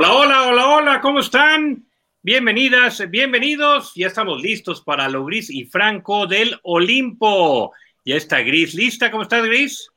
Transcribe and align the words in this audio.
Hola, 0.00 0.12
hola, 0.12 0.42
hola, 0.46 0.68
hola, 0.68 1.00
¿cómo 1.00 1.18
están? 1.18 1.84
Bienvenidas, 2.22 3.02
bienvenidos. 3.10 3.92
Ya 3.96 4.06
estamos 4.06 4.40
listos 4.40 4.80
para 4.80 5.08
lo 5.08 5.24
gris 5.24 5.50
y 5.50 5.64
franco 5.64 6.28
del 6.28 6.56
Olimpo. 6.62 7.72
Ya 8.04 8.14
está 8.14 8.38
Gris 8.42 8.74
lista. 8.74 9.10
¿Cómo 9.10 9.24
estás, 9.24 9.44
Gris? 9.44 9.90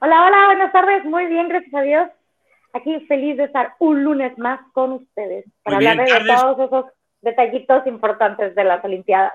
Hola, 0.00 0.24
hola, 0.24 0.46
buenas 0.46 0.72
tardes. 0.72 1.04
Muy 1.04 1.26
bien, 1.26 1.50
gracias 1.50 1.74
a 1.74 1.82
Dios. 1.82 2.08
Aquí 2.72 2.98
feliz 3.00 3.36
de 3.36 3.44
estar 3.44 3.74
un 3.78 4.02
lunes 4.02 4.38
más 4.38 4.58
con 4.72 4.92
ustedes 4.92 5.44
para 5.62 5.76
hablar 5.76 5.98
de 5.98 6.34
todos 6.34 6.58
esos 6.58 6.86
detallitos 7.20 7.86
importantes 7.86 8.54
de 8.54 8.64
las 8.64 8.82
Olimpiadas. 8.82 9.34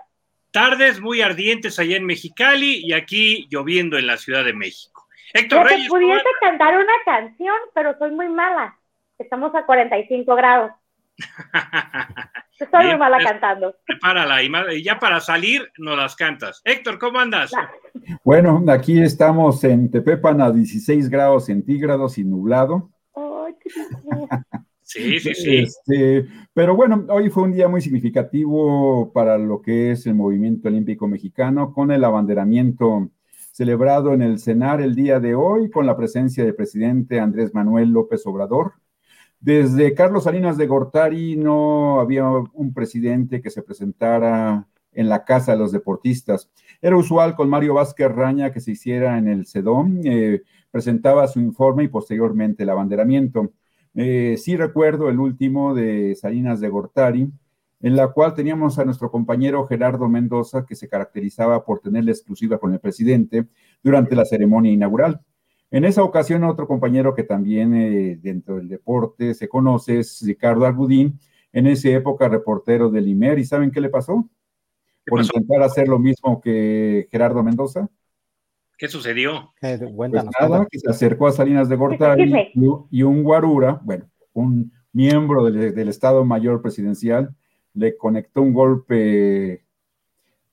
Tardes 0.49 0.99
muy 0.99 1.22
ardientes 1.22 1.77
allá 1.77 1.95
en 1.95 2.08
Mexicali 2.08 2.84
y 2.84 2.94
aquí 2.94 3.48
lloviendo 3.52 3.99
en 3.99 4.08
la 4.08 4.18
Ciudad 4.18 4.44
de 4.44 4.54
México. 4.54 5.05
Héctor 5.31 5.59
Yo 5.59 5.68
Reyes. 5.68 5.90
pudiese 5.90 6.30
cantar 6.41 6.76
una 6.76 6.94
canción, 7.05 7.58
pero 7.76 7.95
soy 7.99 8.09
muy 8.09 8.30
mala. 8.30 8.76
Estamos 9.17 9.53
a 9.55 9.66
45 9.66 10.35
grados. 10.35 10.71
Estoy 12.59 12.85
muy 12.85 12.98
mala 12.98 13.17
cantando. 13.20 13.75
Prepárala 13.85 14.44
y 14.44 14.84
ya 14.84 14.99
para 14.99 15.20
salir 15.20 15.67
nos 15.77 15.98
las 15.98 16.16
cantas. 16.16 16.62
Héctor, 16.63 16.99
¿cómo 16.99 17.20
andas? 17.20 17.52
Bueno, 18.23 18.63
aquí 18.70 19.02
estamos 19.02 19.63
en 19.63 19.89
Tepepan 19.89 20.41
a 20.41 20.52
16 20.52 21.09
grados 21.09 21.45
centígrados 21.45 22.17
y 22.17 22.23
nublado. 22.23 22.91
sí, 24.81 25.20
sí, 25.20 25.34
sí. 25.34 25.58
Este, 25.58 26.27
pero 26.53 26.75
bueno, 26.75 27.05
hoy 27.09 27.30
fue 27.30 27.44
un 27.44 27.53
día 27.53 27.67
muy 27.67 27.81
significativo 27.81 29.11
para 29.13 29.38
lo 29.38 29.61
que 29.61 29.91
es 29.91 30.05
el 30.05 30.16
movimiento 30.16 30.67
olímpico 30.67 31.08
mexicano 31.08 31.73
con 31.73 31.91
el 31.91 32.03
abanderamiento 32.03 33.09
celebrado 33.52 34.14
en 34.14 34.22
el 34.22 34.39
CENAR 34.39 34.81
el 34.81 34.95
día 34.95 35.20
de 35.20 35.33
hoy 35.33 35.72
con 35.72 35.88
la 35.88 35.97
presencia 35.97 36.44
del 36.44 36.55
presidente 36.55 37.20
Andrés 37.20 37.53
Manuel 37.55 37.89
López 37.89 38.25
Obrador. 38.27 38.73
Desde 39.39 39.93
Carlos 39.93 40.23
Salinas 40.23 40.57
de 40.57 40.67
Gortari 40.67 41.35
no 41.35 41.99
había 41.99 42.27
un 42.27 42.73
presidente 42.73 43.41
que 43.41 43.52
se 43.52 43.61
presentara 43.61 44.67
en 44.91 45.09
la 45.09 45.25
casa 45.25 45.52
de 45.52 45.59
los 45.59 45.71
deportistas. 45.71 46.49
Era 46.81 46.97
usual 46.97 47.35
con 47.35 47.49
Mario 47.49 47.75
Vázquez 47.75 48.11
Raña 48.11 48.52
que 48.52 48.59
se 48.59 48.71
hiciera 48.71 49.17
en 49.17 49.27
el 49.27 49.45
CEDOM, 49.45 50.02
eh, 50.03 50.41
presentaba 50.71 51.27
su 51.27 51.39
informe 51.39 51.83
y 51.83 51.88
posteriormente 51.88 52.63
el 52.63 52.69
abanderamiento. 52.69 53.52
Eh, 53.93 54.38
sí 54.38 54.58
recuerdo 54.58 55.09
el 55.09 55.19
último 55.19 55.75
de 55.75 56.15
Salinas 56.15 56.59
de 56.59 56.69
Gortari, 56.69 57.31
en 57.80 57.95
la 57.95 58.08
cual 58.08 58.33
teníamos 58.33 58.80
a 58.80 58.85
nuestro 58.85 59.11
compañero 59.11 59.65
Gerardo 59.67 60.09
Mendoza, 60.09 60.65
que 60.65 60.75
se 60.75 60.89
caracterizaba 60.89 61.63
por 61.63 61.80
tener 61.80 62.03
la 62.03 62.11
exclusiva 62.11 62.58
con 62.58 62.73
el 62.73 62.80
presidente 62.80 63.45
durante 63.83 64.15
la 64.15 64.25
ceremonia 64.25 64.71
inaugural. 64.71 65.21
En 65.70 65.84
esa 65.84 66.04
ocasión, 66.04 66.44
otro 66.44 66.68
compañero 66.68 67.14
que 67.14 67.23
también 67.23 67.73
eh, 67.76 68.18
dentro 68.22 68.56
del 68.56 68.70
deporte 68.70 69.34
se 69.34 69.50
conoce 69.50 70.00
es 70.00 70.22
Ricardo 70.26 70.66
Argudín, 70.66 71.20
en 71.52 71.68
esa 71.68 71.90
época 71.90 72.30
reportero 72.30 72.90
del 72.90 73.08
IMER. 73.08 73.40
¿Y 73.40 73.46
saben 73.46 73.72
qué 73.72 73.82
le 73.82 73.90
pasó? 73.90 74.30
Por 75.06 75.22
intentar 75.22 75.62
hacer 75.62 75.88
lo 75.88 76.00
mismo 76.00 76.40
que 76.42 77.08
Gerardo 77.12 77.44
Mendoza. 77.44 77.90
¿Qué 78.78 78.88
sucedió? 78.88 79.54
Eh, 79.62 79.80
pues 79.95 80.12
nada, 80.40 80.68
que 80.70 80.80
se 80.80 80.90
acercó 80.90 81.28
a 81.28 81.32
Salinas 81.32 81.68
de 81.68 81.76
Gortari 81.76 82.32
y, 82.92 83.04
un 83.04 83.23
guarura, 83.23 83.82
bueno, 83.84 84.10
un 84.34 84.72
miembro 84.94 85.45
del 85.45 85.90
Estado 85.90 86.23
Mayor 86.23 86.62
Presidencial, 86.62 87.36
le 87.73 87.98
conectó 87.98 88.42
un 88.42 88.54
golpe 88.54 89.66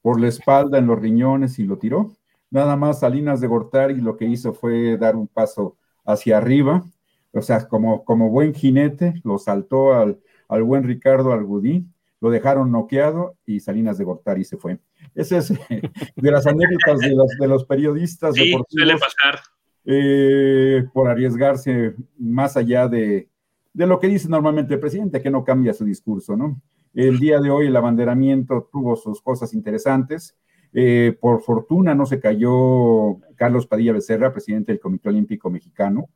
por 0.01 0.21
la 0.21 0.29
espalda 0.29 0.79
en 0.79 0.87
los 0.87 0.99
riñones 0.99 1.59
y 1.59 1.65
lo 1.65 1.79
tiró. 1.79 2.13
Nada 2.55 2.77
más 2.77 3.01
Salinas 3.01 3.41
de 3.41 3.49
Gortari 3.49 3.97
lo 3.97 4.17
que 4.17 4.27
hizo 4.27 4.55
fue 4.55 4.97
dar 4.97 5.17
un 5.17 5.27
paso 5.27 5.77
hacia 6.05 6.39
arriba, 6.39 6.85
o 7.33 7.43
sea, 7.43 7.67
como, 7.67 8.05
como 8.05 8.31
buen 8.31 8.55
jinete, 8.55 9.15
lo 9.25 9.39
saltó 9.39 9.93
al, 9.93 10.21
al 10.49 10.63
buen 10.63 10.85
Ricardo 10.85 11.33
Algudí, 11.33 11.85
lo 12.21 12.31
dejaron 12.31 12.71
noqueado 12.71 13.35
y 13.45 13.59
Salinas 13.59 13.99
de 13.99 14.05
Gortari 14.05 14.45
se 14.45 14.57
fue. 14.57 14.79
Ese 15.17 15.39
es 15.39 15.49
de 16.15 16.31
las 16.31 16.47
anécdotas 16.47 17.01
de 17.01 17.17
los, 17.17 17.29
de 17.41 17.49
los 17.49 17.65
periodistas 17.65 18.37
sí, 18.37 18.55
Suele 18.69 18.99
pasar. 18.99 19.41
Eh, 19.85 20.85
por 20.93 21.09
arriesgarse 21.09 21.97
más 22.17 22.57
allá 22.57 22.87
de, 22.87 23.29
de 23.73 23.87
lo 23.89 23.99
que 23.99 24.07
dice 24.07 24.29
normalmente 24.29 24.75
el 24.75 24.81
presidente, 24.81 25.21
que 25.21 25.29
no 25.29 25.43
cambia 25.43 25.75
su 25.75 25.85
discurso, 25.85 26.37
¿no? 26.37 26.63
El 26.95 27.19
día 27.19 27.41
de 27.41 27.51
hoy 27.51 27.67
el 27.67 27.75
abanderamiento 27.75 28.69
tuvo 28.71 28.95
sus 28.95 29.21
cosas 29.21 29.55
interesantes. 29.55 30.37
Eh, 30.77 31.17
por 31.21 31.41
fortuna 31.41 31.95
no 31.95 32.05
se 32.05 32.19
cayó 32.19 33.21
Carlos 33.37 33.69
Padilla 33.69 33.93
Becerra, 33.93 34.33
presidente 34.33 34.73
del 34.73 34.81
Comité 34.81 35.09
Olímpico 35.09 35.49
Mexicano, 35.49 36.09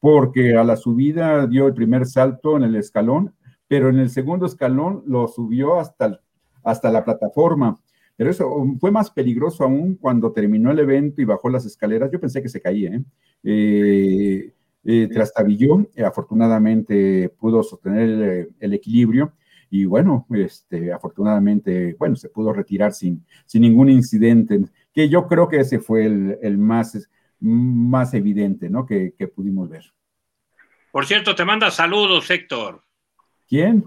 porque 0.00 0.56
a 0.56 0.64
la 0.64 0.76
subida 0.76 1.46
dio 1.46 1.66
el 1.66 1.74
primer 1.74 2.06
salto 2.06 2.56
en 2.56 2.62
el 2.62 2.76
escalón, 2.76 3.34
pero 3.68 3.90
en 3.90 3.98
el 3.98 4.08
segundo 4.08 4.46
escalón 4.46 5.02
lo 5.06 5.28
subió 5.28 5.78
hasta, 5.78 6.18
hasta 6.64 6.90
la 6.90 7.04
plataforma. 7.04 7.78
Pero 8.16 8.30
eso 8.30 8.50
fue 8.80 8.90
más 8.90 9.10
peligroso 9.10 9.64
aún 9.64 9.96
cuando 9.96 10.32
terminó 10.32 10.70
el 10.70 10.78
evento 10.78 11.20
y 11.20 11.26
bajó 11.26 11.50
las 11.50 11.66
escaleras. 11.66 12.10
Yo 12.10 12.18
pensé 12.18 12.40
que 12.40 12.48
se 12.48 12.62
caía, 12.62 12.94
¿eh? 12.94 13.04
eh, 13.44 14.52
eh 14.84 15.08
trastabilló, 15.12 15.86
afortunadamente 16.02 17.28
pudo 17.38 17.62
sostener 17.62 18.48
el 18.58 18.72
equilibrio 18.72 19.34
y 19.76 19.84
bueno, 19.84 20.26
este, 20.30 20.90
afortunadamente, 20.90 21.94
bueno, 21.98 22.16
se 22.16 22.30
pudo 22.30 22.52
retirar 22.52 22.94
sin, 22.94 23.26
sin 23.44 23.60
ningún 23.60 23.90
incidente, 23.90 24.58
que 24.94 25.10
yo 25.10 25.26
creo 25.26 25.48
que 25.48 25.60
ese 25.60 25.80
fue 25.80 26.06
el, 26.06 26.56
más, 26.56 27.10
más 27.40 28.14
evidente, 28.14 28.70
¿no? 28.70 28.86
Que, 28.86 29.12
pudimos 29.34 29.68
ver. 29.68 29.92
Por 30.90 31.04
cierto, 31.04 31.34
te 31.34 31.44
manda 31.44 31.70
saludos, 31.70 32.30
Héctor. 32.30 32.82
¿Quién? 33.46 33.84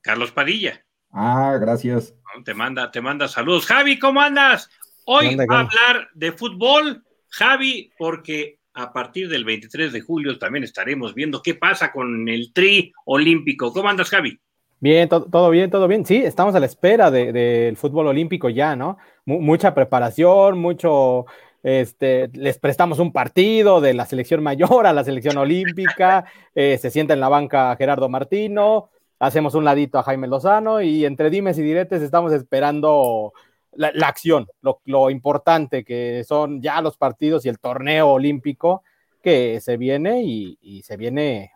Carlos 0.00 0.32
Padilla. 0.32 0.84
Ah, 1.12 1.56
gracias. 1.60 2.16
Te 2.44 2.52
manda, 2.52 2.90
te 2.90 3.00
manda 3.00 3.28
saludos. 3.28 3.66
Javi, 3.66 4.00
¿cómo 4.00 4.20
andas? 4.20 4.68
Hoy 5.04 5.36
va 5.36 5.44
a 5.58 5.60
hablar 5.60 6.08
de 6.14 6.32
fútbol, 6.32 7.04
Javi, 7.28 7.92
porque 7.96 8.58
a 8.74 8.92
partir 8.92 9.28
del 9.28 9.44
23 9.44 9.92
de 9.92 10.00
julio 10.00 10.36
también 10.38 10.64
estaremos 10.64 11.14
viendo 11.14 11.42
qué 11.42 11.54
pasa 11.54 11.92
con 11.92 12.28
el 12.28 12.52
tri 12.52 12.92
olímpico. 13.04 13.72
¿Cómo 13.72 13.88
andas, 13.88 14.10
Javi? 14.10 14.40
Bien, 14.82 15.08
todo, 15.08 15.48
bien, 15.50 15.70
todo 15.70 15.86
bien. 15.86 16.04
Sí, 16.04 16.16
estamos 16.16 16.56
a 16.56 16.60
la 16.60 16.66
espera 16.66 17.12
del 17.12 17.76
fútbol 17.76 18.08
olímpico 18.08 18.48
ya, 18.48 18.74
¿no? 18.74 18.98
mucha 19.26 19.74
preparación, 19.74 20.58
mucho, 20.58 21.26
este, 21.62 22.26
les 22.32 22.58
prestamos 22.58 22.98
un 22.98 23.12
partido 23.12 23.80
de 23.80 23.94
la 23.94 24.06
selección 24.06 24.42
mayor 24.42 24.88
a 24.88 24.92
la 24.92 25.04
selección 25.04 25.36
olímpica, 25.36 26.24
eh, 26.56 26.78
se 26.78 26.90
sienta 26.90 27.14
en 27.14 27.20
la 27.20 27.28
banca 27.28 27.76
Gerardo 27.76 28.08
Martino, 28.08 28.90
hacemos 29.20 29.54
un 29.54 29.64
ladito 29.64 30.00
a 30.00 30.02
Jaime 30.02 30.26
Lozano 30.26 30.82
y 30.82 31.04
entre 31.04 31.30
dimes 31.30 31.58
y 31.58 31.62
diretes 31.62 32.02
estamos 32.02 32.32
esperando 32.32 33.32
la, 33.74 33.92
acción, 34.08 34.48
lo, 34.62 35.10
importante 35.10 35.84
que 35.84 36.24
son 36.26 36.60
ya 36.60 36.80
los 36.82 36.96
partidos 36.96 37.46
y 37.46 37.50
el 37.50 37.60
torneo 37.60 38.08
olímpico 38.08 38.82
que 39.22 39.60
se 39.60 39.76
viene 39.76 40.24
y 40.24 40.82
se 40.82 40.96
viene 40.96 41.52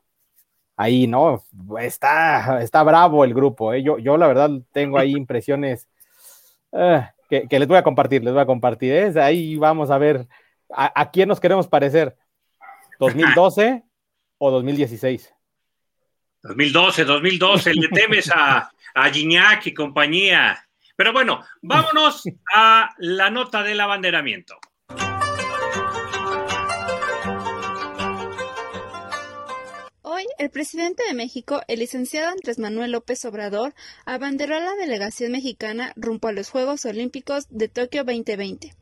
ahí, 0.77 1.07
¿no? 1.07 1.43
Está, 1.81 2.63
está 2.63 2.83
bravo 2.83 3.25
el 3.25 3.35
grupo, 3.35 3.73
¿eh? 3.73 3.83
yo, 3.83 3.99
yo 3.99 4.17
la 4.17 4.27
verdad 4.29 4.51
tengo 4.73 4.99
ahí 4.99 5.13
impresiones 5.13 5.89
eh, 6.73 7.09
que, 7.29 7.59
les 7.59 7.67
voy 7.67 7.79
a 7.79 7.83
compartir, 7.83 8.23
les 8.23 8.33
voy 8.33 8.43
a 8.43 8.47
compartir. 8.47 8.93
¿eh? 8.93 9.13
Ahí 9.21 9.57
vamos 9.57 9.91
a 9.91 9.99
ver 9.99 10.29
a, 10.71 11.11
quién 11.11 11.29
nos 11.29 11.41
queremos 11.41 11.67
parecer, 11.67 12.17
2012 13.01 13.83
o 14.39 14.51
2016. 14.51 15.33
2012, 16.43 17.05
2012, 17.05 17.75
le 17.75 17.89
temes 17.89 18.31
a, 18.31 18.71
a 18.95 19.09
y 19.65 19.75
compañía. 19.75 20.65
Pero 20.95 21.13
bueno, 21.13 21.45
vámonos 21.61 22.23
a 22.55 22.95
la 22.99 23.31
nota 23.31 23.63
del 23.63 23.81
abanderamiento. 23.81 24.59
El 30.39 30.51
presidente 30.51 31.03
de 31.09 31.15
México, 31.15 31.63
el 31.69 31.81
licenciado 31.81 32.31
Andrés 32.31 32.59
Manuel 32.59 32.93
López 32.93 33.25
Obrador, 33.25 33.75
abanderó 34.05 34.57
a 34.57 34.61
la 34.61 34.75
delegación 34.75 35.33
mexicana 35.33 35.93
rumbo 35.97 36.29
a 36.29 36.33
los 36.33 36.51
Juegos 36.51 36.85
Olímpicos 36.85 37.47
de 37.51 37.69
Tokio 37.69 38.05
2020. 38.05 38.75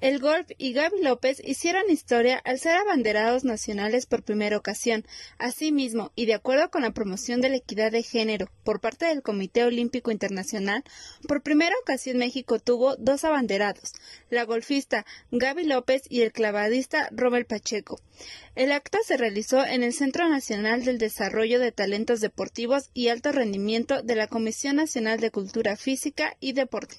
El 0.00 0.18
Golf 0.18 0.50
y 0.56 0.72
Gaby 0.72 1.02
López 1.02 1.42
hicieron 1.44 1.90
historia 1.90 2.40
al 2.44 2.58
ser 2.58 2.76
abanderados 2.76 3.44
nacionales 3.44 4.06
por 4.06 4.22
primera 4.22 4.56
ocasión. 4.56 5.04
Asimismo, 5.36 6.10
y 6.16 6.24
de 6.24 6.32
acuerdo 6.32 6.70
con 6.70 6.82
la 6.82 6.92
promoción 6.92 7.42
de 7.42 7.50
la 7.50 7.56
equidad 7.56 7.92
de 7.92 8.02
género 8.02 8.48
por 8.64 8.80
parte 8.80 9.04
del 9.04 9.20
Comité 9.20 9.62
Olímpico 9.64 10.10
Internacional, 10.10 10.84
por 11.28 11.42
primera 11.42 11.74
ocasión 11.82 12.16
México 12.16 12.58
tuvo 12.58 12.96
dos 12.96 13.24
abanderados, 13.24 13.92
la 14.30 14.44
golfista 14.44 15.04
Gaby 15.32 15.64
López 15.64 16.04
y 16.08 16.22
el 16.22 16.32
clavadista 16.32 17.10
Robert 17.12 17.46
Pacheco. 17.46 18.00
El 18.54 18.72
acto 18.72 18.98
se 19.04 19.18
realizó 19.18 19.66
en 19.66 19.82
el 19.82 19.92
Centro 19.92 20.28
Nacional 20.30 20.82
del 20.82 20.96
Desarrollo 20.96 21.60
de 21.60 21.72
Talentos 21.72 22.20
Deportivos 22.20 22.88
y 22.94 23.08
Alto 23.08 23.32
Rendimiento 23.32 24.02
de 24.02 24.14
la 24.14 24.28
Comisión 24.28 24.76
Nacional 24.76 25.20
de 25.20 25.30
Cultura 25.30 25.76
Física 25.76 26.36
y 26.40 26.52
Deporte. 26.52 26.96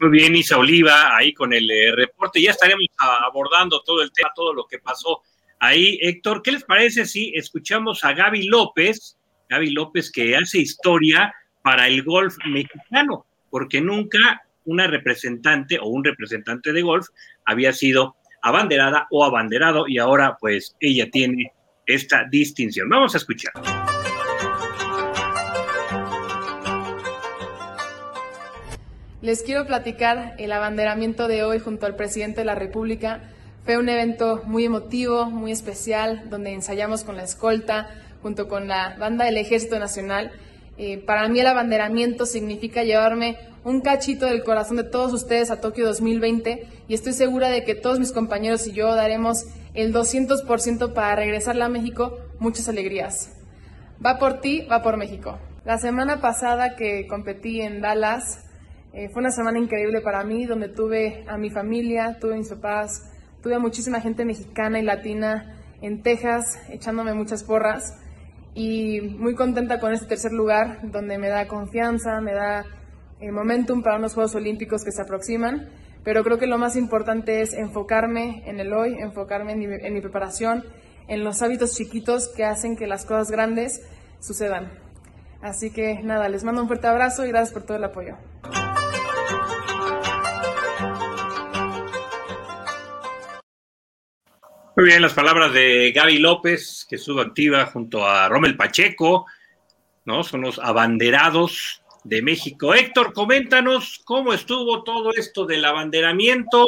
Muy 0.00 0.08
bien, 0.08 0.34
Isa 0.34 0.56
Oliva, 0.56 1.14
ahí 1.14 1.34
con 1.34 1.52
el 1.52 1.70
eh, 1.70 1.92
reporte. 1.94 2.40
Ya 2.40 2.52
estaremos 2.52 2.86
abordando 2.96 3.82
todo 3.82 4.02
el 4.02 4.10
tema, 4.12 4.30
todo 4.34 4.54
lo 4.54 4.66
que 4.66 4.78
pasó 4.78 5.20
ahí. 5.58 5.98
Héctor, 6.00 6.40
¿qué 6.42 6.52
les 6.52 6.64
parece 6.64 7.04
si 7.04 7.32
escuchamos 7.34 8.02
a 8.02 8.14
Gaby 8.14 8.44
López? 8.44 9.18
Gaby 9.50 9.72
López 9.72 10.10
que 10.10 10.34
hace 10.34 10.58
historia 10.58 11.34
para 11.62 11.86
el 11.86 12.02
golf 12.02 12.34
mexicano, 12.46 13.26
porque 13.50 13.82
nunca 13.82 14.42
una 14.64 14.86
representante 14.86 15.78
o 15.78 15.88
un 15.88 16.02
representante 16.02 16.72
de 16.72 16.80
golf 16.80 17.08
había 17.44 17.74
sido 17.74 18.16
abanderada 18.42 19.06
o 19.10 19.22
abanderado 19.22 19.86
y 19.86 19.98
ahora 19.98 20.38
pues 20.40 20.74
ella 20.80 21.10
tiene 21.10 21.52
esta 21.84 22.24
distinción. 22.30 22.88
Vamos 22.88 23.14
a 23.14 23.18
escuchar. 23.18 23.52
Les 29.22 29.42
quiero 29.42 29.66
platicar 29.66 30.34
el 30.38 30.50
abanderamiento 30.50 31.28
de 31.28 31.44
hoy 31.44 31.58
junto 31.58 31.84
al 31.84 31.94
presidente 31.94 32.40
de 32.40 32.46
la 32.46 32.54
República. 32.54 33.20
Fue 33.66 33.76
un 33.76 33.90
evento 33.90 34.40
muy 34.46 34.64
emotivo, 34.64 35.26
muy 35.26 35.52
especial, 35.52 36.30
donde 36.30 36.54
ensayamos 36.54 37.04
con 37.04 37.18
la 37.18 37.24
escolta, 37.24 37.90
junto 38.22 38.48
con 38.48 38.66
la 38.66 38.96
banda 38.98 39.26
del 39.26 39.36
Ejército 39.36 39.78
Nacional. 39.78 40.32
Eh, 40.78 40.96
para 40.96 41.28
mí 41.28 41.38
el 41.38 41.48
abanderamiento 41.48 42.24
significa 42.24 42.82
llevarme 42.82 43.36
un 43.62 43.82
cachito 43.82 44.24
del 44.24 44.42
corazón 44.42 44.78
de 44.78 44.84
todos 44.84 45.12
ustedes 45.12 45.50
a 45.50 45.60
Tokio 45.60 45.86
2020 45.86 46.66
y 46.88 46.94
estoy 46.94 47.12
segura 47.12 47.50
de 47.50 47.62
que 47.62 47.74
todos 47.74 47.98
mis 47.98 48.12
compañeros 48.12 48.66
y 48.66 48.72
yo 48.72 48.94
daremos 48.94 49.44
el 49.74 49.92
200% 49.92 50.94
para 50.94 51.14
regresarle 51.14 51.64
a 51.64 51.68
México 51.68 52.16
muchas 52.38 52.70
alegrías. 52.70 53.30
Va 54.04 54.18
por 54.18 54.40
ti, 54.40 54.62
va 54.62 54.82
por 54.82 54.96
México. 54.96 55.38
La 55.66 55.76
semana 55.76 56.22
pasada 56.22 56.74
que 56.74 57.06
competí 57.06 57.60
en 57.60 57.82
Dallas, 57.82 58.46
eh, 58.92 59.08
fue 59.08 59.20
una 59.20 59.30
semana 59.30 59.58
increíble 59.58 60.00
para 60.00 60.24
mí, 60.24 60.46
donde 60.46 60.68
tuve 60.68 61.24
a 61.28 61.38
mi 61.38 61.50
familia, 61.50 62.18
tuve 62.20 62.34
a 62.34 62.38
mis 62.38 62.48
papás, 62.48 63.10
tuve 63.42 63.54
a 63.54 63.58
muchísima 63.58 64.00
gente 64.00 64.24
mexicana 64.24 64.80
y 64.80 64.82
latina 64.82 65.56
en 65.80 66.02
Texas 66.02 66.58
echándome 66.68 67.14
muchas 67.14 67.44
porras 67.44 67.96
y 68.54 69.00
muy 69.00 69.34
contenta 69.34 69.78
con 69.78 69.92
este 69.92 70.06
tercer 70.06 70.32
lugar, 70.32 70.80
donde 70.90 71.18
me 71.18 71.28
da 71.28 71.46
confianza, 71.46 72.20
me 72.20 72.34
da 72.34 72.64
eh, 73.20 73.30
momentum 73.30 73.82
para 73.82 73.96
unos 73.96 74.14
Juegos 74.14 74.34
Olímpicos 74.34 74.84
que 74.84 74.90
se 74.90 75.02
aproximan, 75.02 75.68
pero 76.02 76.24
creo 76.24 76.38
que 76.38 76.46
lo 76.46 76.58
más 76.58 76.76
importante 76.76 77.42
es 77.42 77.54
enfocarme 77.54 78.42
en 78.46 78.58
el 78.58 78.72
hoy, 78.72 78.96
enfocarme 78.98 79.52
en 79.52 79.58
mi, 79.60 79.66
en 79.66 79.94
mi 79.94 80.00
preparación, 80.00 80.64
en 81.06 81.22
los 81.22 81.42
hábitos 81.42 81.76
chiquitos 81.76 82.28
que 82.28 82.44
hacen 82.44 82.76
que 82.76 82.86
las 82.86 83.04
cosas 83.04 83.30
grandes 83.30 83.82
sucedan. 84.18 84.72
Así 85.42 85.70
que 85.70 86.02
nada, 86.02 86.28
les 86.28 86.44
mando 86.44 86.60
un 86.62 86.68
fuerte 86.68 86.88
abrazo 86.88 87.24
y 87.24 87.28
gracias 87.28 87.52
por 87.52 87.62
todo 87.62 87.76
el 87.76 87.84
apoyo. 87.84 88.16
Muy 94.80 94.88
bien, 94.88 95.02
las 95.02 95.12
palabras 95.12 95.52
de 95.52 95.92
Gaby 95.94 96.20
López, 96.20 96.86
que 96.88 96.96
estuvo 96.96 97.20
activa 97.20 97.66
junto 97.66 98.06
a 98.06 98.30
Rommel 98.30 98.56
Pacheco, 98.56 99.26
¿no? 100.06 100.24
Son 100.24 100.40
los 100.40 100.58
abanderados 100.58 101.82
de 102.02 102.22
México. 102.22 102.72
Héctor, 102.72 103.12
coméntanos 103.12 104.00
cómo 104.06 104.32
estuvo 104.32 104.82
todo 104.82 105.10
esto 105.12 105.44
del 105.44 105.66
abanderamiento, 105.66 106.64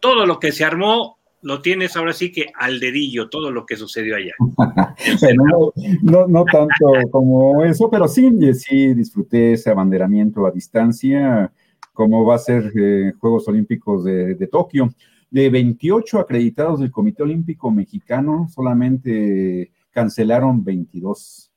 todo 0.00 0.26
lo 0.26 0.40
que 0.40 0.50
se 0.50 0.64
armó, 0.64 1.18
lo 1.42 1.62
tienes 1.62 1.96
ahora 1.96 2.12
sí 2.12 2.32
que 2.32 2.46
al 2.52 2.80
dedillo, 2.80 3.28
todo 3.28 3.52
lo 3.52 3.64
que 3.64 3.76
sucedió 3.76 4.16
allá. 4.16 4.34
no, 6.02 6.26
no, 6.26 6.44
tanto 6.46 7.10
como 7.12 7.62
eso, 7.62 7.88
pero 7.88 8.08
sí, 8.08 8.28
sí 8.54 8.92
disfruté 8.92 9.52
ese 9.52 9.70
abanderamiento 9.70 10.44
a 10.46 10.50
distancia, 10.50 11.52
como 11.92 12.24
va 12.24 12.34
a 12.34 12.38
ser 12.38 12.72
eh, 12.76 13.12
Juegos 13.20 13.46
Olímpicos 13.46 14.02
de 14.02 14.48
Tokio. 14.50 14.92
De 15.32 15.48
28 15.48 16.18
acreditados 16.18 16.80
del 16.80 16.90
Comité 16.90 17.22
Olímpico 17.22 17.70
Mexicano, 17.70 18.48
solamente 18.50 19.72
cancelaron 19.90 20.62
22. 20.62 21.50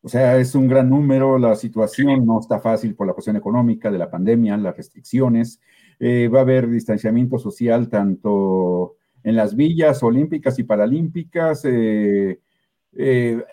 O 0.00 0.08
sea, 0.08 0.38
es 0.38 0.54
un 0.54 0.68
gran 0.68 0.88
número, 0.88 1.40
la 1.40 1.56
situación 1.56 2.24
no 2.24 2.38
está 2.38 2.60
fácil 2.60 2.94
por 2.94 3.08
la 3.08 3.14
cuestión 3.14 3.34
económica 3.34 3.90
de 3.90 3.98
la 3.98 4.08
pandemia, 4.08 4.56
las 4.56 4.76
restricciones. 4.76 5.60
Eh, 5.98 6.28
va 6.28 6.38
a 6.38 6.42
haber 6.42 6.70
distanciamiento 6.70 7.36
social 7.40 7.88
tanto 7.88 8.94
en 9.24 9.34
las 9.34 9.56
villas 9.56 10.04
olímpicas 10.04 10.60
y 10.60 10.62
paralímpicas. 10.62 11.64
Eh, 11.64 12.38
eh, 12.92 13.44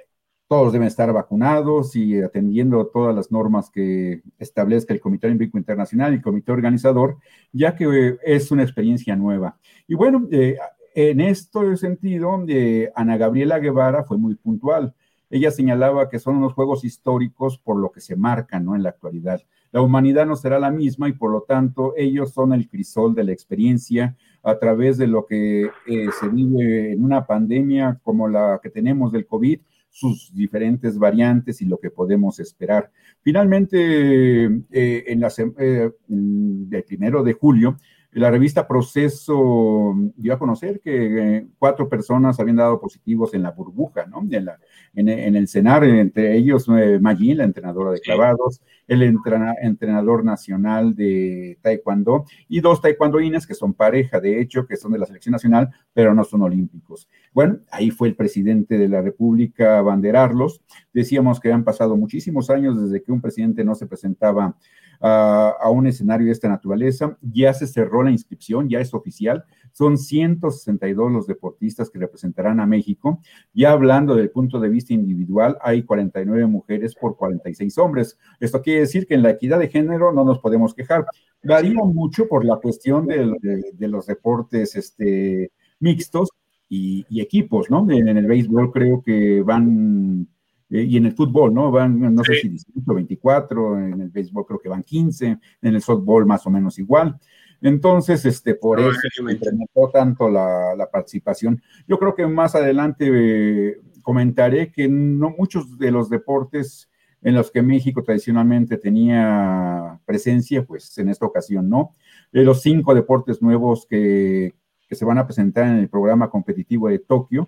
todos 0.53 0.71
deben 0.71 0.87
estar 0.87 1.11
vacunados 1.11 1.95
y 1.95 2.21
atendiendo 2.21 2.85
todas 2.85 3.15
las 3.15 3.31
normas 3.31 3.71
que 3.71 4.21
establezca 4.37 4.93
el 4.93 4.99
Comité 4.99 5.25
Olímpico 5.25 5.57
Internacional 5.57 6.11
y 6.11 6.17
el 6.17 6.21
Comité 6.21 6.51
Organizador, 6.51 7.17
ya 7.51 7.75
que 7.75 8.19
es 8.23 8.51
una 8.51 8.61
experiencia 8.61 9.15
nueva. 9.15 9.57
Y 9.87 9.95
bueno, 9.95 10.27
en 10.29 11.21
este 11.21 11.75
sentido, 11.75 12.45
Ana 12.93 13.17
Gabriela 13.17 13.57
Guevara 13.57 14.03
fue 14.03 14.19
muy 14.19 14.35
puntual. 14.35 14.93
Ella 15.31 15.49
señalaba 15.49 16.07
que 16.07 16.19
son 16.19 16.35
unos 16.35 16.53
juegos 16.53 16.85
históricos 16.85 17.57
por 17.57 17.77
lo 17.77 17.91
que 17.91 17.99
se 17.99 18.15
marcan 18.15 18.63
¿no? 18.63 18.75
en 18.75 18.83
la 18.83 18.89
actualidad. 18.89 19.41
La 19.71 19.81
humanidad 19.81 20.27
no 20.27 20.35
será 20.35 20.59
la 20.59 20.69
misma 20.69 21.09
y 21.09 21.13
por 21.13 21.31
lo 21.31 21.41
tanto 21.41 21.95
ellos 21.97 22.31
son 22.31 22.53
el 22.53 22.69
crisol 22.69 23.15
de 23.15 23.23
la 23.23 23.31
experiencia 23.31 24.15
a 24.43 24.59
través 24.59 24.99
de 24.99 25.07
lo 25.07 25.25
que 25.25 25.63
eh, 25.87 26.09
se 26.19 26.29
vive 26.29 26.91
en 26.91 27.03
una 27.03 27.25
pandemia 27.25 27.99
como 28.03 28.27
la 28.27 28.59
que 28.61 28.69
tenemos 28.69 29.11
del 29.11 29.25
COVID, 29.25 29.59
sus 29.93 30.33
diferentes 30.33 30.97
variantes 30.97 31.61
y 31.61 31.65
lo 31.65 31.77
que 31.77 31.91
podemos 31.91 32.39
esperar. 32.39 32.91
Finalmente, 33.21 34.45
eh, 34.71 35.03
en 35.07 35.19
la, 35.19 35.31
eh, 35.59 35.91
el 36.09 36.83
primero 36.87 37.23
de 37.23 37.33
julio, 37.33 37.77
la 38.13 38.29
revista 38.29 38.67
Proceso 38.67 39.95
dio 40.15 40.33
a 40.33 40.39
conocer 40.39 40.79
que 40.81 41.37
eh, 41.37 41.47
cuatro 41.57 41.89
personas 41.89 42.39
habían 42.39 42.57
dado 42.57 42.79
positivos 42.79 43.33
en 43.33 43.43
la 43.43 43.51
burbuja, 43.51 44.05
¿no? 44.05 44.25
En, 44.29 44.45
la, 44.45 44.59
en, 44.93 45.35
el 45.35 45.47
CENAR, 45.47 45.83
entre 45.83 46.35
ellos 46.35 46.67
eh, 46.69 46.99
Magín, 47.01 47.37
la 47.37 47.43
entrenadora 47.43 47.91
de 47.91 47.99
clavados, 47.99 48.61
el 48.87 49.01
entrenador 49.01 50.23
nacional 50.23 50.95
de 50.95 51.57
Taekwondo 51.61 52.25
y 52.47 52.59
dos 52.59 52.81
taekwondoines 52.81 53.47
que 53.47 53.53
son 53.53 53.73
pareja, 53.73 54.19
de 54.19 54.41
hecho, 54.41 54.65
que 54.67 54.77
son 54.77 54.91
de 54.91 54.99
la 54.99 55.05
selección 55.05 55.31
nacional, 55.31 55.69
pero 55.93 56.13
no 56.13 56.23
son 56.23 56.41
olímpicos. 56.41 57.07
Bueno, 57.33 57.59
ahí 57.71 57.89
fue 57.89 58.09
el 58.09 58.15
presidente 58.15 58.77
de 58.77 58.89
la 58.89 59.01
República 59.01 59.79
a 59.79 59.81
banderarlos. 59.81 60.61
Decíamos 60.93 61.39
que 61.39 61.51
han 61.51 61.63
pasado 61.63 61.95
muchísimos 61.97 62.49
años 62.49 62.81
desde 62.81 63.03
que 63.03 63.11
un 63.11 63.21
presidente 63.21 63.63
no 63.63 63.75
se 63.75 63.87
presentaba 63.87 64.55
a, 64.99 65.69
un 65.69 65.87
escenario 65.87 66.27
de 66.27 66.31
esta 66.31 66.47
naturaleza. 66.47 67.17
Ya 67.21 67.53
se 67.53 67.67
cerró 67.67 68.03
la 68.03 68.11
inscripción, 68.11 68.69
ya 68.69 68.79
es 68.79 68.93
oficial. 68.93 69.43
Son 69.71 69.97
162 69.97 71.11
los 71.11 71.27
deportistas 71.27 71.89
que 71.89 71.99
representarán 71.99 72.59
a 72.59 72.65
México. 72.65 73.19
Ya 73.53 73.71
hablando 73.71 74.15
del 74.15 74.29
punto 74.29 74.59
de 74.59 74.69
vista 74.69 74.93
individual, 74.93 75.57
hay 75.61 75.83
49 75.83 76.45
mujeres 76.47 76.95
por 76.95 77.17
46 77.17 77.77
hombres. 77.77 78.17
Esto 78.39 78.61
quiere 78.61 78.81
decir 78.81 79.07
que 79.07 79.15
en 79.15 79.23
la 79.23 79.31
equidad 79.31 79.59
de 79.59 79.69
género 79.69 80.11
no 80.13 80.23
nos 80.23 80.39
podemos 80.39 80.73
quejar. 80.73 81.05
Varía 81.43 81.83
mucho 81.83 82.27
por 82.27 82.45
la 82.45 82.57
cuestión 82.57 83.07
de, 83.07 83.87
los 83.87 84.05
deportes 84.05 84.75
este, 84.75 85.51
mixtos 85.79 86.29
y, 86.69 87.05
y, 87.09 87.21
equipos, 87.21 87.69
¿no? 87.69 87.85
En 87.91 88.07
el 88.07 88.25
béisbol 88.25 88.71
creo 88.71 89.01
que 89.01 89.41
van 89.41 90.27
eh, 90.73 90.87
y 90.89 90.97
en 90.97 91.05
el 91.05 91.13
fútbol, 91.13 91.53
¿no? 91.53 91.69
Van, 91.69 92.15
no 92.15 92.23
sé 92.23 92.33
si 92.33 92.49
18, 92.49 92.95
24, 92.95 93.77
en 93.77 94.01
el 94.01 94.09
béisbol 94.09 94.43
creo 94.43 94.59
que 94.59 94.69
van 94.69 94.81
15, 94.81 95.27
en 95.27 95.75
el 95.75 95.81
softball 95.83 96.25
más 96.25 96.47
o 96.47 96.49
menos 96.49 96.79
igual. 96.79 97.15
Entonces, 97.61 98.25
este, 98.25 98.55
por 98.55 98.79
eso 98.79 98.99
me 99.23 99.33
incrementó 99.33 99.91
tanto 99.93 100.27
la, 100.27 100.75
la, 100.75 100.89
participación. 100.89 101.61
Yo 101.87 101.99
creo 101.99 102.15
que 102.15 102.25
más 102.25 102.55
adelante 102.55 103.07
eh, 103.07 103.81
comentaré 104.01 104.71
que 104.71 104.87
no 104.87 105.35
muchos 105.37 105.77
de 105.77 105.91
los 105.91 106.09
deportes 106.09 106.89
en 107.21 107.35
los 107.35 107.51
que 107.51 107.61
México 107.61 108.01
tradicionalmente 108.01 108.77
tenía 108.77 109.99
presencia, 110.05 110.65
pues 110.65 110.97
en 110.97 111.07
esta 111.07 111.27
ocasión 111.27 111.69
no. 111.69 111.95
De 112.31 112.43
los 112.43 112.63
cinco 112.63 112.95
deportes 112.95 113.43
nuevos 113.43 113.85
que, 113.87 114.55
que 114.89 114.95
se 114.95 115.05
van 115.05 115.19
a 115.19 115.27
presentar 115.27 115.67
en 115.67 115.77
el 115.77 115.87
programa 115.87 116.31
competitivo 116.31 116.89
de 116.89 116.97
Tokio, 116.97 117.47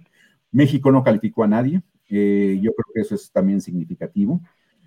México 0.51 0.91
no 0.91 1.03
calificó 1.03 1.43
a 1.43 1.47
nadie, 1.47 1.81
eh, 2.09 2.59
yo 2.61 2.73
creo 2.73 2.85
que 2.93 3.01
eso 3.01 3.15
es 3.15 3.31
también 3.31 3.61
significativo. 3.61 4.41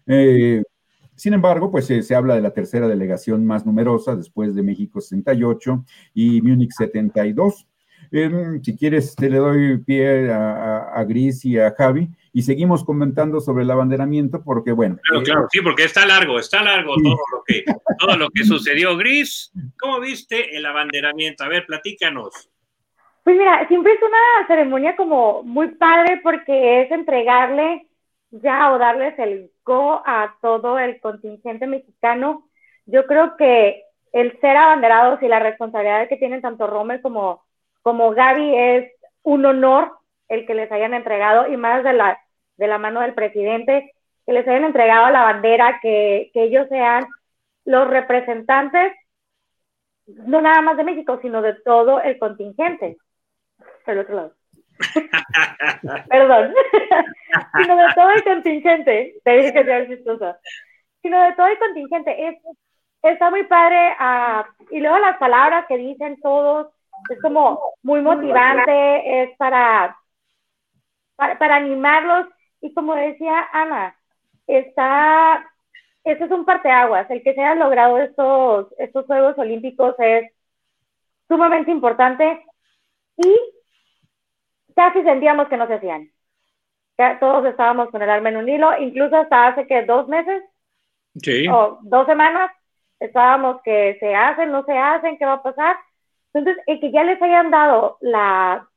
Eh, 0.06 0.62
sin 1.14 1.34
embargo, 1.34 1.70
pues 1.70 1.86
se 1.86 2.14
habla 2.14 2.36
de 2.36 2.42
la 2.42 2.52
tercera 2.52 2.86
delegación 2.86 3.44
más 3.44 3.66
numerosa 3.66 4.14
después 4.14 4.54
de 4.54 4.62
México 4.62 5.00
68 5.00 5.84
y 6.14 6.40
Múnich 6.42 6.70
72. 6.70 7.66
Em, 8.10 8.62
si 8.62 8.76
quieres, 8.76 9.14
te 9.14 9.28
le 9.28 9.38
doy 9.38 9.78
pie 9.78 10.30
a, 10.32 11.04
Gris 11.06 11.44
y 11.44 11.58
a 11.58 11.74
Javi 11.76 12.08
y 12.32 12.42
seguimos 12.42 12.84
comentando 12.84 13.40
sobre 13.40 13.64
el 13.64 13.70
abanderamiento 13.70 14.42
porque, 14.42 14.72
bueno. 14.72 14.98
Claro, 15.02 15.24
claro, 15.24 15.46
sí, 15.50 15.60
porque 15.60 15.84
está 15.84 16.06
largo, 16.06 16.38
está 16.38 16.62
largo 16.62 16.94
todo, 16.94 17.16
lo 17.32 17.42
que, 17.46 17.64
todo 17.98 18.16
lo 18.16 18.30
que 18.30 18.44
sucedió. 18.44 18.96
Gris, 18.96 19.52
¿cómo 19.78 20.00
viste 20.00 20.56
el 20.56 20.64
abanderamiento? 20.64 21.44
A 21.44 21.48
ver, 21.48 21.66
platícanos. 21.66 22.48
Pues 23.28 23.36
mira, 23.36 23.68
siempre 23.68 23.92
es 23.92 24.00
una 24.00 24.46
ceremonia 24.46 24.96
como 24.96 25.42
muy 25.42 25.68
padre 25.74 26.18
porque 26.22 26.80
es 26.80 26.90
entregarle 26.90 27.86
ya 28.30 28.72
o 28.72 28.78
darles 28.78 29.18
el 29.18 29.50
go 29.66 30.02
a 30.06 30.34
todo 30.40 30.78
el 30.78 30.98
contingente 30.98 31.66
mexicano. 31.66 32.48
Yo 32.86 33.04
creo 33.04 33.36
que 33.36 33.82
el 34.14 34.40
ser 34.40 34.56
abanderados 34.56 35.22
y 35.22 35.28
la 35.28 35.40
responsabilidad 35.40 36.08
que 36.08 36.16
tienen 36.16 36.40
tanto 36.40 36.66
Rommel 36.66 37.02
como, 37.02 37.44
como 37.82 38.12
Gaby 38.12 38.54
es 38.56 38.92
un 39.24 39.44
honor 39.44 39.92
el 40.28 40.46
que 40.46 40.54
les 40.54 40.72
hayan 40.72 40.94
entregado 40.94 41.52
y 41.52 41.58
más 41.58 41.84
de 41.84 41.92
la, 41.92 42.18
de 42.56 42.66
la 42.66 42.78
mano 42.78 43.02
del 43.02 43.12
presidente, 43.12 43.92
que 44.24 44.32
les 44.32 44.48
hayan 44.48 44.64
entregado 44.64 45.10
la 45.10 45.24
bandera, 45.24 45.80
que, 45.82 46.30
que 46.32 46.44
ellos 46.44 46.66
sean 46.70 47.06
los 47.66 47.88
representantes, 47.88 48.94
no 50.06 50.40
nada 50.40 50.62
más 50.62 50.78
de 50.78 50.84
México, 50.84 51.18
sino 51.20 51.42
de 51.42 51.52
todo 51.62 52.00
el 52.00 52.18
contingente. 52.18 52.96
El 53.92 53.98
otro 54.00 54.14
lado. 54.16 54.32
Perdón. 56.08 56.54
sino 57.56 57.76
de 57.76 57.94
todo 57.94 58.10
el 58.10 58.24
contingente. 58.24 59.14
Te 59.24 59.30
dije 59.30 59.52
que 59.52 59.64
sea 59.64 59.86
chistosa. 59.86 60.38
Sino 61.02 61.22
de 61.22 61.32
todo 61.32 61.46
el 61.46 61.58
contingente. 61.58 62.28
Es, 62.28 62.36
está 63.02 63.30
muy 63.30 63.44
padre. 63.44 63.96
Uh, 63.98 64.74
y 64.74 64.80
luego 64.80 64.98
las 64.98 65.16
palabras 65.18 65.66
que 65.66 65.78
dicen 65.78 66.20
todos, 66.20 66.68
es 67.10 67.20
como 67.22 67.60
muy 67.82 68.00
motivante, 68.00 69.22
es 69.22 69.36
para, 69.36 69.96
para, 71.16 71.38
para 71.38 71.56
animarlos. 71.56 72.26
Y 72.60 72.74
como 72.74 72.94
decía 72.94 73.48
Ana, 73.52 73.96
está, 74.46 75.48
eso 76.04 76.24
es 76.24 76.30
un 76.30 76.44
parteaguas. 76.44 77.10
El 77.10 77.22
que 77.22 77.34
se 77.34 77.40
hayan 77.40 77.60
logrado 77.60 77.98
estos, 77.98 78.74
estos 78.78 79.06
Juegos 79.06 79.38
Olímpicos 79.38 79.94
es 79.98 80.30
sumamente 81.28 81.70
importante 81.70 82.44
y 83.16 83.36
casi 84.78 85.02
sentíamos 85.02 85.48
que 85.48 85.56
no 85.56 85.66
se 85.66 85.74
hacían. 85.74 86.08
todos 87.18 87.44
estábamos 87.46 87.90
con 87.90 88.00
el 88.00 88.08
alma 88.08 88.28
en 88.28 88.36
un 88.36 88.48
hilo, 88.48 88.78
incluso 88.78 89.16
hasta 89.16 89.48
hace 89.48 89.66
que 89.66 89.82
dos 89.82 90.06
meses 90.06 90.40
o 91.50 91.80
dos 91.82 92.06
semanas 92.06 92.52
estábamos 93.00 93.60
que 93.64 93.96
se 93.98 94.14
hacen, 94.14 94.52
no 94.52 94.64
se 94.64 94.78
hacen, 94.78 95.18
qué 95.18 95.26
va 95.26 95.34
a 95.34 95.42
pasar. 95.42 95.76
Entonces, 96.32 96.62
el 96.68 96.78
que 96.78 96.92
ya 96.92 97.02
les 97.02 97.20
hayan 97.20 97.50
dado 97.50 97.98
la, 98.00 98.68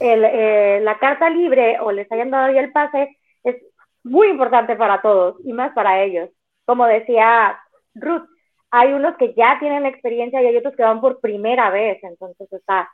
eh, 0.00 0.78
la 0.80 0.98
carta 1.00 1.28
libre 1.28 1.80
o 1.80 1.90
les 1.90 2.10
hayan 2.12 2.30
dado 2.30 2.52
ya 2.52 2.60
el 2.60 2.70
pase 2.70 3.18
es 3.42 3.56
muy 4.04 4.28
importante 4.28 4.76
para 4.76 5.02
todos 5.02 5.36
y 5.44 5.52
más 5.52 5.72
para 5.72 6.04
ellos. 6.04 6.30
Como 6.66 6.86
decía 6.86 7.58
Ruth, 7.96 8.28
hay 8.70 8.92
unos 8.92 9.16
que 9.16 9.34
ya 9.34 9.58
tienen 9.58 9.86
experiencia 9.86 10.40
y 10.40 10.46
hay 10.46 10.56
otros 10.56 10.76
que 10.76 10.84
van 10.84 11.00
por 11.00 11.20
primera 11.20 11.70
vez, 11.70 11.98
entonces 12.04 12.52
está 12.52 12.88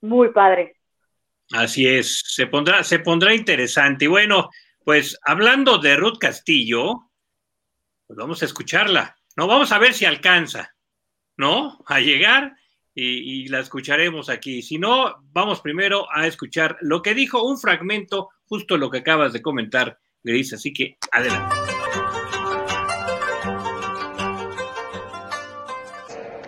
muy 0.00 0.30
padre. 0.32 0.77
Así 1.52 1.86
es, 1.86 2.22
se 2.26 2.46
pondrá, 2.46 2.84
se 2.84 2.98
pondrá 2.98 3.34
interesante. 3.34 4.04
Y 4.04 4.08
bueno, 4.08 4.50
pues 4.84 5.18
hablando 5.22 5.78
de 5.78 5.96
Ruth 5.96 6.18
Castillo, 6.18 7.10
pues 8.06 8.16
vamos 8.16 8.42
a 8.42 8.44
escucharla. 8.44 9.16
No, 9.36 9.46
vamos 9.46 9.72
a 9.72 9.78
ver 9.78 9.94
si 9.94 10.04
alcanza, 10.04 10.74
¿no? 11.36 11.78
A 11.86 12.00
llegar 12.00 12.54
y, 12.94 13.46
la 13.48 13.60
escucharemos 13.60 14.28
aquí. 14.28 14.62
Si 14.62 14.78
no, 14.78 15.14
vamos 15.32 15.60
primero 15.60 16.06
a 16.12 16.26
escuchar 16.26 16.76
lo 16.80 17.00
que 17.02 17.14
dijo 17.14 17.42
un 17.44 17.58
fragmento, 17.58 18.30
justo 18.46 18.76
lo 18.76 18.90
que 18.90 18.98
acabas 18.98 19.32
de 19.32 19.40
comentar, 19.40 19.98
Gris. 20.22 20.52
Así 20.52 20.72
que 20.72 20.98
adelante. 21.12 21.54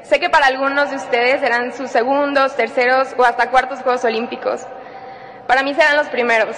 Sé 0.03 0.19
que 0.19 0.29
para 0.29 0.47
algunos 0.47 0.91
de 0.91 0.97
ustedes 0.97 1.41
serán 1.41 1.73
sus 1.73 1.89
segundos, 1.89 2.57
terceros 2.57 3.15
o 3.17 3.25
hasta 3.25 3.51
cuartos 3.51 3.79
Juegos 3.79 4.05
Olímpicos. 4.05 4.63
Para 5.51 5.65
mí 5.65 5.75
serán 5.75 5.97
los 5.97 6.07
primeros. 6.07 6.55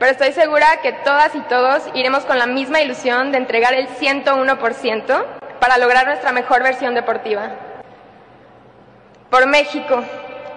Pero 0.00 0.10
estoy 0.10 0.32
segura 0.32 0.78
que 0.82 0.92
todas 0.92 1.32
y 1.36 1.40
todos 1.42 1.84
iremos 1.94 2.24
con 2.24 2.36
la 2.36 2.46
misma 2.46 2.80
ilusión 2.80 3.30
de 3.30 3.38
entregar 3.38 3.72
el 3.72 3.86
101% 3.86 5.24
para 5.60 5.78
lograr 5.78 6.08
nuestra 6.08 6.32
mejor 6.32 6.64
versión 6.64 6.96
deportiva. 6.96 7.50
Por 9.30 9.46
México, 9.46 10.02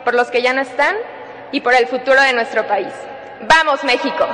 por 0.03 0.15
los 0.15 0.31
que 0.31 0.41
ya 0.41 0.53
no 0.53 0.61
están 0.61 0.95
y 1.51 1.61
por 1.61 1.75
el 1.75 1.85
futuro 1.85 2.19
de 2.19 2.33
nuestro 2.33 2.65
país. 2.65 2.91
¡Vamos, 3.41 3.83
México! 3.83 4.25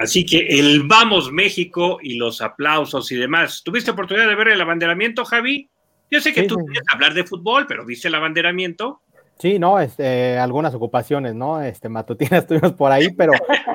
Así 0.00 0.24
que 0.24 0.38
el 0.38 0.84
Vamos 0.84 1.30
México 1.30 1.98
y 2.02 2.14
los 2.14 2.40
aplausos 2.40 3.12
y 3.12 3.16
demás. 3.16 3.60
¿Tuviste 3.62 3.90
oportunidad 3.90 4.28
de 4.28 4.34
ver 4.34 4.48
el 4.48 4.60
abanderamiento, 4.62 5.26
Javi? 5.26 5.68
Yo 6.10 6.22
sé 6.22 6.32
que 6.32 6.44
tú 6.44 6.56
quieres 6.56 6.88
hablar 6.90 7.12
de 7.12 7.24
fútbol, 7.24 7.66
pero 7.66 7.84
¿viste 7.84 8.08
el 8.08 8.14
abanderamiento? 8.14 9.02
Sí, 9.40 9.58
no, 9.58 9.80
este, 9.80 10.36
algunas 10.36 10.74
ocupaciones, 10.74 11.34
¿no? 11.34 11.62
Este, 11.62 11.88
matutinas 11.88 12.32
estuvimos 12.42 12.74
por 12.74 12.92
ahí, 12.92 13.08
pero, 13.10 13.32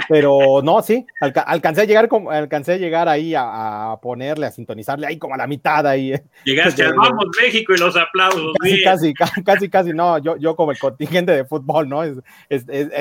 pero 0.07 0.61
no, 0.61 0.83
sí, 0.83 1.07
alcancé 1.19 1.81
a 1.81 1.85
llegar, 1.85 2.07
como, 2.07 2.29
alcancé 2.29 2.73
a 2.73 2.77
llegar 2.77 3.09
ahí 3.09 3.33
a, 3.35 3.97
ponerle, 3.99 4.45
a 4.45 4.51
sintonizarle 4.51 5.07
ahí 5.07 5.17
como 5.17 5.33
a 5.33 5.37
la 5.37 5.47
mitad 5.47 5.87
ahí. 5.87 6.13
Llegaste 6.43 6.83
al 6.83 6.93
Vamos 6.93 7.25
México 7.41 7.73
y 7.73 7.79
los 7.79 7.97
aplausos. 7.97 8.53
Casi, 8.83 9.15
casi, 9.15 9.43
casi, 9.43 9.69
casi, 9.69 9.91
no, 9.91 10.19
yo, 10.19 10.37
yo 10.37 10.55
como 10.55 10.71
el 10.71 10.77
contingente 10.77 11.31
de 11.31 11.45
fútbol, 11.45 11.89
¿no? 11.89 12.03
Es, 12.03 12.19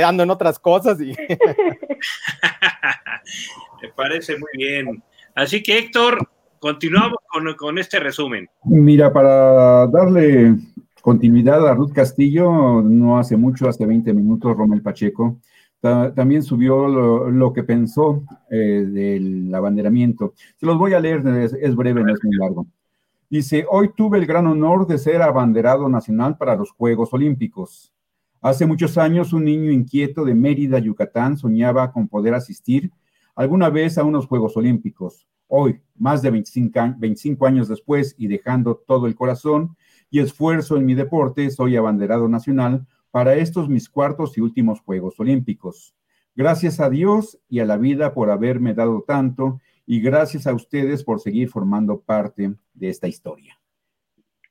ando 0.02 0.23
en 0.23 0.30
otras 0.30 0.59
cosas 0.59 0.99
y. 1.02 1.14
Me 3.83 3.88
parece 3.94 4.38
muy 4.38 4.49
bien. 4.54 5.02
Así 5.35 5.62
que 5.62 5.76
Héctor, 5.76 6.30
continuamos 6.59 7.18
con, 7.26 7.52
con 7.56 7.76
este 7.76 8.00
resumen. 8.00 8.49
Mira, 8.64 9.12
para 9.12 9.87
darle 9.88 10.54
continuidad 11.04 11.68
a 11.68 11.75
Ruth 11.75 11.92
Castillo, 11.92 12.80
no 12.80 13.18
hace 13.18 13.37
mucho, 13.37 13.68
hace 13.68 13.84
20 13.84 14.14
minutos, 14.14 14.56
Romel 14.56 14.80
Pacheco 14.80 15.38
también 16.14 16.42
subió 16.42 16.88
lo, 16.88 17.52
que 17.52 17.62
pensó 17.62 18.25
eh, 18.50 18.87
del 18.88 19.54
abanderamiento. 19.54 20.32
Se 20.56 20.64
los 20.64 20.78
voy 20.78 20.94
a 20.94 21.00
leer, 21.00 21.23
es, 21.26 21.76
breve, 21.76 22.02
no 22.02 22.14
es 22.14 22.25
muy 22.25 22.34
largo. 22.37 22.66
Dice, 23.28 23.66
hoy 23.68 23.90
tuve 23.94 24.16
el 24.16 24.25
gran 24.25 24.46
honor 24.46 24.87
de 24.87 24.96
ser 24.96 25.20
abanderado 25.20 25.87
nacional 25.90 26.38
para 26.38 26.56
los 26.56 26.70
Juegos 26.70 27.12
Olímpicos. 27.12 27.92
Hace 28.40 28.64
muchos 28.64 28.96
años 28.96 29.34
un 29.34 29.44
niño 29.44 29.70
inquieto 29.70 30.25
de 30.25 30.34
Mérida, 30.34 30.78
Yucatán, 30.78 31.37
soñaba 31.37 31.92
con 31.92 32.08
poder 32.08 32.32
asistir 32.32 32.90
alguna 33.37 33.68
vez 33.68 33.99
a 33.99 34.04
unos 34.04 34.26
Juegos 34.26 34.56
Olímpicos. 34.56 35.28
Hoy, 35.49 35.82
más 35.96 36.23
de 36.23 36.30
25 36.30 37.46
años 37.46 37.68
después 37.68 38.14
y 38.16 38.26
dejando 38.26 38.82
todo 38.87 39.06
el 39.06 39.14
corazón 39.14 39.76
y 40.14 40.21
esfuerzo 40.21 40.76
en 40.76 40.87
mi 40.87 40.94
deporte, 40.94 41.50
soy 41.50 41.75
abanderado 41.75 42.28
nacional 42.28 42.87
para 43.11 43.35
estos 43.35 43.68
mis 43.68 43.88
cuartos 43.88 44.38
y 44.38 44.42
últimos 44.42 44.80
Juegos 44.80 45.18
Olímpicos. 45.18 45.92
Gracias 46.37 46.78
a 46.78 46.88
Dios 46.88 47.40
y 47.49 47.59
a 47.59 47.64
la 47.64 47.78
vida 47.78 48.14
por 48.14 48.30
haberme 48.30 48.75
dado 48.75 49.02
tanto 49.04 49.61
y 49.85 50.00
gracias 50.00 50.47
a 50.47 50.54
ustedes 50.54 51.02
por 51.02 51.18
seguir 51.18 51.49
formando 51.49 51.99
parte 51.99 52.54
de 52.75 52.88
esta 52.90 53.09
historia. 53.09 53.59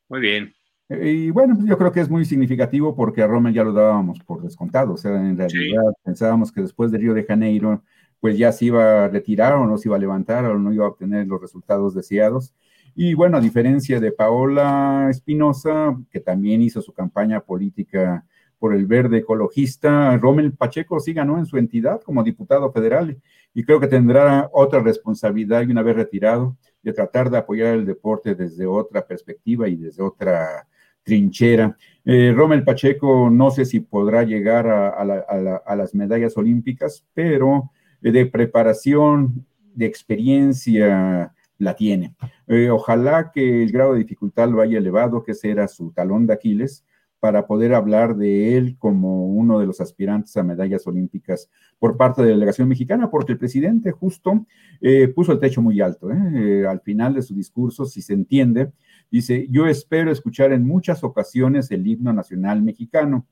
Muy 0.10 0.20
bien. 0.20 0.54
Y 0.90 1.32
bueno, 1.32 1.58
yo 1.66 1.78
creo 1.78 1.94
que 1.94 2.02
es 2.02 2.10
muy 2.10 2.26
significativo 2.26 2.94
porque 2.94 3.22
a 3.22 3.28
Roma 3.28 3.50
ya 3.50 3.64
lo 3.64 3.72
dábamos 3.72 4.20
por 4.20 4.42
descontado. 4.42 4.96
O 4.96 4.98
sea, 4.98 5.16
en 5.16 5.38
realidad 5.38 5.94
pensábamos 6.04 6.52
que 6.52 6.60
después 6.60 6.92
de 6.92 6.98
Río 6.98 7.14
de 7.14 7.24
Janeiro, 7.24 7.82
pues 8.20 8.38
ya 8.38 8.52
se 8.52 8.66
iba 8.66 9.06
a 9.06 9.08
retirar 9.08 9.54
o 9.54 9.66
no 9.66 9.78
se 9.78 9.88
iba 9.88 9.96
a 9.96 10.00
levantar 10.00 10.44
o 10.44 10.60
no 10.60 10.74
iba 10.74 10.84
a 10.84 10.90
obtener 10.90 11.26
los 11.26 11.40
resultados 11.40 11.96
deseados. 11.96 12.54
Y 12.96 13.14
bueno, 13.14 13.38
a 13.38 13.42
diferencia 13.42 14.00
de 14.00 14.12
Paola 14.12 15.08
Espinosa, 15.10 15.98
que 16.12 16.20
también 16.20 16.62
hizo 16.62 16.82
su 16.82 16.94
campaña 16.94 17.40
política 17.40 18.26
por 18.60 18.74
el 18.74 18.86
verde 18.86 19.18
ecologista, 19.18 20.16
Rommel 20.18 20.54
Pacheco 20.54 21.00
sí 21.00 21.12
ganó 21.12 21.38
en 21.38 21.46
su 21.46 21.58
entidad 21.58 22.02
como 22.02 22.24
diputado 22.24 22.72
federal 22.72 23.18
y 23.54 23.64
creo 23.64 23.80
que 23.80 23.88
tendrá 23.88 24.50
otra 24.54 24.80
responsabilidad 24.80 25.64
y 25.64 25.72
una 25.72 25.82
vez 25.82 25.96
retirado 25.96 26.56
de 26.82 26.94
tratar 26.94 27.30
de 27.30 27.40
apoyar 27.40 27.76
el 27.76 27.86
deporte 27.86 28.36
desde 28.36 28.66
otra 28.66 29.06
perspectiva 29.06 29.68
y 29.68 29.76
desde 29.76 30.02
otra 30.02 30.68
trinchera. 31.04 31.76
Eh, 32.06 32.34
Pacheco 32.66 33.30
no 33.30 33.52
sé 33.52 33.66
si 33.66 33.82
podrá 33.82 34.24
llegar 34.24 34.68
a, 34.68 35.76
las 35.76 35.94
medallas 35.94 36.38
olímpicas, 36.38 37.06
pero 37.14 37.72
de 38.02 38.26
preparación, 38.26 39.46
de 39.74 39.86
experiencia, 39.86 41.34
la 41.58 41.76
tiene. 41.76 42.16
Eh, 42.48 42.70
ojalá 42.70 43.32
que 43.32 43.64
el 43.64 43.72
grado 43.72 43.94
de 43.94 44.00
dificultad 44.00 44.50
lo 44.50 44.62
haya 44.62 44.78
elevado, 44.78 45.24
que 45.24 45.34
ese 45.34 45.52
era 45.52 45.68
su 45.68 45.92
talón 45.92 46.28
de 46.28 46.34
Aquiles, 46.34 46.84
para 47.24 47.48
poder 47.48 47.74
hablar 47.74 48.18
de 48.18 48.58
él 48.58 48.76
como 48.78 49.28
uno 49.28 49.58
de 49.58 49.66
los 49.66 49.80
aspirantes 49.80 50.36
a 50.36 50.44
medallas 50.44 50.86
olímpicas 50.88 51.50
por 51.80 51.96
parte 51.96 52.22
de 52.22 52.28
la 52.28 52.34
delegación 52.34 52.68
mexicana, 52.68 53.10
porque 53.10 53.32
el 53.32 53.38
presidente 53.38 53.92
justo 53.94 54.46
eh, 54.82 55.08
puso 55.08 55.32
el 55.32 55.40
techo 55.40 55.62
muy 55.62 55.80
alto. 55.80 56.12
¿eh? 56.12 56.18
Eh, 56.34 56.68
al 56.68 56.82
final 56.82 57.14
de 57.14 57.22
su 57.22 57.34
discurso, 57.34 57.86
si 57.86 58.02
se 58.02 58.12
entiende, 58.12 58.74
dice, 59.10 59.48
yo 59.50 59.68
espero 59.68 60.12
escuchar 60.12 60.52
en 60.52 60.68
muchas 60.68 61.02
ocasiones 61.06 61.72
el 61.72 61.88
himno 61.88 62.12
nacional 62.12 62.62
mexicano. 62.62 63.26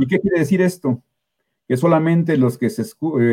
¿Y 0.00 0.06
qué 0.06 0.20
quiere 0.20 0.38
decir 0.38 0.62
esto? 0.62 1.02
Que 1.68 1.76
solamente 1.76 2.38
los 2.38 2.56
que 2.56 2.70
se 2.70 2.80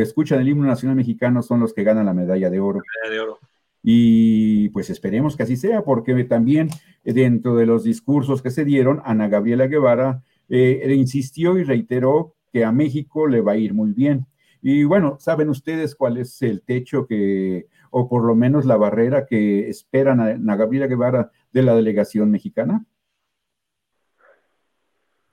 escuchan 0.02 0.42
el 0.42 0.50
himno 0.50 0.66
nacional 0.66 0.98
mexicano 0.98 1.42
son 1.42 1.62
los 1.62 1.74
que 1.74 1.86
ganan 1.86 2.08
la 2.08 2.14
medalla 2.14 2.50
de 2.50 2.60
oro. 2.60 2.82
Medalla 3.02 3.16
de 3.16 3.22
oro. 3.22 3.40
Y 3.84 4.70
pues 4.70 4.90
esperemos 4.90 5.36
que 5.36 5.44
así 5.44 5.58
sea, 5.58 5.84
porque 5.84 6.24
también 6.26 6.70
dentro 7.04 7.56
de 7.56 7.66
los 7.66 7.84
discursos 7.84 8.42
que 8.42 8.52
se 8.52 8.66
dieron, 8.66 9.02
Ana 9.06 9.28
Gabriela 9.28 9.68
Guevara 9.68 10.24
eh, 10.50 10.94
insistió 10.96 11.58
y 11.58 11.64
reiteró 11.64 12.36
que 12.52 12.66
a 12.66 12.72
México 12.72 13.28
le 13.28 13.42
va 13.42 13.54
a 13.54 13.58
ir 13.58 13.74
muy 13.74 13.94
bien. 13.94 14.28
Y 14.62 14.84
bueno, 14.84 15.18
¿saben 15.20 15.50
ustedes 15.50 15.96
cuál 15.96 16.18
es 16.18 16.42
el 16.44 16.62
techo 16.62 17.08
que, 17.08 17.68
o 17.90 18.08
por 18.08 18.24
lo 18.24 18.36
menos 18.36 18.66
la 18.66 18.78
barrera 18.78 19.26
que 19.26 19.70
esperan 19.70 20.20
a, 20.20 20.54
a 20.54 20.56
Gabriela 20.56 20.88
Guevara 20.88 21.32
de 21.52 21.64
la 21.64 21.74
delegación 21.74 22.30
mexicana? 22.30 22.86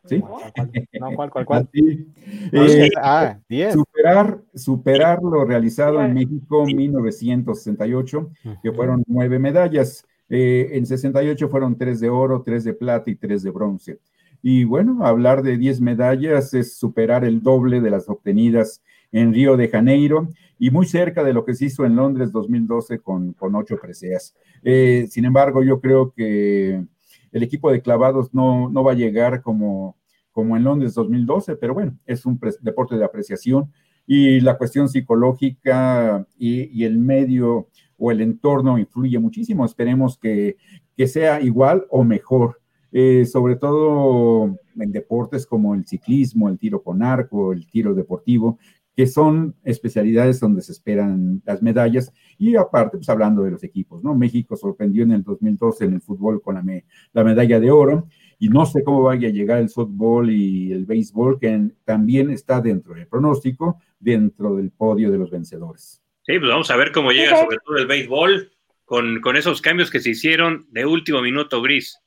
¿Sí? 0.04 0.18
No, 0.18 1.10
¿cuál, 1.14 1.30
cuál, 1.30 1.44
cuál? 1.44 1.68
Eh, 1.72 2.88
ah, 3.02 3.38
superar, 3.72 4.40
superar 4.54 5.22
lo 5.22 5.44
realizado 5.44 6.02
en 6.02 6.14
México 6.14 6.66
en 6.66 6.76
1968, 6.76 8.30
que 8.62 8.72
fueron 8.72 9.04
nueve 9.06 9.38
medallas. 9.38 10.04
Eh, 10.30 10.70
en 10.72 10.86
68 10.86 11.48
fueron 11.48 11.76
tres 11.76 12.00
de 12.00 12.10
oro, 12.10 12.42
tres 12.42 12.64
de 12.64 12.74
plata 12.74 13.10
y 13.10 13.16
tres 13.16 13.42
de 13.42 13.50
bronce. 13.50 13.98
Y 14.42 14.64
bueno, 14.64 15.04
hablar 15.04 15.42
de 15.42 15.56
10 15.56 15.80
medallas 15.80 16.54
es 16.54 16.76
superar 16.76 17.24
el 17.24 17.42
doble 17.42 17.80
de 17.80 17.90
las 17.90 18.08
obtenidas 18.08 18.82
en 19.10 19.32
Río 19.32 19.56
de 19.56 19.68
Janeiro 19.68 20.28
y 20.58 20.70
muy 20.70 20.86
cerca 20.86 21.24
de 21.24 21.32
lo 21.32 21.44
que 21.44 21.54
se 21.54 21.66
hizo 21.66 21.84
en 21.84 21.96
Londres 21.96 22.30
2012 22.30 23.00
con, 23.00 23.32
con 23.32 23.54
ocho 23.54 23.78
preseas. 23.80 24.34
Eh, 24.62 25.06
sin 25.10 25.24
embargo, 25.24 25.62
yo 25.62 25.80
creo 25.80 26.12
que 26.12 26.84
el 27.32 27.42
equipo 27.42 27.70
de 27.70 27.82
clavados 27.82 28.32
no, 28.32 28.68
no 28.70 28.84
va 28.84 28.92
a 28.92 28.96
llegar 28.96 29.42
como, 29.42 29.96
como 30.32 30.56
en 30.56 30.64
Londres 30.64 30.94
2012, 30.94 31.56
pero 31.56 31.74
bueno, 31.74 31.98
es 32.06 32.24
un 32.26 32.40
deporte 32.60 32.96
de 32.96 33.04
apreciación 33.04 33.72
y 34.06 34.40
la 34.40 34.56
cuestión 34.56 34.88
psicológica 34.88 36.26
y, 36.38 36.84
el 36.84 36.96
medio 36.96 37.68
o 37.98 38.10
el 38.10 38.22
entorno 38.22 38.78
influye 38.78 39.18
muchísimo. 39.18 39.66
Esperemos 39.66 40.16
que, 40.16 40.56
que 40.96 41.06
sea 41.06 41.42
igual 41.42 41.86
o 41.90 42.04
mejor. 42.04 42.60
Eh, 42.90 43.26
sobre 43.26 43.56
todo 43.56 44.56
en 44.78 44.92
deportes 44.92 45.46
como 45.46 45.74
el 45.74 45.86
ciclismo, 45.86 46.48
el 46.48 46.58
tiro 46.58 46.82
con 46.82 47.02
arco, 47.02 47.52
el 47.52 47.66
tiro 47.66 47.92
deportivo, 47.92 48.58
que 48.98 49.06
son 49.06 49.54
especialidades 49.62 50.40
donde 50.40 50.60
se 50.60 50.72
esperan 50.72 51.40
las 51.46 51.62
medallas. 51.62 52.12
Y 52.36 52.56
aparte, 52.56 52.96
pues 52.96 53.08
hablando 53.08 53.44
de 53.44 53.52
los 53.52 53.62
equipos, 53.62 54.02
¿no? 54.02 54.12
México 54.12 54.56
sorprendió 54.56 55.04
en 55.04 55.12
el 55.12 55.22
2012 55.22 55.84
en 55.84 55.94
el 55.94 56.00
fútbol 56.00 56.42
con 56.42 56.56
la, 56.56 56.64
la 57.12 57.22
medalla 57.22 57.60
de 57.60 57.70
oro. 57.70 58.08
Y 58.40 58.48
no 58.48 58.66
sé 58.66 58.82
cómo 58.82 59.04
vaya 59.04 59.28
a 59.28 59.30
llegar 59.30 59.58
el 59.58 59.68
softball 59.68 60.28
y 60.30 60.72
el 60.72 60.84
béisbol, 60.84 61.38
que 61.38 61.70
también 61.84 62.30
está 62.30 62.60
dentro 62.60 62.92
del 62.92 63.06
pronóstico, 63.06 63.80
dentro 64.00 64.56
del 64.56 64.72
podio 64.72 65.12
de 65.12 65.18
los 65.18 65.30
vencedores. 65.30 66.02
Sí, 66.22 66.36
pues 66.36 66.50
vamos 66.50 66.68
a 66.68 66.76
ver 66.76 66.90
cómo 66.90 67.12
llega, 67.12 67.36
sobre 67.36 67.58
todo 67.64 67.76
el 67.76 67.86
béisbol, 67.86 68.50
con, 68.84 69.20
con 69.20 69.36
esos 69.36 69.62
cambios 69.62 69.92
que 69.92 70.00
se 70.00 70.10
hicieron 70.10 70.66
de 70.72 70.86
último 70.86 71.22
minuto, 71.22 71.62
Gris. 71.62 72.02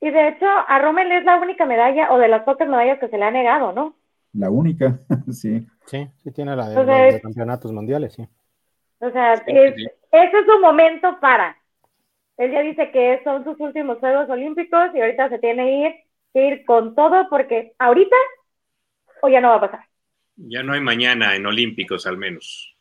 Y 0.00 0.10
de 0.10 0.30
hecho, 0.30 0.46
a 0.66 0.80
Rommel 0.80 1.12
es 1.12 1.24
la 1.24 1.36
única 1.36 1.64
medalla 1.64 2.12
o 2.12 2.18
de 2.18 2.26
las 2.26 2.42
pocas 2.42 2.68
medallas 2.68 2.98
que 2.98 3.06
se 3.06 3.18
le 3.18 3.24
ha 3.24 3.30
negado, 3.30 3.72
¿no? 3.72 3.94
La 4.32 4.50
única, 4.50 4.98
sí. 5.30 5.64
Sí, 5.86 6.08
sí 6.22 6.32
tiene 6.32 6.56
la 6.56 6.68
de, 6.68 7.12
los 7.12 7.20
campeonatos 7.20 7.72
mundiales, 7.72 8.14
sí. 8.14 8.26
O 9.00 9.10
sea, 9.10 9.34
ese 9.34 9.90
es 10.10 10.46
su 10.46 10.60
momento 10.60 11.18
para. 11.20 11.56
Él 12.36 12.52
ya 12.52 12.62
dice 12.62 12.90
que 12.90 13.20
son 13.22 13.44
sus 13.44 13.58
últimos 13.60 13.98
Juegos 13.98 14.28
Olímpicos 14.28 14.90
y 14.94 15.00
ahorita 15.00 15.28
se 15.28 15.38
tiene 15.38 16.04
que 16.32 16.48
ir, 16.48 16.64
con 16.64 16.94
todo 16.94 17.28
porque 17.28 17.74
ahorita 17.78 18.16
o 19.22 19.28
ya 19.28 19.40
no 19.40 19.50
va 19.50 19.56
a 19.56 19.60
pasar. 19.60 19.80
Ya 20.36 20.62
no 20.62 20.72
hay 20.72 20.80
mañana 20.80 21.36
en 21.36 21.46
Olímpicos 21.46 22.06
al 22.06 22.16
menos. 22.16 22.76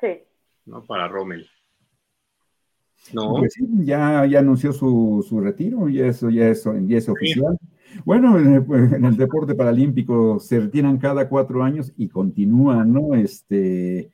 Sí. 0.00 0.22
No 0.66 0.84
para 0.84 1.06
Rommel. 1.06 1.48
No. 3.12 3.36
Pues 3.38 3.54
ya, 3.84 4.26
ya 4.26 4.40
anunció 4.40 4.72
su, 4.72 5.24
su, 5.26 5.40
retiro 5.40 5.88
y 5.88 6.00
eso 6.00 6.28
ya 6.28 6.48
es, 6.48 6.64
ya 6.64 6.98
es 6.98 7.08
oficial. 7.08 7.56
Bueno, 8.04 8.32
pues, 8.66 8.92
en 8.92 9.04
el, 9.04 9.16
deporte 9.16 9.54
paralímpico 9.54 10.38
se 10.40 10.60
retiran 10.60 10.98
cada 10.98 11.28
cuatro 11.28 11.62
años 11.62 11.92
y 11.96 12.08
continúan, 12.08 12.92
¿no? 12.92 13.14
Este, 13.14 14.10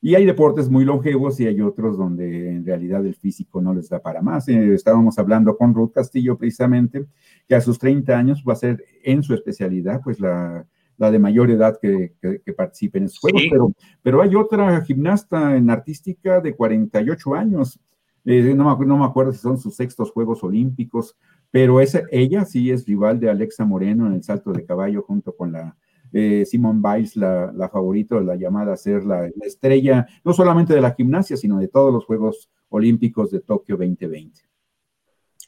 y 0.00 0.14
hay 0.14 0.24
deportes 0.24 0.68
muy 0.68 0.84
longevos 0.84 1.40
y 1.40 1.46
hay 1.46 1.60
otros 1.60 1.96
donde 1.96 2.50
en 2.50 2.64
realidad 2.64 3.04
el 3.04 3.14
físico 3.14 3.60
no 3.60 3.74
les 3.74 3.88
da 3.88 4.00
para 4.00 4.22
más. 4.22 4.48
Eh, 4.48 4.74
estábamos 4.74 5.18
hablando 5.18 5.56
con 5.56 5.74
Ruth 5.74 5.92
Castillo 5.92 6.36
precisamente, 6.36 7.06
que 7.48 7.54
a 7.54 7.60
sus 7.60 7.78
30 7.78 8.16
años 8.16 8.44
va 8.48 8.52
a 8.52 8.56
ser 8.56 8.84
en 9.02 9.22
su 9.22 9.34
especialidad, 9.34 10.00
pues 10.04 10.20
la, 10.20 10.66
la 10.98 11.10
de 11.10 11.18
mayor 11.18 11.50
edad 11.50 11.78
que, 11.80 12.14
que, 12.20 12.52
participe 12.52 12.98
en 12.98 13.04
esos 13.04 13.18
juegos. 13.18 13.42
Pero, 13.50 13.72
pero 14.02 14.22
hay 14.22 14.34
otra 14.34 14.80
gimnasta 14.82 15.56
en 15.56 15.70
artística 15.70 16.40
de 16.40 16.54
48 16.54 17.34
años. 17.34 17.80
Eh, 18.24 18.54
no, 18.54 18.76
no, 18.76 18.98
me 18.98 19.04
acuerdo 19.04 19.32
si 19.32 19.38
son 19.38 19.58
sus 19.58 19.76
sextos 19.76 20.10
Juegos 20.10 20.42
Olímpicos, 20.42 21.16
pero 21.50 21.80
esa, 21.80 22.02
ella 22.10 22.44
sí 22.44 22.70
es 22.70 22.86
rival 22.86 23.20
de 23.20 23.30
Alexa 23.30 23.64
Moreno 23.64 24.06
en 24.06 24.14
el 24.14 24.22
salto 24.22 24.52
de 24.52 24.64
caballo 24.64 25.02
junto 25.02 25.34
con 25.34 25.52
la 25.52 25.76
eh, 26.12 26.44
Simone 26.46 26.80
Biles, 26.82 27.16
la, 27.16 27.52
la 27.52 27.68
favorita, 27.68 28.20
la 28.20 28.36
llamada 28.36 28.72
a 28.72 28.76
ser 28.76 29.04
la, 29.04 29.26
estrella, 29.42 30.06
no 30.24 30.32
solamente 30.32 30.74
de 30.74 30.80
la 30.80 30.94
gimnasia, 30.94 31.36
sino 31.36 31.58
de 31.58 31.68
todos 31.68 31.92
los 31.92 32.04
Juegos 32.04 32.48
Olímpicos 32.68 33.30
de 33.30 33.40
Tokio 33.40 33.76
2020. 33.76 34.40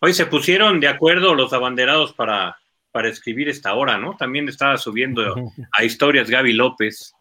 Hoy 0.01 0.13
se 0.13 0.27
pusieron 0.27 0.79
de 0.81 0.89
acuerdo 0.89 1.35
los 1.35 1.53
abanderados 1.53 2.13
para, 2.13 2.57
para 2.93 3.09
escribir 3.09 3.49
esta 3.49 3.75
hora, 3.75 3.99
¿no? 3.99 4.17
También 4.17 4.49
estaba 4.49 4.77
subiendo 4.77 5.23
a 5.73 5.85
historias 5.85 6.31
Gaby 6.31 6.53
López, 6.53 7.15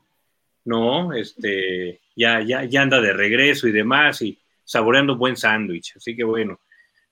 ¿no? 0.66 1.14
Este, 1.14 2.02
ya, 2.16 2.42
ya, 2.42 2.66
ya 2.66 2.82
anda 2.82 3.00
de 3.02 3.14
regreso 3.14 3.68
y 3.68 3.72
demás, 3.72 4.22
y 4.22 4.40
saboreando 4.64 5.14
un 5.14 5.20
buen 5.20 5.38
sándwich. 5.38 5.96
Así 5.96 6.16
que 6.16 6.24
bueno, 6.24 6.60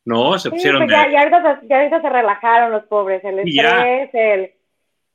no, 0.06 0.38
se 0.39 0.50
pusieron. 0.50 0.84
Pues 0.84 0.91
ya, 0.91 1.10
ya, 1.10 1.22
ahorita, 1.22 2.02
se 2.02 2.10
relajaron 2.10 2.72
los 2.72 2.84
pobres, 2.86 3.24
el 3.24 3.39
estrés, 3.39 4.10
el. 4.13 4.52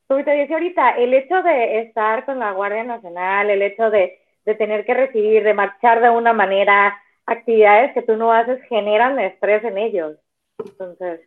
Tú 0.09 0.22
te 0.24 0.33
dices 0.33 0.50
ahorita, 0.50 0.90
el 0.98 1.14
hecho 1.14 1.40
de 1.42 1.83
estar 1.83 2.24
con 2.24 2.40
la 2.40 2.53
Guardia 2.53 2.83
Nacional, 2.83 3.48
el 3.48 3.62
hecho 3.62 3.90
de, 3.90 4.18
de 4.44 4.55
tener 4.57 4.85
que 4.85 4.94
recibir, 4.94 5.44
de 5.44 5.55
marchar 5.55 6.00
de 6.00 6.11
una 6.11 6.33
manera, 6.33 7.00
actividades 7.26 7.92
que 7.94 8.03
tú 8.03 8.16
no 8.16 8.33
haces 8.33 8.61
generan 8.68 9.18
estrés 9.20 9.62
en 9.62 9.79
ellos. 9.79 10.16
Entonces, 10.59 11.20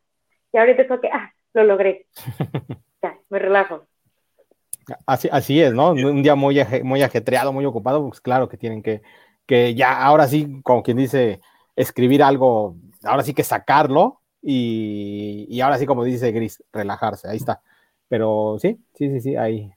ya 0.52 0.62
ahorita 0.62 0.82
es 0.82 1.00
que, 1.00 1.10
ah, 1.12 1.32
lo 1.54 1.64
logré. 1.64 2.08
ya, 3.02 3.18
me 3.30 3.40
relajo. 3.40 3.88
Así, 5.08 5.30
así 5.32 5.62
es, 5.62 5.74
¿no? 5.74 5.92
Un 5.92 6.22
día 6.22 6.36
muy, 6.36 6.60
muy 6.84 7.02
ajetreado, 7.02 7.54
muy 7.54 7.64
ocupado, 7.64 8.06
pues 8.10 8.20
claro 8.20 8.50
que 8.50 8.58
tienen 8.58 8.84
que 8.84 9.02
que 9.46 9.76
ya 9.76 10.02
ahora 10.02 10.28
sí, 10.28 10.62
como 10.64 10.84
quien 10.84 10.98
dice, 10.98 11.42
escribir 11.76 12.24
algo, 12.24 12.76
ahora 13.04 13.24
sí 13.24 13.34
que 13.34 13.44
sacarlo 13.44 14.22
y, 14.42 15.46
y 15.50 15.62
ahora 15.62 15.78
sí, 15.78 15.86
como 15.86 16.04
dice 16.04 16.32
Gris, 16.32 16.64
relajarse, 16.72 17.28
ahí 17.28 17.38
está. 17.38 17.62
Pero 18.08 18.58
sí, 18.60 18.80
sí, 18.94 19.10
sí, 19.10 19.22
sí, 19.22 19.36
ahí, 19.36 19.72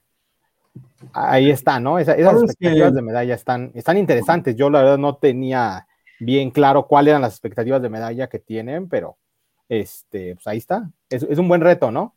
ahí 1.13 1.49
está, 1.49 1.79
¿no? 1.79 1.99
esas 1.99 2.17
expectativas 2.17 2.93
de 2.93 3.01
medalla 3.01 3.33
están, 3.33 3.71
están 3.73 3.97
interesantes. 3.97 4.55
Yo 4.55 4.69
la 4.69 4.81
verdad 4.81 4.97
no 4.97 5.15
tenía 5.15 5.87
bien 6.19 6.51
claro 6.51 6.87
cuáles 6.87 7.11
eran 7.11 7.21
las 7.21 7.33
expectativas 7.33 7.81
de 7.81 7.89
medalla 7.89 8.27
que 8.27 8.39
tienen, 8.39 8.89
pero 8.89 9.17
este, 9.69 10.35
pues 10.35 10.47
ahí 10.47 10.57
está. 10.57 10.89
Es, 11.09 11.23
es 11.23 11.37
un 11.37 11.47
buen 11.47 11.61
reto, 11.61 11.91
¿no? 11.91 12.15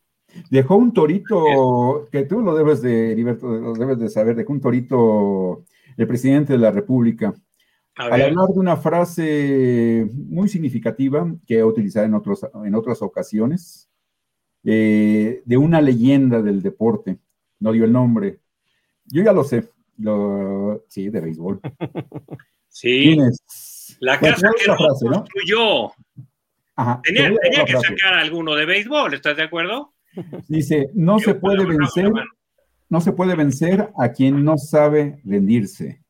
Dejó 0.51 0.77
un 0.77 0.93
torito 0.93 2.09
que 2.11 2.23
tú 2.25 2.41
lo 2.41 2.55
debes 2.55 2.83
de, 2.83 3.17
lo 3.17 3.75
debes 3.75 3.99
de 3.99 4.09
saber, 4.09 4.37
dejó 4.37 4.53
un 4.53 4.61
torito 4.61 5.65
el 5.97 6.07
presidente 6.07 6.53
de 6.53 6.59
la 6.59 6.71
República, 6.71 7.35
al 8.01 8.23
hablar 8.23 8.49
de 8.49 8.59
una 8.59 8.77
frase 8.77 10.09
muy 10.13 10.49
significativa 10.49 11.31
que 11.47 11.59
he 11.59 11.65
utilizado 11.65 12.07
en, 12.07 12.15
otros, 12.15 12.47
en 12.65 12.75
otras 12.75 13.03
ocasiones, 13.03 13.89
eh, 14.65 15.43
de 15.45 15.57
una 15.57 15.81
leyenda 15.81 16.43
del 16.43 16.63
deporte, 16.63 17.19
no 17.59 17.73
dio 17.73 17.85
el 17.85 17.93
nombre, 17.93 18.41
yo 19.07 19.23
ya 19.23 19.33
lo 19.33 19.45
sé, 19.45 19.69
lo, 19.99 20.85
sí, 20.89 21.09
de 21.09 21.21
béisbol. 21.21 21.61
Sí, 22.73 23.17
la 23.99 24.21
casa 24.21 24.49
que 24.57 24.67
no 24.69 24.77
construyó. 24.77 25.91
tenía, 27.03 27.35
que 27.67 27.73
sacar 27.73 28.15
alguno 28.15 28.55
de 28.55 28.65
béisbol, 28.65 29.13
¿estás 29.13 29.37
de 29.37 29.43
acuerdo? 29.43 29.93
Dice, 30.47 30.89
no 30.95 31.19
se 31.19 31.35
puede 31.35 31.67
vencer 31.67 32.13
no 32.91 33.01
se 33.01 33.13
puede 33.13 33.37
vencer 33.37 33.93
a 33.97 34.13
quien 34.13 34.45
no 34.45 34.59
sabe 34.59 35.21
rendirse. 35.25 36.03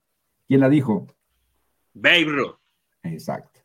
¿Quién 0.48 0.60
la 0.60 0.68
dijo? 0.70 1.06
Babe 1.94 2.26
Exacto. 3.02 3.60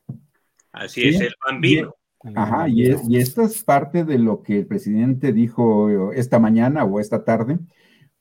Así 0.72 1.08
es, 1.08 1.22
el 1.22 1.34
bambino. 1.46 1.96
ajá, 2.36 2.68
y, 2.68 2.92
esto 3.18 3.44
es 3.44 3.64
parte 3.64 4.04
de 4.04 4.18
lo 4.20 4.42
que 4.42 4.60
el 4.60 4.68
presidente 4.68 5.32
dijo 5.32 6.12
esta 6.12 6.40
mañana 6.40 6.84
o 6.84 7.00
esta 7.00 7.24
tarde, 7.24 7.60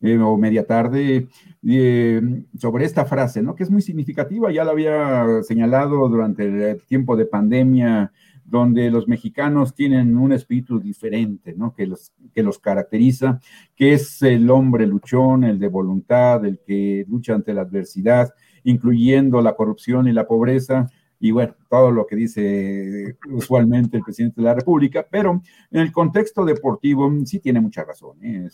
eh, 0.00 0.18
o 0.18 0.36
media 0.36 0.66
tarde, 0.66 1.28
eh, 1.66 2.22
sobre 2.58 2.84
esta 2.84 3.06
frase, 3.06 3.42
¿no? 3.42 3.54
Que 3.54 3.64
es 3.64 3.70
muy 3.70 3.82
significativa, 3.82 4.52
ya 4.52 4.64
la 4.64 4.72
había 4.72 5.42
señalado 5.42 6.08
durante 6.08 6.44
el 6.44 6.82
tiempo 6.84 7.16
de 7.16 7.26
pandemia 7.26 8.12
donde 8.44 8.90
los 8.90 9.08
mexicanos 9.08 9.74
tienen 9.74 10.16
un 10.16 10.32
espíritu 10.32 10.78
diferente, 10.78 11.54
¿no? 11.56 11.74
Que 11.74 11.86
los, 11.86 12.12
que 12.34 12.42
los 12.42 12.58
caracteriza, 12.58 13.40
que 13.74 13.94
es 13.94 14.20
el 14.22 14.50
hombre 14.50 14.86
luchón, 14.86 15.44
el 15.44 15.58
de 15.58 15.68
voluntad, 15.68 16.44
el 16.44 16.60
que 16.64 17.06
lucha 17.08 17.34
ante 17.34 17.54
la 17.54 17.62
adversidad, 17.62 18.34
incluyendo 18.64 19.40
la 19.40 19.54
corrupción 19.54 20.08
y 20.08 20.12
la 20.12 20.26
pobreza, 20.26 20.88
y 21.20 21.30
bueno, 21.30 21.54
todo 21.70 21.90
lo 21.90 22.06
que 22.06 22.16
dice 22.16 23.16
usualmente 23.30 23.96
el 23.96 24.02
presidente 24.02 24.40
de 24.40 24.46
la 24.46 24.54
República, 24.54 25.06
pero 25.08 25.40
en 25.70 25.80
el 25.80 25.92
contexto 25.92 26.44
deportivo 26.44 27.10
sí 27.24 27.40
tiene 27.40 27.60
mucha 27.60 27.84
razón. 27.84 28.18
¿eh? 28.22 28.48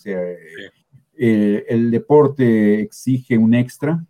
eh, 1.16 1.64
el 1.68 1.90
deporte 1.90 2.80
exige 2.80 3.36
un 3.38 3.54
extra 3.54 4.04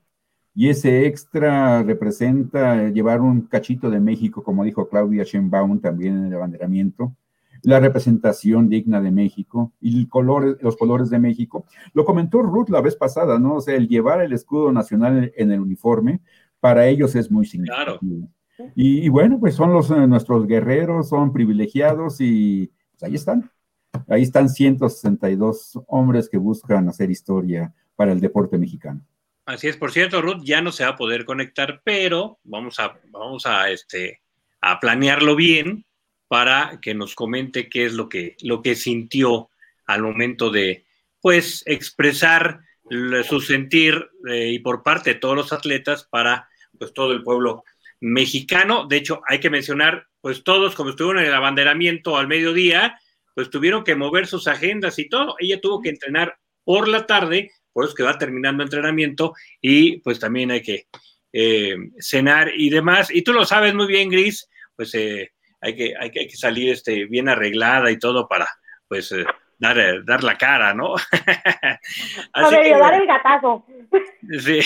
y 0.55 0.69
ese 0.69 1.07
extra 1.07 1.83
representa 1.83 2.89
llevar 2.89 3.21
un 3.21 3.43
cachito 3.43 3.89
de 3.89 4.01
México, 4.01 4.43
como 4.43 4.65
dijo 4.65 4.89
Claudia 4.89 5.25
Sheinbaum 5.25 5.81
también 5.81 6.19
en 6.19 6.27
el 6.27 6.35
abanderamiento, 6.35 7.15
la 7.63 7.81
representación 7.81 8.69
digna 8.69 9.01
de 9.01 9.11
México 9.11 9.73
y 9.81 10.07
los 10.11 10.77
colores 10.77 11.11
de 11.11 11.19
México. 11.19 11.67
Lo 11.93 12.05
comentó 12.05 12.43
Ruth 12.43 12.69
la 12.69 12.81
vez 12.81 12.97
pasada, 12.97 13.39
¿no? 13.39 13.57
O 13.57 13.61
sea, 13.61 13.77
el 13.77 13.89
llevar 13.89 14.21
el 14.21 14.33
escudo 14.33 14.73
nacional 14.73 15.33
en 15.37 15.53
el 15.53 15.61
uniforme, 15.61 16.21
para 16.61 16.87
ellos 16.87 17.15
es 17.15 17.31
muy 17.31 17.47
significativo. 17.47 18.29
Y, 18.75 19.09
bueno, 19.09 19.39
pues 19.41 19.55
son 19.55 19.73
los, 19.73 19.91
eh, 19.91 20.07
nuestros 20.07 20.47
guerreros, 20.47 21.09
son 21.09 21.33
privilegiados 21.33 22.21
y 22.21 22.71
pues 22.93 23.03
ahí 23.05 23.15
están. 23.15 23.51
Ahí 24.07 24.23
están 24.23 24.49
162 24.49 25.81
hombres 25.89 26.29
que 26.29 26.37
buscan 26.37 26.89
hacer 26.89 27.11
historia 27.11 27.73
para 27.97 28.13
el 28.13 28.21
deporte 28.21 28.59
mexicano. 28.59 29.01
Así 29.47 29.67
es, 29.67 29.77
por 29.77 29.91
cierto, 29.91 30.23
Ruth 30.23 30.43
ya 30.45 30.61
no 30.61 30.71
se 30.71 30.85
va 30.85 30.91
a 30.91 30.97
poder 30.97 31.25
conectar, 31.25 31.81
pero 31.83 32.39
vamos 32.45 32.79
a, 32.79 32.99
vamos 33.11 33.47
a, 33.47 33.71
este, 33.71 34.21
a 34.61 34.79
planearlo 34.79 35.35
bien 35.35 35.85
para 36.31 36.79
que 36.81 36.95
nos 36.95 37.17
comente 37.17 37.69
qué 37.69 37.87
es 37.87 37.95
lo 37.95 38.09
que, 38.09 38.37
lo 38.43 38.63
que 38.63 38.77
sintió 38.77 39.51
al 39.85 40.03
momento 40.03 40.51
de, 40.51 40.85
pues, 41.21 41.65
expresar 41.67 42.61
su 43.29 43.41
sentir 43.41 44.09
eh, 44.29 44.51
y 44.53 44.61
por 44.61 44.85
parte 44.85 45.15
de 45.15 45.19
todos 45.19 45.35
los 45.35 45.53
atletas 45.53 46.07
para, 46.09 46.49
pues, 46.79 46.93
todo 46.95 47.11
el 47.15 47.25
pueblo 47.25 47.65
mexicano. 47.99 48.87
De 48.87 48.99
hecho, 48.99 49.23
hay 49.27 49.41
que 49.41 49.51
mencionar, 49.51 50.07
pues, 50.21 50.45
todos, 50.45 50.77
como 50.77 50.91
estuvieron 50.91 51.21
en 51.21 51.31
el 51.31 51.35
abanderamiento 51.35 52.17
al 52.17 52.29
mediodía, 52.29 52.97
pues 53.35 53.51
tuvieron 53.51 53.83
que 53.83 53.97
mover 53.97 54.29
sus 54.29 54.47
agendas 54.47 55.01
y 55.01 55.09
todo. 55.09 55.35
Ella 55.41 55.61
tuvo 55.61 55.81
que 55.81 55.89
entrenar 55.89 56.39
por 56.63 56.87
la 56.87 57.07
tarde, 57.07 57.51
por 57.73 57.87
eso 57.87 57.95
que 57.95 58.05
va 58.05 58.19
terminando 58.19 58.63
entrenamiento 58.63 59.35
y 59.61 59.99
pues 59.99 60.21
también 60.21 60.53
hay 60.53 60.63
que 60.63 60.87
eh, 61.33 61.75
cenar 61.99 62.53
y 62.57 62.71
demás. 62.71 63.11
Y 63.13 63.23
tú 63.23 63.33
lo 63.33 63.45
sabes 63.45 63.75
muy 63.75 63.89
bien, 63.89 64.11
Gris, 64.11 64.49
pues 64.77 64.95
eh, 64.95 65.33
hay, 65.61 65.77
que, 65.77 65.95
hay, 65.99 66.11
que, 66.11 66.29
salir 66.31 66.71
este, 66.73 67.07
bien 67.07 67.29
arreglada 67.29 67.91
y 67.91 67.99
todo 67.99 68.29
para 68.29 68.49
pues 68.89 69.13
eh, 69.13 69.25
dar, 69.59 70.05
dar 70.05 70.25
la 70.25 70.37
cara, 70.37 70.75
¿no? 70.75 70.95
Así 72.33 72.71
dar 72.71 72.95
el 72.95 73.07
gatazo. 73.07 73.65
Sí. 74.39 74.61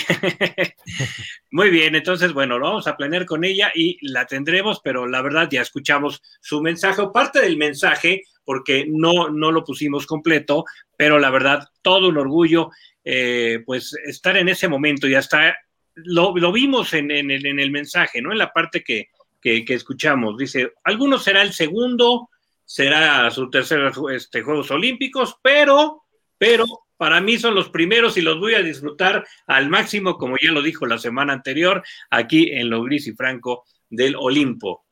Muy 1.50 1.70
bien, 1.70 1.94
entonces, 1.94 2.32
bueno, 2.32 2.58
lo 2.58 2.66
vamos 2.66 2.86
a 2.86 2.96
planear 2.96 3.26
con 3.26 3.44
ella 3.44 3.72
y 3.74 3.98
la 4.08 4.26
tendremos, 4.26 4.80
pero 4.82 5.06
la 5.06 5.20
verdad 5.20 5.48
ya 5.50 5.62
escuchamos 5.62 6.22
su 6.40 6.62
mensaje 6.62 7.02
o 7.02 7.12
parte 7.12 7.40
del 7.40 7.56
mensaje 7.56 8.22
porque 8.44 8.86
no, 8.88 9.30
no 9.30 9.50
lo 9.50 9.64
pusimos 9.64 10.06
completo, 10.06 10.64
pero 10.96 11.18
la 11.18 11.30
verdad, 11.30 11.68
todo 11.82 12.08
un 12.08 12.18
orgullo, 12.18 12.70
eh, 13.04 13.62
pues 13.66 13.94
estar 14.06 14.36
en 14.36 14.48
ese 14.48 14.68
momento 14.68 15.08
y 15.08 15.14
hasta 15.14 15.56
lo, 15.94 16.36
lo 16.36 16.52
vimos 16.52 16.92
en, 16.94 17.10
en, 17.10 17.30
el, 17.30 17.46
en, 17.46 17.58
el, 17.58 17.70
mensaje, 17.70 18.20
¿no? 18.20 18.32
En 18.32 18.38
la 18.38 18.52
parte 18.52 18.82
que, 18.82 19.08
que, 19.44 19.64
que, 19.64 19.74
escuchamos. 19.74 20.38
Dice, 20.38 20.72
algunos 20.82 21.22
será 21.22 21.42
el 21.42 21.52
segundo, 21.52 22.30
será 22.64 23.30
su 23.30 23.50
tercer 23.50 23.92
este, 24.10 24.42
Juegos 24.42 24.70
Olímpicos, 24.70 25.38
pero, 25.42 26.04
pero 26.38 26.64
para 26.96 27.20
mí 27.20 27.36
son 27.36 27.54
los 27.54 27.68
primeros 27.68 28.16
y 28.16 28.22
los 28.22 28.40
voy 28.40 28.54
a 28.54 28.62
disfrutar 28.62 29.22
al 29.46 29.68
máximo, 29.68 30.16
como 30.16 30.36
ya 30.42 30.50
lo 30.50 30.62
dijo 30.62 30.86
la 30.86 30.96
semana 30.96 31.34
anterior, 31.34 31.82
aquí 32.10 32.50
en 32.52 32.70
lo 32.70 32.82
gris 32.82 33.06
y 33.06 33.12
franco 33.12 33.64
del 33.90 34.16
Olimpo. 34.16 34.86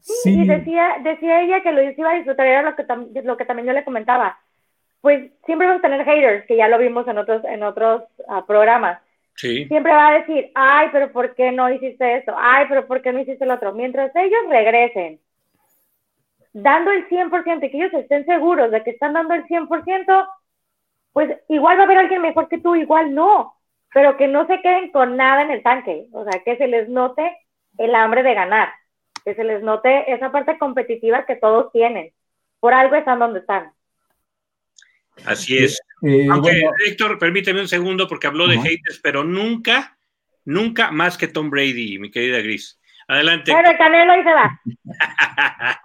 Sí, 0.00 0.42
y 0.42 0.46
decía, 0.46 0.96
decía 1.04 1.42
ella 1.42 1.62
que 1.62 1.72
lo 1.72 1.82
iba 1.82 2.10
a 2.10 2.16
disfrutar, 2.16 2.46
era 2.46 2.62
lo 2.62 2.74
que, 2.74 3.22
lo 3.22 3.36
que 3.36 3.44
también 3.44 3.66
yo 3.66 3.72
le 3.72 3.84
comentaba. 3.84 4.40
Pues 5.00 5.30
siempre 5.46 5.68
vamos 5.68 5.84
a 5.84 5.88
tener 5.88 6.04
haters, 6.04 6.46
que 6.46 6.56
ya 6.56 6.66
lo 6.66 6.78
vimos 6.78 7.06
en 7.06 7.18
otros, 7.18 7.44
en 7.44 7.62
otros 7.62 8.02
uh, 8.26 8.44
programas. 8.44 9.00
Siempre 9.68 9.92
va 9.92 10.08
a 10.08 10.18
decir, 10.18 10.50
ay, 10.54 10.88
pero 10.92 11.12
¿por 11.12 11.34
qué 11.34 11.52
no 11.52 11.70
hiciste 11.70 12.16
esto? 12.16 12.34
Ay, 12.36 12.66
pero 12.68 12.86
¿por 12.86 13.02
qué 13.02 13.12
no 13.12 13.20
hiciste 13.20 13.44
el 13.44 13.50
otro? 13.50 13.72
Mientras 13.72 14.14
ellos 14.16 14.40
regresen, 14.48 15.20
dando 16.52 16.90
el 16.90 17.08
100% 17.08 17.66
y 17.66 17.70
que 17.70 17.76
ellos 17.76 17.94
estén 17.94 18.24
seguros 18.26 18.70
de 18.70 18.82
que 18.82 18.90
están 18.90 19.12
dando 19.12 19.34
el 19.34 19.44
100%, 19.46 20.28
pues 21.12 21.38
igual 21.48 21.78
va 21.78 21.82
a 21.82 21.84
haber 21.84 21.98
alguien 21.98 22.22
mejor 22.22 22.48
que 22.48 22.58
tú, 22.58 22.74
igual 22.74 23.14
no, 23.14 23.54
pero 23.94 24.16
que 24.16 24.26
no 24.28 24.46
se 24.46 24.60
queden 24.60 24.90
con 24.90 25.16
nada 25.16 25.42
en 25.42 25.52
el 25.52 25.62
tanque, 25.62 26.06
o 26.12 26.24
sea, 26.24 26.42
que 26.44 26.56
se 26.56 26.66
les 26.66 26.88
note 26.88 27.36
el 27.78 27.94
hambre 27.94 28.22
de 28.22 28.34
ganar 28.34 28.70
que 29.28 29.34
se 29.34 29.44
les 29.44 29.62
note 29.62 30.10
esa 30.10 30.32
parte 30.32 30.58
competitiva 30.58 31.26
que 31.26 31.36
todos 31.36 31.70
tienen. 31.70 32.12
Por 32.60 32.72
algo 32.72 32.96
están 32.96 33.18
donde 33.18 33.40
están. 33.40 33.72
Así 35.24 35.58
es. 35.58 35.78
Eh, 36.02 36.26
Aunque, 36.30 36.62
Héctor, 36.86 37.18
permíteme 37.18 37.60
un 37.60 37.68
segundo 37.68 38.06
porque 38.08 38.26
habló 38.26 38.46
de 38.46 38.58
haters, 38.58 39.00
pero 39.02 39.24
nunca, 39.24 39.98
nunca 40.44 40.90
más 40.90 41.18
que 41.18 41.28
Tom 41.28 41.50
Brady, 41.50 41.98
mi 41.98 42.10
querida 42.10 42.38
Gris. 42.38 42.78
Adelante. 43.08 43.52
Pero 43.52 43.76
Canelo 43.78 44.20
y 44.20 44.22
se 44.22 44.30
va. 44.30 44.60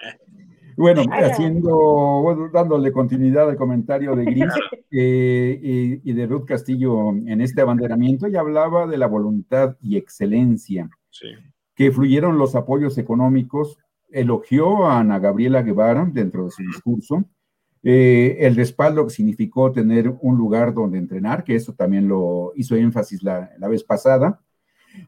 bueno, 0.78 1.04
haciendo, 1.12 2.50
dándole 2.54 2.92
continuidad 2.92 3.50
al 3.50 3.56
comentario 3.56 4.16
de 4.16 4.26
Gris 4.26 4.54
eh, 4.92 5.60
y, 5.62 6.10
y, 6.10 6.14
de 6.14 6.28
Ruth 6.28 6.46
Castillo 6.46 7.10
en 7.12 7.42
este 7.42 7.62
abanderamiento, 7.62 8.28
ella 8.28 8.42
hablaba 8.42 8.88
de 8.88 8.98
la 8.98 9.08
voluntad 9.08 9.78
y 9.82 9.98
excelencia. 9.98 10.90
Sí 11.10 11.28
que 11.76 11.92
fluyeron 11.92 12.38
los 12.38 12.56
apoyos 12.56 12.98
económicos, 12.98 13.78
elogió 14.10 14.86
a 14.86 15.00
Ana 15.00 15.20
Gabriela 15.20 15.64
Guevara 15.64 16.08
dentro 16.12 16.46
de 16.46 16.52
su 16.52 16.62
discurso, 16.64 17.26
eh, 17.84 18.38
el 18.40 18.56
respaldo 18.56 19.06
que 19.06 19.14
significó 19.14 19.72
tener 19.72 20.10
un 20.22 20.38
lugar 20.38 20.74
donde 20.74 20.98
entrenar, 20.98 21.44
que 21.44 21.56
eso 21.56 21.74
también 21.74 22.08
lo 22.08 22.54
hizo 22.56 22.76
énfasis 22.76 23.22
la, 23.24 23.50
vez 23.70 23.84
pasada, 23.84 24.40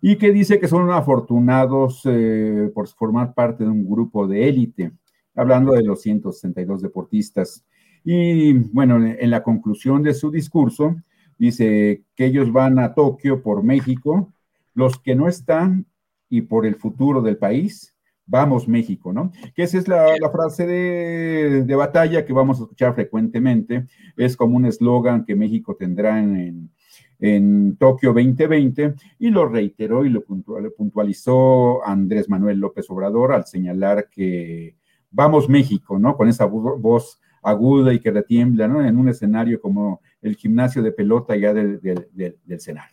y 0.02 0.18
que 0.18 0.34
dice 0.34 0.60
que 0.60 0.68
son 0.68 0.92
afortunados 0.92 2.02
eh, 2.06 2.70
por 2.74 2.88
formar 2.90 3.34
parte 3.34 3.64
de 3.64 3.70
un 3.70 3.90
grupo 3.90 4.28
de 4.28 4.50
élite, 4.50 4.92
hablando 5.36 5.72
de 5.72 5.84
los 5.84 6.02
162 6.02 6.82
deportistas. 6.82 7.66
Y 8.04 8.54
bueno, 8.54 8.98
en 9.04 9.30
la 9.32 9.42
conclusión 9.42 10.04
de 10.04 10.14
su 10.14 10.30
discurso, 10.30 10.96
dice 11.38 12.04
que 12.16 12.26
ellos 12.26 12.52
van 12.52 12.78
a 12.80 12.94
Tokio 12.94 13.42
por 13.42 13.64
México, 13.64 14.34
los 14.74 15.00
que 15.00 15.16
no 15.16 15.28
están 15.28 15.86
y 16.30 16.42
por 16.42 16.66
el 16.66 16.76
futuro 16.76 17.22
del 17.22 17.38
país. 17.38 17.95
Vamos 18.28 18.68
México, 18.68 19.14
¿no? 19.14 19.32
Que 19.54 19.64
esa 19.64 19.78
es 19.78 19.88
la, 19.88 20.16
frase 20.32 20.66
de, 20.66 21.76
batalla 21.76 22.26
que 22.26 22.34
vamos 22.34 22.60
a 22.60 22.64
escuchar 22.64 22.96
frecuentemente. 22.96 23.86
Es 24.18 24.36
como 24.36 24.58
un 24.58 24.66
eslogan 24.66 25.26
que 25.26 25.36
México 25.36 25.76
tendrá 25.76 26.20
en, 26.20 26.72
en 27.20 27.78
Tokio 27.78 28.14
2020 28.14 28.96
y 29.20 29.30
lo 29.30 29.48
reiteró 29.48 30.06
y 30.06 30.10
lo 30.10 30.24
puntualizó 30.24 31.86
Andrés 31.86 32.28
Manuel 32.30 32.60
López 32.60 32.90
Obrador 32.90 33.34
al 33.34 33.46
señalar 33.46 34.10
que 34.10 34.76
vamos 35.12 35.48
México, 35.48 36.00
¿no? 36.00 36.18
Con 36.18 36.28
esa 36.28 36.46
voz 36.46 37.20
aguda 37.42 37.94
y 37.94 38.00
que 38.00 38.12
retiembla, 38.12 38.68
¿no? 38.68 38.84
En 38.84 38.98
un 38.98 39.08
escenario 39.08 39.62
como 39.62 40.02
el 40.22 40.36
gimnasio 40.36 40.82
de 40.82 40.92
pelota 40.92 41.36
ya 41.36 41.54
del, 41.54 41.80
del, 41.80 42.08
del, 42.12 42.38
del 42.44 42.60
Senado. 42.60 42.90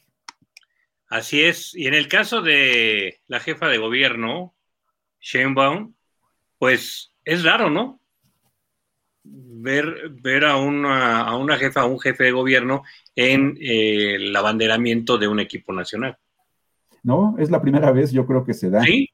Así 1.09 1.43
es. 1.43 1.75
Y 1.75 1.87
en 1.87 1.95
el 1.95 2.09
caso 2.09 2.43
de 2.43 3.21
la 3.27 3.41
jefa 3.41 3.69
de 3.69 3.79
gobierno, 3.79 4.55
Sheinbaum, 5.23 5.95
pues 6.59 7.15
es 7.25 7.45
raro, 7.45 7.71
¿no? 7.71 8.01
Ver, 9.25 10.11
ver 10.21 10.45
a, 10.45 10.57
una, 10.57 11.23
a 11.23 11.37
una 11.37 11.57
jefa, 11.57 11.83
a 11.83 11.87
un 11.87 12.01
jefe 12.01 12.25
de 12.25 12.33
gobierno 12.33 12.83
en 13.15 13.57
eh, 13.61 14.17
el 14.17 14.37
abanderamiento 14.37 15.17
de 15.17 15.29
un 15.29 15.39
equipo 15.39 15.73
nacional. 15.73 16.19
No, 17.05 17.37
es 17.39 17.51
la 17.51 17.63
primera 17.63 17.93
vez, 17.93 18.11
yo 18.13 18.27
creo 18.27 18.45
que 18.45 18.53
se 18.53 18.69
da. 18.69 18.83
Sí. 18.83 19.09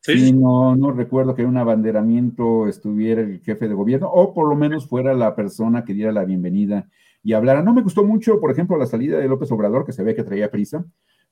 Sí, 0.00 0.32
no, 0.32 0.76
no 0.76 0.92
recuerdo 0.92 1.34
que 1.34 1.42
en 1.42 1.48
un 1.48 1.56
abanderamiento 1.56 2.68
estuviera 2.68 3.22
el 3.22 3.40
jefe 3.40 3.66
de 3.66 3.74
gobierno, 3.74 4.08
o 4.08 4.32
por 4.32 4.48
lo 4.48 4.54
menos 4.54 4.86
fuera 4.86 5.12
la 5.14 5.34
persona 5.34 5.84
que 5.84 5.94
diera 5.94 6.12
la 6.12 6.24
bienvenida 6.24 6.88
y 7.24 7.32
hablara. 7.32 7.60
No 7.60 7.74
me 7.74 7.82
gustó 7.82 8.04
mucho, 8.04 8.38
por 8.38 8.52
ejemplo, 8.52 8.78
la 8.78 8.86
salida 8.86 9.18
de 9.18 9.26
López 9.26 9.50
Obrador, 9.50 9.84
que 9.84 9.90
se 9.90 10.04
ve 10.04 10.14
que 10.14 10.22
traía 10.22 10.48
prisa, 10.48 10.84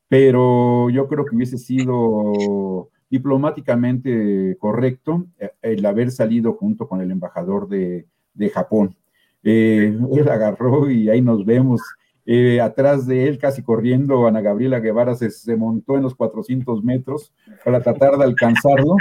pero 0.08 0.90
yo 0.90 1.06
creo 1.06 1.24
que 1.24 1.36
hubiese 1.36 1.56
sido 1.56 2.90
diplomáticamente 3.14 4.56
correcto 4.58 5.26
eh, 5.38 5.52
el 5.62 5.86
haber 5.86 6.10
salido 6.10 6.54
junto 6.54 6.88
con 6.88 7.00
el 7.00 7.12
embajador 7.12 7.68
de, 7.68 8.06
Japón. 8.52 8.96
Eh, 9.44 9.96
él 10.12 10.28
agarró 10.28 10.90
y 10.90 11.08
ahí 11.08 11.22
nos 11.22 11.44
vemos. 11.44 11.80
Eh, 12.26 12.60
atrás 12.60 13.06
de 13.06 13.28
él, 13.28 13.38
casi 13.38 13.62
corriendo, 13.62 14.26
Ana 14.26 14.40
Gabriela 14.40 14.80
Guevara 14.80 15.14
se, 15.14 15.30
se, 15.30 15.56
montó 15.56 15.96
en 15.96 16.02
los 16.02 16.16
400 16.16 16.82
metros 16.82 17.32
para 17.64 17.80
tratar 17.80 18.18
de 18.18 18.24
alcanzarlo. 18.24 18.96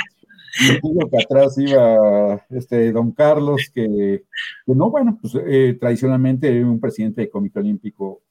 Y 0.62 1.10
que 1.10 1.18
atrás 1.24 1.58
iba 1.58 2.46
este 2.52 2.92
don 2.92 3.12
Carlos, 3.14 3.72
que, 3.74 4.24
no, 4.68 4.92
bueno, 4.92 5.18
pues 5.20 5.34
tradicionalmente 5.80 6.64
un 6.64 6.80
presidente 6.80 7.22
del 7.22 7.32
Comité 7.32 7.58
Olímpico 7.58 8.22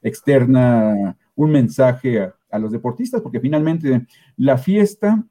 externa 0.00 1.14
un 1.34 1.50
mensaje 1.50 2.20
a, 2.20 2.34
los 2.56 2.72
deportistas, 2.72 3.20
porque 3.20 3.40
finalmente 3.40 4.06
la 4.36 4.56
fiesta 4.56 5.24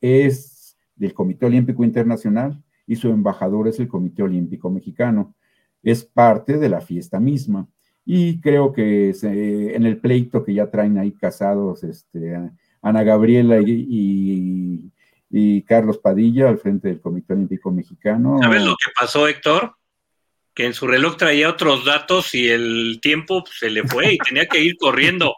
es 0.00 0.76
del 0.94 1.14
Comité 1.14 1.46
Olímpico 1.46 1.82
Internacional 1.82 2.62
y 2.86 2.96
su 2.96 3.08
embajador 3.08 3.68
es 3.68 3.80
el 3.80 3.88
Comité 3.88 4.22
Olímpico 4.22 4.70
Mexicano. 4.70 5.34
es 5.82 6.04
parte 6.04 6.58
de 6.58 6.68
la 6.68 6.82
fiesta 6.82 7.18
misma. 7.18 7.66
Y 8.04 8.40
creo 8.40 8.72
que 8.72 9.14
en 9.22 9.86
el 9.86 9.98
pleito 9.98 10.44
que 10.44 10.52
ya 10.52 10.70
traen 10.70 10.98
ahí 10.98 11.12
casados 11.12 11.84
este, 11.84 12.36
Ana 12.82 13.02
Gabriela 13.02 13.60
y, 13.64 14.90
y, 15.30 15.62
Carlos 15.62 15.98
Padilla 15.98 16.48
al 16.48 16.58
frente 16.58 16.88
del 16.88 17.00
Comité 17.00 17.34
Olímpico 17.34 17.70
Mexicano. 17.70 18.38
¿Sabes 18.42 18.62
lo 18.62 18.72
que 18.72 18.90
pasó, 18.98 19.28
Héctor? 19.28 19.76
Que 20.52 20.66
en 20.66 20.74
su 20.74 20.86
reloj 20.86 21.16
traía 21.16 21.48
otros 21.48 21.84
datos 21.84 22.34
y 22.34 22.48
el 22.48 22.98
tiempo 23.00 23.44
se 23.58 23.70
le 23.70 23.84
fue 23.84 24.14
y 24.14 24.18
tenía 24.18 24.46
que 24.46 24.62
ir 24.62 24.76
corriendo, 24.76 25.36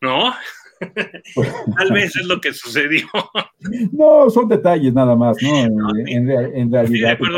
¿no? 0.00 0.32
Tal 1.76 1.92
vez 1.92 2.14
es 2.16 2.26
lo 2.26 2.40
que 2.40 2.52
sucedió. 2.52 3.06
No, 3.92 4.30
son 4.30 4.48
detalles 4.48 4.94
nada 4.94 5.16
más, 5.16 5.36
¿no? 5.42 5.90
en, 6.06 6.72
realidad, 6.72 7.18
pues, 7.18 7.30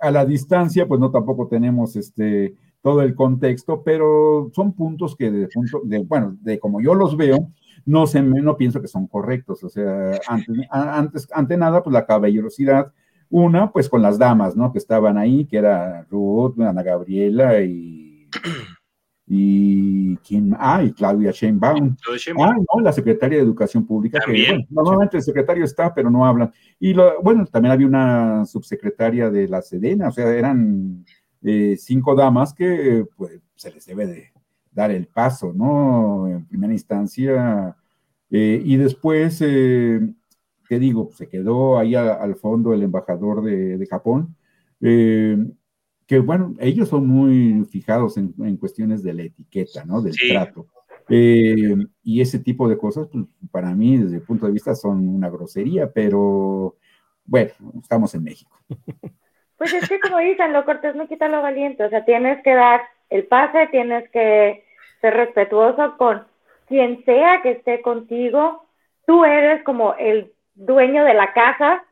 a, 0.00 0.10
la 0.10 0.26
distancia, 0.26 0.86
pues 0.86 1.00
no 1.00 1.10
tampoco 1.10 1.48
tenemos 1.48 1.96
este 1.96 2.54
todo 2.82 3.02
el 3.02 3.16
contexto, 3.16 3.82
pero 3.82 4.50
son 4.54 4.72
puntos 4.72 5.16
que 5.16 5.30
de 5.30 5.48
punto, 5.48 5.80
de, 5.84 5.98
bueno, 6.04 6.36
de 6.40 6.60
como 6.60 6.80
yo 6.80 6.94
los 6.94 7.16
veo, 7.16 7.50
no 7.84 8.06
sé, 8.06 8.22
no 8.22 8.56
pienso 8.56 8.80
que 8.80 8.86
son 8.86 9.08
correctos. 9.08 9.64
O 9.64 9.68
sea, 9.68 10.12
antes, 10.28 10.56
antes, 10.70 11.28
ante 11.32 11.56
nada, 11.56 11.82
pues 11.82 11.92
la 11.92 12.06
caballerosidad, 12.06 12.92
una, 13.28 13.72
pues 13.72 13.88
con 13.88 14.02
las 14.02 14.18
damas, 14.18 14.54
¿no? 14.54 14.72
Que 14.72 14.78
estaban 14.78 15.18
ahí, 15.18 15.46
que 15.46 15.56
era 15.56 16.06
Ruth, 16.10 16.60
Ana 16.60 16.82
Gabriela 16.82 17.60
y 17.60 18.28
y 19.28 20.16
quién, 20.18 20.54
ah, 20.58 20.82
y 20.84 20.92
Claudia 20.92 21.32
Sheinbaum. 21.32 21.96
Ah, 22.38 22.54
no, 22.56 22.80
la 22.80 22.92
secretaria 22.92 23.38
de 23.38 23.44
Educación 23.44 23.84
Pública, 23.84 24.20
que 24.24 24.64
normalmente 24.70 25.16
el 25.16 25.22
secretario 25.22 25.64
está, 25.64 25.92
pero 25.92 26.10
no 26.10 26.24
habla. 26.24 26.52
Y 26.78 26.94
lo, 26.94 27.20
bueno, 27.22 27.44
también 27.46 27.72
había 27.72 27.86
una 27.86 28.44
subsecretaria 28.46 29.30
de 29.30 29.48
la 29.48 29.62
Sedena, 29.62 30.08
o 30.08 30.12
sea, 30.12 30.32
eran 30.32 31.04
eh, 31.42 31.76
cinco 31.76 32.14
damas 32.14 32.54
que 32.54 33.04
pues 33.16 33.40
se 33.56 33.72
les 33.72 33.84
debe 33.86 34.06
de 34.06 34.32
dar 34.70 34.90
el 34.90 35.06
paso, 35.06 35.52
¿no? 35.52 36.28
En 36.28 36.46
primera 36.46 36.72
instancia. 36.72 37.74
Eh, 38.30 38.60
y 38.64 38.76
después, 38.76 39.40
eh, 39.40 40.00
¿qué 40.68 40.78
digo? 40.78 41.10
Se 41.12 41.28
quedó 41.28 41.78
ahí 41.78 41.94
al 41.94 42.36
fondo 42.36 42.74
el 42.74 42.82
embajador 42.82 43.42
de, 43.42 43.78
de 43.78 43.86
Japón. 43.86 44.36
Eh, 44.80 45.36
que 46.06 46.20
bueno, 46.20 46.54
ellos 46.60 46.88
son 46.88 47.06
muy 47.06 47.64
fijados 47.64 48.16
en, 48.16 48.56
cuestiones 48.56 49.02
de 49.02 49.12
la 49.12 49.22
etiqueta, 49.22 49.84
¿no? 49.84 50.00
Del 50.00 50.14
trato. 50.16 50.66
Eh, 51.08 51.76
y 52.02 52.20
ese 52.20 52.38
tipo 52.38 52.68
de 52.68 52.78
cosas, 52.78 53.08
pues 53.12 53.24
para 53.50 53.74
mí, 53.74 53.96
desde 53.96 54.16
el 54.16 54.22
punto 54.22 54.46
de 54.46 54.52
vista, 54.52 54.74
son 54.74 55.08
una 55.08 55.30
grosería, 55.30 55.90
pero 55.92 56.76
bueno, 57.24 57.52
estamos 57.80 58.14
en 58.14 58.24
México. 58.24 58.56
Pues 59.56 59.72
es 59.72 59.88
que 59.88 59.98
como 60.00 60.18
dicen, 60.18 60.52
lo 60.52 60.64
cortés 60.64 60.94
no 60.94 61.08
quita 61.08 61.28
lo 61.28 61.40
valiente, 61.40 61.82
o 61.82 61.88
sea, 61.88 62.04
tienes 62.04 62.42
que 62.42 62.54
dar 62.54 62.82
el 63.08 63.26
pase, 63.26 63.68
tienes 63.68 64.06
que 64.10 64.64
ser 65.00 65.14
respetuoso 65.14 65.96
con 65.96 66.26
quien 66.66 67.04
sea 67.04 67.40
que 67.42 67.52
esté 67.52 67.80
contigo, 67.80 68.66
tú 69.06 69.24
eres 69.24 69.62
como 69.64 69.94
el 69.94 70.32
dueño 70.54 71.04
de 71.04 71.14
la 71.14 71.32
casa, 71.32 71.84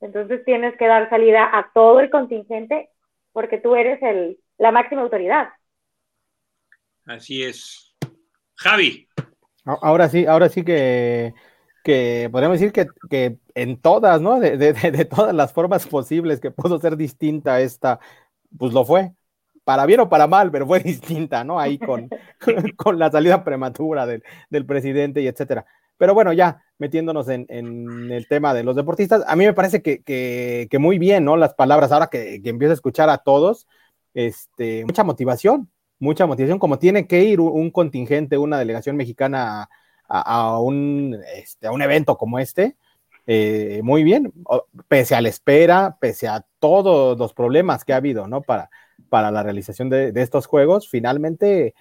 entonces 0.00 0.44
tienes 0.44 0.76
que 0.76 0.86
dar 0.86 1.08
salida 1.08 1.48
a 1.52 1.70
todo 1.72 2.00
el 2.00 2.10
contingente 2.10 2.90
porque 3.32 3.58
tú 3.58 3.74
eres 3.74 4.02
el, 4.02 4.38
la 4.58 4.72
máxima 4.72 5.02
autoridad. 5.02 5.48
Así 7.06 7.42
es. 7.42 7.96
Javi. 8.56 9.08
Ahora 9.64 10.08
sí, 10.08 10.26
ahora 10.26 10.48
sí 10.48 10.64
que, 10.64 11.34
que 11.84 12.28
podríamos 12.32 12.58
decir 12.58 12.72
que, 12.72 13.38
en 13.54 13.80
todas, 13.80 14.20
¿no? 14.20 14.40
De, 14.40 15.04
todas 15.04 15.34
las 15.34 15.52
formas 15.52 15.86
posibles 15.86 16.40
que 16.40 16.50
pudo 16.50 16.78
ser 16.78 16.96
distinta 16.96 17.60
esta, 17.60 18.00
pues 18.56 18.72
lo 18.72 18.84
fue. 18.84 19.12
Para 19.64 19.84
bien 19.84 20.00
o 20.00 20.08
para 20.08 20.26
mal, 20.26 20.50
pero 20.50 20.66
fue 20.66 20.80
distinta, 20.84 21.44
¿no? 21.44 21.60
Ahí 21.60 21.78
con, 21.78 22.08
con 22.76 22.98
la 22.98 23.10
salida 23.10 23.44
prematura 23.44 24.06
del, 24.06 24.22
del 24.50 24.66
presidente 24.66 25.20
y 25.20 25.26
etcétera. 25.26 25.66
Pero 25.98 26.14
bueno, 26.14 26.32
ya 26.32 26.62
metiéndonos 26.78 27.28
en, 27.28 27.46
el 27.50 28.28
tema 28.28 28.54
de 28.54 28.62
los 28.62 28.76
deportistas, 28.76 29.24
a 29.26 29.36
mí 29.36 29.44
me 29.44 29.52
parece 29.52 29.82
que, 29.82 30.68
muy 30.78 30.98
bien, 30.98 31.24
¿no? 31.24 31.36
Las 31.36 31.54
palabras, 31.54 31.92
ahora 31.92 32.06
que, 32.06 32.40
empiezo 32.44 32.70
a 32.70 32.74
escuchar 32.74 33.10
a 33.10 33.18
todos, 33.18 33.66
este, 34.14 34.84
mucha 34.84 35.04
motivación, 35.04 35.68
mucha 35.98 36.26
motivación, 36.26 36.60
como 36.60 36.78
tiene 36.78 37.06
que 37.08 37.24
ir 37.24 37.40
un, 37.40 37.70
contingente, 37.70 38.38
una 38.38 38.58
delegación 38.58 38.96
mexicana 38.96 39.68
a, 40.08 40.60
un, 40.60 41.18
este, 41.34 41.68
un 41.68 41.82
evento 41.82 42.16
como 42.16 42.38
este, 42.38 42.76
eh, 43.26 43.80
muy 43.82 44.04
bien, 44.04 44.32
pese 44.86 45.16
a 45.16 45.20
la 45.20 45.28
espera, 45.28 45.98
pese 46.00 46.28
a 46.28 46.46
todos 46.60 47.18
los 47.18 47.34
problemas 47.34 47.84
que 47.84 47.92
ha 47.92 47.96
habido, 47.96 48.28
¿no? 48.28 48.40
Para, 48.40 48.70
para 49.10 49.30
la 49.32 49.42
realización 49.42 49.90
de, 49.90 50.12
de 50.12 50.22
estos 50.22 50.46
juegos, 50.46 50.88
finalmente 50.88 51.74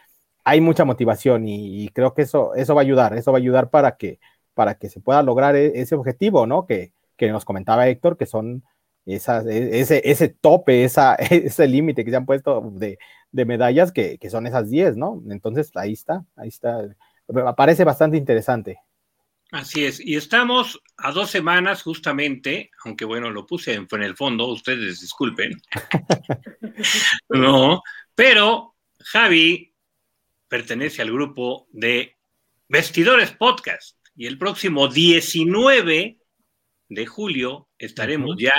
hay 0.47 0.61
mucha 0.61 0.85
motivación 0.85 1.45
y, 1.45 1.89
creo 1.89 2.13
que 2.13 2.21
eso, 2.21 2.55
eso 2.55 2.73
va 2.73 2.79
a 2.79 2.85
ayudar, 2.85 3.17
eso 3.17 3.33
va 3.33 3.37
a 3.37 3.41
ayudar 3.41 3.69
para 3.69 3.97
que, 3.97 4.17
para 4.53 4.75
que 4.75 4.89
se 4.89 5.01
pueda 5.01 5.21
lograr 5.21 5.57
e, 5.57 5.81
ese 5.81 5.93
objetivo, 5.93 6.47
¿no? 6.47 6.65
Que, 6.65 6.93
nos 7.19 7.43
comentaba 7.43 7.89
Héctor, 7.89 8.15
que 8.15 8.25
son 8.25 8.63
esas, 9.05 9.45
e, 9.45 9.81
ese, 9.81 10.01
ese 10.05 10.29
tope, 10.29 10.85
esa, 10.85 11.15
ese 11.15 11.67
límite 11.67 12.05
que 12.05 12.11
se 12.11 12.15
han 12.15 12.25
puesto 12.25 12.71
de, 12.71 12.97
medallas, 13.33 13.91
que, 13.91 14.17
son 14.31 14.47
esas 14.47 14.69
10, 14.69 14.95
¿no? 14.95 15.21
Entonces, 15.29 15.69
ahí 15.75 15.91
está, 15.91 16.23
ahí 16.37 16.47
está. 16.47 16.81
Me 17.27 17.53
parece 17.53 17.83
bastante 17.83 18.15
interesante. 18.15 18.79
Así 19.51 19.83
es, 19.83 19.99
y 19.99 20.15
estamos 20.15 20.81
a 20.95 21.11
dos 21.11 21.29
semanas 21.29 21.83
justamente, 21.83 22.71
aunque 22.85 23.03
bueno, 23.03 23.29
lo 23.31 23.45
puse 23.45 23.73
en, 23.73 23.85
en 23.91 24.03
el 24.03 24.15
fondo, 24.15 24.47
ustedes 24.47 25.01
disculpen. 25.01 25.61
no, 27.29 27.81
pero 28.15 28.75
Javi 28.99 29.73
pertenece 30.47 31.01
al 31.01 31.11
grupo 31.11 31.67
de 31.71 32.15
Vestidores 32.67 33.31
Podcast 33.31 33.97
y 34.15 34.27
el 34.27 34.37
próximo 34.37 34.87
19 34.87 36.19
de 36.89 37.05
julio 37.05 37.69
estaremos 37.77 38.35
ya 38.39 38.53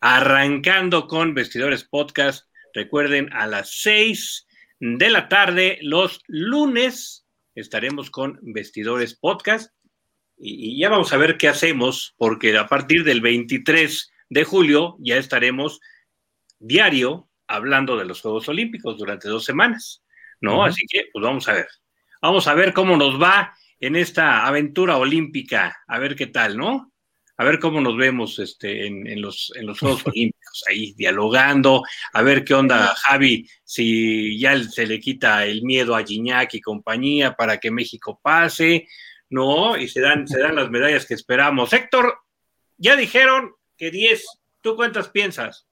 arrancando 0.00 1.06
con 1.06 1.34
Vestidores 1.34 1.84
Podcast. 1.84 2.46
Recuerden, 2.72 3.32
a 3.32 3.46
las 3.46 3.80
6 3.80 4.46
de 4.80 5.10
la 5.10 5.28
tarde, 5.28 5.78
los 5.82 6.22
lunes, 6.26 7.26
estaremos 7.54 8.10
con 8.10 8.38
Vestidores 8.42 9.14
Podcast 9.14 9.72
y, 10.36 10.80
ya 10.80 10.88
vamos 10.88 11.12
a 11.12 11.18
ver 11.18 11.36
qué 11.36 11.48
hacemos, 11.48 12.14
porque 12.16 12.56
a 12.56 12.66
partir 12.66 13.04
del 13.04 13.20
23 13.20 14.10
de 14.30 14.44
julio 14.44 14.96
ya 15.00 15.16
estaremos 15.16 15.80
diario 16.58 17.28
hablando 17.46 17.96
de 17.96 18.04
los 18.04 18.20
Juegos 18.20 18.48
Olímpicos 18.48 18.96
durante 18.96 19.28
dos 19.28 19.44
semanas. 19.44 20.02
¿No? 20.40 20.64
Así 20.64 20.82
que, 20.88 21.06
pues 21.12 21.22
vamos 21.22 21.48
a 21.48 21.54
ver. 21.54 21.68
Vamos 22.22 22.46
a 22.46 22.54
ver 22.54 22.72
cómo 22.72 22.96
nos 22.96 23.20
va 23.20 23.54
en 23.78 23.96
esta 23.96 24.46
aventura 24.46 24.98
olímpica, 24.98 25.78
a 25.86 25.98
ver 25.98 26.14
qué 26.14 26.26
tal, 26.26 26.56
¿no? 26.56 26.92
A 27.38 27.44
ver 27.44 27.58
cómo 27.58 27.80
nos 27.80 27.96
vemos 27.96 28.38
este, 28.38 28.86
en, 28.86 29.22
los, 29.22 29.50
en 29.56 29.66
los 29.66 29.78
Juegos 29.78 30.02
Olímpicos, 30.06 30.62
ahí 30.68 30.92
dialogando, 30.92 31.82
a 32.12 32.22
ver 32.22 32.44
qué 32.44 32.52
onda 32.52 32.94
Javi, 32.94 33.48
si 33.64 34.38
ya 34.38 34.62
se 34.62 34.86
le 34.86 35.00
quita 35.00 35.46
el 35.46 35.62
miedo 35.62 35.96
a 35.96 36.04
Gignac 36.04 36.52
y 36.52 36.60
compañía 36.60 37.32
para 37.34 37.56
que 37.56 37.70
México 37.70 38.20
pase, 38.22 38.86
¿no? 39.30 39.78
Y 39.78 39.88
se 39.88 40.02
dan, 40.02 40.28
se 40.28 40.38
dan 40.38 40.56
las 40.56 40.68
medallas 40.68 41.06
que 41.06 41.14
esperamos. 41.14 41.72
Héctor, 41.72 42.18
ya 42.76 42.96
dijeron 42.96 43.52
que 43.78 43.90
10, 43.90 44.26
¿tú 44.60 44.76
cuántas 44.76 45.08
piensas? 45.08 45.69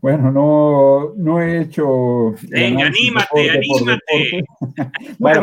Bueno, 0.00 0.30
no, 0.30 1.14
no 1.16 1.40
he 1.40 1.62
hecho. 1.62 2.34
Venga, 2.50 2.86
anímate, 2.86 3.50
anímate. 3.50 4.44
bueno, 5.18 5.42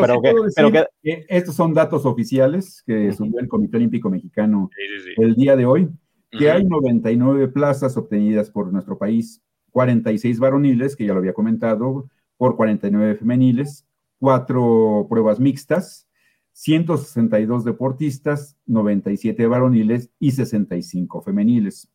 pero, 0.56 0.72
que, 0.72 1.26
estos 1.30 1.56
son 1.56 1.74
datos 1.74 2.06
oficiales 2.06 2.84
que 2.86 3.12
subió 3.12 3.40
el 3.40 3.48
Comité 3.48 3.78
Olímpico 3.78 4.12
Mexicano 4.12 4.70
el 5.18 5.34
día 5.34 5.56
de 5.56 5.66
hoy, 5.66 5.90
que 6.30 6.52
hay 6.52 6.64
99 6.64 7.48
plazas 7.48 7.98
obtenidas 7.98 8.52
por 8.52 8.72
nuestro 8.72 9.00
país, 9.00 9.42
46 9.72 10.38
varoniles, 10.40 10.96
que 10.96 11.06
ya 11.06 11.14
lo 11.14 11.20
había 11.20 11.34
comentado, 11.34 12.08
por 12.38 12.56
49 12.56 13.16
femeniles, 13.16 13.88
cuatro 14.20 15.08
pruebas 15.10 15.40
mixtas, 15.40 16.08
162 16.54 17.66
deportistas, 17.66 18.58
97 18.68 19.48
varoniles 19.48 20.12
y 20.20 20.32
65 20.32 21.24
femeniles. 21.24 21.90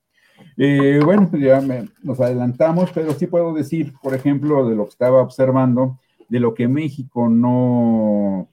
Eh, 0.57 1.01
bueno, 1.05 1.29
pues 1.31 1.43
ya 1.43 1.63
nos 2.03 2.21
adelantamos, 2.21 2.91
pero 2.93 3.13
sí 3.13 3.27
puedo 3.27 3.53
decir, 3.53 3.93
por 4.03 4.15
ejemplo, 4.15 4.69
de 4.69 4.75
lo 4.75 4.85
que 4.85 4.91
estaba 4.91 5.21
observando, 5.21 5.99
de 6.29 6.41
lo 6.41 6.55
que 6.55 6.67
México 6.69 7.29
no, 7.29 8.49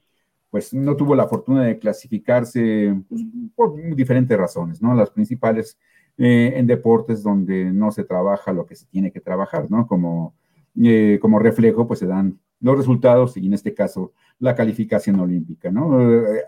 pues 0.50 0.74
no 0.74 0.96
tuvo 0.96 1.16
la 1.16 1.28
fortuna 1.28 1.64
de 1.64 1.80
clasificarse 1.80 2.96
pues, 3.08 3.22
por 3.56 3.96
diferentes 3.96 4.38
razones, 4.38 4.82
¿no? 4.82 4.94
Las 4.94 5.10
principales 5.12 5.78
eh, 6.18 6.54
en 6.56 6.68
deportes 6.68 7.24
donde 7.24 7.72
no 7.72 7.92
se 7.92 8.04
trabaja 8.04 8.54
lo 8.54 8.66
que 8.66 8.76
se 8.76 8.86
tiene 8.88 9.12
que 9.12 9.22
trabajar, 9.22 9.72
¿no? 9.72 9.88
Como, 9.88 10.36
eh, 10.82 11.18
como 11.22 11.40
reflejo, 11.40 11.88
pues 11.88 12.00
se 12.00 12.08
dan 12.08 12.40
los 12.60 12.78
resultados 12.78 13.36
y 13.38 13.46
en 13.46 13.54
este 13.54 13.74
caso 13.74 14.14
la 14.40 14.56
calificación 14.56 15.20
olímpica, 15.20 15.70
¿no? 15.70 16.00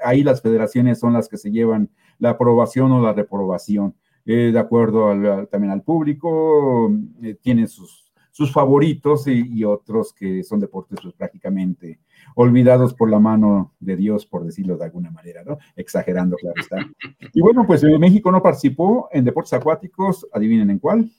ahí 0.04 0.24
las 0.24 0.42
federaciones 0.42 0.98
son 0.98 1.12
las 1.12 1.28
que 1.28 1.38
se 1.38 1.52
llevan 1.52 1.90
la 2.20 2.32
aprobación 2.32 2.92
o 2.94 3.02
la 3.02 3.12
reprobación. 3.12 3.94
Eh, 4.26 4.52
de 4.52 4.60
acuerdo 4.60 5.10
también 5.48 5.72
al 5.72 5.84
público, 5.84 6.92
eh, 7.22 7.36
tiene 7.42 7.68
sus, 7.68 8.12
sus 8.36 8.52
favoritos 8.52 9.28
y, 9.28 9.64
otros 9.64 10.12
que 10.12 10.44
son 10.44 10.60
deportes 10.60 11.00
pues, 11.02 11.14
prácticamente 11.14 12.02
olvidados 12.36 12.94
por 12.94 13.10
la 13.10 13.18
mano 13.18 13.74
de 13.80 13.96
Dios, 13.96 14.26
por 14.26 14.44
decirlo 14.44 14.78
de 14.78 14.84
alguna 14.84 15.10
manera, 15.10 15.42
¿no? 15.46 15.58
Exagerando, 15.74 16.36
claro 16.36 16.56
está. 16.60 16.86
Y 17.34 17.42
bueno, 17.42 17.66
pues 17.66 17.84
eh, 17.84 17.98
México 17.98 18.32
no 18.32 18.42
participó 18.42 19.08
en 19.14 19.24
deportes 19.24 19.54
acuáticos, 19.54 20.28
adivinen 20.34 20.70
en 20.70 20.80
cuál. 20.80 21.10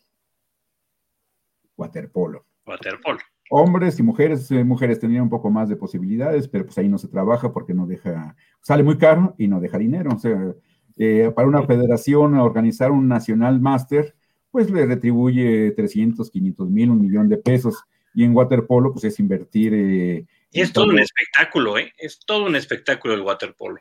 Waterpolo. 1.77 2.45
Waterpolo. 2.66 3.19
Hombres 3.49 3.99
y 3.99 4.03
mujeres, 4.03 4.51
eh, 4.51 4.62
mujeres 4.62 5.01
tenían 5.01 5.23
un 5.23 5.31
poco 5.31 5.49
más 5.49 5.71
de 5.71 5.77
posibilidades, 5.77 6.49
pero 6.49 6.66
pues 6.66 6.77
ahí 6.77 6.88
no 6.88 6.99
se 6.99 7.09
trabaja 7.09 7.51
porque 7.51 7.73
no 7.73 7.87
deja, 7.87 8.37
sale 8.61 8.83
muy 8.83 8.99
caro 8.99 9.35
y 9.38 9.49
no 9.49 9.59
deja 9.59 9.79
dinero. 9.79 10.11
O 10.14 10.19
sea, 10.19 10.53
eh, 10.97 11.31
para 11.35 11.49
una 11.49 11.63
federación 11.65 12.35
organizar 12.35 12.91
un 12.91 13.09
nacional 13.09 13.61
máster, 13.61 14.15
pues 14.51 14.71
le 14.71 14.87
retribuye 14.87 15.73
300, 15.73 16.31
500 16.31 16.71
mil, 16.71 16.91
un 16.91 17.03
millón 17.03 17.29
de 17.29 17.37
pesos. 17.37 17.85
Y 18.15 18.25
en 18.25 18.35
waterpolo, 18.35 18.93
pues 18.93 19.05
es 19.05 19.21
invertir. 19.21 19.75
Eh, 19.75 20.27
es 20.53 20.73
todo 20.73 20.87
un 20.87 20.99
espectáculo, 20.99 21.77
¿eh? 21.77 21.93
Es 21.99 22.19
todo 22.21 22.47
un 22.47 22.57
espectáculo 22.57 23.13
el 23.13 23.21
waterpolo. 23.21 23.77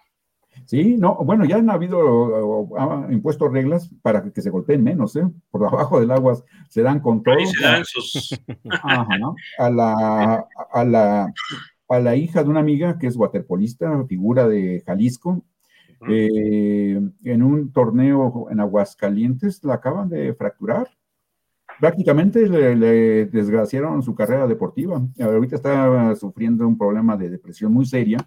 Sí, 0.65 0.95
no, 0.97 1.15
bueno, 1.15 1.45
ya 1.45 1.57
han 1.57 1.69
habido 1.69 2.67
impuestos 3.09 3.51
reglas 3.51 3.89
para 4.01 4.23
que, 4.23 4.41
se 4.41 4.49
golpeen 4.49 4.83
menos, 4.83 5.15
¿eh? 5.15 5.23
Por 5.51 5.65
abajo 5.65 5.99
del 5.99 6.11
agua 6.11 6.43
se 6.69 6.81
dan 6.81 6.99
con 6.99 7.23
todo. 7.23 7.35
se 7.45 7.63
dan 7.63 7.85
sus... 7.85 8.37
Ajá, 8.69 9.17
¿no? 9.17 9.35
A 9.57 9.69
la, 9.69 10.47
a 10.71 10.83
la, 10.83 11.33
a 11.87 11.99
la 11.99 12.15
hija 12.15 12.43
de 12.43 12.49
una 12.49 12.61
amiga 12.61 12.97
que 12.97 13.07
es 13.07 13.15
waterpolista, 13.15 14.05
figura 14.07 14.47
de 14.47 14.81
Jalisco, 14.85 15.43
eh, 16.07 16.99
en 17.23 17.43
un 17.43 17.71
torneo 17.71 18.47
en 18.49 18.59
Aguascalientes 18.59 19.63
la 19.63 19.75
acaban 19.75 20.09
de 20.09 20.33
fracturar. 20.33 20.89
Prácticamente 21.79 22.47
le, 22.47 23.25
desgraciaron 23.25 24.01
su 24.01 24.15
carrera 24.15 24.47
deportiva. 24.47 25.01
Ahorita 25.19 25.55
está 25.55 26.15
sufriendo 26.15 26.67
un 26.67 26.77
problema 26.77 27.17
de 27.17 27.29
depresión 27.29 27.73
muy 27.73 27.85
seria 27.85 28.17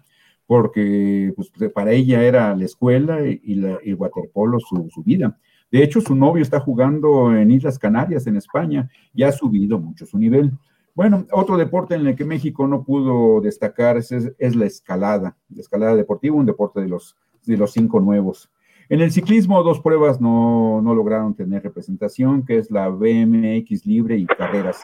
porque 0.49 1.31
pues, 1.35 1.51
para 1.71 1.91
ella 1.91 2.23
era 2.23 2.55
la 2.55 2.65
escuela 2.65 3.19
y, 3.23 3.63
el 3.83 3.95
waterpolo 3.95 4.59
su, 4.59 5.03
vida. 5.03 5.37
De 5.71 5.83
hecho, 5.83 6.01
su 6.01 6.15
novio 6.15 6.41
está 6.41 6.59
jugando 6.59 7.35
en 7.35 7.51
Islas 7.51 7.77
Canarias, 7.77 8.25
en 8.25 8.35
España, 8.35 8.89
y 9.13 9.21
ha 9.21 9.31
subido 9.31 9.77
mucho 9.77 10.07
su 10.07 10.17
nivel. 10.17 10.51
Bueno, 10.95 11.27
otro 11.31 11.55
deporte 11.55 11.93
en 11.93 12.07
el 12.07 12.15
que 12.15 12.25
México 12.25 12.67
no 12.67 12.83
pudo 12.83 13.41
destacar 13.41 13.97
es, 13.97 14.11
es 14.11 14.55
la 14.55 14.65
escalada, 14.65 15.37
la 15.49 15.61
escalada 15.61 15.95
deportiva, 15.95 16.35
un 16.35 16.47
deporte 16.47 16.81
de 16.81 16.87
los 16.87 17.15
de 17.45 17.57
los 17.57 17.71
cinco 17.71 17.99
nuevos. 17.99 18.49
En 18.89 19.01
el 19.01 19.11
ciclismo, 19.11 19.61
dos 19.61 19.79
pruebas 19.81 20.19
no, 20.19 20.81
lograron 20.83 21.35
tener 21.35 21.61
representación, 21.61 22.43
que 22.43 22.57
es 22.57 22.71
la 22.71 22.89
BMX 22.89 23.85
libre 23.85 24.17
y 24.17 24.25
carreras. 24.25 24.81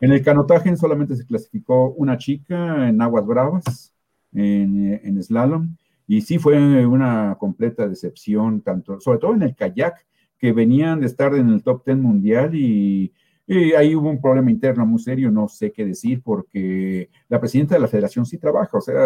En 0.00 0.12
el 0.12 0.22
canotaje 0.22 0.76
solamente 0.76 1.16
se 1.16 1.24
clasificó 1.24 1.90
una 1.92 2.18
chica 2.18 2.88
en 2.88 3.00
aguas 3.00 3.26
bravas, 3.26 3.94
en, 4.32 5.00
en 5.02 5.22
slalom, 5.22 5.76
y 6.06 6.20
sí 6.20 6.38
fue 6.38 6.86
una 6.86 7.36
completa 7.38 7.88
decepción, 7.88 8.60
tanto, 8.60 9.00
sobre 9.00 9.18
todo 9.18 9.34
en 9.34 9.42
el 9.42 9.54
kayak, 9.54 10.04
que 10.38 10.52
venían 10.52 11.00
de 11.00 11.06
estar 11.06 11.34
en 11.34 11.48
el 11.48 11.62
top 11.62 11.84
10 11.86 11.98
mundial 11.98 12.54
y, 12.54 13.12
ahí 13.48 13.94
hubo 13.94 14.08
un 14.08 14.20
problema 14.20 14.50
interno 14.50 14.86
muy 14.86 15.00
serio, 15.00 15.30
no 15.30 15.48
sé 15.48 15.72
qué 15.72 15.84
decir, 15.84 16.22
porque 16.22 17.10
la 17.28 17.40
presidenta 17.40 17.74
de 17.74 17.80
la 17.80 17.88
federación 17.88 18.24
sí 18.24 18.38
trabaja, 18.38 18.78
o 18.78 18.80
sea, 18.80 19.04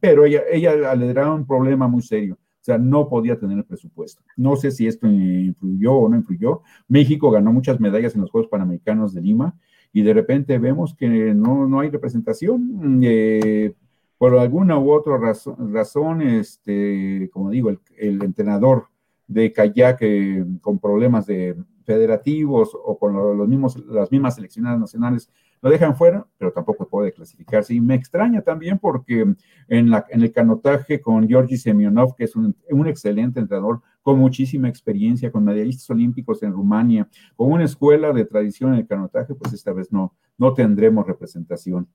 pero 0.00 0.24
ella, 0.24 0.42
ella 0.50 0.94
le 0.94 1.06
dará 1.12 1.32
un 1.32 1.46
problema 1.46 1.88
muy 1.88 2.02
serio. 2.02 2.38
O 2.60 2.62
sea, 2.62 2.76
no 2.76 3.08
podía 3.08 3.38
tener 3.38 3.56
el 3.56 3.64
presupuesto. 3.64 4.22
No 4.36 4.54
sé 4.54 4.70
si 4.70 4.86
esto 4.86 5.06
influyó 5.06 5.94
o 5.94 6.08
no 6.10 6.16
influyó. 6.16 6.60
México 6.88 7.30
ganó 7.30 7.54
muchas 7.54 7.80
medallas 7.80 8.14
en 8.14 8.20
los 8.20 8.30
Juegos 8.30 8.50
Panamericanos 8.50 9.14
de 9.14 9.22
Lima 9.22 9.58
y 9.94 10.02
de 10.02 10.12
repente 10.12 10.58
vemos 10.58 10.94
que 10.94 11.08
no, 11.34 11.66
no 11.66 11.80
hay 11.80 11.88
representación. 11.88 13.00
Eh, 13.02 13.72
por 14.18 14.36
alguna 14.36 14.78
u 14.78 14.92
otra 14.92 15.16
razón, 15.16 15.72
razón 15.72 16.20
este, 16.20 17.30
como 17.32 17.48
digo, 17.48 17.70
el, 17.70 18.22
entrenador 18.22 18.88
de 19.26 19.50
kayak 19.50 20.02
eh, 20.02 20.44
con 20.60 20.78
problemas 20.78 21.24
de 21.24 21.56
federativos 21.90 22.70
o 22.72 22.96
con 22.96 23.36
los 23.36 23.48
mismos, 23.48 23.76
las 23.86 24.12
mismas 24.12 24.36
seleccionadas 24.36 24.78
nacionales 24.78 25.28
lo 25.60 25.70
dejan 25.70 25.96
fuera, 25.96 26.24
pero 26.38 26.52
tampoco 26.52 26.88
puede 26.88 27.12
clasificarse. 27.12 27.74
Y 27.74 27.80
me 27.80 27.96
extraña 27.96 28.42
también 28.42 28.78
porque 28.78 29.26
en, 29.68 29.90
la, 29.90 30.06
en 30.08 30.22
el 30.22 30.32
canotaje 30.32 31.00
con 31.00 31.28
Georgi 31.28 31.56
Semyonov, 31.56 32.14
que 32.14 32.24
es 32.24 32.36
un, 32.36 32.56
un, 32.70 32.86
excelente 32.86 33.40
entrenador 33.40 33.82
con 34.02 34.20
muchísima 34.20 34.68
experiencia, 34.68 35.32
con 35.32 35.44
medallistas 35.44 35.90
olímpicos 35.90 36.44
en 36.44 36.52
Rumania, 36.52 37.08
con 37.34 37.50
una 37.50 37.64
escuela 37.64 38.12
de 38.12 38.24
tradición 38.24 38.72
en 38.72 38.78
el 38.78 38.86
canotaje, 38.86 39.34
pues 39.34 39.52
esta 39.52 39.72
vez 39.72 39.92
no, 39.92 40.14
no 40.38 40.54
tendremos 40.54 41.06
representación. 41.08 41.88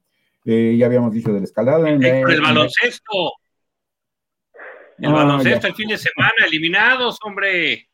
Eh, 0.44 0.76
ya 0.78 0.88
habíamos 0.88 1.14
dicho 1.14 1.32
de 1.32 1.40
la 1.40 1.46
escalada. 1.46 1.90
En 1.90 2.04
el 2.04 2.42
baloncesto. 2.42 3.32
El 4.98 5.10
ah, 5.10 5.14
baloncesto 5.14 5.68
el 5.68 5.74
fin 5.74 5.88
de 5.88 5.98
semana, 5.98 6.46
eliminados, 6.46 7.18
hombre. 7.24 7.88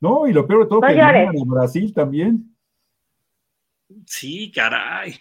No, 0.00 0.26
y 0.26 0.32
lo 0.32 0.46
peor 0.46 0.64
de 0.64 0.68
todo, 0.68 0.80
que 0.80 0.92
en 0.94 1.48
Brasil 1.48 1.92
también. 1.94 2.54
Sí, 4.04 4.50
caray. 4.52 5.14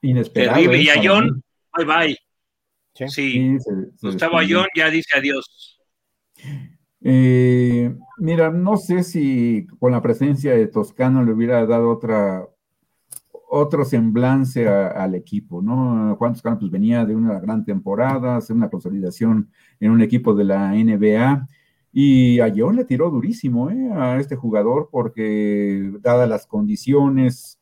Inesperado. 0.00 0.56
Terrible. 0.56 0.82
Y 0.82 0.88
Ayón, 0.88 1.42
bye 1.76 1.84
bye. 1.84 3.08
Sí. 3.08 3.56
Gustavo 4.00 4.38
Ayón 4.38 4.66
ya 4.74 4.90
dice 4.90 5.16
adiós. 5.16 5.78
Eh, 7.00 7.94
mira, 8.18 8.50
no 8.50 8.76
sé 8.76 9.02
si 9.02 9.66
con 9.78 9.92
la 9.92 10.02
presencia 10.02 10.52
de 10.52 10.68
Toscano 10.68 11.24
le 11.24 11.32
hubiera 11.32 11.66
dado 11.66 11.90
otra 11.90 12.46
otro 13.54 13.84
semblance 13.84 14.66
al 14.66 15.14
equipo, 15.14 15.60
¿no? 15.60 16.16
Juan 16.16 16.32
Toscano 16.32 16.58
pues 16.58 16.70
venía 16.70 17.04
de 17.04 17.14
una 17.14 17.38
gran 17.38 17.66
temporada, 17.66 18.36
hacer 18.36 18.56
una 18.56 18.70
consolidación 18.70 19.50
en 19.78 19.90
un 19.90 20.00
equipo 20.00 20.32
de 20.34 20.44
la 20.44 20.72
NBA 20.72 21.46
y 21.92 22.40
a 22.40 22.50
John 22.56 22.76
le 22.76 22.86
tiró 22.86 23.10
durísimo 23.10 23.70
¿eh? 23.70 23.90
a 23.92 24.18
este 24.18 24.34
jugador 24.34 24.88
porque, 24.90 25.92
dadas 26.00 26.28
las 26.28 26.46
condiciones, 26.46 27.60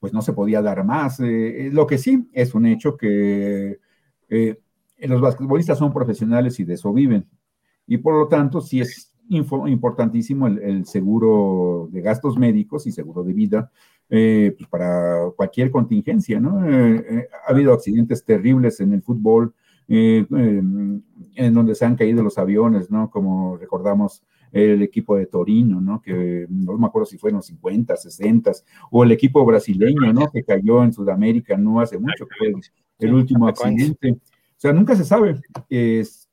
pues 0.00 0.14
no 0.14 0.22
se 0.22 0.32
podía 0.32 0.62
dar 0.62 0.82
más. 0.84 1.20
Eh, 1.20 1.66
eh, 1.66 1.70
lo 1.70 1.86
que 1.86 1.98
sí 1.98 2.26
es 2.32 2.54
un 2.54 2.64
hecho 2.66 2.96
que 2.96 3.78
los 4.98 5.20
basquetbolistas 5.20 5.78
son 5.78 5.92
profesionales 5.92 6.58
y 6.58 6.64
de 6.64 6.74
eso 6.74 6.92
viven. 6.92 7.26
Y 7.86 7.98
por 7.98 8.14
lo 8.14 8.28
tanto, 8.28 8.62
sí 8.62 8.80
es 8.80 9.12
importantísimo 9.28 10.46
el, 10.46 10.86
seguro 10.86 11.88
de 11.92 12.00
gastos 12.00 12.38
médicos 12.38 12.86
y 12.86 12.92
seguro 12.92 13.22
de 13.24 13.32
vida 13.32 13.70
pues 14.08 14.68
para 14.70 15.30
cualquier 15.36 15.70
contingencia, 15.70 16.38
¿no? 16.40 16.60
ha 16.60 17.50
habido 17.50 17.72
accidentes 17.72 18.24
terribles 18.24 18.80
en 18.80 18.92
el 18.92 19.02
fútbol 19.02 19.52
eh, 19.88 20.26
em, 20.30 21.02
en 21.34 21.54
donde 21.54 21.74
se 21.74 21.84
han 21.84 21.96
caído 21.96 22.22
los 22.22 22.38
aviones, 22.38 22.90
¿no? 22.90 23.10
Como 23.10 23.56
recordamos 23.56 24.22
el 24.52 24.82
equipo 24.82 25.16
de 25.16 25.26
Torino, 25.26 25.80
¿no? 25.80 26.00
Que 26.00 26.46
no 26.48 26.78
me 26.78 26.86
acuerdo 26.86 27.06
si 27.06 27.18
fueron 27.18 27.42
50, 27.42 27.96
60, 27.96 28.52
o 28.90 29.04
el 29.04 29.12
equipo 29.12 29.44
brasileño, 29.44 30.12
¿no? 30.12 30.30
Que 30.30 30.44
cayó 30.44 30.82
en 30.82 30.92
Sudamérica 30.92 31.56
no 31.56 31.80
hace 31.80 31.98
mucho, 31.98 32.26
que 32.26 32.34
fue 32.38 32.52
el, 33.00 33.14
último 33.14 33.48
accidente. 33.48 34.12
O 34.12 34.58
sea, 34.58 34.72
nunca 34.72 34.96
se 34.96 35.04
sabe. 35.04 35.40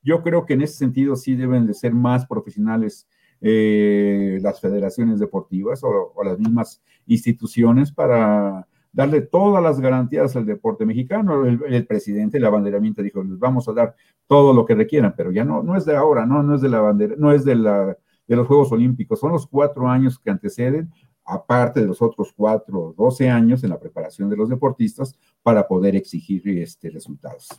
yo 0.02 0.24
creo 0.24 0.46
que 0.46 0.54
en 0.54 0.62
ese 0.62 0.76
sentido 0.76 1.16
sí 1.16 1.36
deben 1.36 1.68
de 1.68 1.74
ser 1.74 1.94
más 1.94 2.26
profesionales 2.26 3.08
eh, 3.46 4.40
las 4.42 4.62
federaciones 4.62 5.20
deportivas 5.20 5.84
o, 5.84 6.14
las 6.24 6.40
mismas 6.40 6.82
instituciones 7.08 7.92
para 7.92 8.66
darle 8.94 9.22
todas 9.22 9.62
las 9.62 9.82
garantías 9.82 10.36
al 10.36 10.46
deporte 10.46 10.86
mexicano. 10.86 11.46
El, 11.46 11.86
presidente, 11.86 12.38
el 12.38 12.46
abanderamiento 12.46 13.02
dijo, 13.02 13.24
les 13.24 13.38
vamos 13.38 13.68
a 13.68 13.74
dar 13.74 13.96
todo 14.28 14.54
lo 14.54 14.66
que 14.66 14.76
requieran, 14.76 15.14
pero 15.18 15.32
ya 15.32 15.44
no, 15.44 15.62
no 15.62 15.76
es 15.76 15.84
de 15.84 15.96
ahora, 15.96 16.26
no, 16.26 16.42
no 16.42 16.56
es 16.56 16.62
de 16.62 16.70
la 16.70 16.80
bandera, 16.80 17.16
no 17.18 17.32
es 17.32 17.44
de 17.44 17.56
la 17.56 17.98
de 18.28 18.36
los 18.36 18.48
Juegos 18.48 18.72
Olímpicos, 18.72 19.20
son 19.20 19.32
los 19.32 19.48
cuatro 19.48 19.88
años 19.88 20.18
que 20.18 20.30
anteceden, 20.30 20.92
aparte 21.26 21.82
de 21.82 21.88
los 21.88 22.02
otros 22.02 22.34
cuatro, 22.36 22.94
doce 22.98 23.30
años 23.30 23.64
en 23.64 23.70
la 23.70 23.80
preparación 23.80 24.30
de 24.30 24.38
los 24.38 24.50
deportistas 24.50 25.18
para 25.42 25.68
poder 25.68 25.96
exigir 25.96 26.48
este, 26.48 26.90
resultados. 26.90 27.50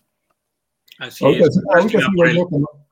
Así 0.98 1.24
es. 1.26 1.61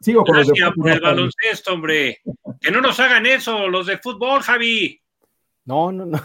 sigo, 0.00 0.24
con 0.24 0.88
el 0.88 1.00
baloncesto, 1.00 1.72
hombre. 1.72 2.20
Que 2.60 2.70
no 2.70 2.80
nos 2.80 2.98
hagan 2.98 3.26
eso 3.26 3.68
los 3.68 3.86
de 3.86 3.98
fútbol, 3.98 4.42
Javi. 4.42 5.00
No, 5.64 5.92
no, 5.92 6.04
no. 6.04 6.20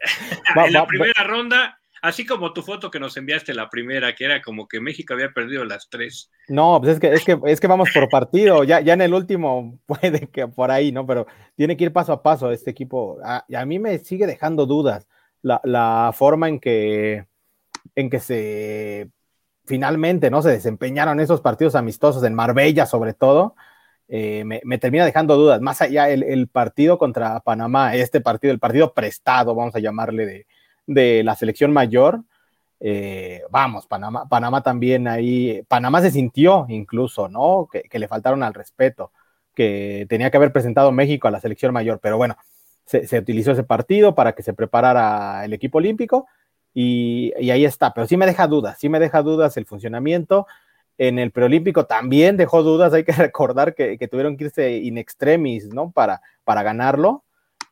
en 0.66 0.72
la 0.72 0.86
primera 0.86 1.24
ronda, 1.24 1.78
así 2.02 2.26
como 2.26 2.52
tu 2.52 2.62
foto 2.62 2.90
que 2.90 3.00
nos 3.00 3.16
enviaste 3.16 3.54
la 3.54 3.68
primera, 3.68 4.14
que 4.14 4.24
era 4.24 4.42
como 4.42 4.68
que 4.68 4.80
México 4.80 5.14
había 5.14 5.30
perdido 5.30 5.64
las 5.64 5.88
tres. 5.88 6.30
No, 6.48 6.80
pues 6.80 6.94
es 6.94 7.00
que, 7.00 7.12
es 7.12 7.24
que, 7.24 7.38
es 7.46 7.60
que 7.60 7.66
vamos 7.66 7.90
por 7.92 8.08
partido, 8.08 8.64
ya, 8.64 8.80
ya 8.80 8.94
en 8.94 9.02
el 9.02 9.14
último 9.14 9.78
puede 9.86 10.28
que 10.28 10.48
por 10.48 10.70
ahí, 10.70 10.92
¿no? 10.92 11.06
Pero 11.06 11.26
tiene 11.56 11.76
que 11.76 11.84
ir 11.84 11.92
paso 11.92 12.12
a 12.12 12.22
paso 12.22 12.50
este 12.50 12.70
equipo. 12.70 13.18
A, 13.24 13.44
a 13.54 13.64
mí 13.66 13.78
me 13.78 13.98
sigue 13.98 14.26
dejando 14.26 14.66
dudas 14.66 15.08
la, 15.42 15.60
la 15.64 16.12
forma 16.14 16.48
en 16.48 16.58
que, 16.60 17.26
en 17.94 18.10
que 18.10 18.20
se 18.20 19.10
finalmente, 19.68 20.30
¿no? 20.30 20.40
Se 20.42 20.50
desempeñaron 20.50 21.20
esos 21.20 21.42
partidos 21.42 21.74
amistosos 21.74 22.24
en 22.24 22.34
Marbella, 22.34 22.86
sobre 22.86 23.12
todo. 23.12 23.54
Eh, 24.08 24.42
me, 24.44 24.78
termina 24.78 25.04
dejando 25.04 25.36
dudas. 25.36 25.60
Más 25.60 25.80
allá 25.82 26.08
el, 26.08 26.48
partido 26.48 26.98
contra 26.98 27.40
Panamá, 27.40 27.94
este 27.94 28.20
partido, 28.20 28.52
el 28.52 28.58
partido 28.58 28.94
prestado, 28.94 29.54
vamos 29.54 29.74
a 29.74 29.80
llamarle 29.80 30.46
de 30.86 31.22
la 31.22 31.36
selección 31.36 31.72
mayor, 31.72 32.22
eh, 32.80 33.42
vamos, 33.50 33.86
Panamá, 33.86 34.28
Panamá 34.28 34.62
también 34.62 35.08
ahí, 35.08 35.62
Panamá 35.68 36.00
se 36.00 36.10
sintió 36.10 36.66
incluso, 36.68 37.28
¿no? 37.28 37.68
Que, 37.70 37.98
le 37.98 38.08
faltaron 38.08 38.42
al 38.42 38.54
respeto, 38.54 39.12
que 39.54 40.06
tenía 40.08 40.30
que 40.30 40.36
haber 40.36 40.52
presentado 40.52 40.92
México 40.92 41.26
a 41.26 41.30
la 41.30 41.40
selección 41.40 41.72
mayor, 41.72 41.98
pero 42.00 42.16
bueno, 42.16 42.36
se, 42.84 43.18
utilizó 43.18 43.52
ese 43.52 43.64
partido 43.64 44.14
para 44.14 44.32
que 44.34 44.42
se 44.42 44.54
preparara 44.54 45.44
el 45.44 45.52
equipo 45.52 45.78
olímpico 45.78 46.26
y, 46.72 47.32
ahí 47.50 47.64
está, 47.64 47.92
pero 47.92 48.06
sí 48.06 48.16
me 48.16 48.26
deja 48.26 48.46
dudas, 48.46 48.78
sí 48.78 48.88
me 48.88 49.00
deja 49.00 49.22
dudas 49.22 49.56
el 49.56 49.66
funcionamiento. 49.66 50.46
En 50.98 51.18
el 51.18 51.30
preolímpico 51.30 51.86
también 51.86 52.36
dejó 52.36 52.62
dudas, 52.62 52.92
hay 52.92 53.04
que 53.04 53.12
recordar 53.12 53.74
que, 53.74 53.96
tuvieron 54.08 54.36
que 54.36 54.44
irse 54.44 54.76
in 54.76 54.98
extremis, 54.98 55.68
¿no? 55.72 55.90
Para, 55.90 56.20
para 56.44 56.62
ganarlo 56.62 57.24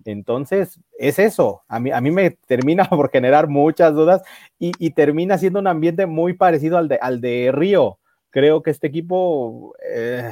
entonces, 0.06 0.78
es 0.98 1.18
eso. 1.18 1.62
A 1.68 1.80
mí, 1.80 1.90
a 1.90 2.00
mí 2.00 2.10
me 2.10 2.30
termina 2.30 2.84
por 2.88 3.10
generar 3.10 3.48
muchas 3.48 3.94
dudas 3.94 4.22
y, 4.58 4.90
termina 4.90 5.38
siendo 5.38 5.58
un 5.58 5.66
ambiente 5.66 6.06
muy 6.06 6.34
parecido 6.34 6.78
al 6.78 6.88
de, 6.88 6.96
al 6.96 7.20
de 7.20 7.50
Río. 7.52 7.98
Creo 8.30 8.62
que 8.62 8.70
este 8.70 8.86
equipo, 8.86 9.74
eh, 9.88 10.30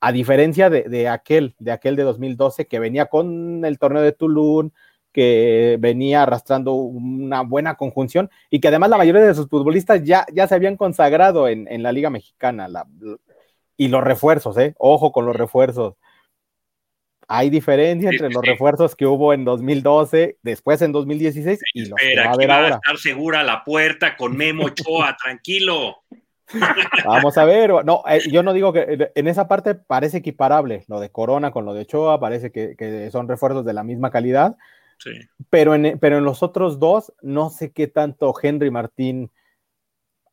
a 0.00 0.12
diferencia 0.12 0.70
de, 0.70 1.08
aquel, 1.08 1.54
de 1.58 1.72
aquel 1.72 1.96
de 1.96 2.02
2012, 2.02 2.66
que 2.66 2.78
venía 2.78 3.06
con 3.06 3.64
el 3.64 3.78
torneo 3.78 4.02
de 4.02 4.12
Tulum, 4.12 4.70
que 5.12 5.76
venía 5.80 6.22
arrastrando 6.22 6.72
una 6.72 7.42
buena 7.42 7.74
conjunción 7.74 8.30
y 8.50 8.60
que 8.60 8.68
además 8.68 8.90
la 8.90 8.98
mayoría 8.98 9.22
de 9.22 9.34
sus 9.34 9.48
futbolistas 9.48 10.02
ya, 10.04 10.26
ya 10.32 10.48
se 10.48 10.54
habían 10.54 10.76
consagrado 10.76 11.48
en, 11.48 11.82
la 11.82 11.92
Liga 11.92 12.10
Mexicana. 12.10 12.68
y 13.76 13.88
los 13.88 14.02
refuerzos, 14.02 14.56
¿eh? 14.58 14.74
Ojo 14.78 15.12
con 15.12 15.26
los 15.26 15.36
refuerzos 15.36 15.94
hay 17.28 17.48
diferencia 17.48 18.10
entre 18.10 18.28
los 18.28 18.44
refuerzos 18.44 18.94
que 18.94 19.06
hubo 19.06 19.32
en 19.32 19.44
2012, 19.46 20.36
después 20.42 20.82
en 20.82 20.92
2016 20.92 21.60
y 21.72 21.86
los 21.86 21.98
que 21.98 22.16
va 22.16 22.24
a 22.24 22.26
va 22.26 22.56
ahora. 22.56 22.74
a 22.74 22.76
estar 22.76 22.98
segura 22.98 23.42
la 23.42 23.64
puerta 23.64 24.18
con 24.18 24.36
Memo 24.36 24.66
Ochoa, 24.66 25.16
tranquilo. 25.22 26.02
Vamos 27.06 27.38
a 27.38 27.46
ver, 27.46 27.70
no, 27.86 28.02
eh, 28.06 28.20
yo 28.30 28.42
no 28.42 28.52
digo 28.52 28.74
que 28.74 28.80
eh, 28.80 29.12
en 29.14 29.28
esa 29.28 29.48
parte 29.48 29.74
parece 29.74 30.18
equiparable, 30.18 30.84
lo 30.88 31.00
de 31.00 31.10
Corona 31.10 31.50
con 31.50 31.64
lo 31.64 31.72
de 31.72 31.82
Ochoa, 31.82 32.20
parece 32.20 32.52
que, 32.52 33.08
son 33.10 33.28
refuerzos 33.28 33.64
de 33.64 33.72
la 33.72 33.82
misma 33.82 34.10
calidad, 34.10 34.56
sí. 35.02 35.10
pero, 35.50 35.74
en, 35.74 35.98
pero 35.98 36.18
en 36.18 36.24
los 36.24 36.42
otros 36.42 36.78
dos, 36.78 37.12
no 37.22 37.50
sé 37.50 37.72
qué 37.72 37.86
tanto 37.86 38.34
Henry 38.40 38.70
Martín 38.70 39.30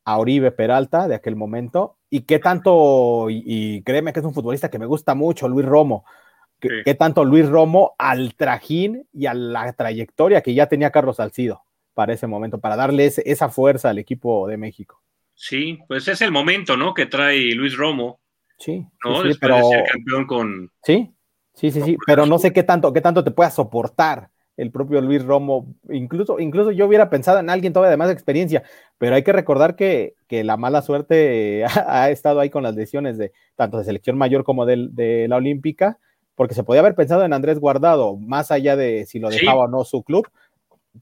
a 0.05 0.17
Oribe 0.17 0.51
Peralta 0.51 1.07
de 1.07 1.15
aquel 1.15 1.35
momento, 1.35 1.97
y 2.09 2.21
qué 2.21 2.39
tanto, 2.39 3.27
y 3.29 3.83
créeme 3.83 4.13
que 4.13 4.19
es 4.19 4.25
un 4.25 4.33
futbolista 4.33 4.69
que 4.69 4.79
me 4.79 4.87
gusta 4.87 5.13
mucho, 5.13 5.47
Luis 5.47 5.65
Romo, 5.65 6.05
¿Qué, 6.59 6.93
tanto 6.93 7.23
Luis 7.23 7.47
Romo 7.47 7.95
al 7.97 8.35
trajín 8.35 9.07
y 9.13 9.27
a 9.27 9.33
la 9.33 9.71
trayectoria 9.73 10.41
que 10.41 10.53
ya 10.53 10.67
tenía 10.67 10.91
Carlos 10.91 11.17
Salcido 11.17 11.63
para 11.93 12.13
ese 12.13 12.27
momento, 12.27 12.59
para 12.59 12.75
darle 12.75 13.05
esa 13.05 13.49
fuerza 13.49 13.89
al 13.89 13.97
equipo 13.97 14.47
de 14.47 14.57
México? 14.57 15.01
Sí, 15.33 15.79
pues 15.87 16.07
es 16.09 16.21
el 16.21 16.31
momento, 16.31 16.75
¿no? 16.75 16.93
Que 16.93 17.05
trae 17.05 17.53
Luis 17.53 17.77
Romo. 17.77 18.19
Sí, 18.57 18.85
¿no? 19.05 19.23
sí, 19.23 19.37
pero... 19.39 19.55
de 19.55 19.63
ser 19.63 19.83
campeón 19.89 20.27
con. 20.27 20.71
Sí, 20.83 21.13
sí, 21.53 21.71
sí, 21.71 21.81
sí, 21.81 21.97
pero 22.05 22.25
no 22.25 22.39
sé 22.39 22.51
qué 22.51 22.63
tanto, 22.63 22.91
qué 22.91 22.99
tanto 22.99 23.23
te 23.23 23.31
pueda 23.31 23.49
soportar 23.49 24.29
el 24.61 24.71
propio 24.71 25.01
Luis 25.01 25.23
Romo. 25.23 25.73
Incluso, 25.89 26.39
incluso 26.39 26.71
yo 26.71 26.85
hubiera 26.85 27.09
pensado 27.09 27.39
en 27.39 27.49
alguien 27.49 27.73
todavía 27.73 27.91
de 27.91 27.97
más 27.97 28.11
experiencia, 28.11 28.63
pero 28.97 29.15
hay 29.15 29.23
que 29.23 29.33
recordar 29.33 29.75
que, 29.75 30.15
la 30.29 30.57
mala 30.57 30.81
suerte 30.81 31.65
ha, 31.87 32.09
estado 32.09 32.39
ahí 32.39 32.49
con 32.49 32.63
las 32.63 32.75
lesiones 32.75 33.17
de 33.17 33.31
tanto 33.55 33.77
de 33.77 33.85
selección 33.85 34.17
mayor 34.17 34.43
como 34.43 34.65
de 34.65 35.25
la 35.27 35.35
olímpica 35.35 35.99
porque 36.39 36.55
se 36.55 36.63
podía 36.63 36.79
haber 36.79 36.95
pensado 36.95 37.25
en 37.25 37.33
Andrés 37.33 37.59
Guardado, 37.59 38.15
más 38.15 38.49
allá 38.49 38.77
de 38.77 39.05
si 39.05 39.19
lo 39.19 39.29
dejaba 39.29 39.65
o 39.65 39.67
no 39.67 39.83
su 39.83 40.03
club, 40.03 40.25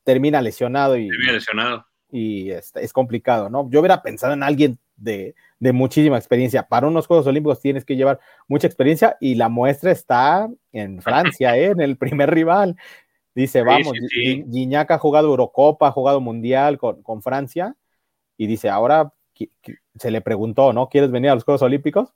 termina 0.03 0.41
lesionado 0.41 0.97
y, 0.97 1.09
termina 1.09 1.33
lesionado. 1.33 1.85
y 2.11 2.49
es, 2.49 2.71
es, 2.73 2.91
complicado, 2.91 3.47
¿no? 3.47 3.69
Yo 3.69 3.81
hubiera 3.81 4.01
pensado 4.01 4.33
en 4.33 4.41
alguien 4.41 4.79
de, 4.95 5.35
de, 5.59 5.73
muchísima 5.73 6.17
experiencia. 6.17 6.63
Para 6.63 6.87
unos 6.87 7.05
Juegos 7.05 7.27
Olímpicos 7.27 7.61
tienes 7.61 7.85
que 7.85 7.95
llevar 7.95 8.19
mucha 8.47 8.65
experiencia 8.65 9.15
y 9.21 9.35
la 9.35 9.47
muestra 9.47 9.91
está 9.91 10.49
en 10.71 11.03
Francia, 11.03 11.55
¿eh? 11.55 11.65
en 11.65 11.81
el 11.81 11.97
primer 11.97 12.31
rival. 12.31 12.75
Dice, 13.37 13.61
vamos, 13.61 13.93
sí, 14.09 14.43
ha 14.75 14.97
jugado 14.97 15.27
Eurocopa, 15.27 15.89
ha 15.89 15.91
jugado 15.91 16.19
Mundial 16.19 16.79
con, 16.79 17.03
con 17.03 17.21
Francia 17.21 17.75
y 18.35 18.47
dice, 18.47 18.67
ahora 18.67 19.13
se 19.95 20.09
le 20.09 20.21
preguntó, 20.21 20.73
¿no? 20.73 20.89
¿Quieres 20.89 21.11
venir 21.11 21.29
a 21.29 21.35
los 21.35 21.43
Juegos 21.43 21.61
Olímpicos? 21.61 22.15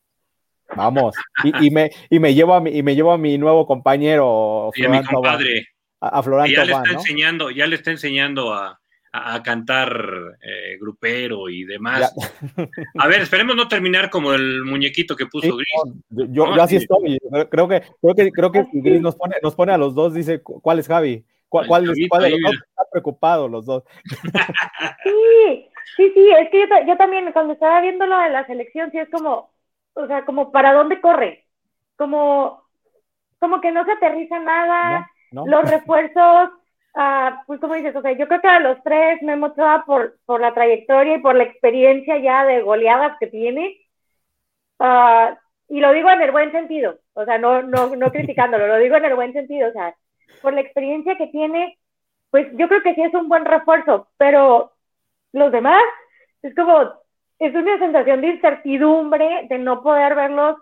Vamos. 0.75 1.13
Y, 1.43 1.67
y, 1.67 1.69
me, 1.69 1.91
y, 2.09 2.17
me 2.17 2.33
llevo 2.33 2.55
a 2.55 2.59
mi, 2.59 2.71
y 2.71 2.81
me 2.81 2.95
llevo 2.95 3.11
a 3.11 3.19
mi 3.19 3.37
nuevo 3.37 3.67
compañero. 3.67 4.71
A 4.75 4.89
mi 4.89 5.03
compadre. 5.03 5.67
A, 5.99 6.23
ya 6.47 6.65
le 6.65 6.73
está 6.73 6.91
enseñando, 6.91 7.51
ya 7.51 7.67
le 7.67 7.75
está 7.75 7.91
enseñando 7.91 8.55
a, 8.55 8.80
a 9.13 9.43
cantar 9.43 10.37
eh, 10.41 10.77
grupero 10.79 11.49
y 11.49 11.65
demás. 11.65 12.13
A 12.97 13.07
ver, 13.07 13.21
esperemos 13.21 13.55
no 13.55 13.67
terminar 13.67 14.09
como 14.09 14.33
el 14.33 14.63
muñequito 14.63 15.15
que 15.15 15.25
puso 15.25 15.55
Gris. 15.57 15.93
yo, 16.09 16.55
yo 16.55 16.61
así 16.61 16.77
estoy. 16.77 17.19
Creo 17.49 17.67
que, 17.67 17.83
creo 18.01 18.15
que, 18.15 18.31
creo 18.31 18.51
que 18.51 18.65
Gris 18.71 19.01
nos 19.01 19.15
pone, 19.15 19.35
nos 19.43 19.55
pone 19.55 19.73
a 19.73 19.77
los 19.77 19.93
dos, 19.95 20.13
dice, 20.13 20.41
¿cuál 20.41 20.79
es 20.79 20.87
Javi? 20.87 21.25
¿Cuál, 21.49 21.67
cuál, 21.67 21.89
es, 21.89 22.07
cuál 22.07 22.23
de 22.23 22.29
los 22.29 22.39
dos? 22.41 22.53
Está 22.53 22.83
preocupado 22.89 23.47
los 23.47 23.65
dos. 23.65 23.83
Sí, 25.03 25.69
sí, 25.97 26.11
sí, 26.13 26.31
es 26.39 26.49
que 26.49 26.61
yo, 26.61 26.67
yo 26.87 26.97
también 26.97 27.31
cuando 27.33 27.53
estaba 27.53 27.81
viendo 27.81 28.05
lo 28.05 28.17
de 28.17 28.29
la 28.29 28.47
selección, 28.47 28.89
sí 28.91 28.97
es 28.97 29.09
como, 29.09 29.51
o 29.93 30.07
sea, 30.07 30.23
como 30.23 30.51
para 30.51 30.73
dónde 30.73 31.01
corre, 31.01 31.45
como, 31.97 32.63
como 33.39 33.59
que 33.59 33.71
no 33.71 33.83
se 33.83 33.91
aterriza 33.91 34.39
nada, 34.39 35.11
los 35.31 35.69
refuerzos, 35.69 36.51
uh, 36.95 37.43
pues 37.47 37.59
como 37.59 37.75
dices, 37.75 37.95
o 37.95 38.01
sea, 38.01 38.11
yo 38.13 38.27
creo 38.27 38.41
que 38.41 38.47
a 38.47 38.59
los 38.59 38.81
tres 38.83 39.21
me 39.23 39.35
mostraba 39.35 39.85
por, 39.85 40.17
por 40.25 40.41
la 40.41 40.53
trayectoria 40.53 41.15
y 41.15 41.21
por 41.21 41.35
la 41.35 41.43
experiencia 41.43 42.17
ya 42.17 42.45
de 42.45 42.61
goleadas 42.61 43.17
que 43.19 43.27
tiene, 43.27 43.77
uh, 44.79 45.35
y 45.69 45.79
lo 45.79 45.93
digo 45.93 46.09
en 46.09 46.21
el 46.21 46.31
buen 46.31 46.51
sentido, 46.51 46.99
o 47.13 47.25
sea, 47.25 47.37
no, 47.37 47.61
no, 47.63 47.95
no 47.95 48.11
criticándolo, 48.11 48.67
lo 48.67 48.77
digo 48.77 48.95
en 48.97 49.05
el 49.05 49.15
buen 49.15 49.33
sentido, 49.33 49.69
o 49.69 49.73
sea, 49.73 49.95
por 50.41 50.53
la 50.53 50.61
experiencia 50.61 51.17
que 51.17 51.27
tiene, 51.27 51.77
pues 52.29 52.47
yo 52.57 52.67
creo 52.67 52.81
que 52.81 52.95
sí 52.95 53.01
es 53.01 53.13
un 53.13 53.29
buen 53.29 53.45
refuerzo, 53.45 54.09
pero 54.17 54.73
los 55.33 55.51
demás, 55.51 55.81
es 56.41 56.55
como, 56.55 56.93
es 57.39 57.55
una 57.55 57.77
sensación 57.79 58.21
de 58.21 58.27
incertidumbre, 58.29 59.47
de 59.49 59.57
no 59.57 59.81
poder 59.81 60.15
verlos 60.15 60.57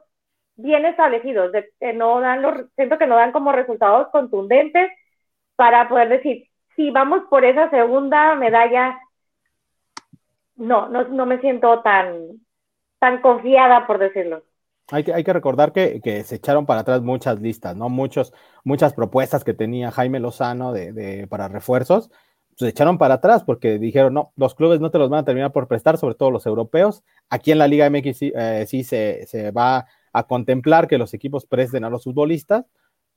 bien 0.56 0.86
establecidos, 0.86 1.52
de 1.52 1.70
que 1.80 1.94
no 1.94 2.20
dan 2.22 2.42
los, 2.42 2.66
siento 2.76 2.98
que 2.98 3.08
no 3.08 3.16
dan 3.16 3.32
como 3.32 3.52
resultados 3.52 4.10
contundentes 4.12 4.92
para 5.60 5.90
poder 5.90 6.08
decir, 6.08 6.48
si 6.78 6.90
vamos 6.90 7.24
por 7.30 7.44
esa 7.44 7.70
segunda 7.70 8.34
medalla, 8.36 8.98
no, 10.56 10.88
no, 10.88 11.04
no 11.10 11.26
me 11.26 11.42
siento 11.42 11.82
tan, 11.82 12.40
tan 12.98 13.20
confiada, 13.22 13.86
por 13.86 14.00
decirlo. 14.00 14.44
Hay 14.90 15.04
que, 15.04 15.14
hay 15.14 15.26
que 15.26 15.34
recordar 15.34 15.74
que, 15.74 16.00
que, 16.02 16.24
se 16.24 16.36
echaron 16.36 16.66
para 16.66 16.80
atrás 16.80 17.02
muchas 17.02 17.42
listas, 17.42 17.76
¿no? 17.76 17.90
Muchos, 17.90 18.34
muchas 18.64 18.94
propuestas 18.94 19.44
que 19.44 19.54
tenía 19.54 19.92
Jaime 19.92 20.22
Lozano 20.22 20.72
de, 20.72 20.94
de, 20.94 21.28
para 21.28 21.50
refuerzos 21.50 22.10
se 22.60 22.68
echaron 22.68 22.98
para 22.98 23.16
atrás 23.16 23.44
porque 23.46 23.80
dijeron, 23.80 24.14
no, 24.14 24.34
los 24.36 24.54
clubes 24.54 24.82
no 24.82 24.92
te 24.92 24.98
los 24.98 25.10
van 25.10 25.22
a 25.22 25.26
terminar 25.26 25.54
por 25.54 25.70
prestar, 25.70 25.98
sobre 25.98 26.16
todo 26.16 26.30
los 26.30 26.46
europeos. 26.46 27.04
Aquí 27.30 27.54
en 27.54 27.58
la 27.58 27.70
Liga 27.70 27.90
MX 27.90 28.18
sí, 28.18 28.34
eh, 28.36 29.26
se, 29.26 29.52
va 29.52 29.86
a 30.12 30.24
contemplar 30.24 30.88
que 30.90 30.98
los 30.98 31.14
equipos 31.14 31.46
presten 31.46 31.86
a 31.86 31.90
los 31.90 32.04
futbolistas, 32.04 32.66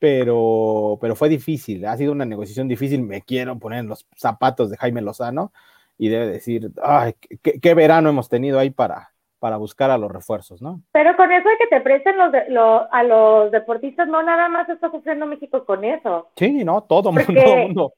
pero, 0.02 0.98
pero 1.00 1.14
fue 1.14 1.28
difícil, 1.28 1.86
ha 1.86 1.96
sido 1.96 2.10
una 2.10 2.24
negociación 2.24 2.66
difícil. 2.66 3.04
Me 3.04 3.22
quiero 3.22 3.56
poner 3.60 3.78
en 3.78 3.86
los 3.86 4.04
zapatos 4.16 4.68
de 4.68 4.76
Jaime 4.76 5.00
Lozano 5.00 5.52
y 5.96 6.08
debe 6.08 6.26
decir, 6.26 6.72
ay, 6.82 7.14
qué, 7.40 7.74
verano 7.74 8.08
hemos 8.08 8.28
tenido 8.28 8.58
ahí 8.58 8.70
para, 8.70 9.12
para 9.38 9.58
buscar 9.58 9.92
a 9.92 9.98
los 9.98 10.10
refuerzos, 10.10 10.60
¿no? 10.60 10.80
Pero 10.90 11.16
con 11.16 11.30
eso 11.30 11.48
de 11.48 11.56
que 11.56 11.68
te 11.68 11.80
presten 11.82 12.16
los 12.16 12.82
a 12.90 13.02
los 13.04 13.52
deportistas, 13.52 14.08
no 14.08 14.24
nada 14.24 14.48
más 14.48 14.68
está 14.68 14.90
sufriendo 14.90 15.24
México 15.24 15.64
con 15.64 15.84
eso. 15.84 16.30
Sí, 16.34 16.64
no, 16.64 16.82
todo 16.82 17.12
mundo, 17.12 17.32
todo 17.40 17.56
mundo 17.58 17.92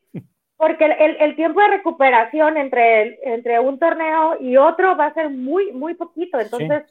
porque 0.58 0.84
el, 0.84 1.16
el, 1.20 1.36
tiempo 1.36 1.62
de 1.62 1.68
recuperación 1.68 2.58
entre, 2.58 3.18
entre 3.22 3.60
un 3.60 3.78
torneo 3.78 4.36
y 4.40 4.58
otro 4.58 4.94
va 4.94 5.06
a 5.06 5.14
ser 5.14 5.30
muy, 5.30 5.72
muy 5.72 5.94
poquito. 5.94 6.38
Entonces, 6.38 6.84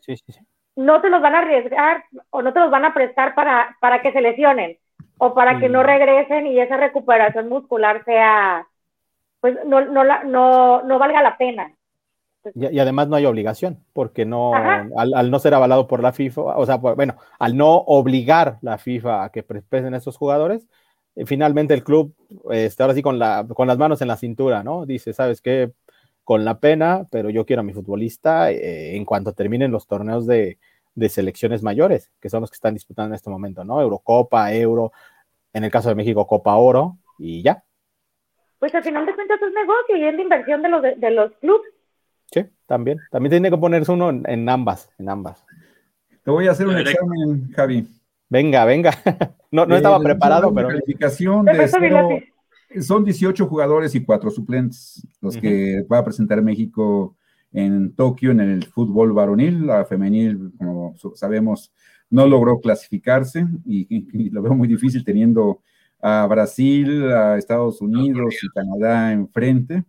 no 0.76 1.02
te 1.02 1.10
los 1.10 1.22
van 1.22 1.36
a 1.36 1.40
arriesgar 1.40 2.04
o 2.32 2.42
no 2.42 2.52
te 2.52 2.60
los 2.60 2.72
van 2.72 2.86
a 2.86 2.96
prestar 2.96 3.36
para, 3.36 3.78
para 3.80 4.02
que 4.02 4.12
se 4.12 4.22
lesionen 4.22 4.78
o 5.26 5.34
para 5.34 5.60
que 5.60 5.70
no 5.70 5.84
regresen 5.84 6.48
y 6.48 6.60
esa 6.60 6.78
recuperación 6.78 7.50
muscular 7.50 8.04
sea, 8.06 8.68
pues 9.40 9.58
no, 9.66 9.82
no, 9.82 10.04
no, 10.04 10.84
no 10.84 11.00
valga 11.00 11.22
la 11.22 11.38
pena. 11.38 11.74
Y, 12.56 12.78
además 12.80 13.08
no 13.08 13.16
hay 13.16 13.26
obligación, 13.26 13.80
porque 13.94 14.26
no, 14.26 14.54
al, 14.54 15.14
al, 15.14 15.32
no 15.32 15.40
ser 15.40 15.54
avalado 15.54 15.88
por 15.88 16.04
la 16.04 16.12
FIFA, 16.12 16.42
o 16.42 16.66
sea, 16.66 16.76
bueno, 16.76 17.16
al 17.40 17.56
no 17.56 17.74
obligar 17.74 18.58
la 18.62 18.78
FIFA 18.78 19.24
a 19.24 19.30
que 19.30 19.44
presten 19.44 19.94
a 19.94 19.98
estos 19.98 20.18
jugadores, 20.18 20.68
finalmente 21.26 21.74
el 21.74 21.84
club, 21.84 22.14
este, 22.52 22.84
ahora 22.84 22.96
sí 22.96 23.02
con, 23.02 23.20
la, 23.20 23.46
con 23.48 23.68
las 23.68 23.78
manos 23.78 24.02
en 24.02 24.08
la 24.08 24.18
cintura, 24.18 24.64
¿no? 24.64 24.86
Dice, 24.86 25.14
¿sabes 25.14 25.42
qué? 25.42 25.72
Con 26.24 26.46
la 26.46 26.60
pena, 26.60 27.08
pero 27.12 27.30
yo 27.30 27.46
quiero 27.46 27.62
a 27.62 27.64
mi 27.64 27.74
futbolista 27.74 28.52
eh, 28.52 28.96
en 28.96 29.06
cuanto 29.06 29.34
terminen 29.34 29.72
los 29.72 29.88
torneos 29.88 30.26
de, 30.26 30.58
selecciones 31.10 31.64
mayores, 31.64 32.12
que 32.20 32.30
son 32.30 32.42
los 32.42 32.52
que 32.52 32.56
están 32.56 32.74
disputando 32.74 33.10
en 33.10 33.16
este 33.16 33.30
momento, 33.30 33.64
¿no? 33.64 33.82
Eurocopa, 33.82 34.54
Euro, 34.54 34.92
en 35.54 35.64
el 35.64 35.72
caso 35.72 35.90
de 35.90 35.96
México, 35.96 36.28
Copa 36.28 36.56
Oro, 36.56 36.98
y 37.18 37.42
ya. 37.44 37.64
pues 38.60 38.74
al 38.76 38.84
final 38.84 39.06
de 39.06 39.14
cuentas 39.14 39.40
es 39.42 39.54
negocio 39.54 39.98
y 39.98 40.04
es 40.06 40.16
la 40.16 40.22
inversión 40.22 40.62
de 40.62 40.70
los, 40.70 40.82
de, 40.82 41.12
los 41.12 41.32
clubes. 41.34 41.72
Sí, 42.32 42.46
también. 42.66 43.00
También 43.12 43.32
tiene 43.32 43.50
que 43.50 43.58
ponerse 43.58 43.92
uno 43.92 44.10
en, 44.10 44.50
ambas, 44.50 44.90
en 44.98 45.10
ambas. 45.10 45.46
Te 46.24 46.32
voy 46.32 46.48
a 46.48 46.52
hacer 46.52 46.68
un 46.68 46.78
examen, 46.78 47.52
Javi. 47.52 47.88
Venga, 48.30 48.66
venga. 48.66 48.92
No, 49.52 49.68
no 49.68 49.76
estaba 49.76 50.00
preparado, 50.00 50.52
pero. 50.52 50.70
Calificación 50.70 51.46
de 51.46 52.24
son 52.82 53.04
18 53.06 53.46
jugadores 53.46 53.94
y 53.96 54.04
cuatro 54.04 54.32
suplentes 54.32 55.06
los 55.22 55.38
que 55.38 55.84
va 55.84 56.00
a 56.00 56.04
presentar 56.04 56.42
México 56.42 57.16
en 57.52 57.94
Tokio 57.96 58.32
en 58.32 58.40
el 58.40 58.66
fútbol 58.66 59.14
varonil. 59.14 59.68
La 59.68 59.86
femenil, 59.86 60.54
como 60.58 60.96
sabemos, 61.16 61.72
no 62.14 62.28
logró 62.28 62.60
clasificarse 62.60 63.48
y, 63.66 64.30
lo 64.30 64.44
veo 64.44 64.54
muy 64.54 64.68
difícil 64.68 65.04
teniendo 65.04 65.64
a 66.00 66.28
Brasil, 66.28 67.12
a 67.12 67.40
Estados 67.40 67.82
Unidos 67.82 68.36
y 68.40 68.50
Canadá 68.50 69.12
enfrente. 69.12 69.84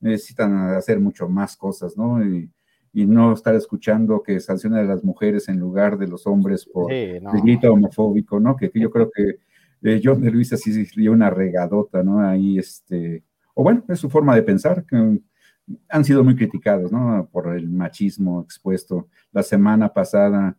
Necesitan 0.00 0.70
hacer 0.70 0.98
mucho 0.98 1.28
más 1.28 1.56
cosas, 1.56 1.96
¿no? 1.96 2.22
Y, 2.24 2.50
no 2.92 3.32
estar 3.32 3.54
escuchando 3.54 4.24
que 4.24 4.40
sancionan 4.40 4.80
a 4.80 4.88
las 4.94 5.04
mujeres 5.04 5.48
en 5.48 5.60
lugar 5.60 5.98
de 5.98 6.08
los 6.08 6.26
hombres 6.26 6.66
por 6.66 6.92
el 6.92 7.22
grito 7.44 7.72
homofóbico, 7.72 8.40
¿no? 8.40 8.56
Que, 8.56 8.72
yo 8.74 8.90
creo 8.90 9.08
que 9.14 9.36
eh, 9.82 10.00
John 10.02 10.20
de 10.20 10.32
Luis 10.32 10.52
así 10.52 10.72
dio 10.96 11.12
una 11.12 11.30
regadota, 11.30 12.02
¿no? 12.02 12.20
Ahí, 12.20 12.58
este, 12.58 13.22
o 13.54 13.62
bueno, 13.62 13.84
es 13.88 14.00
su 14.00 14.10
forma 14.10 14.34
de 14.34 14.42
pensar, 14.42 14.84
que 14.84 15.20
han 15.88 16.04
sido 16.04 16.24
muy 16.24 16.34
criticados, 16.34 16.90
¿no? 16.90 17.28
Por 17.30 17.56
el 17.56 17.68
machismo 17.68 18.42
expuesto 18.42 19.06
la 19.30 19.44
semana 19.44 19.92
pasada 19.92 20.56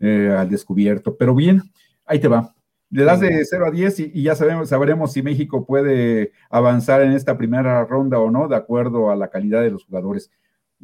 eh, 0.00 0.34
al 0.36 0.48
descubierto. 0.48 1.16
Pero 1.16 1.34
bien, 1.34 1.62
ahí 2.06 2.18
te 2.18 2.28
va. 2.28 2.54
Le 2.90 3.04
das 3.04 3.20
de 3.20 3.44
0 3.44 3.66
a 3.66 3.70
10 3.70 4.00
y, 4.00 4.22
ya 4.22 4.34
sabemos, 4.34 4.68
sabremos 4.68 5.12
si 5.12 5.22
México 5.22 5.64
puede 5.64 6.32
avanzar 6.50 7.02
en 7.02 7.12
esta 7.12 7.38
primera 7.38 7.84
ronda 7.84 8.18
o 8.18 8.30
no, 8.32 8.48
de 8.48 8.56
acuerdo 8.56 9.10
a 9.10 9.16
la 9.16 9.28
calidad 9.28 9.62
de 9.62 9.70
los 9.70 9.84
jugadores. 9.84 10.32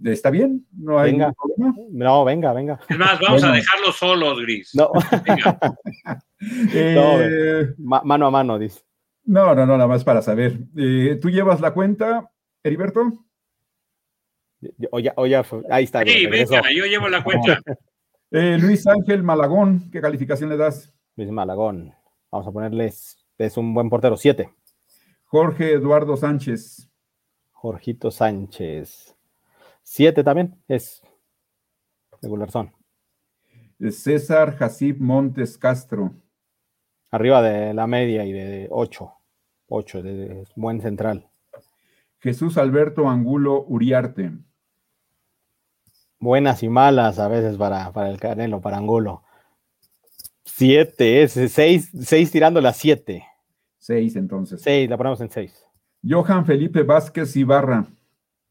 ¿Está 0.05 0.31
bien? 0.31 0.65
¿No 0.73 1.01
hay 1.01 1.13
venga. 1.13 1.33
problema? 1.33 1.75
No, 1.91 2.25
venga, 2.25 2.53
venga. 2.53 2.79
Es 2.89 2.99
más, 2.99 3.19
vamos 3.19 3.43
a 3.43 3.51
dejarlos 3.51 3.97
solos, 3.97 4.41
Gris. 4.41 4.73
No. 4.75 4.93
eh, 6.75 7.75
mano 7.79 8.27
a 8.27 8.31
mano, 8.31 8.59
dice. 8.59 8.83
No, 9.25 9.55
no, 9.55 9.67
no, 9.67 9.73
nada 9.73 9.89
más 9.89 10.05
para 10.05 10.23
saber. 10.23 10.61
Eh, 10.77 11.19
¿Tú 11.21 11.31
llevas 11.31 11.61
la 11.61 11.73
cuenta, 11.73 12.31
Heriberto? 12.63 13.25
O 14.91 15.01
ya, 15.01 15.13
o 15.17 15.27
ya, 15.27 15.45
ahí 15.71 15.85
está. 15.85 16.05
Sí, 16.05 16.27
venga, 16.27 16.63
yo 16.73 16.85
llevo 16.85 17.09
la 17.09 17.25
cuenta. 17.25 17.61
Eh, 18.39 18.59
Luis 18.59 18.87
Ángel 18.87 19.23
Malagón, 19.23 19.91
¿qué 19.91 19.99
calificación 19.99 20.51
le 20.51 20.59
das? 20.59 20.93
Luis 21.17 21.31
Malagón, 21.31 21.95
vamos 22.31 22.47
a 22.47 22.53
ponerles, 22.53 23.17
es 23.39 23.57
un 23.57 23.73
buen 23.73 23.89
portero, 23.89 24.19
7. 24.19 24.53
Jorge 25.25 25.73
Eduardo 25.73 26.19
Sánchez. 26.19 26.91
Jorgito 27.51 28.11
Sánchez, 28.11 29.17
7 29.85 30.23
también, 30.23 30.63
es 30.69 31.03
regular 32.21 32.51
son. 32.51 32.75
César 33.91 34.55
Jacib 34.55 35.01
Montes 35.01 35.57
Castro. 35.57 36.13
Arriba 37.11 37.41
de 37.41 37.73
la 37.73 37.87
media 37.87 38.27
y 38.27 38.33
de 38.33 38.69
8. 38.71 39.13
8, 39.69 40.03
de 40.03 40.45
buen 40.57 40.83
central. 40.83 41.31
Jesús 42.19 42.59
Alberto 42.59 43.09
Angulo 43.09 43.65
Uriarte 43.67 44.33
buenas 46.19 46.63
y 46.63 46.69
malas 46.69 47.19
a 47.19 47.29
veces 47.29 47.57
para, 47.57 47.93
para 47.93 48.11
el 48.11 48.19
Canelo, 48.19 48.61
para 48.61 48.79
Angulo. 48.79 49.23
Siete, 50.45 51.23
es 51.23 51.33
seis, 51.53 51.91
seis 52.01 52.31
tirando 52.31 52.61
a 52.67 52.73
siete. 52.73 53.27
Seis 53.79 54.17
entonces. 54.17 54.61
Seis, 54.63 54.89
la 54.89 54.97
ponemos 54.97 55.21
en 55.21 55.31
seis. 55.31 55.67
Johan 56.09 56.47
Felipe 56.47 56.83
Vázquez 56.83 57.37
Ibarra. 57.37 57.87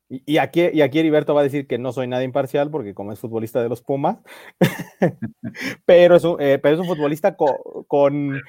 Y, 0.08 0.38
aquí, 0.38 0.62
y 0.72 0.82
aquí 0.82 1.00
Heriberto 1.00 1.34
va 1.34 1.42
a 1.42 1.46
decir 1.46 1.66
que 1.66 1.80
no 1.80 1.92
soy 1.92 2.08
nada 2.08 2.24
imparcial 2.24 2.70
porque 2.70 2.94
como 2.94 3.12
es 3.12 3.20
futbolista 3.20 3.64
de 3.64 3.70
los 3.70 3.82
Pumas, 3.82 4.20
pero, 5.86 6.16
es 6.16 6.24
un, 6.24 6.40
eh, 6.40 6.60
pero 6.62 6.76
es 6.76 6.82
un 6.82 6.88
futbolista 6.88 7.36
con, 7.36 8.40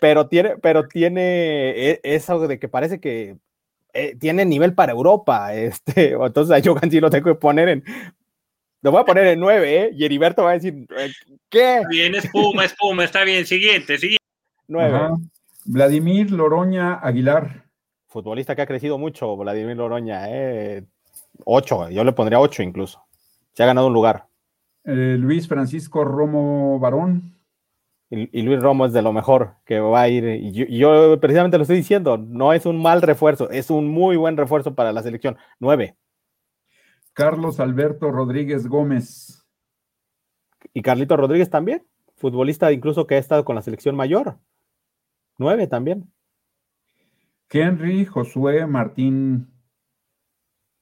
pero 0.00 0.28
tiene, 0.28 0.56
pero 0.58 0.86
tiene 0.86 1.70
e, 1.70 2.00
eso 2.04 2.46
de 2.46 2.60
que 2.60 2.68
parece 2.68 3.00
que 3.00 3.38
eh, 3.92 4.16
tiene 4.16 4.44
nivel 4.44 4.74
para 4.74 4.92
Europa. 4.92 5.52
Este, 5.54 6.12
entonces 6.20 6.56
a 6.56 6.64
Johan 6.64 6.90
sí 6.90 7.00
lo 7.00 7.10
tengo 7.10 7.24
que 7.24 7.40
poner 7.40 7.68
en 7.68 7.84
lo 8.84 8.92
voy 8.92 9.00
a 9.00 9.04
poner 9.06 9.26
en 9.28 9.40
9, 9.40 9.82
¿eh? 9.82 9.90
Y 9.94 10.04
Heriberto 10.04 10.44
va 10.44 10.50
a 10.50 10.54
decir, 10.54 10.86
eh, 10.98 11.10
¿qué? 11.48 11.80
Bien, 11.88 12.14
espuma, 12.14 12.66
espuma, 12.66 13.04
está 13.04 13.24
bien. 13.24 13.46
Siguiente, 13.46 13.96
siguiente. 13.96 14.22
9. 14.68 15.08
Vladimir 15.64 16.30
Loroña 16.30 16.96
Aguilar. 16.96 17.64
Futbolista 18.08 18.54
que 18.54 18.60
ha 18.60 18.66
crecido 18.66 18.98
mucho, 18.98 19.34
Vladimir 19.38 19.78
Loroña, 19.78 20.26
¿eh? 20.28 20.84
8, 21.46 21.88
yo 21.88 22.04
le 22.04 22.12
pondría 22.12 22.38
8 22.38 22.62
incluso. 22.62 23.02
Se 23.54 23.62
ha 23.62 23.66
ganado 23.66 23.86
un 23.86 23.94
lugar. 23.94 24.26
Eh, 24.84 25.16
Luis 25.18 25.48
Francisco 25.48 26.04
Romo 26.04 26.78
Barón. 26.78 27.38
Y, 28.10 28.42
Luis 28.42 28.60
Romo 28.60 28.84
es 28.84 28.92
de 28.92 29.00
lo 29.00 29.14
mejor 29.14 29.54
que 29.64 29.80
va 29.80 30.02
a 30.02 30.08
ir. 30.10 30.26
Y 30.26 30.52
yo, 30.52 30.66
yo, 30.66 31.18
precisamente 31.20 31.56
lo 31.56 31.62
estoy 31.62 31.78
diciendo, 31.78 32.18
no 32.18 32.52
es 32.52 32.66
un 32.66 32.82
mal 32.82 33.00
refuerzo, 33.00 33.48
es 33.48 33.70
un 33.70 33.88
muy 33.88 34.16
buen 34.16 34.36
refuerzo 34.36 34.74
para 34.74 34.92
la 34.92 35.02
selección. 35.02 35.38
9. 35.58 35.96
Carlos 37.14 37.60
Alberto 37.60 38.10
Rodríguez 38.10 38.66
Gómez. 38.66 39.46
Y 40.72 40.82
Carlito 40.82 41.16
Rodríguez 41.16 41.48
también, 41.48 41.86
futbolista 42.16 42.72
incluso 42.72 43.06
que 43.06 43.14
ha 43.14 43.18
estado 43.18 43.44
con 43.44 43.54
la 43.54 43.62
selección 43.62 43.94
mayor. 43.94 44.38
Nueve 45.38 45.68
también. 45.68 46.12
Henry 47.48 48.04
Josué 48.04 48.66
Martín. 48.66 49.50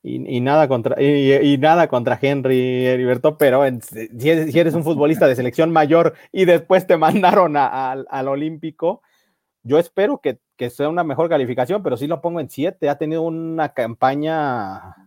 Y, 0.04 0.40
nada 0.40 0.66
contra 0.66 1.00
y, 1.00 1.58
nada 1.58 1.86
contra 1.86 2.18
Henry 2.20 2.86
Heriberto, 2.86 3.38
pero 3.38 3.62
si, 3.80 4.30
eres, 4.58 4.74
un 4.74 4.82
futbolista 4.82 5.28
de 5.28 5.36
selección 5.36 5.70
mayor 5.70 6.14
y 6.32 6.44
después 6.44 6.88
te 6.88 6.96
mandaron 6.96 7.56
al 7.56 8.28
Olímpico, 8.28 9.02
yo 9.62 9.78
espero 9.78 10.18
que, 10.20 10.40
que, 10.56 10.70
sea 10.70 10.88
una 10.88 11.04
mejor 11.04 11.28
calificación, 11.28 11.84
pero 11.84 11.96
sí 11.96 12.08
lo 12.08 12.20
pongo 12.20 12.40
en 12.40 12.50
siete. 12.50 12.88
Ha 12.88 12.98
tenido 12.98 13.22
una 13.22 13.74
campaña 13.74 15.01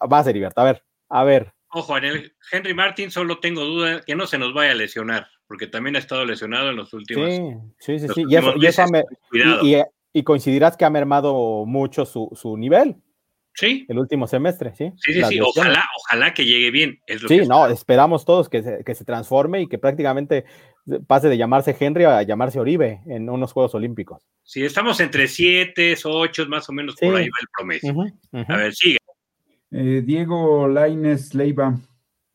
va 0.00 0.18
a 0.18 0.24
ser 0.24 0.30
Heriberto. 0.30 0.60
A 0.60 0.64
ver, 0.64 0.82
a 1.08 1.24
ver. 1.24 1.52
Ojo, 1.68 1.96
en 1.98 2.04
el 2.04 2.32
Henry 2.52 2.74
Martin 2.74 3.10
solo 3.10 3.38
tengo 3.40 3.64
duda 3.64 4.00
que 4.02 4.14
no 4.14 4.26
se 4.26 4.38
nos 4.38 4.54
vaya 4.54 4.72
a 4.72 4.76
lesionar, 4.76 5.28
porque 5.46 5.66
también 5.66 5.96
ha 5.96 5.98
estado 5.98 6.24
lesionado 6.24 6.70
en 6.70 6.76
los 6.76 6.92
últimos. 6.92 7.30
Sí, 7.78 7.98
sí, 7.98 8.08
sí. 8.14 8.24
Y, 10.16 10.22
coincidirás 10.22 10.76
que 10.76 10.84
ha 10.84 10.90
mermado 10.90 11.64
mucho 11.66 12.06
su, 12.06 12.56
nivel. 12.56 12.96
Sí. 13.54 13.84
El 13.88 13.98
último 13.98 14.26
semestre, 14.28 14.74
sí. 14.74 14.92
Sí, 14.96 15.14
sí, 15.14 15.22
sí. 15.24 15.40
Ojalá, 15.40 15.84
ojalá 15.98 16.34
que 16.34 16.44
llegue 16.44 16.70
bien. 16.70 17.00
sí, 17.28 17.40
no, 17.46 17.66
esperamos 17.66 18.24
todos 18.24 18.48
que 18.48 18.62
se, 18.62 18.84
que 18.84 18.94
se 18.94 19.04
transforme 19.04 19.62
y 19.62 19.68
que 19.68 19.78
prácticamente 19.78 20.44
pase 21.06 21.28
de 21.28 21.36
llamarse 21.36 21.76
Henry 21.78 22.04
a 22.04 22.22
llamarse 22.22 22.60
Oribe 22.60 23.00
en 23.06 23.28
unos 23.28 23.52
Juegos 23.52 23.74
Olímpicos. 23.74 24.26
Sí, 24.42 24.64
estamos 24.64 25.00
entre 25.00 25.26
siete, 25.28 25.96
ocho, 26.04 26.46
más 26.46 26.68
o 26.68 26.72
menos 26.72 26.96
por 26.96 27.16
ahí 27.16 27.28
va 27.28 27.38
el 27.40 27.48
promedio. 27.56 28.14
A 28.48 28.56
ver, 28.56 28.74
sigue. 28.74 28.98
Eh, 29.76 30.02
Diego 30.06 30.68
Laines 30.68 31.34
Leiva. 31.34 31.76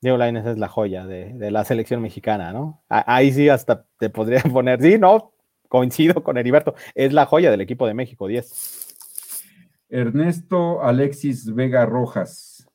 Diego 0.01 0.17
Laines 0.17 0.45
es 0.45 0.57
la 0.57 0.67
joya 0.67 1.05
de, 1.05 1.51
la 1.51 1.63
selección 1.63 2.01
mexicana, 2.01 2.51
¿no? 2.51 2.83
Ahí 2.89 3.31
sí 3.31 3.47
hasta 3.47 3.85
te 3.97 4.09
podría 4.09 4.41
poner, 4.53 4.81
sí, 4.81 4.97
no, 4.97 5.31
coincido 5.69 6.21
con 6.21 6.37
Heriberto, 6.37 6.75
es 6.95 7.13
la 7.13 7.25
joya 7.25 7.49
del 7.49 7.61
equipo 7.61 7.87
de 7.87 7.93
México, 7.93 8.27
10. 8.27 8.87
Ernesto 9.87 10.83
Alexis 10.83 11.55
Vega 11.55 11.85
Rojas. 11.85 12.69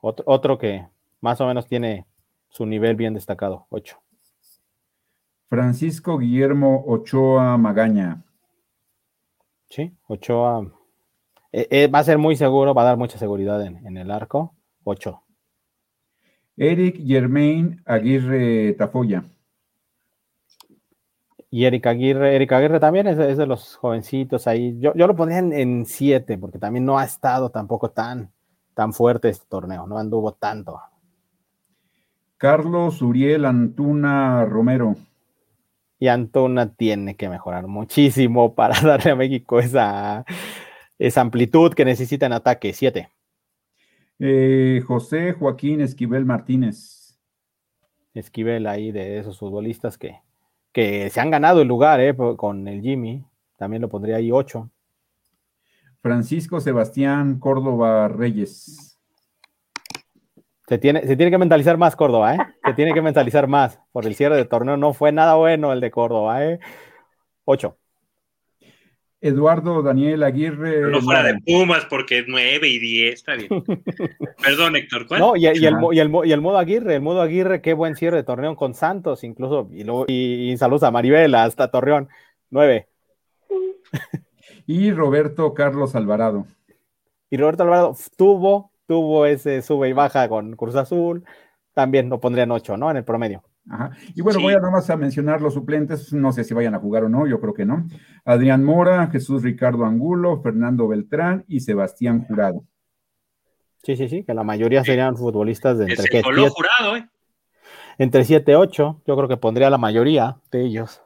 Otro, 0.00 0.24
otro 0.26 0.56
que 0.56 0.88
más 1.20 1.42
o 1.42 1.46
menos 1.46 1.66
tiene 1.66 2.06
su 2.48 2.64
nivel 2.64 2.96
bien 2.96 3.12
destacado, 3.12 3.66
8. 3.68 4.00
Francisco 5.50 6.16
Guillermo 6.16 6.84
Ochoa 6.86 7.58
Magaña. 7.58 8.24
Sí, 9.68 9.92
Ochoa 10.06 10.72
eh, 11.56 11.68
eh, 11.70 11.86
va 11.86 12.00
a 12.00 12.04
ser 12.04 12.18
muy 12.18 12.34
seguro, 12.34 12.74
va 12.74 12.82
a 12.82 12.86
dar 12.86 12.96
mucha 12.96 13.16
seguridad 13.16 13.64
en, 13.64 13.96
el 13.96 14.10
arco. 14.10 14.56
8. 14.82 15.22
Eric 16.56 17.00
Germain 17.06 17.80
Aguirre 17.86 18.72
Tafoya. 18.72 19.22
Y 21.50 21.64
Eric 21.64 21.86
Aguirre, 21.86 22.34
Eric 22.34 22.50
Aguirre 22.50 22.80
también 22.80 23.06
es, 23.06 23.38
de 23.38 23.46
los 23.46 23.76
jovencitos 23.76 24.48
ahí. 24.48 24.76
Yo, 24.80 24.94
lo 24.94 25.14
pondría 25.14 25.38
en 25.38 25.86
7, 25.86 26.38
porque 26.38 26.58
también 26.58 26.84
no 26.84 26.98
ha 26.98 27.04
estado 27.04 27.50
tampoco 27.50 27.88
tan, 27.92 28.32
tan 28.74 28.92
fuerte 28.92 29.28
este 29.28 29.46
torneo, 29.48 29.86
no 29.86 29.96
anduvo 29.96 30.32
tanto. 30.32 30.80
Carlos 32.36 33.00
Uriel 33.00 33.44
Antuna 33.44 34.44
Romero. 34.44 34.96
Y 36.00 36.08
Antuna 36.08 36.74
tiene 36.74 37.14
que 37.14 37.28
mejorar 37.28 37.68
muchísimo 37.68 38.56
para 38.56 38.80
darle 38.82 39.12
a 39.12 39.14
México 39.14 39.60
esa, 39.60 40.24
esa 40.98 41.20
amplitud 41.20 41.74
que 41.74 41.84
necesita 41.84 42.26
en 42.26 42.32
ataque. 42.32 42.72
Siete. 42.72 43.10
Eh, 44.18 44.82
José 44.86 45.32
Joaquín 45.32 45.80
Esquivel 45.80 46.24
Martínez. 46.24 47.18
Esquivel 48.14 48.66
ahí 48.66 48.92
de 48.92 49.18
esos 49.18 49.38
futbolistas 49.38 49.98
que, 49.98 50.20
que 50.72 51.10
se 51.10 51.20
han 51.20 51.30
ganado 51.30 51.62
el 51.62 51.68
lugar 51.68 52.00
eh, 52.00 52.14
con 52.36 52.68
el 52.68 52.80
Jimmy. 52.80 53.24
También 53.56 53.82
lo 53.82 53.88
pondría 53.88 54.16
ahí 54.16 54.30
ocho. 54.30 54.70
Francisco 56.00 56.60
Sebastián 56.60 57.38
Córdoba 57.38 58.08
Reyes. 58.08 58.98
Se 60.68 60.78
tiene, 60.78 61.06
se 61.06 61.16
tiene 61.16 61.30
que 61.30 61.38
mentalizar 61.38 61.76
más 61.76 61.96
Córdoba, 61.96 62.36
¿eh? 62.36 62.38
Se 62.64 62.72
tiene 62.74 62.94
que 62.94 63.02
mentalizar 63.02 63.46
más. 63.48 63.80
Por 63.92 64.06
el 64.06 64.14
cierre 64.14 64.36
de 64.36 64.44
torneo 64.44 64.76
no 64.76 64.94
fue 64.94 65.12
nada 65.12 65.34
bueno 65.34 65.72
el 65.72 65.80
de 65.80 65.90
Córdoba, 65.90 66.44
¿eh? 66.44 66.58
Ocho. 67.44 67.78
Eduardo 69.24 69.82
Daniel 69.82 70.22
Aguirre. 70.22 70.82
No 70.90 71.00
fuera 71.00 71.22
de 71.22 71.40
Pumas 71.40 71.86
porque 71.86 72.26
nueve 72.28 72.68
y 72.68 72.78
diez, 72.78 73.14
está 73.14 73.34
bien. 73.34 73.48
Perdón, 74.42 74.76
Héctor, 74.76 75.06
¿cuál? 75.06 75.20
No, 75.20 75.34
y, 75.34 75.46
el, 75.46 75.56
y, 75.62 75.66
el, 75.66 76.40
modo 76.42 76.58
Aguirre, 76.58 76.96
el 76.96 77.00
modo 77.00 77.22
Aguirre, 77.22 77.62
qué 77.62 77.72
buen 77.72 77.96
cierre 77.96 78.18
de 78.18 78.22
torneo 78.22 78.54
con 78.54 78.74
Santos, 78.74 79.24
incluso, 79.24 79.70
y, 79.72 80.52
y, 80.52 80.56
saludos 80.58 80.82
a 80.82 80.90
Maribel, 80.90 81.34
hasta 81.36 81.70
Torreón, 81.70 82.10
nueve. 82.50 82.88
Y 84.66 84.92
Roberto 84.92 85.54
Carlos 85.54 85.94
Alvarado. 85.94 86.46
Y 87.30 87.38
Roberto 87.38 87.62
Alvarado 87.62 87.96
tuvo, 88.18 88.72
tuvo 88.86 89.24
ese 89.24 89.62
sube 89.62 89.88
y 89.88 89.94
baja 89.94 90.28
con 90.28 90.54
Cruz 90.54 90.74
Azul, 90.74 91.24
también 91.72 92.10
lo 92.10 92.20
pondrían 92.20 92.50
ocho, 92.50 92.76
¿no? 92.76 92.90
En 92.90 92.98
el 92.98 93.04
promedio. 93.04 93.42
Y 94.14 94.20
bueno, 94.20 94.40
voy 94.40 94.52
a 94.52 94.58
nada 94.58 94.70
más 94.70 94.90
a 94.90 94.96
mencionar 94.96 95.40
los 95.40 95.54
suplentes, 95.54 96.12
no 96.12 96.32
sé 96.32 96.44
si 96.44 96.52
vayan 96.52 96.74
a 96.74 96.78
jugar 96.78 97.04
o 97.04 97.08
no, 97.08 97.26
yo 97.26 97.40
creo 97.40 97.54
que 97.54 97.64
no. 97.64 97.86
Adrián 98.24 98.62
Mora, 98.62 99.08
Jesús 99.08 99.42
Ricardo 99.42 99.84
Angulo, 99.86 100.42
Fernando 100.42 100.86
Beltrán 100.86 101.44
y 101.48 101.60
Sebastián 101.60 102.24
Jurado. 102.24 102.64
Sí, 103.82 103.96
sí, 103.96 104.08
sí, 104.08 104.24
que 104.24 104.34
la 104.34 104.44
mayoría 104.44 104.84
serían 104.84 105.16
futbolistas 105.16 105.78
de 105.78 105.84
entre, 105.84 106.22
jurado, 106.22 106.96
¿eh? 106.96 107.08
entre 107.98 108.24
7 108.24 108.52
y 108.52 108.54
8, 108.54 109.02
yo 109.06 109.16
creo 109.16 109.28
que 109.28 109.36
pondría 109.36 109.70
la 109.70 109.78
mayoría 109.78 110.36
de 110.50 110.62
ellos. 110.64 111.02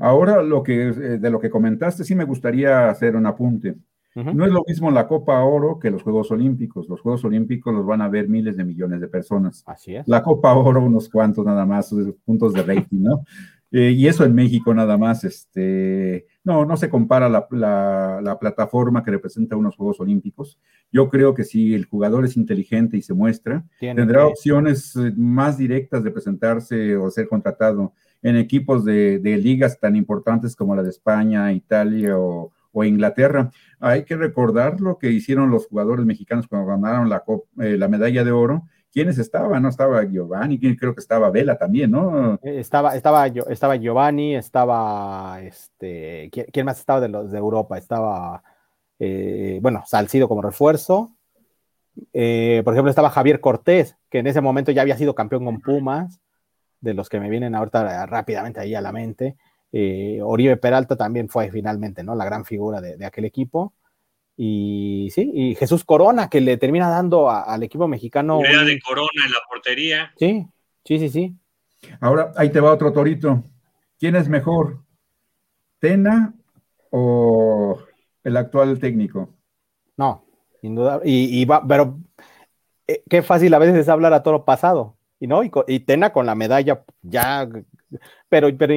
Ahora, 0.00 0.42
lo 0.42 0.62
que, 0.62 0.88
eh, 0.88 0.92
de 0.92 1.30
lo 1.30 1.40
que 1.40 1.50
comentaste, 1.50 2.04
sí 2.04 2.14
me 2.14 2.24
gustaría 2.24 2.88
hacer 2.88 3.16
un 3.16 3.26
apunte. 3.26 3.74
No 4.14 4.44
es 4.44 4.52
lo 4.52 4.62
mismo 4.66 4.90
la 4.92 5.08
Copa 5.08 5.42
Oro 5.42 5.78
que 5.78 5.90
los 5.90 6.02
Juegos 6.02 6.30
Olímpicos. 6.30 6.88
Los 6.88 7.00
Juegos 7.00 7.24
Olímpicos 7.24 7.74
los 7.74 7.84
van 7.84 8.00
a 8.00 8.08
ver 8.08 8.28
miles 8.28 8.56
de 8.56 8.64
millones 8.64 9.00
de 9.00 9.08
personas. 9.08 9.64
Así 9.66 9.96
es. 9.96 10.06
La 10.06 10.22
Copa 10.22 10.54
Oro, 10.54 10.82
unos 10.82 11.08
cuantos 11.08 11.44
nada 11.44 11.66
más, 11.66 11.92
puntos 12.24 12.52
de 12.52 12.62
rating, 12.62 13.02
¿no? 13.02 13.24
Eh, 13.76 13.90
y 13.90 14.06
eso 14.06 14.24
en 14.24 14.36
México 14.36 14.72
nada 14.72 14.96
más, 14.96 15.24
este, 15.24 16.26
no, 16.44 16.64
no 16.64 16.76
se 16.76 16.88
compara 16.88 17.28
la, 17.28 17.48
la, 17.50 18.38
plataforma 18.38 19.02
que 19.02 19.10
representa 19.10 19.56
unos 19.56 19.74
Juegos 19.74 19.98
Olímpicos. 19.98 20.60
Yo 20.92 21.10
creo 21.10 21.34
que 21.34 21.42
si 21.42 21.74
el 21.74 21.86
jugador 21.86 22.24
es 22.24 22.36
inteligente 22.36 22.96
y 22.96 23.02
se 23.02 23.14
muestra, 23.14 23.64
tendrá 23.80 24.26
opciones 24.26 24.94
eh, 24.94 25.12
más 25.16 25.58
directas 25.58 26.04
de 26.04 26.12
presentarse 26.12 26.96
o 26.96 27.10
ser 27.10 27.26
contratado 27.26 27.94
en 28.22 28.36
equipos 28.36 28.84
de, 28.84 29.18
de 29.18 29.38
ligas 29.38 29.80
tan 29.80 29.96
importantes 29.96 30.54
como 30.54 30.76
la 30.76 30.84
de 30.84 30.90
España, 30.90 31.52
Italia 31.52 32.16
o, 32.16 32.52
o 32.74 32.84
Inglaterra. 32.84 33.50
Hay 33.80 34.04
que 34.04 34.16
recordar 34.16 34.80
lo 34.80 34.98
que 34.98 35.10
hicieron 35.10 35.50
los 35.50 35.66
jugadores 35.66 36.04
mexicanos 36.04 36.46
cuando 36.46 36.66
ganaron 36.66 37.08
la, 37.08 37.22
eh, 37.60 37.78
la 37.78 37.88
medalla 37.88 38.24
de 38.24 38.32
oro. 38.32 38.64
¿Quiénes 38.92 39.18
estaban? 39.18 39.62
¿No 39.62 39.68
estaba 39.68 40.04
Giovanni? 40.04 40.58
Creo 40.76 40.94
que 40.94 41.00
estaba 41.00 41.30
Vela 41.30 41.56
también, 41.56 41.90
¿no? 41.90 42.34
Eh, 42.42 42.60
estaba, 42.60 42.94
estaba, 42.94 43.26
estaba 43.26 43.76
Giovanni, 43.76 44.36
estaba, 44.36 45.40
este, 45.42 46.30
¿quién, 46.30 46.66
más 46.66 46.78
estaba 46.78 47.00
de 47.00 47.08
los 47.08 47.30
de 47.30 47.38
Europa? 47.38 47.78
Estaba, 47.78 48.42
eh, 48.98 49.58
bueno, 49.62 49.82
Salcido 49.86 50.28
como 50.28 50.42
refuerzo. 50.42 51.16
por 51.94 52.74
ejemplo, 52.74 52.90
estaba 52.90 53.10
Javier 53.10 53.40
Cortés, 53.40 53.96
que 54.10 54.18
en 54.18 54.26
ese 54.26 54.40
momento 54.40 54.70
ya 54.70 54.82
había 54.82 54.96
sido 54.96 55.14
campeón 55.14 55.44
con 55.44 55.60
Pumas, 55.60 56.20
de 56.80 56.94
los 56.94 57.08
que 57.08 57.18
me 57.18 57.30
vienen 57.30 57.54
ahorita 57.54 58.06
rápidamente 58.06 58.60
ahí 58.60 58.74
a 58.74 58.80
la 58.80 58.92
mente. 58.92 59.36
Eh, 59.76 60.20
Oribe 60.22 60.56
Peralta 60.56 60.94
también 60.94 61.28
fue 61.28 61.50
finalmente, 61.50 62.04
¿no? 62.04 62.14
La 62.14 62.24
gran 62.24 62.44
figura 62.44 62.80
de, 62.80 63.04
aquel 63.04 63.24
equipo. 63.24 63.74
Y 64.36 65.08
sí, 65.12 65.28
y 65.34 65.56
Jesús 65.56 65.82
Corona, 65.82 66.30
que 66.30 66.40
le 66.40 66.56
termina 66.58 66.88
dando 66.88 67.28
al 67.28 67.60
equipo 67.64 67.88
mexicano. 67.88 68.38
de 68.38 68.80
Corona 68.80 69.08
en 69.26 69.32
la 69.32 69.40
portería. 69.48 70.12
Sí, 70.16 70.46
sí, 70.84 70.98
sí, 71.00 71.08
sí. 71.08 71.36
Ahora, 72.00 72.30
ahí 72.36 72.50
te 72.50 72.60
va 72.60 72.72
otro 72.72 72.92
torito. 72.92 73.42
¿Quién 73.98 74.14
es 74.14 74.28
mejor? 74.28 74.78
¿Tena 75.80 76.34
o 76.90 77.76
el 78.22 78.36
actual 78.36 78.78
técnico? 78.78 79.28
No, 79.96 80.24
sin 80.60 80.76
duda. 80.76 81.00
Y, 81.04 81.44
va, 81.46 81.66
pero 81.66 81.98
eh, 82.86 83.02
qué 83.10 83.22
fácil 83.22 83.52
a 83.54 83.58
veces 83.58 83.74
es 83.74 83.88
hablar 83.88 84.12
a 84.12 84.22
todo 84.22 84.44
pasado. 84.44 84.96
Y 85.18 85.26
no, 85.26 85.42
y, 85.42 85.80
Tena 85.80 86.12
con 86.12 86.26
la 86.26 86.36
medalla 86.36 86.84
ya, 87.02 87.48
pero, 88.28 88.56
pero 88.56 88.74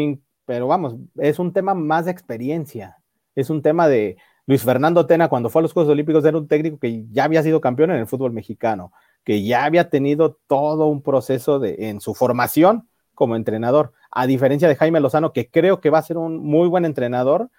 pero 0.48 0.66
vamos, 0.66 0.96
es 1.18 1.40
un 1.40 1.52
tema 1.52 1.74
más 1.74 2.06
de 2.06 2.12
experiencia, 2.12 2.98
es 3.36 3.50
un 3.50 3.62
tema 3.62 3.90
de 3.90 4.18
Luis 4.46 4.64
Fernando 4.64 5.06
Tena 5.06 5.28
cuando 5.28 5.50
fue 5.50 5.60
a 5.60 5.64
los 5.64 5.74
Juegos 5.74 5.92
Olímpicos 5.92 6.24
era 6.24 6.38
un 6.38 6.48
técnico 6.48 6.80
que 6.80 7.06
ya 7.12 7.26
había 7.26 7.44
sido 7.44 7.60
campeón 7.60 7.92
en 7.92 7.98
el 7.98 8.08
fútbol 8.08 8.32
mexicano, 8.32 8.94
que 9.26 9.44
ya 9.44 9.66
había 9.66 9.90
tenido 9.90 10.40
todo 10.48 10.88
un 10.88 11.02
proceso 11.02 11.60
de, 11.60 11.90
en 11.90 12.00
su 12.00 12.16
formación 12.16 12.88
como 13.14 13.36
entrenador, 13.36 13.92
a 14.10 14.26
diferencia 14.26 14.70
de 14.70 14.78
Jaime 14.78 15.02
Lozano, 15.02 15.34
que 15.34 15.50
creo 15.50 15.82
que 15.82 15.90
va 15.90 15.98
a 15.98 16.04
ser 16.04 16.18
un 16.18 16.38
muy 16.38 16.70
buen 16.70 16.86
entrenador, 16.86 17.50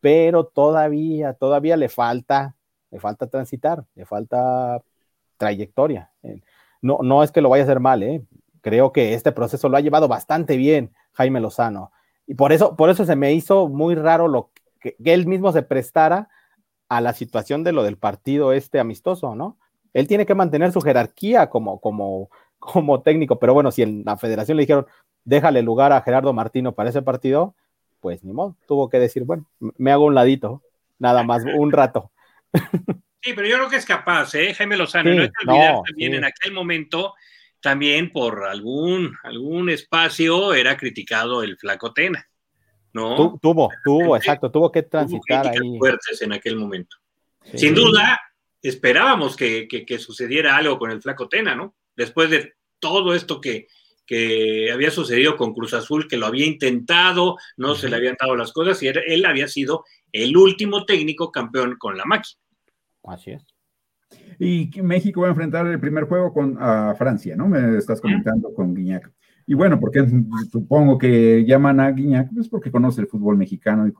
pero 0.00 0.46
todavía, 0.46 1.34
todavía 1.34 1.76
le 1.76 1.88
falta, 1.88 2.56
le 2.90 2.98
falta 2.98 3.28
transitar, 3.28 3.84
le 3.94 4.04
falta 4.04 4.82
trayectoria. 5.36 6.10
No, 6.82 6.98
no 7.02 7.22
es 7.22 7.30
que 7.30 7.40
lo 7.40 7.50
vaya 7.50 7.62
a 7.62 7.66
hacer 7.66 7.78
mal, 7.78 8.02
¿eh? 8.02 8.24
creo 8.66 8.90
que 8.90 9.14
este 9.14 9.30
proceso 9.30 9.68
lo 9.68 9.76
ha 9.76 9.80
llevado 9.80 10.08
bastante 10.08 10.56
bien 10.56 10.90
Jaime 11.12 11.40
Lozano. 11.40 11.92
Y 12.26 12.34
por 12.34 12.52
eso, 12.52 12.76
por 12.76 12.90
eso 12.90 13.04
se 13.04 13.16
me 13.16 13.32
hizo 13.32 13.68
muy 13.68 13.94
raro 13.94 14.28
lo 14.28 14.50
que, 14.80 14.96
él 15.04 15.26
mismo 15.26 15.52
se 15.52 15.62
prestara 15.62 16.28
a 16.88 17.00
la 17.00 17.12
situación 17.12 17.64
de 17.64 17.72
lo 17.72 17.82
del 17.82 17.96
partido 17.96 18.52
este 18.52 18.78
amistoso, 18.78 19.34
¿no? 19.34 19.58
Él 19.92 20.08
tiene 20.08 20.26
que 20.26 20.34
mantener 20.34 20.72
su 20.72 20.80
jerarquía 20.80 21.48
como, 21.48 21.80
como, 21.80 22.30
como 22.58 23.02
técnico, 23.02 23.38
pero 23.38 23.54
bueno, 23.54 23.70
si 23.70 23.82
en 23.82 24.02
la 24.04 24.16
federación 24.16 24.56
le 24.56 24.64
dijeron, 24.64 24.86
déjale 25.24 25.62
lugar 25.62 25.92
a 25.92 26.02
Gerardo 26.02 26.32
Martino 26.32 26.74
para 26.74 26.90
ese 26.90 27.02
partido, 27.02 27.54
pues 28.00 28.22
ni 28.22 28.32
modo, 28.32 28.56
tuvo 28.66 28.88
que 28.88 28.98
decir, 28.98 29.24
bueno, 29.24 29.46
me 29.58 29.90
hago 29.90 30.04
un 30.04 30.14
ladito, 30.14 30.62
nada 30.98 31.22
más, 31.22 31.44
un 31.44 31.72
rato. 31.72 32.10
Sí, 33.22 33.32
pero 33.34 33.48
yo 33.48 33.56
creo 33.56 33.68
que 33.68 33.74
es 33.74 33.86
capaz, 33.86 34.36
¿eh? 34.36 34.54
Jaime 34.54 34.76
Lozano, 34.76 35.12
no 35.12 35.22
hay 35.22 35.30
que 35.30 35.50
olvidar 35.50 35.80
también 35.84 36.14
en 36.14 36.24
aquel 36.24 36.52
momento 36.52 37.14
también 37.60 38.12
por 38.12 38.44
algún, 38.44 39.16
algún 39.22 39.70
espacio 39.70 40.54
era 40.54 40.76
criticado 40.76 41.42
el 41.42 41.56
flaco 41.56 41.92
Tena. 41.92 42.28
¿no? 42.92 43.38
tuvo, 43.42 43.68
tuvo, 43.84 44.16
exacto, 44.16 44.50
tuvo 44.50 44.72
que 44.72 44.82
transitar 44.82 45.48
ahí. 45.48 45.78
fuertes 45.78 46.22
en 46.22 46.32
aquel 46.32 46.56
momento. 46.56 46.96
Sin 47.54 47.74
duda, 47.74 48.18
esperábamos 48.62 49.36
que, 49.36 49.98
sucediera 49.98 50.56
algo 50.56 50.78
con 50.78 50.90
el 50.90 51.02
flaco 51.02 51.28
Tena, 51.28 51.54
¿no? 51.54 51.74
Después 51.94 52.30
de 52.30 52.54
todo 52.78 53.14
esto 53.14 53.40
que, 53.40 53.68
que 54.06 54.70
había 54.72 54.90
sucedido 54.90 55.36
con 55.36 55.52
Cruz 55.52 55.74
Azul, 55.74 56.08
que 56.08 56.16
lo 56.16 56.26
había 56.26 56.46
intentado, 56.46 57.36
no 57.56 57.74
se 57.74 57.88
le 57.88 57.96
habían 57.96 58.16
dado 58.18 58.34
las 58.34 58.52
cosas, 58.52 58.82
y 58.82 58.88
él 58.88 59.24
había 59.26 59.48
sido 59.48 59.84
el 60.12 60.36
último 60.36 60.84
técnico 60.84 61.30
campeón 61.30 61.76
con 61.78 61.96
la 61.96 62.04
máquina. 62.04 62.40
Así 63.04 63.32
es. 63.32 63.55
Y 64.38 64.70
México 64.82 65.22
va 65.22 65.28
a 65.28 65.30
enfrentar 65.30 65.66
el 65.66 65.80
primer 65.80 66.04
juego 66.04 66.32
con 66.32 66.56
a 66.60 66.94
Francia, 66.94 67.36
¿no? 67.36 67.48
Me 67.48 67.78
estás 67.78 68.00
comentando 68.00 68.52
con 68.52 68.74
Guiñac. 68.74 69.10
Y 69.48 69.54
bueno, 69.54 69.78
porque 69.78 70.04
supongo 70.50 70.98
que 70.98 71.44
llaman 71.46 71.78
a 71.78 71.90
Guiñac, 71.92 72.30
pues 72.34 72.48
porque 72.48 72.70
conoce 72.70 73.00
el 73.00 73.06
fútbol 73.06 73.36
mexicano 73.36 73.86
y, 73.86 73.94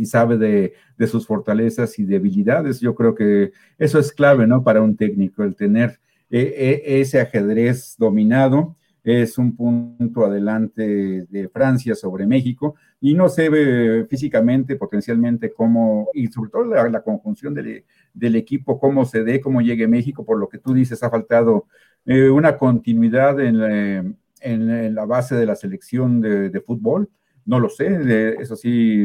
y 0.00 0.06
sabe 0.06 0.36
de, 0.36 0.74
de, 0.98 1.06
sus 1.06 1.26
fortalezas 1.26 1.98
y 1.98 2.04
debilidades. 2.04 2.78
Yo 2.80 2.94
creo 2.94 3.14
que 3.14 3.52
eso 3.78 3.98
es 3.98 4.12
clave, 4.12 4.46
¿no? 4.46 4.62
Para 4.62 4.82
un 4.82 4.96
técnico, 4.96 5.42
el 5.42 5.56
tener 5.56 5.98
e, 6.30 6.82
e, 6.86 7.00
ese 7.00 7.20
ajedrez 7.20 7.96
dominado 7.98 8.76
es 9.02 9.38
un 9.38 9.56
punto 9.56 10.24
adelante 10.24 11.26
de 11.28 11.48
Francia 11.48 11.94
sobre 11.94 12.26
México 12.26 12.76
y 13.04 13.14
no 13.14 13.28
se 13.28 13.48
ve 13.48 14.06
físicamente, 14.08 14.76
potencialmente, 14.76 15.52
cómo, 15.52 16.08
y 16.14 16.28
sobre 16.28 16.50
todo 16.52 16.64
la, 16.66 17.02
conjunción 17.02 17.52
del 17.52 18.36
equipo, 18.36 18.78
cómo 18.78 19.04
se 19.04 19.24
dé, 19.24 19.40
cómo 19.40 19.60
llegue 19.60 19.88
México, 19.88 20.24
por 20.24 20.38
lo 20.38 20.48
que 20.48 20.58
tú 20.58 20.72
dices, 20.72 21.02
ha 21.02 21.10
faltado 21.10 21.66
eh, 22.06 22.30
una 22.30 22.56
continuidad 22.56 23.40
en, 23.40 24.16
en, 24.40 24.94
la 24.94 25.04
base 25.04 25.34
de 25.34 25.46
la 25.46 25.56
selección 25.56 26.20
de, 26.20 26.60
fútbol. 26.64 27.10
No 27.44 27.58
lo 27.58 27.68
sé, 27.68 28.36
eso 28.40 28.54
sí, 28.54 29.04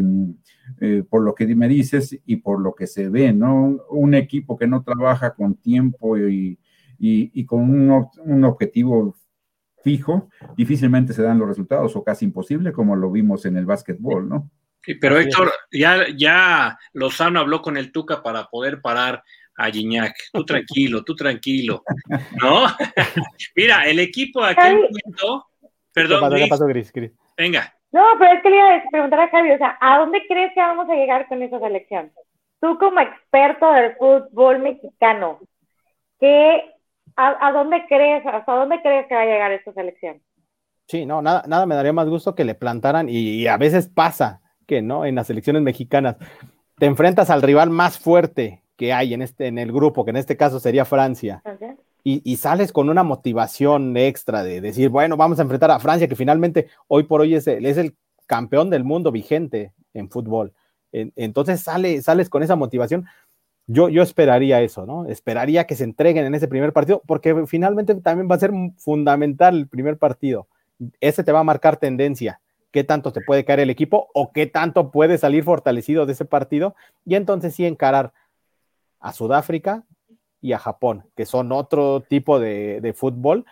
eh, 0.80 1.04
por 1.10 1.24
lo 1.24 1.34
que 1.34 1.48
me 1.56 1.68
dices 1.68 2.20
y 2.24 2.36
por 2.36 2.62
lo 2.62 2.76
que 2.76 2.86
se 2.86 3.10
ve, 3.10 3.34
¿no? 3.34 3.80
Un 3.90 4.14
equipo 4.14 4.56
que 4.58 4.68
no 4.68 4.84
trabaja 4.84 5.34
con 5.34 5.56
tiempo 5.56 6.20
y, 6.20 6.60
y, 7.00 7.46
con 7.48 7.62
un, 7.62 8.08
un 8.26 8.44
objetivo 8.44 9.16
fijo, 9.88 10.28
difícilmente 10.58 11.14
se 11.14 11.24
dan 11.24 11.40
los 11.40 11.48
resultados 11.48 11.96
o 11.96 12.04
casi 12.04 12.26
imposible, 12.26 12.74
como 12.74 12.94
lo 12.98 13.10
vimos 13.10 13.46
en 13.46 13.56
el 13.56 13.66
básquetbol, 13.66 14.28
¿no? 14.28 14.52
Sí, 14.84 14.96
pero 14.96 15.18
Héctor, 15.18 15.50
ya, 15.72 16.08
ya 16.14 16.78
Lozano 16.92 17.40
habló 17.40 17.62
con 17.62 17.78
el 17.78 17.94
Tuca 17.94 18.22
para 18.22 18.48
poder 18.48 18.82
parar 18.82 19.24
a 19.56 19.70
Gignac. 19.70 20.14
Tú 20.34 20.44
tranquilo, 20.44 21.06
tú 21.06 21.16
tranquilo, 21.16 21.84
¿no? 22.42 22.66
Mira, 23.56 23.86
el 23.86 24.00
equipo 24.00 24.44
de 24.44 24.52
aquel 24.52 24.74
momento, 24.74 25.48
perdón, 25.94 26.34
¿Qué 26.36 26.48
pasó, 26.48 26.66
Gris, 26.66 26.92
venga. 27.38 27.74
No, 27.94 28.04
pero 28.20 28.34
es 28.34 28.44
que 28.44 28.50
le 28.50 28.58
iba 28.58 28.76
a 28.76 28.84
preguntar 28.92 29.22
a 29.22 29.30
Javi, 29.30 29.52
o 29.52 29.58
sea, 29.58 29.78
¿a 29.80 30.00
dónde 30.00 30.22
crees 30.28 30.54
que 30.54 30.60
vamos 30.60 30.90
a 30.90 30.96
llegar 30.96 31.30
con 31.30 31.42
esa 31.42 31.60
selección? 31.62 32.12
tú 32.60 32.78
como 32.78 33.00
experto 33.00 33.72
del 33.72 33.96
fútbol 33.96 34.60
mexicano, 34.60 35.40
¿qué, 36.20 36.74
a, 37.16 37.52
dónde 37.52 37.86
crees, 37.88 38.26
hasta 38.26 38.52
dónde 38.54 38.82
crees 38.82 39.08
que 39.08 39.16
va 39.16 39.22
a 39.22 39.26
llegar 39.26 39.52
esta 39.52 39.74
selección? 39.74 40.22
Sí, 40.88 41.06
no, 41.06 41.22
nada, 41.22 41.44
nada 41.48 41.66
me 41.66 41.76
daría 41.76 41.94
más 41.94 42.08
gusto 42.08 42.36
que 42.36 42.46
le 42.46 42.56
plantaran, 42.56 43.08
y, 43.10 43.46
a 43.48 43.58
veces 43.58 43.88
pasa 43.88 44.42
que 44.66 44.82
no, 44.82 45.06
en 45.06 45.16
las 45.16 45.28
selecciones 45.28 45.62
mexicanas, 45.62 46.18
te 46.78 46.86
enfrentas 46.86 47.30
al 47.30 47.42
rival 47.42 47.70
más 47.70 47.98
fuerte 47.98 48.64
que 48.76 48.94
hay 48.94 49.14
en, 49.14 49.22
este, 49.22 49.48
en 49.48 49.58
el 49.58 49.72
grupo, 49.72 50.06
que 50.06 50.12
en 50.12 50.18
este 50.18 50.38
caso 50.38 50.60
sería 50.60 50.86
Francia. 50.86 51.42
Y, 52.04 52.38
sales 52.38 52.72
con 52.72 52.90
una 52.90 53.04
motivación 53.04 53.98
extra 53.98 54.42
de 54.42 54.62
decir, 54.62 54.88
bueno, 54.88 55.18
vamos 55.18 55.40
a 55.40 55.42
enfrentar 55.42 55.72
a 55.72 55.80
Francia, 55.80 56.08
que 56.08 56.16
finalmente 56.16 56.70
hoy 56.88 57.04
por 57.04 57.20
hoy 57.20 57.36
es 57.36 57.48
es 57.48 57.78
el 57.78 57.98
campeón 58.28 58.70
del 58.70 58.86
mundo 58.86 59.12
vigente 59.12 59.74
en 59.94 60.10
fútbol. 60.10 60.54
entonces 60.92 61.62
sale, 61.62 62.02
sales 62.02 62.30
con 62.30 62.44
esa 62.44 62.56
motivación. 62.56 63.06
Yo, 63.68 63.90
yo 63.90 64.02
esperaría 64.02 64.62
eso, 64.62 64.86
¿no? 64.86 65.06
Esperaría 65.06 65.68
que 65.68 65.76
se 65.76 65.84
entreguen 65.84 66.26
en 66.26 66.34
ese 66.34 66.48
primer 66.48 66.72
partido, 66.72 67.02
porque 67.06 67.46
finalmente 67.48 67.94
también 67.96 68.30
va 68.32 68.36
a 68.36 68.40
ser 68.40 68.52
fundamental 68.78 69.58
el 69.58 69.68
primer 69.68 69.98
partido. 69.98 70.48
Ese 71.02 71.24
te 71.24 71.34
va 71.34 71.42
a 71.42 71.44
marcar 71.44 71.76
tendencia, 71.78 72.40
qué 72.72 72.86
tanto 72.86 73.12
te 73.12 73.22
puede 73.22 73.44
caer 73.44 73.60
el 73.60 73.70
equipo 73.70 74.08
o 74.14 74.32
qué 74.32 74.48
tanto 74.48 74.90
puede 74.90 75.18
salir 75.18 75.44
fortalecido 75.44 76.06
de 76.06 76.14
ese 76.14 76.24
partido, 76.24 76.76
y 77.06 77.16
entonces 77.16 77.54
sí 77.56 77.66
encarar 77.66 78.14
a 79.00 79.12
Sudáfrica 79.12 79.84
y 80.42 80.54
a 80.54 80.60
Japón, 80.60 81.04
que 81.16 81.26
son 81.26 81.52
otro 81.52 82.02
tipo 82.02 82.40
de, 82.40 82.80
de 82.80 82.94
fútbol 82.94 83.46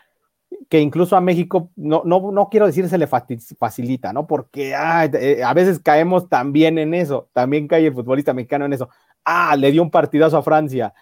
que 0.69 0.79
incluso 0.79 1.15
a 1.15 1.21
México, 1.21 1.69
no, 1.75 2.01
no, 2.05 2.31
no 2.31 2.49
quiero 2.49 2.65
decir 2.65 2.87
se 2.89 2.97
le 2.97 3.07
facilita, 3.07 4.13
¿no? 4.13 4.27
Porque 4.27 4.71
eh, 4.71 5.43
a 5.43 5.53
veces 5.53 5.79
caemos 5.79 6.29
también 6.29 6.77
en 6.77 6.93
eso, 6.93 7.29
también 7.33 7.67
cae 7.67 7.87
el 7.87 7.93
futbolista 7.93 8.33
mexicano 8.33 8.65
en 8.65 8.73
eso. 8.73 8.89
Ah, 9.25 9.55
le 9.57 9.71
dio 9.71 9.81
un 9.81 9.91
partidazo 9.91 10.37
a 10.37 10.43
Francia, 10.43 10.93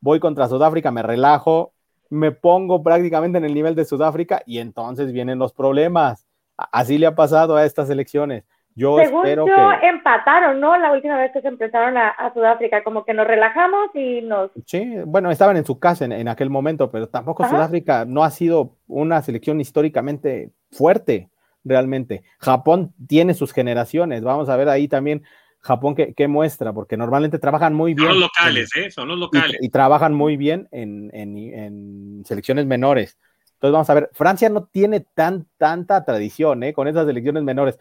voy 0.00 0.20
contra 0.20 0.48
Sudáfrica, 0.48 0.90
me 0.90 1.02
relajo, 1.02 1.72
me 2.10 2.32
pongo 2.32 2.82
prácticamente 2.82 3.38
en 3.38 3.44
el 3.44 3.54
nivel 3.54 3.74
de 3.74 3.84
Sudáfrica 3.84 4.42
y 4.46 4.58
entonces 4.58 5.12
vienen 5.12 5.38
los 5.38 5.52
problemas. 5.52 6.26
Así 6.56 6.98
le 6.98 7.06
ha 7.06 7.14
pasado 7.14 7.56
a 7.56 7.64
estas 7.64 7.88
elecciones. 7.90 8.44
Yo 8.74 8.96
Según 8.98 9.26
espero 9.26 9.46
yo, 9.46 9.72
empataron, 9.82 10.60
¿no? 10.60 10.78
La 10.78 10.92
última 10.92 11.16
vez 11.16 11.32
que 11.32 11.40
se 11.40 11.48
enfrentaron 11.48 11.96
a, 11.96 12.32
Sudáfrica, 12.32 12.84
como 12.84 13.04
que 13.04 13.12
nos 13.12 13.26
relajamos 13.26 13.90
y 13.94 14.20
nos... 14.20 14.52
Sí, 14.66 14.98
bueno, 15.04 15.32
estaban 15.32 15.56
en 15.56 15.64
su 15.64 15.80
casa 15.80 16.04
en, 16.04 16.28
aquel 16.28 16.48
momento, 16.48 16.88
pero 16.88 17.08
tampoco 17.08 17.44
Sudáfrica 17.44 18.04
no 18.04 18.22
ha 18.22 18.30
sido 18.30 18.76
una 18.86 19.20
selección 19.22 19.60
históricamente 19.60 20.52
fuerte, 20.70 21.28
realmente. 21.64 22.22
Japón 22.38 22.94
tiene 23.08 23.34
sus 23.34 23.52
generaciones, 23.52 24.22
vamos 24.22 24.48
a 24.48 24.56
ver 24.56 24.68
ahí 24.68 24.86
también 24.86 25.24
Japón 25.60 25.94
qué, 25.94 26.28
muestra, 26.28 26.72
porque 26.72 26.96
normalmente 26.96 27.38
trabajan 27.38 27.74
muy 27.74 27.94
bien. 27.94 28.08
Son 28.08 28.20
los 28.20 28.30
locales, 28.30 28.70
¿eh? 28.76 28.90
Son 28.90 29.08
los 29.08 29.18
locales. 29.18 29.58
Y, 29.60 29.68
trabajan 29.70 30.14
muy 30.14 30.36
bien 30.36 30.68
en, 30.70 31.10
en, 31.12 32.24
selecciones 32.24 32.66
menores. 32.66 33.18
Entonces 33.54 33.72
vamos 33.72 33.90
a 33.90 33.94
ver, 33.94 34.10
Francia 34.12 34.48
no 34.48 34.64
tiene 34.64 35.00
tan, 35.00 35.46
tanta 35.56 36.04
tradición, 36.04 36.62
¿eh? 36.62 36.72
Con 36.72 36.86
esas 36.86 37.06
selecciones 37.06 37.42
menores 37.42 37.78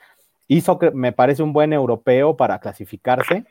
hizo, 0.47 0.79
me 0.93 1.11
parece, 1.11 1.43
un 1.43 1.53
buen 1.53 1.73
europeo 1.73 2.35
para 2.35 2.59
clasificarse, 2.59 3.45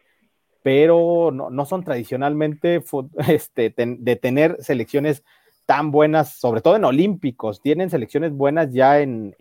pero 0.63 1.31
no, 1.31 1.67
son 1.67 1.85
tradicionalmente 1.85 2.83
este, 3.29 3.75
de 3.77 4.17
tener 4.17 4.57
selecciones 4.61 5.23
tan 5.67 5.91
buenas, 5.91 6.33
sobre 6.33 6.61
todo 6.61 6.77
en 6.77 6.85
olímpicos, 6.85 7.61
tienen 7.61 7.91
selecciones 7.91 8.33
buenas 8.33 8.73
ya 8.73 9.01
en, 9.01 9.35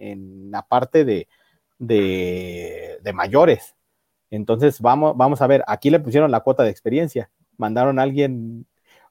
la 0.52 0.64
parte 0.64 1.06
de, 1.06 1.28
de, 1.78 3.14
mayores. 3.14 3.76
Entonces, 4.32 4.82
vamos, 4.82 5.16
vamos 5.16 5.42
a 5.42 5.48
ver, 5.48 5.64
aquí 5.68 5.90
le 5.90 6.00
pusieron 6.00 6.32
la 6.32 6.42
cuota 6.42 6.64
de 6.64 6.70
experiencia, 6.70 7.30
mandaron 7.58 8.00
a 8.00 8.04
alguien 8.04 8.66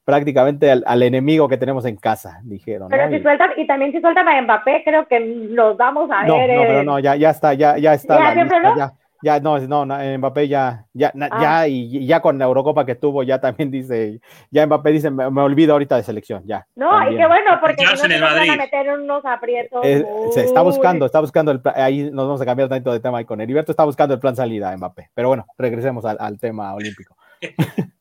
prácticamente 0.05 0.71
al, 0.71 1.03
enemigo 1.03 1.49
que 1.49 1.57
tenemos 1.57 1.85
en 1.87 1.97
casa, 1.97 2.41
dijeron. 2.43 2.89
Pero 2.91 3.09
si 3.11 3.23
sueltan, 3.23 3.51
y 3.57 3.67
también 3.67 3.93
si 3.93 4.01
sueltan 4.01 4.29
a 4.29 4.43
Mbappé, 4.43 4.83
creo 4.85 5.07
que 5.07 5.21
los 5.21 5.77
vamos 5.77 6.11
a 6.11 6.21
ver. 6.23 6.29
No, 6.29 6.37
pero 6.37 6.83
no, 6.83 6.99
ya, 6.99 7.17
ya 7.17 7.31
está, 7.31 7.55
ya, 7.55 7.79
ya 7.79 7.95
está. 7.95 8.35
¿Ya, 8.35 8.45
no? 8.45 8.77
ya, 8.77 8.93
ya, 9.25 9.41
no, 9.41 9.59
no, 9.59 10.19
Mbappé 10.19 10.49
ya, 10.49 10.85
ya, 10.93 11.13
ah. 11.31 11.41
ya, 11.41 11.69
y 11.69 12.07
ya 12.07 12.21
con 12.21 12.39
la 12.39 12.45
Eurocopa 12.45 12.85
que 12.85 12.95
tuvo, 12.95 13.23
ya 13.23 13.41
también 13.41 13.71
dice, 13.71 14.21
ya 14.51 14.67
Mbappé 14.67 14.91
dice, 14.93 15.11
me, 15.11 15.25
olvido 15.25 15.73
ahorita 15.73 15.97
de 15.97 16.03
selección, 16.03 16.43
ya. 16.47 16.67
No, 16.77 17.11
y 17.11 17.17
qué 17.17 17.27
bueno, 17.27 17.59
porque 17.61 17.87
si 17.87 17.93
no 17.93 17.97
se 17.97 18.21
van 18.21 18.51
a 18.51 18.57
meter 18.57 18.93
unos 18.93 19.25
aprietos. 19.25 19.81
Eh, 19.85 20.05
se 20.33 20.45
está 20.45 20.63
buscando, 20.63 21.07
está 21.07 21.21
buscando, 21.21 21.51
el, 21.51 21.61
ahí 21.75 22.11
nos 22.11 22.27
vamos 22.27 22.41
a 22.41 22.45
cambiar 22.45 22.69
tanto 22.69 22.93
de 22.93 23.01
tema 23.01 23.19
ahí 23.19 23.25
con 23.25 23.41
Heriberto, 23.41 23.73
está 23.73 23.85
buscando 23.85 24.15
el 24.15 24.21
plan 24.21 24.37
salida 24.37 24.77
Mbappé. 24.77 25.11
Pero 25.15 25.29
bueno, 25.29 25.47
regresemos 25.59 26.05
al, 26.05 26.19
al 26.21 26.39
tema 26.39 26.75
olímpico. 26.75 27.17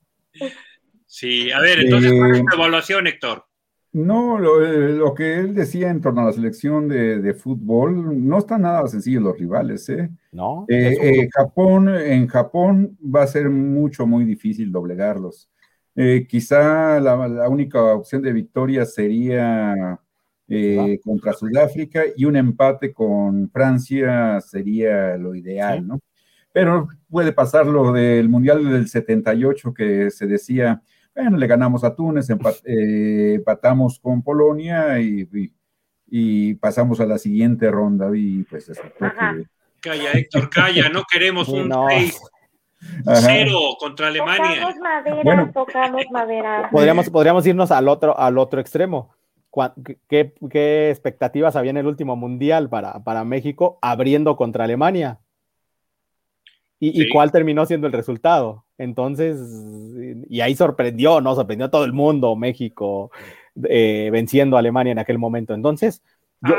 Sí, 1.14 1.52
a 1.52 1.60
ver, 1.60 1.80
entonces, 1.82 2.12
¿cuál 2.18 2.32
es 2.32 2.44
tu 2.44 2.56
evaluación, 2.56 3.06
Héctor? 3.06 3.46
No, 3.94 4.40
eh, 4.40 4.94
lo, 4.94 5.14
que 5.14 5.36
él 5.36 5.54
decía 5.54 5.92
en 5.92 6.02
torno 6.02 6.22
a 6.22 6.26
la 6.26 6.34
selección 6.34 6.88
de, 6.88 7.34
fútbol, 7.36 8.28
no 8.28 8.40
está 8.40 8.58
nada 8.58 8.88
sencillo 8.88 9.22
los 9.22 9.38
rivales, 9.38 9.88
¿eh? 9.88 10.10
No. 10.32 10.66
Eh, 10.68 10.98
eh, 11.00 11.30
Japón, 11.32 11.88
en 11.90 12.26
Japón 12.26 12.98
va 13.04 13.22
a 13.22 13.28
ser 13.28 13.52
mucho, 13.52 14.08
muy 14.08 14.26
difícil 14.26 14.72
doblegarlos. 14.72 15.48
quizá 16.28 17.00
la, 17.00 17.48
única 17.48 17.84
opción 17.94 18.24
de 18.24 18.34
victoria 18.34 18.84
sería 18.84 20.00
contra 21.04 21.34
Sudáfrica 21.34 22.04
y 22.16 22.26
un 22.26 22.36
empate 22.36 22.92
con 22.92 23.48
Francia 23.52 24.42
sería 24.42 25.18
lo 25.18 25.36
ideal, 25.36 25.88
¿no? 25.88 26.00
Pero 26.52 26.88
puede 27.10 27.32
pasar 27.32 27.68
lo 27.68 27.92
del 27.92 28.28
Mundial 28.28 28.68
del 28.72 28.88
78 28.88 29.72
que 29.72 30.10
se 30.10 30.26
decía, 30.26 30.82
bueno, 31.16 31.38
le 31.38 31.48
ganamos 31.48 31.84
a 31.84 31.96
Túnez, 31.96 32.28
eh, 32.30 33.34
empatamos 33.36 34.00
con 34.00 34.24
Polonia 34.24 35.00
y, 35.00 35.28
y, 36.08 36.54
pasamos 36.56 37.00
a 37.00 37.06
la 37.06 37.18
siguiente 37.18 37.70
ronda 37.70 38.10
y 38.16 38.44
pues 38.44 38.70
eso. 38.70 38.82
Calla, 39.80 40.12
Héctor, 40.14 40.50
calla, 40.50 40.90
no 40.90 41.04
queremos 41.12 41.50
un 41.50 41.70
no. 41.70 41.88
cero 43.06 43.60
contra 43.80 44.08
Alemania. 44.08 44.62
Tocamos 44.62 44.76
madera, 44.78 45.52
tocamos 45.54 46.04
madera. 46.12 46.70
Podríamos, 46.72 47.10
podríamos 47.10 47.46
irnos 47.46 47.72
al 47.72 47.88
otro, 47.88 48.18
al 48.18 48.38
otro 48.38 48.60
extremo. 48.62 49.14
¿Qué, 50.10 50.34
¿Qué, 50.50 50.90
expectativas 50.90 51.56
había 51.56 51.72
en 51.72 51.78
el 51.78 51.86
último 51.86 52.16
mundial 52.16 52.70
para, 52.70 53.04
para 53.04 53.24
México 53.24 53.78
abriendo 53.82 54.36
contra 54.36 54.64
Alemania? 54.64 55.20
¿Y, 56.86 57.10
cuál 57.10 57.32
terminó 57.32 57.66
siendo 57.66 57.88
el 57.88 57.94
resultado? 57.94 58.66
Entonces, 58.78 59.38
y 60.30 60.42
ahí 60.42 60.54
sorprendió, 60.56 61.22
¿no? 61.22 61.34
Sorprendió 61.34 61.68
a 61.68 61.72
todo 61.72 61.86
el 61.86 61.94
mundo 61.94 62.36
México 62.36 63.10
eh, 63.70 64.10
venciendo 64.12 64.58
a 64.58 64.60
Alemania 64.60 64.92
en 64.92 65.00
aquel 65.00 65.18
momento. 65.18 65.54
Entonces, 65.54 66.04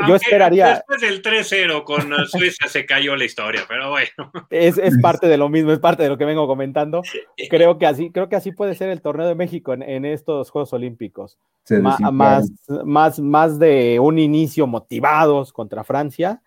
yo, 0.07 0.15
esperaría. 0.15 0.83
Después 0.87 1.01
del 1.01 1.21
3-0 1.21 1.83
con 1.83 2.11
Suecia 2.27 2.67
se 2.67 2.87
cayó 2.87 3.15
la 3.15 3.25
historia, 3.25 3.65
pero 3.67 3.91
bueno. 3.91 4.31
Es, 4.49 4.79
parte 4.99 5.27
de 5.27 5.37
lo 5.37 5.47
mismo, 5.47 5.71
es 5.71 5.79
parte 5.79 6.01
de 6.01 6.09
lo 6.09 6.17
que 6.17 6.25
vengo 6.25 6.47
comentando. 6.47 7.03
Creo 7.49 7.77
que 7.77 7.85
así, 7.85 8.09
creo 8.09 8.27
que 8.27 8.35
así 8.35 8.51
puede 8.51 8.73
ser 8.73 8.89
el 8.89 9.01
torneo 9.01 9.27
de 9.27 9.35
México 9.35 9.73
en, 9.73 10.05
estos 10.05 10.49
Juegos 10.49 10.73
Olímpicos. 10.73 11.37
más, 11.81 12.49
más, 12.83 13.19
más 13.19 13.59
de 13.59 13.99
un 13.99 14.17
inicio 14.17 14.65
motivados 14.65 15.53
contra 15.53 15.83
Francia 15.83 16.41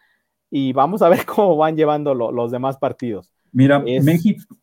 y 0.51 0.73
vamos 0.73 1.03
a 1.03 1.09
ver 1.09 1.21
cómo 1.27 1.57
van 1.57 1.77
llevando 1.77 2.15
los 2.15 2.51
demás 2.51 2.77
partidos. 2.79 3.33
Mira, 3.53 3.79
México, 3.79 4.57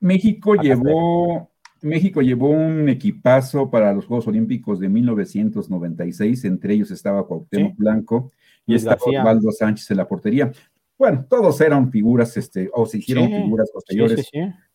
México 0.00 0.54
llevó, 0.54 1.50
México 1.82 2.22
llevó 2.22 2.50
un 2.50 2.88
equipazo 2.88 3.70
para 3.70 3.92
los 3.92 4.06
Juegos 4.06 4.26
Olímpicos 4.28 4.80
de 4.80 4.88
1996, 4.88 6.44
entre 6.44 6.74
ellos 6.74 6.90
estaba 6.90 7.26
Cuauhtémoc 7.26 7.76
Blanco 7.76 8.32
y 8.66 8.74
estaba 8.74 9.00
Osvaldo 9.00 9.52
Sánchez 9.52 9.90
en 9.90 9.96
la 9.96 10.08
portería. 10.08 10.52
Bueno, 10.98 11.24
todos 11.28 11.60
eran 11.62 11.90
figuras, 11.90 12.36
este, 12.36 12.68
o 12.74 12.84
se 12.84 12.98
hicieron 12.98 13.28
figuras 13.28 13.70
posteriores 13.72 14.28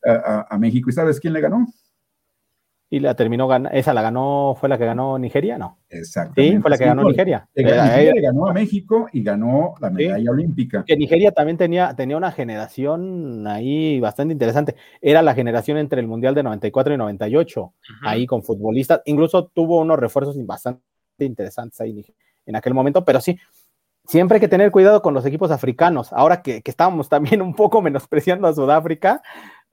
a, 0.04 0.58
México. 0.58 0.90
¿Y 0.90 0.94
sabes 0.94 1.20
quién 1.20 1.34
le 1.34 1.42
ganó? 1.42 1.68
Y 2.90 3.00
la 3.00 3.16
terminó 3.16 3.48
ganando, 3.48 3.76
esa 3.78 3.94
la 3.94 4.02
ganó, 4.02 4.56
fue 4.60 4.70
la 4.70 4.78
que 4.78 4.86
ganó 4.86 5.18
Nigeria, 5.18 5.58
¿no? 5.58 5.80
Exactamente. 5.90 6.56
Sí, 6.56 6.62
fue 6.62 6.70
la 6.70 6.78
que 6.78 6.86
ganó 6.86 7.04
Nigeria. 7.04 7.48
Nigeria 7.56 8.14
ganó 8.22 8.48
a 8.48 8.54
México 8.54 9.08
y 9.12 9.24
ganó 9.24 9.74
la 9.80 9.90
medalla 9.90 10.32
olímpica. 10.32 10.84
Que 10.86 10.96
Nigeria 10.96 11.32
también 11.32 11.58
tenía, 11.58 11.96
tenía 11.96 12.16
una 12.16 12.32
generación 12.32 13.48
ahí 13.48 14.00
bastante 14.00 14.34
interesante. 14.34 14.76
Era 15.02 15.24
la 15.24 15.34
generación 15.34 15.78
entre 15.78 16.00
el 16.00 16.08
Mundial 16.08 16.36
de 16.36 16.44
94 16.44 16.94
y 16.94 16.98
98, 16.98 17.74
ahí 18.04 18.28
con 18.28 18.44
futbolistas. 18.44 19.02
Incluso 19.06 19.48
tuvo 19.48 19.80
unos 19.80 19.98
refuerzos 19.98 20.38
bastante 20.46 20.82
interesantes 21.20 21.82
ahí 21.82 22.06
en 22.46 22.56
aquel 22.56 22.76
momento, 22.76 23.04
pero 23.04 23.20
sí, 23.20 23.40
siempre 24.06 24.36
hay 24.36 24.42
que 24.42 24.48
tener 24.48 24.70
cuidado 24.70 25.02
con 25.02 25.16
los 25.16 25.26
equipos 25.26 25.50
africanos. 25.50 26.14
Ahora 26.14 26.44
que, 26.44 26.62
que 26.62 26.70
estábamos 26.72 27.10
también 27.10 27.42
un 27.42 27.56
poco 27.56 27.82
menospreciando 27.82 28.48
a 28.48 28.54
Sudáfrica, 28.54 29.24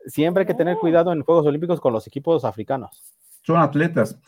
siempre 0.06 0.42
hay 0.42 0.46
que 0.46 0.54
tener 0.54 0.76
cuidado 0.78 1.12
en 1.12 1.22
Juegos 1.22 1.46
Olímpicos 1.46 1.80
con 1.80 1.92
los 1.92 2.06
equipos 2.06 2.44
africanos. 2.44 3.02
Son 3.42 3.58
atletas. 3.58 4.18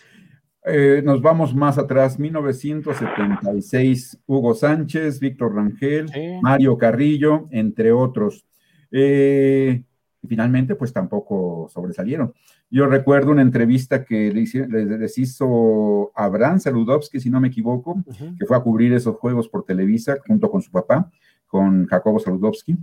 Eh, 0.67 1.03
nos 1.05 1.21
vamos 1.21 1.55
más 1.55 1.77
atrás, 1.77 2.19
1976, 2.19 4.19
Hugo 4.27 4.55
Sánchez, 4.55 5.21
Víctor 5.21 5.55
Rangel, 5.55 6.07
Mario 6.41 6.79
Carrillo, 6.79 7.47
entre 7.51 7.93
otros. 7.93 8.47
Eh, 8.91 9.83
y 10.25 10.27
finalmente 10.27 10.75
pues 10.75 10.93
tampoco 10.93 11.69
sobresalieron. 11.71 12.33
Yo 12.71 12.87
recuerdo 12.87 13.31
una 13.31 13.43
entrevista 13.43 14.05
que 14.05 14.33
les 14.33 15.19
hizo 15.19 16.11
Abraham 16.15 16.59
Saludowski, 16.59 17.21
si 17.21 17.29
no 17.29 17.41
me 17.41 17.49
equivoco, 17.49 18.03
que 18.39 18.47
fue 18.47 18.57
a 18.57 18.61
cubrir 18.61 18.95
esos 18.95 19.17
juegos 19.17 19.49
por 19.49 19.65
Televisa 19.65 20.17
junto 20.27 20.51
con 20.51 20.63
su 20.63 20.71
papá, 20.71 21.11
con 21.47 21.87
Jacobo 21.87 22.19
Saludowski, 22.19 22.77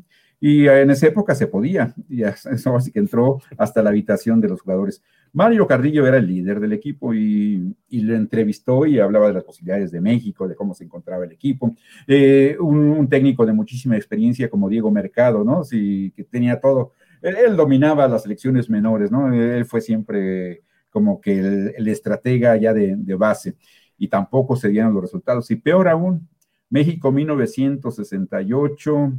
y 0.43 0.67
en 0.67 0.89
esa 0.89 1.05
época 1.05 1.35
se 1.35 1.45
podía, 1.45 1.93
y 2.09 2.23
eso 2.23 2.75
así 2.75 2.91
que 2.91 2.97
entró 2.97 3.39
hasta 3.57 3.83
la 3.83 3.91
habitación 3.91 4.41
de 4.41 4.49
los 4.49 4.61
jugadores. 4.61 5.03
Mario 5.33 5.67
Carrillo 5.67 6.07
era 6.07 6.17
el 6.17 6.27
líder 6.27 6.59
del 6.59 6.73
equipo 6.73 7.13
y, 7.13 7.75
y 7.89 8.01
lo 8.01 8.15
entrevistó 8.15 8.87
y 8.87 8.99
hablaba 8.99 9.27
de 9.27 9.33
las 9.33 9.43
posibilidades 9.43 9.91
de 9.91 10.01
México, 10.01 10.47
de 10.47 10.55
cómo 10.55 10.73
se 10.73 10.83
encontraba 10.83 11.25
el 11.25 11.31
equipo. 11.31 11.75
Eh, 12.07 12.57
un, 12.59 13.07
técnico 13.07 13.45
de 13.45 13.53
muchísima 13.53 13.95
experiencia 13.95 14.49
como 14.49 14.67
Diego 14.67 14.89
Mercado, 14.89 15.43
¿no? 15.43 15.63
Sí, 15.63 16.11
que 16.15 16.23
tenía 16.23 16.59
todo. 16.59 16.93
Él, 17.21 17.55
dominaba 17.55 18.07
las 18.07 18.23
selecciones 18.23 18.67
menores, 18.67 19.11
¿no? 19.11 19.31
Él 19.31 19.63
fue 19.65 19.79
siempre 19.79 20.63
como 20.89 21.21
que 21.21 21.39
el, 21.77 21.87
estratega 21.87 22.57
ya 22.57 22.73
de, 22.73 22.95
de, 22.97 23.15
base 23.15 23.55
y 23.97 24.07
tampoco 24.07 24.55
se 24.55 24.69
dieron 24.69 24.93
los 24.93 25.03
resultados. 25.03 25.51
Y 25.51 25.55
peor 25.55 25.87
aún, 25.87 26.27
México 26.69 27.11
1968 27.11 29.13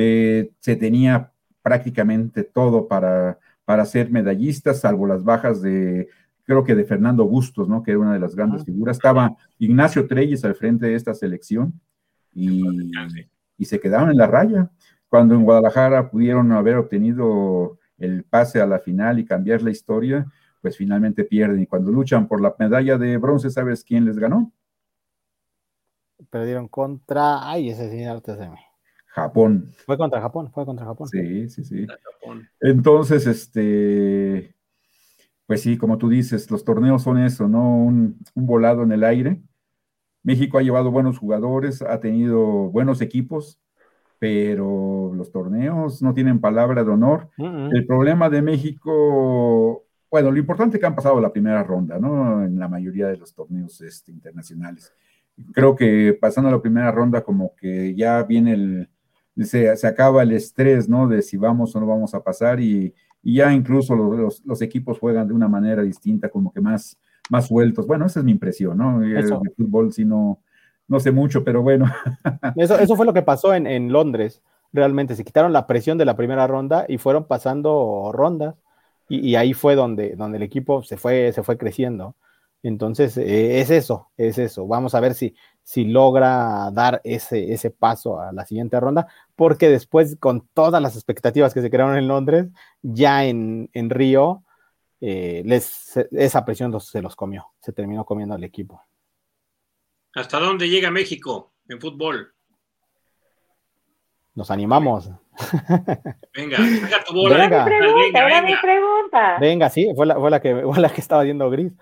eh, 0.00 0.52
se 0.60 0.76
tenía 0.76 1.32
prácticamente 1.60 2.44
todo 2.44 2.86
para, 2.86 3.38
para 3.64 3.84
ser 3.84 4.10
medallistas, 4.10 4.80
salvo 4.80 5.06
las 5.06 5.24
bajas 5.24 5.60
de, 5.60 6.08
creo 6.44 6.62
que 6.62 6.76
de 6.76 6.84
Fernando 6.84 7.26
Bustos, 7.26 7.68
¿no? 7.68 7.82
Que 7.82 7.90
era 7.90 8.00
una 8.00 8.12
de 8.12 8.20
las 8.20 8.36
grandes 8.36 8.64
figuras. 8.64 8.96
Estaba 8.96 9.36
Ignacio 9.58 10.06
Treyes 10.06 10.44
al 10.44 10.54
frente 10.54 10.86
de 10.86 10.94
esta 10.94 11.14
selección 11.14 11.80
y, 12.32 12.92
y 13.58 13.64
se 13.64 13.80
quedaron 13.80 14.10
en 14.10 14.16
la 14.16 14.28
raya. 14.28 14.70
Cuando 15.08 15.34
en 15.34 15.42
Guadalajara 15.42 16.10
pudieron 16.10 16.52
haber 16.52 16.76
obtenido 16.76 17.78
el 17.98 18.22
pase 18.22 18.60
a 18.60 18.66
la 18.66 18.78
final 18.78 19.18
y 19.18 19.24
cambiar 19.24 19.62
la 19.62 19.70
historia, 19.70 20.26
pues 20.62 20.76
finalmente 20.76 21.24
pierden. 21.24 21.60
Y 21.60 21.66
cuando 21.66 21.90
luchan 21.90 22.28
por 22.28 22.40
la 22.40 22.54
medalla 22.58 22.96
de 22.98 23.16
bronce, 23.16 23.50
¿sabes 23.50 23.82
quién 23.82 24.04
les 24.04 24.18
ganó? 24.18 24.52
Perdieron 26.30 26.68
contra. 26.68 27.50
Ay, 27.50 27.70
ese 27.70 27.90
señor 27.90 28.20
te 28.20 28.36
se 28.36 28.48
me. 28.48 28.67
Japón. 29.20 29.70
Fue 29.86 29.96
contra 29.96 30.20
Japón, 30.20 30.50
fue 30.52 30.64
contra 30.64 30.86
Japón. 30.86 31.08
Sí, 31.08 31.48
sí, 31.48 31.64
sí. 31.64 31.86
Entonces, 32.60 33.26
este, 33.26 34.54
pues 35.48 35.62
sí, 35.62 35.78
como 35.78 35.96
tú 35.96 36.10
dices, 36.10 36.50
los 36.50 36.62
torneos 36.62 37.02
son 37.02 37.16
eso, 37.18 37.48
¿no? 37.48 37.74
Un, 37.74 38.18
volado 38.34 38.82
en 38.82 38.92
el 38.92 39.02
aire. 39.02 39.40
México 40.22 40.58
ha 40.58 40.62
llevado 40.62 40.90
buenos 40.90 41.18
jugadores, 41.18 41.80
ha 41.80 42.00
tenido 42.00 42.44
buenos 42.70 43.00
equipos, 43.00 43.58
pero 44.18 45.10
los 45.14 45.32
torneos 45.32 46.02
no 46.02 46.12
tienen 46.12 46.38
palabra 46.38 46.84
de 46.84 46.90
honor. 46.90 47.30
El 47.38 47.86
problema 47.86 48.28
de 48.28 48.42
México, 48.42 49.86
bueno, 50.10 50.30
lo 50.30 50.38
importante 50.38 50.76
es 50.76 50.80
que 50.80 50.86
han 50.86 50.94
pasado 50.94 51.18
la 51.18 51.32
primera 51.32 51.62
ronda, 51.62 51.98
¿no? 51.98 52.44
En 52.44 52.58
la 52.58 52.68
mayoría 52.68 53.08
de 53.08 53.16
los 53.16 53.32
torneos 53.34 53.80
este, 53.80 54.12
internacionales. 54.12 54.92
Creo 55.54 55.74
que 55.74 56.18
pasando 56.20 56.50
la 56.50 56.60
primera 56.60 56.92
ronda, 56.92 57.22
como 57.24 57.54
que 57.56 57.94
ya 57.94 58.22
viene 58.24 58.52
el, 58.52 58.88
se, 59.44 59.86
acaba 59.86 60.22
el 60.22 60.32
estrés, 60.32 60.88
¿no? 60.88 61.08
De 61.08 61.22
si 61.22 61.36
vamos 61.36 61.74
o 61.74 61.80
no 61.80 61.86
vamos 61.86 62.14
a 62.14 62.22
pasar 62.22 62.60
y, 62.60 62.94
ya 63.22 63.52
incluso 63.52 63.94
los, 63.94 64.62
equipos 64.62 64.98
juegan 64.98 65.28
de 65.28 65.34
una 65.34 65.48
manera 65.48 65.82
distinta, 65.82 66.28
como 66.28 66.52
que 66.52 66.60
más, 66.60 66.98
más 67.30 67.48
sueltos. 67.48 67.86
Bueno, 67.86 68.06
esa 68.06 68.20
es 68.20 68.24
mi 68.24 68.32
impresión, 68.32 68.78
¿no? 68.78 69.02
El, 69.02 69.28
fútbol 69.56 69.92
sí 69.92 70.04
no, 70.04 70.40
no 70.86 70.98
sé 71.00 71.10
mucho, 71.10 71.44
pero 71.44 71.62
bueno. 71.62 71.86
Eso, 72.56 72.78
eso 72.78 72.96
fue 72.96 73.06
lo 73.06 73.12
que 73.12 73.22
pasó 73.22 73.54
en, 73.54 73.92
Londres, 73.92 74.42
realmente. 74.72 75.14
Se 75.14 75.24
quitaron 75.24 75.52
la 75.52 75.66
presión 75.66 75.98
de 75.98 76.06
la 76.06 76.16
primera 76.16 76.46
ronda 76.46 76.86
y 76.88 76.98
fueron 76.98 77.24
pasando 77.24 78.10
rondas. 78.12 78.54
Y, 79.10 79.36
ahí 79.36 79.54
fue 79.54 79.74
donde, 79.74 80.16
donde 80.16 80.36
el 80.36 80.42
equipo 80.42 80.82
se 80.82 80.96
fue, 80.96 81.32
se 81.32 81.42
fue 81.42 81.56
creciendo. 81.56 82.14
Entonces, 82.62 83.16
eh, 83.16 83.60
es 83.60 83.70
eso, 83.70 84.08
es 84.16 84.38
eso. 84.38 84.66
Vamos 84.66 84.94
a 84.94 85.00
ver 85.00 85.14
si, 85.14 85.34
si 85.62 85.84
logra 85.84 86.70
dar 86.72 87.00
ese, 87.04 87.52
ese 87.52 87.70
paso 87.70 88.20
a 88.20 88.32
la 88.32 88.44
siguiente 88.44 88.78
ronda, 88.80 89.06
porque 89.38 89.68
después, 89.68 90.16
con 90.18 90.48
todas 90.48 90.82
las 90.82 90.96
expectativas 90.96 91.54
que 91.54 91.62
se 91.62 91.70
crearon 91.70 91.96
en 91.96 92.08
Londres, 92.08 92.48
ya 92.82 93.24
en, 93.24 93.70
en 93.72 93.88
Río, 93.88 94.42
eh, 95.00 95.44
les, 95.46 95.96
esa 96.10 96.44
presión 96.44 96.78
se 96.80 97.00
los 97.00 97.14
comió, 97.14 97.46
se 97.60 97.72
terminó 97.72 98.04
comiendo 98.04 98.34
al 98.34 98.42
equipo. 98.42 98.82
¿Hasta 100.16 100.40
dónde 100.40 100.68
llega 100.68 100.90
México 100.90 101.52
en 101.68 101.80
fútbol? 101.80 102.34
Nos 104.34 104.50
animamos. 104.50 105.08
Venga, 106.34 106.58
venga 106.58 107.04
tu 107.06 107.14
bola. 107.14 107.38
Venga. 107.38 107.64
Mi 107.64 107.70
pregunta, 107.70 108.24
venga, 108.24 108.42
mi 108.42 108.54
pregunta. 108.60 109.38
Venga, 109.38 109.70
sí, 109.70 109.88
fue 109.94 110.06
la, 110.06 110.16
fue 110.16 110.30
la, 110.32 110.40
que, 110.40 110.62
fue 110.62 110.80
la 110.80 110.88
que 110.88 111.00
estaba 111.00 111.22
viendo 111.22 111.48
Gris. 111.48 111.72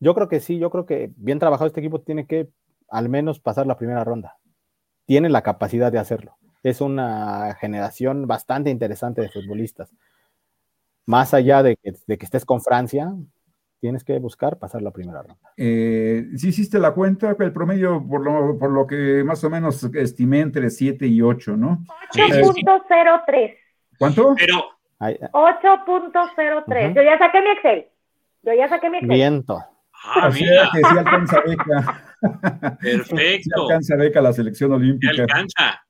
Yo 0.00 0.16
creo 0.16 0.28
que 0.28 0.40
sí, 0.40 0.58
yo 0.58 0.68
creo 0.68 0.84
que 0.84 1.12
bien 1.14 1.38
trabajado 1.38 1.68
este 1.68 1.78
equipo 1.78 2.00
tiene 2.00 2.26
que 2.26 2.48
al 2.88 3.08
menos 3.08 3.38
pasar 3.38 3.68
la 3.68 3.78
primera 3.78 4.02
ronda. 4.02 4.36
Tiene 5.06 5.28
la 5.28 5.42
capacidad 5.42 5.92
de 5.92 6.00
hacerlo. 6.00 6.36
Es 6.64 6.80
una 6.80 7.54
generación 7.60 8.26
bastante 8.26 8.70
interesante 8.70 9.20
de 9.20 9.28
futbolistas. 9.28 9.94
Más 11.04 11.34
allá 11.34 11.62
de 11.62 11.76
que, 11.76 11.94
estés 12.08 12.46
con 12.46 12.62
Francia, 12.62 13.12
tienes 13.80 14.02
que 14.02 14.18
buscar 14.18 14.58
pasar 14.58 14.80
la 14.80 14.90
primera 14.90 15.20
ronda. 15.20 15.52
Eh, 15.58 16.24
si 16.36 16.48
hiciste 16.48 16.78
la 16.78 16.92
cuenta, 16.92 17.36
el 17.38 17.52
promedio, 17.52 18.02
por 18.08 18.24
lo, 18.24 18.58
por 18.58 18.70
lo 18.70 18.86
que 18.86 19.22
más 19.24 19.44
o 19.44 19.50
menos 19.50 19.84
estimé, 19.92 20.40
entre 20.40 20.70
7 20.70 21.06
y 21.06 21.20
8, 21.20 21.54
¿no? 21.54 21.84
8.03. 22.14 23.54
¿Cuánto? 23.98 24.34
Pero. 24.34 24.64
8.03. 24.98 26.94
Yo 26.94 27.02
ya 27.02 27.18
saqué 27.18 27.42
mi 27.42 27.50
Excel. 27.50 27.86
Yo 28.42 28.54
ya 28.54 28.68
saqué 28.70 28.88
mi 28.88 28.96
Excel. 28.96 29.10
Viento. 29.10 29.62
Ah, 30.02 30.30
mira. 30.32 30.70
que 30.72 30.78
sí 30.78 30.98
alcanza 30.98 31.42
beca. 31.42 32.16
Perfecto. 32.80 33.62
alcanza 33.64 33.96
beca 33.96 34.22
la 34.22 34.32
selección 34.32 34.72
olímpica. 34.72 35.22
alcanza. 35.22 35.83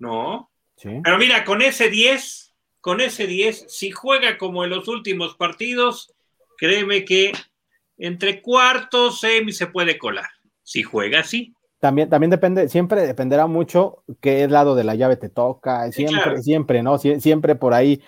¿No? 0.00 0.50
Sí. 0.76 0.88
Pero 1.04 1.16
mira, 1.18 1.44
con 1.44 1.62
ese 1.62 1.88
10, 1.88 2.56
con 2.80 3.00
ese 3.00 3.28
10, 3.28 3.66
si 3.68 3.92
juega 3.92 4.36
como 4.38 4.64
en 4.64 4.70
los 4.70 4.88
últimos 4.88 5.36
partidos, 5.36 6.12
créeme 6.58 7.04
que 7.04 7.32
entre 7.98 8.42
cuartos, 8.42 9.20
semi 9.20 9.52
se 9.52 9.68
puede 9.68 9.98
colar. 9.98 10.28
Si 10.62 10.82
juega 10.82 11.20
así. 11.20 11.54
También, 11.78 12.08
también 12.10 12.30
depende, 12.30 12.68
siempre 12.68 13.06
dependerá 13.06 13.46
mucho 13.46 14.02
qué 14.20 14.46
lado 14.48 14.74
de 14.74 14.84
la 14.84 14.96
llave 14.96 15.16
te 15.16 15.30
toca, 15.30 15.90
siempre, 15.92 16.42
siempre, 16.42 16.82
¿no? 16.82 16.98
siempre 16.98 17.54
por 17.54 17.72
ahí 17.72 18.02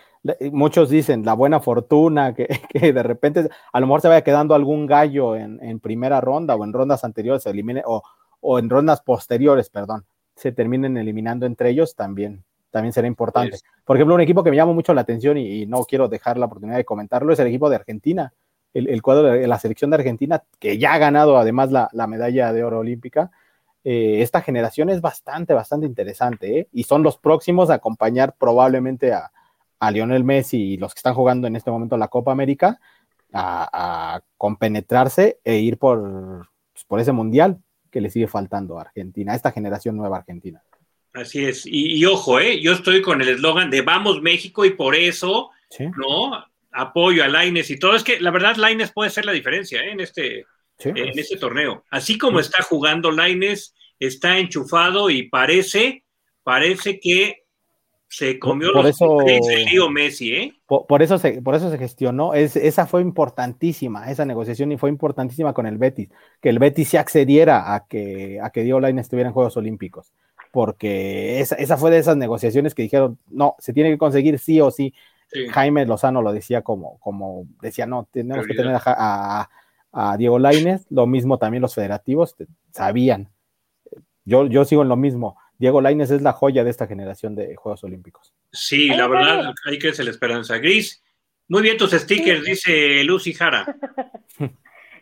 muchos 0.53 0.91
dicen 0.91 1.25
la 1.25 1.35
buena 1.35 1.61
fortuna, 1.61 2.35
que, 2.35 2.49
de 2.93 3.03
repente 3.03 3.49
a 3.73 3.81
lo 3.81 3.87
mejor 3.87 4.01
se 4.01 4.09
vaya 4.09 4.25
quedando 4.25 4.55
algún 4.55 4.87
gallo 4.87 5.37
en, 5.37 5.81
primera 5.81 6.21
ronda 6.21 6.55
o 6.55 6.65
en 6.65 6.73
rondas 6.73 7.05
anteriores, 7.05 7.43
se 7.43 7.51
elimine, 7.51 7.83
o, 7.85 8.03
o, 8.41 8.59
en 8.59 8.71
rondas 8.71 9.01
posteriores, 9.03 9.71
perdón, 9.71 10.05
se 10.37 10.53
terminen 10.53 10.97
eliminando 10.97 11.47
entre 11.47 11.71
ellos 11.71 11.95
también. 11.95 12.45
También 12.71 12.93
será 12.93 13.07
importante. 13.07 13.59
Por 13.85 13.97
ejemplo, 13.97 14.15
un 14.15 14.21
equipo 14.23 14.43
que 14.43 14.51
me 14.51 14.57
llama 14.57 14.73
mucho 14.73 14.95
la 14.95 15.03
atención 15.03 15.37
y, 15.37 15.67
no 15.67 15.85
quiero 15.85 16.09
dejar 16.09 16.39
la 16.39 16.47
oportunidad 16.47 16.79
de 16.79 16.85
comentarlo 16.85 17.33
es 17.33 17.39
el 17.39 17.49
equipo 17.49 17.69
de 17.69 17.77
Argentina. 17.77 18.33
El, 18.73 19.03
cuadro 19.03 19.25
de 19.25 19.47
la 19.47 19.59
selección 19.59 19.91
de 19.91 19.97
Argentina, 19.97 20.43
que 20.59 20.79
ya 20.79 20.95
ha 20.95 20.99
ganado 20.99 21.37
además 21.37 21.71
la, 21.71 22.07
medalla 22.07 22.55
de 22.55 22.65
oro 22.65 22.79
olímpica, 22.79 23.31
eh, 23.85 24.23
esta 24.23 24.41
generación 24.41 24.89
es 24.89 25.03
bastante, 25.03 25.53
bastante 25.53 25.85
interesante, 25.85 26.61
¿eh? 26.61 26.69
y 26.73 26.85
son 26.85 27.03
los 27.03 27.19
próximos 27.19 27.69
a 27.69 27.75
acompañar 27.75 28.35
probablemente 28.39 29.13
a, 29.13 29.31
a 29.83 29.91
Lionel 29.91 30.23
Messi 30.23 30.75
y 30.75 30.77
los 30.77 30.95
que 30.95 31.01
están 31.01 31.15
jugando 31.15 31.49
en 31.49 31.57
este 31.57 31.73
momento 31.73 31.97
la 31.97 32.07
Copa 32.07 32.31
América 32.31 32.79
a, 33.33 34.23
compenetrarse 34.39 35.41
e 35.43 35.57
ir 35.57 35.77
por, 35.77 36.49
pues, 36.73 36.85
por 36.85 37.01
ese 37.01 37.11
mundial 37.11 37.59
que 37.93 38.01
le 38.01 38.11
sigue 38.11 38.27
faltando 38.27 38.79
a 38.79 38.83
Argentina, 38.83 39.33
a 39.33 39.37
esta 39.37 39.53
generación 39.53 39.97
nueva 39.97 40.17
Argentina. 40.17 40.61
Así 41.13 41.45
es. 41.45 41.65
Y, 41.67 42.03
ojo, 42.07 42.41
¿eh? 42.41 42.61
yo 42.61 42.73
estoy 42.73 43.03
con 43.03 43.21
el 43.21 43.29
eslogan 43.29 43.71
de 43.71 43.83
Vamos 43.83 44.23
México 44.23 44.65
y 44.65 44.71
por 44.71 44.97
eso, 44.97 45.51
¿no? 45.79 46.47
Apoyo 46.73 47.23
a 47.23 47.29
Laines 47.29 47.71
y 47.71 47.79
todo. 47.79 47.95
Es 47.95 48.03
que 48.03 48.19
la 48.19 48.31
verdad, 48.31 48.57
Laines 48.57 48.93
puede 48.93 49.11
ser 49.11 49.27
la 49.27 49.33
diferencia 49.33 49.83
¿eh? 49.83 49.93
en, 49.93 50.01
este, 50.01 50.47
en 50.79 51.19
este 51.19 51.37
torneo. 51.37 51.85
Así 51.91 52.17
como 52.17 52.41
está 52.41 52.63
jugando 52.63 53.11
Laines, 53.11 53.75
está 53.99 54.39
enchufado 54.39 55.11
y 55.11 55.29
parece, 55.29 56.05
parece 56.43 56.99
que 56.99 57.42
se 58.13 58.39
comió 58.39 58.75
por 58.75 58.85
los 58.85 58.91
eso, 58.91 59.89
Messi, 59.91 60.35
¿eh? 60.35 60.55
Por, 60.67 61.01
eso 61.01 61.17
se, 61.17 61.41
por 61.41 61.55
eso 61.55 61.71
se 61.71 61.79
gestionó, 61.79 62.35
es, 62.35 62.57
esa 62.57 62.87
fue 62.87 63.01
importantísima, 63.01 64.11
esa 64.11 64.27
negociación 64.27 64.71
y 64.71 64.77
fue 64.77 64.91
importantísima 64.91 65.55
con 65.55 65.65
el 65.65 65.79
Betis, 65.79 66.11
que 66.43 66.51
el 66.51 66.59
Betis 66.59 66.91
se 66.91 66.99
accediera 66.99 67.75
a 67.75 67.87
que, 67.87 68.39
a 68.43 68.51
que 68.51 68.65
Diego 68.65 68.81
Lainez 68.81 69.07
estuviera 69.07 69.29
en 69.29 69.33
Juegos 69.33 69.57
Olímpicos, 69.57 70.13
porque 70.51 71.41
esa, 71.41 71.55
esa, 71.55 71.79
fue 71.79 71.91
de 71.91 72.01
esas 72.01 72.19
negociaciones 72.19 72.75
que 72.75 72.83
dijeron, 72.83 73.19
no, 73.31 73.57
se 73.59 73.73
tiene 73.73 73.91
que 73.91 73.97
conseguir 73.97 74.39
sí 74.39 74.61
o 74.61 74.71
sí. 74.71 74.93
Jaime 75.53 75.87
Lozano 75.87 76.21
lo 76.21 76.35
decía 76.35 76.61
como, 76.61 76.99
como 77.01 77.47
decía, 77.63 77.87
no, 77.87 78.07
tenemos 78.13 78.47
que 78.47 78.53
tener 78.53 78.77
a, 78.85 79.49
a, 79.91 80.17
Diego 80.19 80.39
Lainez, 80.39 80.85
lo 80.91 81.07
mismo 81.07 81.39
también 81.39 81.63
los 81.63 81.75
federativos 81.75 82.37
sabían. 82.73 83.31
Yo, 84.27 84.45
yo 84.45 84.67
sigo 84.67 84.83
en 84.83 84.91
lo 84.91 84.97
mismo 84.97 85.39
Diego 85.63 85.81
Laines 85.81 86.11
es 86.11 86.23
la 86.23 86.33
joya 86.33 86.65
de 86.65 86.71
esta 86.71 86.89
generación 86.89 87.37
de 87.37 87.55
Juegos 87.55 87.85
Olímpicos. 87.85 88.35
Sí, 88.51 88.89
la 88.89 89.07
verdad, 89.07 89.55
hay 89.65 89.79
que 89.79 89.93
ser 89.93 90.07
la 90.07 90.11
esperanza. 90.11 90.59
Gris, 90.59 91.05
muy 91.47 91.63
bien 91.63 91.77
tus 91.77 91.93
stickers, 91.93 92.43
dice 92.43 93.05
Lucy 93.05 93.33
Jara. 93.33 93.65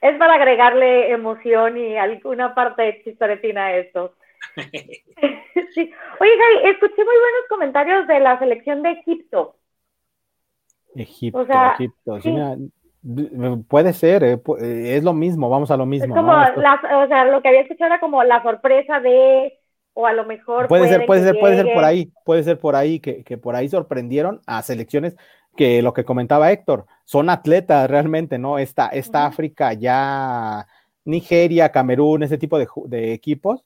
es 0.03 0.19
para 0.19 0.35
agregarle 0.35 1.13
emoción 1.13 1.79
y 1.79 1.97
alguna 1.97 2.55
parte 2.55 2.83
de 2.83 3.03
chistoretina 3.03 3.69
a 3.69 3.77
esto. 3.79 4.17
sí. 4.55 5.91
Oye, 6.21 6.31
Gaby, 6.37 6.71
escuché 6.73 7.05
muy 7.07 7.17
buenos 7.17 7.49
comentarios 7.49 8.07
de 8.07 8.21
la 8.21 8.39
selección 8.39 8.83
de 8.83 8.91
Egipto. 8.91 9.57
Egipto, 10.95 11.47
Egipto. 12.19 12.19
puede 13.67 13.95
ser, 13.95 14.25
eh, 14.25 14.43
eh, 14.61 14.97
es 14.99 15.05
lo 15.05 15.15
mismo, 15.15 15.49
vamos 15.49 15.71
a 15.71 15.79
lo 15.79 15.87
mismo. 15.87 16.15
Es 16.15 16.21
como, 16.21 16.33
o 16.33 17.07
sea, 17.09 17.25
lo 17.25 17.41
que 17.41 17.49
había 17.49 17.63
escuchado 17.63 17.87
era 17.87 18.01
como 18.01 18.23
la 18.25 18.43
sorpresa 18.43 19.01
de, 19.01 19.60
o 19.95 20.07
a 20.07 20.13
lo 20.13 20.25
mejor. 20.25 20.69
Puede, 20.69 20.89
ser, 20.89 21.07
puede 21.07 21.23
ser, 21.23 21.39
puede 21.39 21.57
ser 21.57 21.75
por 21.75 21.85
ahí, 21.85 22.13
puede 22.25 22.43
ser 22.43 22.59
por 22.59 22.77
ahí, 22.77 23.01
que, 23.01 23.25
que 23.25 23.39
por 23.39 23.57
ahí 23.57 23.69
sorprendieron 23.69 24.41
a 24.47 24.63
selecciones 24.63 25.17
que 25.57 25.83
lo 25.83 25.93
que 25.93 26.05
comentaba 26.05 26.53
Héctor, 26.53 26.87
son 27.05 27.29
atletas 27.29 27.91
realmente, 27.91 28.39
¿no? 28.39 28.59
Esta, 28.59 28.89
esta 28.89 29.27
África 29.27 29.73
ya, 29.73 30.67
Nigeria, 31.05 31.71
Camerún, 31.71 32.23
ese 32.23 32.39
tipo 32.39 32.59
de, 32.59 33.13
equipos, 33.13 33.65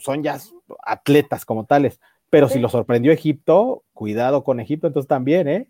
son 0.00 0.22
ya 0.22 0.38
atletas 0.84 1.44
como 1.44 1.64
tales. 1.64 2.00
Pero 2.30 2.48
si 2.48 2.58
lo 2.58 2.68
sorprendió 2.68 3.12
Egipto, 3.12 3.84
cuidado 3.92 4.44
con 4.44 4.60
Egipto, 4.60 4.86
entonces 4.86 5.08
también, 5.08 5.48
¿eh? 5.48 5.68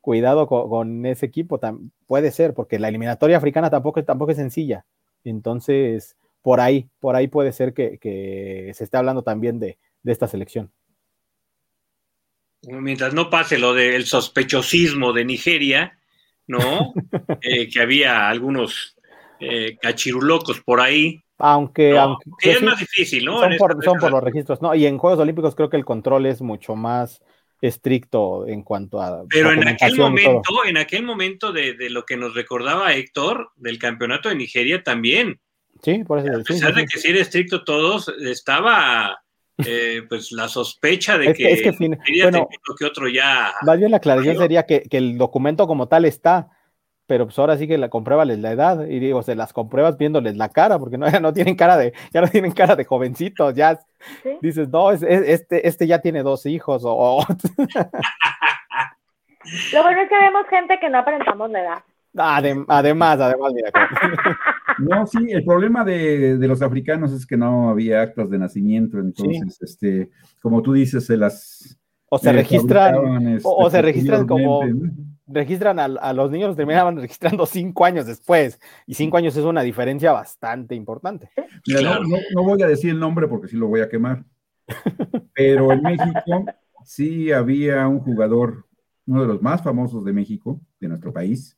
Cuidado 0.00 0.46
con, 0.46 1.04
ese 1.04 1.26
equipo, 1.26 1.60
puede 2.06 2.30
ser, 2.30 2.54
porque 2.54 2.78
la 2.78 2.88
eliminatoria 2.88 3.36
africana 3.36 3.70
tampoco, 3.70 4.02
tampoco 4.04 4.30
es 4.30 4.38
sencilla. 4.38 4.86
Entonces, 5.24 6.16
por 6.48 6.60
ahí, 6.60 6.88
por 6.98 7.14
ahí 7.14 7.28
puede 7.28 7.52
ser 7.52 7.74
que, 7.74 7.98
se 8.72 8.84
esté 8.84 8.96
hablando 8.96 9.22
también 9.22 9.60
de 9.60 9.76
esta 10.06 10.26
selección. 10.26 10.72
Mientras 12.62 13.12
no 13.12 13.28
pase 13.28 13.58
lo 13.58 13.74
del 13.74 14.06
sospechosismo 14.06 15.12
de 15.12 15.26
Nigeria, 15.26 15.98
¿no? 16.46 16.94
Eh, 17.42 17.68
que 17.68 17.82
había 17.82 18.30
algunos 18.30 18.96
eh, 19.40 19.76
cachirulocos 19.78 20.62
por 20.62 20.80
ahí. 20.80 21.22
Aunque, 21.36 21.98
aunque 21.98 22.24
es 22.40 22.62
más 22.62 22.78
difícil, 22.78 23.26
¿no? 23.26 23.40
Son, 23.40 23.58
por, 23.58 24.10
los 24.10 24.24
registros, 24.24 24.62
¿no? 24.62 24.74
Y 24.74 24.86
en 24.86 24.96
Juegos 24.96 25.20
Olímpicos 25.20 25.54
creo 25.54 25.68
que 25.68 25.76
el 25.76 25.84
control 25.84 26.24
es 26.24 26.40
mucho 26.40 26.76
más 26.76 27.20
estricto 27.60 28.48
en 28.48 28.62
cuanto 28.62 29.02
a. 29.02 29.24
Pero 29.28 29.52
en 29.52 29.68
aquel 29.68 29.98
momento, 29.98 30.64
en 30.64 30.78
aquel 30.78 31.02
momento 31.02 31.52
de, 31.52 31.76
lo 31.90 32.06
que 32.06 32.16
nos 32.16 32.32
recordaba 32.32 32.94
Héctor, 32.94 33.50
del 33.56 33.78
campeonato 33.78 34.30
de 34.30 34.36
Nigeria 34.36 34.82
también. 34.82 35.42
Sí, 35.82 36.04
por 36.04 36.18
eso. 36.18 36.40
A 36.40 36.42
pesar 36.42 36.74
de 36.74 36.86
que 36.86 36.98
si 36.98 37.08
era 37.08 37.20
estricto 37.20 37.64
todos, 37.64 38.08
estaba 38.20 39.22
eh, 39.66 40.02
pues 40.08 40.30
la 40.30 40.46
sospecha 40.48 41.18
de 41.18 41.32
que, 41.32 41.50
es 41.50 41.62
que, 41.62 41.72
bueno, 42.22 42.48
que 42.78 42.84
otro 42.84 43.08
ya. 43.08 43.52
Más 43.62 43.76
bien 43.78 43.90
la 43.90 43.96
aclaración 43.96 44.36
sería 44.36 44.64
que, 44.66 44.86
el 44.90 45.18
documento 45.18 45.66
como 45.66 45.88
tal 45.88 46.04
está, 46.04 46.50
pero 47.08 47.26
pues 47.26 47.36
ahora 47.40 47.56
sí 47.56 47.66
que 47.66 47.76
la 47.76 47.88
compruébales 47.88 48.38
la 48.38 48.52
edad 48.52 48.86
y 48.86 49.00
digo, 49.00 49.20
se 49.24 49.34
las 49.34 49.52
compruebas 49.52 49.98
viéndoles 49.98 50.36
la 50.36 50.50
cara, 50.50 50.78
porque 50.78 50.96
no, 50.96 51.08
ya 51.10 51.18
no 51.18 51.32
tienen 51.32 51.56
cara 51.56 51.76
de, 51.76 51.92
ya 52.12 52.20
no 52.20 52.28
tienen 52.28 52.52
cara 52.52 52.76
de 52.76 52.84
jovencitos, 52.84 53.54
ya 53.54 53.80
dices, 54.40 54.68
no, 54.68 54.92
este, 54.92 55.66
este 55.66 55.86
ya 55.88 56.00
tiene 56.00 56.22
dos 56.22 56.46
hijos 56.46 56.82
o... 56.84 57.26
Lo 59.72 59.82
bueno 59.82 60.02
es 60.02 60.08
que 60.10 60.18
vemos 60.18 60.46
gente 60.50 60.78
que 60.78 60.90
no 60.90 60.98
aparentamos 60.98 61.50
la 61.50 61.62
edad. 61.62 61.82
Además, 62.16 63.20
además, 63.20 63.52
mira. 63.54 63.70
No, 64.78 65.06
sí, 65.06 65.18
el 65.30 65.44
problema 65.44 65.84
de, 65.84 66.38
los 66.40 66.62
africanos 66.62 67.12
es 67.12 67.26
que 67.26 67.36
no 67.36 67.68
había 67.68 68.00
actas 68.00 68.30
de 68.30 68.38
nacimiento, 68.38 68.98
entonces, 68.98 69.60
este, 69.60 70.10
como 70.40 70.62
tú 70.62 70.72
dices, 70.72 71.06
se 71.06 71.16
las... 71.16 71.78
O 72.10 72.18
se 72.18 72.32
registran, 72.32 73.28
este, 73.28 73.48
o, 73.50 73.68
se 73.68 73.82
registran 73.82 74.26
como... 74.26 74.62
Registran 75.26 75.78
a, 75.78 76.12
los 76.14 76.30
niños, 76.30 76.56
terminaban 76.56 76.96
registrando 77.00 77.44
cinco 77.44 77.84
años 77.84 78.06
después, 78.06 78.60
y 78.86 78.94
cinco 78.94 79.16
años 79.16 79.36
es 79.36 79.44
una 79.44 79.62
diferencia 79.62 80.12
bastante 80.12 80.74
importante. 80.74 81.30
Mira, 81.66 81.98
no, 82.34 82.42
voy 82.44 82.62
a 82.62 82.68
decir 82.68 82.90
el 82.90 83.00
nombre 83.00 83.28
porque 83.28 83.48
sí 83.48 83.56
lo 83.56 83.66
voy 83.66 83.80
a 83.80 83.88
quemar, 83.88 84.24
pero 85.34 85.72
en 85.72 85.82
México 85.82 86.46
sí 86.84 87.32
había 87.32 87.86
un 87.88 88.00
jugador, 88.00 88.66
uno 89.06 89.22
de 89.22 89.28
los 89.28 89.42
más 89.42 89.62
famosos 89.62 90.04
de 90.04 90.12
México, 90.12 90.60
de 90.80 90.88
nuestro 90.88 91.12
país, 91.12 91.57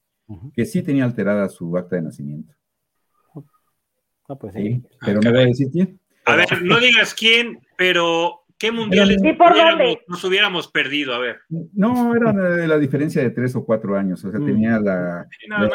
que 0.55 0.65
sí 0.65 0.83
tenía 0.83 1.05
alterada 1.05 1.49
su 1.49 1.77
acta 1.77 1.97
de 1.97 2.03
nacimiento. 2.03 2.55
No, 4.29 4.39
pues 4.39 4.55
sí. 4.55 4.83
pero 5.05 5.21
no 5.21 5.31
voy 5.33 5.43
a 5.43 5.47
decir 5.47 5.69
quién. 5.73 5.99
A 6.25 6.37
ver, 6.37 6.63
no 6.63 6.79
digas 6.79 7.15
quién, 7.15 7.61
pero 7.77 8.45
¿qué 8.59 8.71
mundiales 8.71 9.21
nos 10.07 10.23
hubiéramos 10.23 10.69
perdido? 10.69 11.15
A 11.15 11.19
ver. 11.19 11.41
No, 11.49 12.15
era 12.15 12.33
la 12.33 12.79
diferencia 12.79 13.23
de 13.23 13.31
tres 13.31 13.57
o 13.57 13.65
cuatro 13.65 13.97
años. 13.97 14.25
O 14.25 14.31
sea, 14.31 14.39
mm. 14.39 14.47
tenía 14.47 14.79
la, 14.79 15.27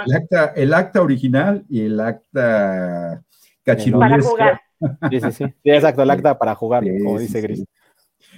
el, 0.06 0.14
acta, 0.14 0.54
el 0.56 0.74
acta 0.74 1.02
original 1.02 1.66
y 1.68 1.82
el 1.82 2.00
acta 2.00 3.22
cachirulesca. 3.64 4.10
Para 4.10 4.24
jugar. 4.24 4.62
Sí, 5.10 5.20
sí, 5.20 5.32
sí. 5.32 5.46
Sí, 5.64 5.70
exacto, 5.72 6.04
el 6.04 6.10
acta 6.12 6.38
para 6.38 6.56
jugar, 6.56 6.84
como 7.04 7.20
dice 7.20 7.42
Gris. 7.42 7.66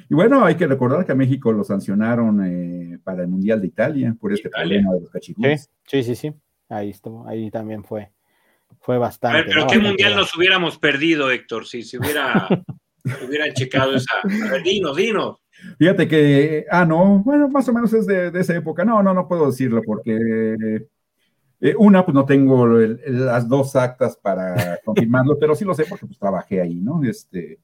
Y 0.10 0.16
bueno, 0.16 0.44
hay 0.46 0.56
que 0.56 0.68
recordar 0.68 1.06
que 1.06 1.12
a 1.12 1.16
México 1.16 1.52
lo 1.52 1.64
sancionaron 1.64 2.46
eh, 2.46 3.00
para 3.04 3.24
el 3.24 3.28
Mundial 3.28 3.60
de 3.62 3.68
Italia 3.68 4.16
por 4.20 4.34
este 4.34 4.50
problema 4.50 4.94
de 4.94 5.02
los 5.02 5.10
cachirules. 5.10 5.70
Sí, 5.86 6.04
sí, 6.04 6.16
sí. 6.16 6.34
Ahí 6.70 6.90
estuvo, 6.90 7.28
ahí 7.28 7.50
también 7.52 7.84
fue 7.84 8.12
fue 8.80 8.98
bastante. 8.98 9.38
A 9.38 9.42
ver, 9.42 9.50
pero 9.50 9.68
¿qué 9.68 9.80
mundial 9.80 10.16
nos 10.16 10.36
hubiéramos 10.36 10.78
perdido, 10.78 11.32
Héctor? 11.32 11.66
Si 11.66 11.84
se 11.84 11.98
hubiera, 11.98 12.48
hubieran 13.28 13.54
checado 13.54 13.96
esa. 13.96 14.16
A 14.24 14.52
ver, 14.52 14.64
dinos, 14.64 14.96
dinos. 14.96 15.42
Fíjate 15.80 16.08
que, 16.08 16.66
ah, 16.70 16.86
no, 16.86 17.20
bueno, 17.24 17.50
más 17.50 17.68
o 17.68 17.74
menos 17.74 17.92
es 17.94 18.06
de, 18.06 18.32
esa 18.36 18.56
época. 18.56 18.86
No, 18.86 19.02
no, 19.02 19.14
no 19.14 19.28
puedo 19.28 19.48
decirlo 19.48 19.82
porque 19.86 20.18
eh, 21.60 21.76
una, 21.78 22.06
pues 22.06 22.14
no 22.14 22.26
tengo 22.26 22.68
las 22.68 23.48
dos 23.50 23.76
actas 23.76 24.16
para 24.18 24.80
confirmarlo, 24.86 25.38
pero 25.40 25.56
sí 25.56 25.66
lo 25.66 25.74
sé 25.74 25.86
porque 25.86 26.06
pues 26.06 26.20
trabajé 26.20 26.62
ahí, 26.62 26.76
¿no? 26.76 27.04
Este, 27.04 27.60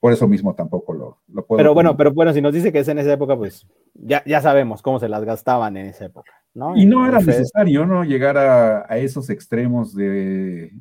por 0.00 0.12
eso 0.12 0.26
mismo 0.26 0.54
tampoco 0.54 0.94
lo, 0.94 1.18
lo 1.28 1.46
puedo. 1.46 1.58
Pero 1.58 1.74
bueno, 1.74 1.96
pero 1.96 2.12
bueno, 2.12 2.32
si 2.32 2.40
nos 2.40 2.54
dice 2.54 2.72
que 2.72 2.80
es 2.80 2.88
en 2.88 2.98
esa 2.98 3.12
época, 3.12 3.36
pues 3.36 3.66
ya, 3.94 4.24
ya 4.26 4.40
sabemos 4.40 4.82
cómo 4.82 4.98
se 4.98 5.08
las 5.08 5.24
gastaban 5.24 5.76
en 5.76 5.86
esa 5.86 6.06
época. 6.06 6.32
Y 6.74 6.84
no 6.84 7.06
era 7.06 7.20
necesario, 7.20 7.86
¿no? 7.86 8.02
Llegar 8.02 8.36
a, 8.36 8.98
esos 8.98 9.30
extremos 9.30 9.94
de, 9.94 10.72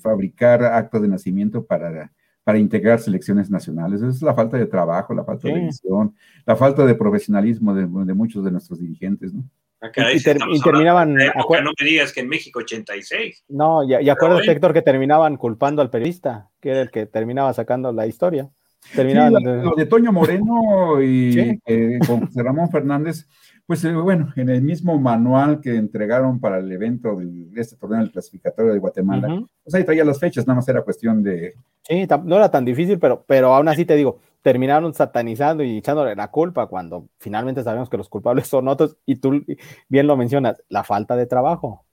fabricar 0.00 0.64
actos 0.64 1.02
de 1.02 1.08
nacimiento 1.08 1.66
para, 1.66 2.10
para 2.44 2.58
integrar 2.58 2.98
selecciones 2.98 3.50
nacionales. 3.50 4.00
Es 4.00 4.22
la 4.22 4.32
falta 4.32 4.56
de 4.56 4.66
trabajo, 4.66 5.12
la 5.12 5.24
falta 5.24 5.48
de 5.48 5.60
visión, 5.60 6.14
la 6.46 6.56
falta 6.56 6.86
de 6.86 6.94
profesionalismo 6.94 7.74
de, 7.74 8.14
muchos 8.14 8.42
de 8.44 8.52
nuestros 8.52 8.78
dirigentes, 8.78 9.34
¿no? 9.34 9.44
Ah, 9.82 10.12
y, 10.12 10.22
terminaban. 10.60 11.14
no 11.14 11.72
me 11.80 11.86
digas 11.86 12.12
que 12.12 12.20
en 12.20 12.28
México 12.28 12.60
86. 12.60 13.44
No, 13.48 13.82
y, 13.82 14.08
acuérdate, 14.08 14.52
Héctor, 14.52 14.72
que 14.72 14.82
terminaban 14.82 15.36
culpando 15.36 15.82
al 15.82 15.90
periodista, 15.90 16.50
que 16.60 16.70
era 16.70 16.82
el 16.82 16.90
que 16.90 17.06
terminaba 17.06 17.52
sacando 17.52 17.92
la 17.92 18.06
historia. 18.06 18.48
Terminaban 18.94 19.42
lo 19.42 19.74
de 19.74 19.86
Toño 19.86 20.12
Moreno 20.12 21.02
y 21.02 21.58
eh, 21.66 21.98
con 22.06 22.28
Ramón 22.32 22.70
Fernández 22.70 23.26
pues 23.66 23.84
eh, 23.84 23.92
bueno, 23.92 24.32
en 24.36 24.48
el 24.48 24.62
mismo 24.62 24.98
manual 24.98 25.60
que 25.60 25.76
entregaron 25.76 26.40
para 26.40 26.58
el 26.58 26.70
evento 26.70 27.16
de 27.16 27.60
este 27.60 27.76
torneo 27.76 28.00
del 28.00 28.10
clasificatorio 28.10 28.72
de 28.72 28.78
Guatemala, 28.78 29.44
pues 29.62 29.74
ahí 29.74 29.84
traía 29.84 30.04
las 30.04 30.18
fechas, 30.18 30.46
nada 30.46 30.56
más 30.56 30.68
era 30.68 30.82
cuestión 30.82 31.22
de... 31.22 31.54
Sí, 31.82 32.06
no 32.24 32.36
era 32.36 32.50
tan 32.50 32.64
difícil, 32.64 32.98
pero, 32.98 33.24
pero 33.26 33.54
aún 33.54 33.68
así 33.68 33.84
te 33.84 33.96
digo, 33.96 34.20
terminaron 34.42 34.92
satanizando 34.92 35.62
y 35.62 35.78
echándole 35.78 36.14
la 36.14 36.30
culpa 36.30 36.66
cuando 36.66 37.08
finalmente 37.18 37.62
sabemos 37.62 37.88
que 37.88 37.96
los 37.96 38.08
culpables 38.08 38.46
son 38.48 38.68
otros 38.68 38.96
y 39.06 39.16
tú 39.16 39.44
bien 39.88 40.06
lo 40.06 40.16
mencionas, 40.16 40.62
la 40.68 40.84
falta 40.84 41.16
de 41.16 41.26
trabajo. 41.26 41.86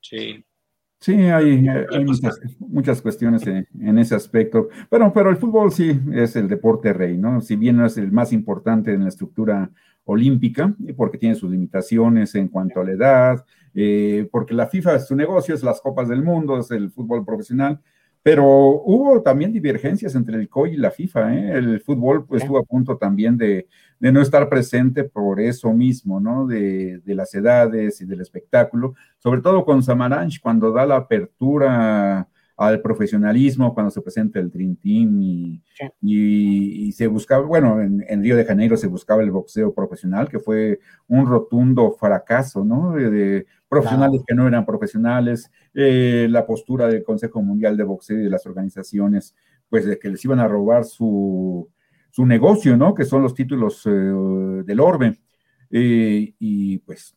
Sí. 0.00 0.44
Sí, 1.00 1.14
hay, 1.14 1.66
muchas, 2.58 3.00
cuestiones 3.00 3.46
en, 3.46 3.98
ese 3.98 4.14
aspecto. 4.14 4.68
Bueno, 4.90 5.10
pero 5.14 5.30
el 5.30 5.38
fútbol 5.38 5.72
sí 5.72 5.98
es 6.12 6.36
el 6.36 6.46
deporte 6.46 6.92
rey, 6.92 7.16
¿no? 7.16 7.40
Si 7.40 7.56
bien 7.56 7.78
no 7.78 7.86
es 7.86 7.96
el 7.96 8.12
más 8.12 8.34
importante 8.34 8.92
en 8.92 9.04
la 9.04 9.08
estructura 9.08 9.70
olímpica, 10.04 10.74
porque 10.96 11.18
tiene 11.18 11.34
sus 11.34 11.50
limitaciones 11.50 12.34
en 12.34 12.48
cuanto 12.48 12.80
a 12.80 12.84
la 12.84 12.92
edad, 12.92 13.44
eh, 13.74 14.28
porque 14.30 14.54
la 14.54 14.66
FIFA 14.66 14.96
es 14.96 15.06
su 15.06 15.14
negocio, 15.14 15.54
es 15.54 15.62
las 15.62 15.80
Copas 15.80 16.08
del 16.08 16.22
Mundo, 16.22 16.58
es 16.58 16.70
el 16.70 16.90
fútbol 16.90 17.24
profesional, 17.24 17.80
pero 18.22 18.44
hubo 18.44 19.22
también 19.22 19.52
divergencias 19.52 20.14
entre 20.14 20.36
el 20.36 20.48
COI 20.48 20.74
y 20.74 20.76
la 20.76 20.90
FIFA. 20.90 21.34
¿eh? 21.34 21.52
El 21.58 21.80
fútbol 21.80 22.26
pues, 22.26 22.42
estuvo 22.42 22.58
a 22.58 22.64
punto 22.64 22.98
también 22.98 23.36
de, 23.38 23.66
no 23.98 24.20
estar 24.20 24.48
presente 24.48 25.04
por 25.04 25.40
eso 25.40 25.72
mismo, 25.72 26.20
¿no? 26.20 26.46
De, 26.46 26.98
de, 26.98 27.14
las 27.14 27.34
edades 27.34 28.00
y 28.00 28.04
del 28.04 28.20
espectáculo, 28.20 28.94
sobre 29.18 29.40
todo 29.40 29.64
con 29.64 29.82
Samaranch, 29.82 30.40
cuando 30.40 30.70
da 30.72 30.84
la 30.84 30.96
apertura 30.96 32.28
al 32.60 32.82
profesionalismo 32.82 33.72
cuando 33.72 33.90
se 33.90 34.02
presenta 34.02 34.38
el 34.38 34.50
Dream 34.50 34.76
Team 34.76 35.22
y, 35.22 35.62
y, 36.02 36.92
se 36.92 37.06
buscaba, 37.06 37.46
bueno, 37.46 37.80
en, 37.80 38.22
Río 38.22 38.36
de 38.36 38.44
Janeiro 38.44 38.76
se 38.76 38.86
buscaba 38.86 39.22
el 39.22 39.30
boxeo 39.30 39.72
profesional, 39.72 40.28
que 40.28 40.38
fue 40.38 40.78
un 41.08 41.26
rotundo 41.26 41.96
fracaso, 41.98 42.62
¿no? 42.62 42.92
De, 42.92 43.46
profesionales 43.66 44.22
que 44.26 44.34
no 44.34 44.46
eran 44.46 44.66
profesionales, 44.66 45.50
eh, 45.72 46.26
la 46.28 46.44
postura 46.44 46.86
del 46.88 47.02
Consejo 47.02 47.40
Mundial 47.40 47.78
de 47.78 47.84
Boxeo 47.84 48.18
y 48.18 48.24
de 48.24 48.30
las 48.30 48.44
organizaciones 48.44 49.34
pues 49.70 49.86
de 49.86 49.98
que 49.98 50.10
les 50.10 50.22
iban 50.26 50.40
a 50.40 50.46
robar 50.46 50.84
su, 50.84 51.66
su 52.10 52.26
negocio, 52.26 52.76
¿no? 52.76 52.94
Que 52.94 53.06
son 53.06 53.22
los 53.22 53.34
títulos 53.34 53.86
eh, 53.86 53.90
del 53.90 54.80
orbe. 54.80 55.18
Eh, 55.70 56.34
y 56.38 56.78
pues 56.80 57.16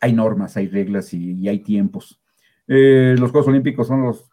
hay 0.00 0.14
normas, 0.14 0.56
hay 0.56 0.68
reglas 0.68 1.12
y, 1.12 1.46
hay 1.46 1.58
tiempos. 1.58 2.22
Los 2.66 3.30
Juegos 3.30 3.48
Olímpicos 3.48 3.86
son 3.86 4.02
los, 4.02 4.30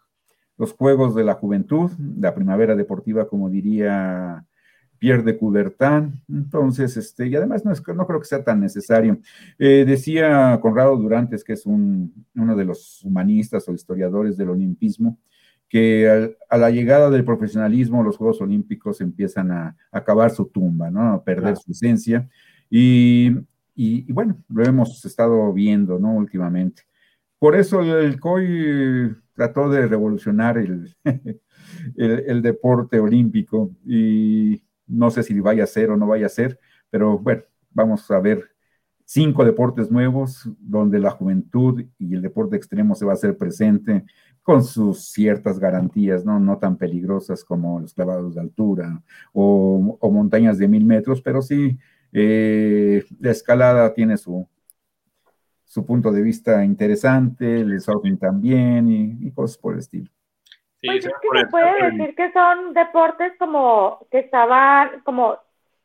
los 0.58 0.72
Juegos 0.72 1.14
de 1.14 1.24
la 1.24 1.34
Juventud, 1.34 1.90
la 2.18 2.34
primavera 2.34 2.74
deportiva, 2.74 3.28
como 3.28 3.50
diría 3.50 4.44
Pierre 4.98 5.22
de 5.22 5.38
Coubertin. 5.38 6.22
Entonces, 6.28 6.96
este, 6.96 7.26
y 7.26 7.36
además 7.36 7.64
no, 7.64 7.72
es, 7.72 7.82
no 7.86 8.06
creo 8.06 8.20
que 8.20 8.26
sea 8.26 8.44
tan 8.44 8.60
necesario. 8.60 9.18
decía 9.58 10.58
Conrado 10.60 10.96
Durantes, 10.96 11.44
que 11.44 11.52
es 11.52 11.66
un, 11.66 12.26
uno 12.34 12.56
de 12.56 12.64
los 12.64 13.04
humanistas 13.04 13.68
o 13.68 13.72
historiadores 13.72 14.36
del 14.36 14.50
olimpismo, 14.50 15.18
que 15.68 16.34
a, 16.48 16.56
la 16.56 16.70
llegada 16.70 17.10
del 17.10 17.24
profesionalismo 17.24 18.02
los 18.02 18.16
Juegos 18.16 18.40
Olímpicos 18.40 19.00
empiezan 19.00 19.50
a, 19.50 19.76
acabar 19.90 20.30
su 20.30 20.46
tumba, 20.46 20.90
¿no? 20.90 21.12
A 21.12 21.24
perder 21.24 21.56
su 21.56 21.72
esencia. 21.72 22.28
Y, 22.70 23.32
y, 23.74 24.10
bueno, 24.12 24.38
lo 24.48 24.64
hemos 24.64 25.04
estado 25.04 25.52
viendo, 25.52 25.98
¿no? 25.98 26.14
Últimamente. 26.14 26.82
Por 27.38 27.56
eso 27.56 27.82
el 27.82 28.18
COI 28.18 29.14
trató 29.34 29.68
de 29.68 29.86
revolucionar 29.86 30.58
el, 30.58 30.94
el, 31.96 32.42
deporte 32.42 32.98
olímpico 32.98 33.70
y 33.84 34.62
no 34.86 35.10
sé 35.10 35.22
si 35.22 35.38
vaya 35.40 35.64
a 35.64 35.66
ser 35.66 35.90
o 35.90 35.96
no 35.96 36.06
vaya 36.06 36.26
a 36.26 36.30
ser, 36.30 36.58
pero 36.90 37.18
bueno, 37.18 37.42
vamos 37.70 38.10
a 38.10 38.18
ver 38.20 38.56
cinco 39.04 39.44
deportes 39.44 39.90
nuevos 39.90 40.48
donde 40.58 40.98
la 40.98 41.10
juventud 41.10 41.84
y 41.98 42.14
el 42.14 42.22
deporte 42.22 42.56
extremo 42.56 42.94
se 42.94 43.04
va 43.04 43.12
a 43.12 43.14
hacer 43.14 43.36
presente 43.36 44.04
con 44.42 44.64
sus 44.64 45.06
ciertas 45.10 45.58
garantías, 45.58 46.24
¿no? 46.24 46.40
No 46.40 46.58
tan 46.58 46.76
peligrosas 46.76 47.44
como 47.44 47.80
los 47.80 47.94
clavados 47.94 48.34
de 48.34 48.40
altura 48.40 49.02
o, 49.32 49.98
montañas 50.10 50.58
de 50.58 50.68
mil 50.68 50.84
metros, 50.84 51.20
pero 51.22 51.42
sí 51.42 51.78
eh, 52.12 53.04
la 53.20 53.30
escalada 53.30 53.92
tiene 53.94 54.16
su, 54.16 54.48
su 55.66 55.84
punto 55.84 56.12
de 56.12 56.22
vista 56.22 56.64
interesante, 56.64 57.60
el 57.60 57.80
surfing 57.80 58.18
también 58.18 58.88
y, 58.88 59.30
cosas 59.32 59.58
por 59.58 59.74
el 59.74 59.80
estilo. 59.80 60.10
pues 60.80 61.04
es 61.04 61.12
que 61.20 61.38
se 61.40 61.46
puede 61.48 61.90
decir 61.90 62.14
que 62.14 62.32
son 62.32 62.72
deportes 62.72 63.32
como 63.38 64.06
que 64.10 64.20
estaban, 64.20 65.00
como, 65.02 65.36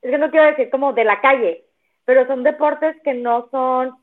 es 0.02 0.12
que 0.12 0.18
no 0.18 0.30
quiero 0.30 0.46
decir 0.46 0.70
como 0.70 0.94
de 0.94 1.04
la 1.04 1.20
calle, 1.20 1.66
pero 2.06 2.28
son 2.28 2.44
deportes 2.44 2.96
que 3.04 3.16
no 3.16 3.50
son 3.50 3.96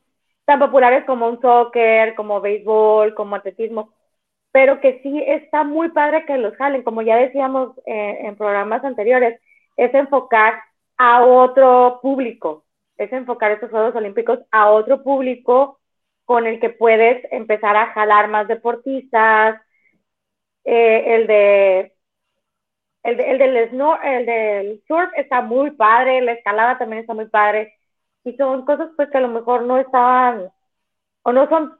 tan 0.44 0.58
populares 0.58 1.04
como 1.04 1.28
un 1.28 1.40
soccer, 1.40 2.14
como 2.16 2.40
béisbol, 2.40 3.14
como 3.14 3.36
atletismo, 3.36 3.92
pero 4.50 4.80
que 4.80 5.00
sí 5.02 5.22
está 5.26 5.62
muy 5.62 5.90
padre 5.90 6.24
que 6.26 6.38
los 6.38 6.56
jalen, 6.56 6.82
como 6.82 7.02
ya 7.02 7.16
decíamos 7.16 7.78
eh, 7.86 8.18
en 8.22 8.36
programas 8.36 8.84
anteriores, 8.84 9.40
es 9.76 9.94
enfocar 9.94 10.60
a 10.96 11.24
otro 11.24 12.00
público, 12.02 12.64
es 12.98 13.12
enfocar 13.12 13.52
estos 13.52 13.70
Juegos 13.70 13.94
Olímpicos 13.94 14.40
a 14.50 14.70
otro 14.70 15.02
público 15.02 15.80
con 16.24 16.46
el 16.46 16.60
que 16.60 16.70
puedes 16.70 17.24
empezar 17.32 17.76
a 17.76 17.92
jalar 17.92 18.28
más 18.28 18.48
deportistas, 18.48 19.60
eh, 20.64 21.14
el 21.14 21.26
de 21.26 21.94
el, 23.04 23.16
de, 23.16 23.30
el, 23.30 23.38
del 23.38 23.56
el 23.56 24.26
del 24.26 24.82
surf 24.86 25.10
está 25.16 25.40
muy 25.40 25.70
padre, 25.70 26.20
la 26.20 26.32
escalada 26.32 26.76
también 26.76 27.00
está 27.00 27.14
muy 27.14 27.26
padre, 27.28 27.74
y 28.24 28.36
son 28.36 28.66
cosas 28.66 28.90
pues 28.96 29.08
que 29.10 29.16
a 29.16 29.22
lo 29.22 29.28
mejor 29.28 29.62
no 29.62 29.78
estaban 29.78 30.50
o 31.22 31.32
no 31.32 31.48
son 31.48 31.78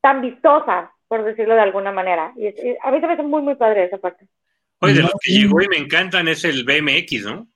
tan 0.00 0.22
vistosas 0.22 0.90
por 1.06 1.24
decirlo 1.24 1.54
de 1.54 1.60
alguna 1.60 1.92
manera. 1.92 2.32
Y, 2.36 2.48
a 2.82 2.90
mí 2.90 3.00
se 3.00 3.06
me 3.06 3.12
hace 3.14 3.22
muy, 3.22 3.42
muy 3.42 3.54
padre 3.54 3.84
esa 3.84 3.98
parte. 3.98 4.26
Oye, 4.80 4.94
de 4.94 5.02
los 5.02 5.12
que 5.20 5.32
llegó 5.32 5.60
y 5.60 5.68
me 5.68 5.78
encantan 5.78 6.28
es 6.28 6.44
el 6.44 6.64
BMX, 6.64 7.24
¿no? 7.24 7.48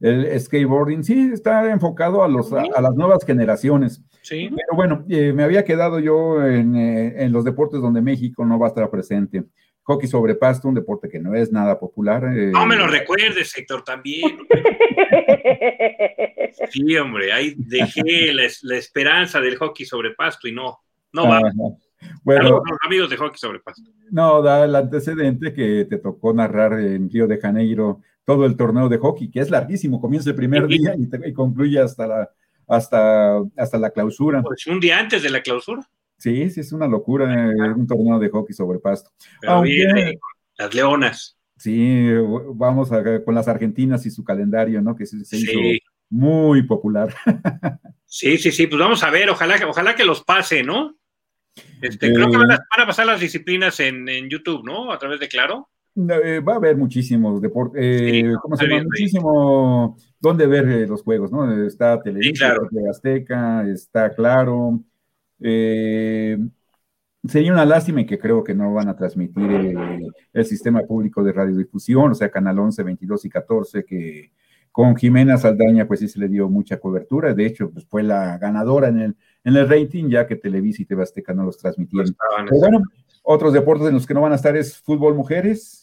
El 0.00 0.40
skateboarding, 0.40 1.04
sí, 1.04 1.30
está 1.32 1.70
enfocado 1.70 2.24
a, 2.24 2.28
los, 2.28 2.50
a, 2.52 2.80
las 2.80 2.94
nuevas 2.94 3.24
generaciones. 3.26 4.02
Sí. 4.22 4.48
Pero 4.48 4.74
bueno, 4.74 5.04
eh, 5.10 5.32
me 5.34 5.42
había 5.42 5.64
quedado 5.64 5.98
yo 5.98 6.44
en, 6.44 6.74
eh, 6.74 7.22
en, 7.22 7.32
los 7.32 7.44
deportes 7.44 7.82
donde 7.82 8.00
México 8.00 8.46
no 8.46 8.58
va 8.58 8.66
a 8.66 8.70
estar 8.70 8.90
presente. 8.90 9.44
Hockey 9.82 10.08
sobre 10.08 10.36
pasto, 10.36 10.68
un 10.68 10.74
deporte 10.74 11.08
que 11.08 11.18
no 11.18 11.34
es 11.34 11.52
nada 11.52 11.78
popular. 11.78 12.24
Eh, 12.34 12.50
no 12.50 12.64
me 12.64 12.76
lo 12.76 12.86
recuerdes, 12.86 13.56
Héctor, 13.56 13.84
también. 13.84 14.38
sí, 16.70 16.96
hombre, 16.96 17.32
ahí 17.32 17.54
dejé 17.58 18.32
la, 18.32 18.44
la, 18.62 18.76
esperanza 18.76 19.40
del 19.40 19.56
hockey 19.56 19.84
sobre 19.84 20.14
pasto 20.14 20.48
y 20.48 20.52
no, 20.52 20.78
no 21.12 21.28
va. 21.28 21.42
Bueno, 22.22 22.62
amigos 22.86 23.10
de 23.10 23.16
hockey 23.16 23.38
sobre 23.38 23.60
No, 24.10 24.40
da 24.40 24.64
el 24.64 24.74
antecedente 24.74 25.52
que 25.52 25.84
te 25.84 25.98
tocó 25.98 26.32
narrar 26.32 26.80
en 26.80 27.10
Río 27.10 27.26
de 27.26 27.38
Janeiro 27.38 28.00
todo 28.30 28.46
el 28.46 28.56
torneo 28.56 28.88
de 28.88 28.98
hockey, 28.98 29.28
que 29.28 29.40
es 29.40 29.50
larguísimo, 29.50 30.00
comienza 30.00 30.30
el 30.30 30.36
primer 30.36 30.68
día 30.68 30.94
y, 30.96 31.32
concluye 31.32 31.80
hasta 31.80 32.06
la, 32.06 32.30
hasta, 32.68 33.38
hasta 33.56 33.76
la 33.76 33.90
clausura. 33.90 34.40
Pues 34.40 34.68
un 34.68 34.78
día 34.78 35.00
antes 35.00 35.24
de 35.24 35.30
la 35.30 35.42
clausura. 35.42 35.82
Sí, 36.16 36.48
sí, 36.48 36.60
es 36.60 36.70
una 36.72 36.86
locura 36.86 37.50
eh, 37.50 37.72
un 37.74 37.88
torneo 37.88 38.20
de 38.20 38.28
hockey 38.28 38.54
sobre 38.54 38.78
pasto. 38.78 39.10
las 39.42 40.74
leonas. 40.74 41.36
Sí, 41.56 42.06
vamos 42.54 42.92
a, 42.92 43.02
con 43.24 43.34
las 43.34 43.48
argentinas 43.48 44.06
y 44.06 44.12
su 44.12 44.22
calendario, 44.22 44.80
¿no? 44.80 44.94
Que 44.94 45.06
se, 45.06 45.16
hizo 45.16 45.58
muy 46.08 46.62
popular. 46.62 47.12
sí, 48.06 48.38
sí, 48.38 48.52
sí, 48.52 48.68
pues 48.68 48.78
vamos 48.78 49.02
a 49.02 49.10
ver, 49.10 49.28
ojalá, 49.28 49.58
ojalá 49.66 49.96
que 49.96 50.04
los 50.04 50.22
pase, 50.22 50.62
¿no? 50.62 50.96
Este, 51.82 52.12
creo 52.12 52.30
que 52.30 52.36
van 52.36 52.52
a, 52.52 52.86
pasar 52.86 53.06
las 53.06 53.18
disciplinas 53.18 53.80
en, 53.80 54.06
YouTube, 54.30 54.64
¿no? 54.64 54.92
A 54.92 54.98
través 55.00 55.18
de 55.18 55.26
Claro. 55.26 55.68
Eh, 55.96 56.40
va 56.40 56.54
a 56.54 56.56
haber 56.56 56.76
muchísimos 56.76 57.40
deportes, 57.40 57.82
eh, 57.82 58.32
¿cómo 58.40 58.56
se 58.56 58.66
llama? 58.66 58.84
Muchísimo 58.84 59.96
dónde 60.20 60.46
ver 60.46 60.68
eh, 60.68 60.86
los 60.86 61.02
juegos, 61.02 61.32
¿no? 61.32 61.66
Está 61.66 62.00
Televisa, 62.00 62.54
Azteca, 62.88 63.68
está 63.68 64.14
Claro. 64.14 64.80
sería 65.38 67.52
una 67.52 67.64
lástima 67.64 68.02
y 68.02 68.06
que 68.06 68.18
creo 68.18 68.44
que 68.44 68.54
no 68.54 68.72
van 68.72 68.88
a 68.88 68.96
transmitir 68.96 69.84
el 70.32 70.44
sistema 70.44 70.82
público 70.82 71.22
de 71.22 71.32
radiodifusión, 71.32 72.12
o 72.12 72.14
sea, 72.14 72.30
Canal 72.30 72.58
11, 72.58 72.82
22 72.82 73.24
y 73.24 73.28
14, 73.28 73.84
que 73.84 74.32
con 74.72 74.96
Jimena 74.96 75.36
Saldaña, 75.36 75.86
pues 75.86 76.00
sí 76.00 76.08
se 76.08 76.18
le 76.18 76.28
dio 76.28 76.48
mucha 76.48 76.78
cobertura. 76.78 77.34
De 77.34 77.46
hecho, 77.46 77.70
pues 77.70 77.86
fue 77.86 78.02
la 78.02 78.38
ganadora 78.38 78.88
en 78.88 79.00
el, 79.00 79.16
en 79.44 79.56
el 79.56 79.68
rating, 79.68 80.08
ya 80.08 80.26
que 80.26 80.36
Televisa 80.36 80.82
y 80.82 80.84
TV 80.84 81.02
Azteca 81.02 81.34
no 81.34 81.44
los 81.44 81.58
transmitieron. 81.58 82.14
bueno, 82.58 82.82
otros 83.22 83.52
deportes 83.52 83.88
en 83.88 83.94
los 83.94 84.06
que 84.06 84.14
no 84.14 84.20
van 84.20 84.32
a 84.32 84.36
estar 84.36 84.56
es 84.56 84.78
fútbol 84.78 85.14
mujeres, 85.14 85.79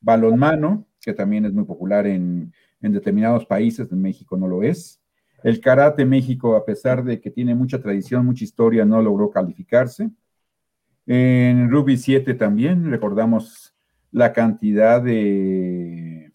balonmano, 0.00 0.86
que 1.00 1.12
también 1.12 1.44
es 1.44 1.52
muy 1.52 1.64
popular 1.64 2.06
en, 2.06 2.52
en 2.80 2.92
determinados 2.92 3.46
países, 3.46 3.90
en 3.90 4.00
México 4.00 4.36
no 4.36 4.46
lo 4.46 4.62
es. 4.62 5.00
El 5.42 5.60
karate 5.60 6.04
México, 6.04 6.56
a 6.56 6.64
pesar 6.64 7.04
de 7.04 7.20
que 7.20 7.30
tiene 7.30 7.54
mucha 7.54 7.80
tradición, 7.80 8.26
mucha 8.26 8.44
historia, 8.44 8.84
no 8.84 9.00
logró 9.00 9.30
calificarse. 9.30 10.10
En 11.06 11.70
rugby 11.70 11.96
7 11.96 12.34
también 12.34 12.90
recordamos 12.90 13.74
la 14.10 14.32
cantidad 14.32 15.00
de 15.00 16.32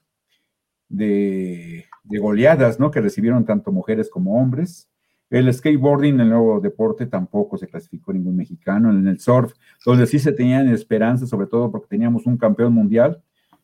de, 0.93 1.85
goleadas, 2.19 2.79
¿no? 2.79 2.91
Que 2.91 3.01
recibieron 3.01 3.45
tanto 3.45 3.71
mujeres 3.71 4.09
como 4.09 4.39
hombres. 4.39 4.89
El 5.29 5.51
skateboarding, 5.51 6.19
el 6.19 6.29
nuevo 6.29 6.59
deporte, 6.59 7.07
tampoco 7.07 7.57
se 7.57 7.67
clasificó 7.67 8.13
ningún 8.13 8.35
mexicano. 8.35 8.91
En 8.91 9.07
el 9.07 9.19
surf, 9.19 9.53
donde 9.85 10.05
sí 10.05 10.19
se 10.19 10.31
tenían 10.31 10.69
esperanzas, 10.69 11.29
sobre 11.29 11.47
todo 11.47 11.71
porque 11.71 11.87
teníamos 11.87 12.25
un 12.27 12.37
campeón 12.37 12.73
mundial, 12.73 13.21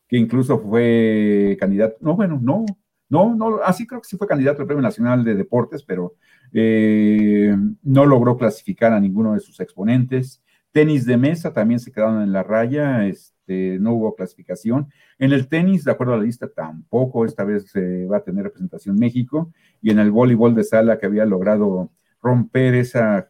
que 0.09 0.17
incluso 0.17 0.59
fue 0.59 1.55
candidato, 1.59 1.95
no, 2.01 2.15
bueno, 2.15 2.39
no, 2.41 2.65
no, 3.09 3.35
no, 3.35 3.59
así 3.63 3.87
creo 3.87 4.01
que 4.01 4.09
sí 4.09 4.17
fue 4.17 4.27
candidato 4.27 4.61
al 4.61 4.67
Premio 4.67 4.81
Nacional 4.81 5.23
de 5.23 5.35
Deportes, 5.35 5.83
pero 5.83 6.15
eh, 6.51 7.55
no 7.83 8.05
logró 8.05 8.35
clasificar 8.35 8.91
a 8.91 8.99
ninguno 8.99 9.35
de 9.35 9.39
sus 9.39 9.59
exponentes. 9.59 10.43
Tenis 10.71 11.05
de 11.05 11.17
mesa 11.17 11.53
también 11.53 11.79
se 11.79 11.91
quedaron 11.91 12.21
en 12.21 12.31
la 12.31 12.43
raya, 12.43 13.05
este, 13.05 13.79
no 13.79 13.93
hubo 13.93 14.15
clasificación. 14.15 14.89
En 15.17 15.31
el 15.31 15.47
tenis, 15.47 15.83
de 15.83 15.91
acuerdo 15.91 16.13
a 16.13 16.17
la 16.17 16.23
lista, 16.23 16.47
tampoco 16.47 17.25
esta 17.25 17.43
vez 17.43 17.69
se 17.71 18.05
va 18.05 18.17
a 18.17 18.23
tener 18.23 18.43
representación 18.43 18.95
México. 18.95 19.51
Y 19.81 19.89
en 19.91 19.99
el 19.99 20.11
voleibol 20.11 20.53
de 20.53 20.63
sala, 20.63 20.99
que 20.99 21.07
había 21.07 21.25
logrado 21.25 21.91
romper 22.21 22.75
esa 22.75 23.29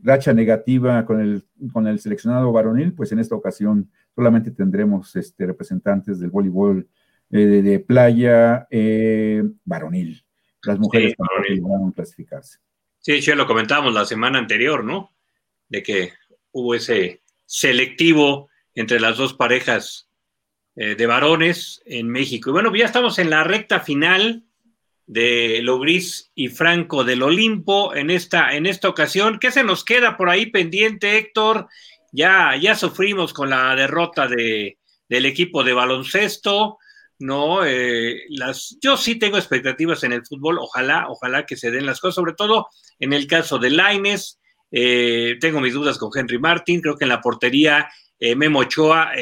racha 0.00 0.32
negativa 0.32 1.04
con 1.04 1.20
el, 1.20 1.44
con 1.72 1.88
el 1.88 1.98
seleccionado 1.98 2.52
varonil, 2.52 2.94
pues 2.94 3.10
en 3.10 3.18
esta 3.18 3.34
ocasión 3.34 3.90
solamente 4.18 4.50
tendremos 4.50 5.14
este, 5.14 5.46
representantes 5.46 6.18
del 6.18 6.30
voleibol 6.30 6.88
eh, 7.30 7.38
de, 7.38 7.78
playa 7.78 8.66
eh, 8.68 9.44
varonil. 9.64 10.24
Las 10.64 10.76
mujeres 10.76 11.12
sí, 11.12 11.60
van 11.60 11.88
a 11.88 11.92
clasificarse. 11.92 12.58
Sí, 12.98 13.20
ya 13.20 13.36
lo 13.36 13.46
comentábamos 13.46 13.94
la 13.94 14.04
semana 14.04 14.40
anterior, 14.40 14.82
¿no? 14.82 15.14
De 15.68 15.84
que 15.84 16.14
hubo 16.50 16.74
ese 16.74 17.22
selectivo 17.46 18.48
entre 18.74 18.98
las 18.98 19.18
dos 19.18 19.34
parejas 19.34 20.08
eh, 20.74 20.96
de 20.96 21.06
varones 21.06 21.80
en 21.86 22.08
México. 22.08 22.50
Y 22.50 22.54
bueno, 22.54 22.74
ya 22.74 22.86
estamos 22.86 23.20
en 23.20 23.30
la 23.30 23.44
recta 23.44 23.78
final 23.78 24.42
de 25.06 25.60
Logris 25.62 26.32
y 26.34 26.48
Franco 26.48 27.04
del 27.04 27.22
Olimpo 27.22 27.94
en 27.94 28.10
esta, 28.10 28.56
en 28.56 28.66
esta 28.66 28.88
ocasión. 28.88 29.38
¿Qué 29.38 29.52
se 29.52 29.62
nos 29.62 29.84
queda 29.84 30.16
por 30.16 30.28
ahí 30.28 30.46
pendiente, 30.46 31.18
Héctor? 31.18 31.68
Ya, 32.12 32.56
ya 32.56 32.74
sufrimos 32.74 33.32
con 33.32 33.50
la 33.50 33.74
derrota 33.74 34.26
de, 34.26 34.78
del 35.08 35.26
equipo 35.26 35.64
de 35.64 35.72
baloncesto, 35.72 36.78
¿no? 37.18 37.64
Eh, 37.64 38.22
las, 38.30 38.78
yo 38.80 38.96
sí 38.96 39.16
tengo 39.16 39.38
expectativas 39.38 40.04
en 40.04 40.12
el 40.12 40.24
fútbol, 40.24 40.58
ojalá, 40.58 41.06
ojalá 41.08 41.46
que 41.46 41.56
se 41.56 41.70
den 41.70 41.86
las 41.86 42.00
cosas, 42.00 42.16
sobre 42.16 42.34
todo 42.34 42.68
en 42.98 43.12
el 43.12 43.26
caso 43.26 43.58
de 43.58 43.70
Laines, 43.70 44.38
eh, 44.70 45.36
tengo 45.40 45.60
mis 45.60 45.74
dudas 45.74 45.98
con 45.98 46.10
Henry 46.14 46.38
Martin, 46.38 46.80
creo 46.80 46.96
que 46.96 47.04
en 47.04 47.10
la 47.10 47.20
portería 47.20 47.88
eh, 48.20 48.34
Memo 48.34 48.60
Ochoa, 48.60 49.12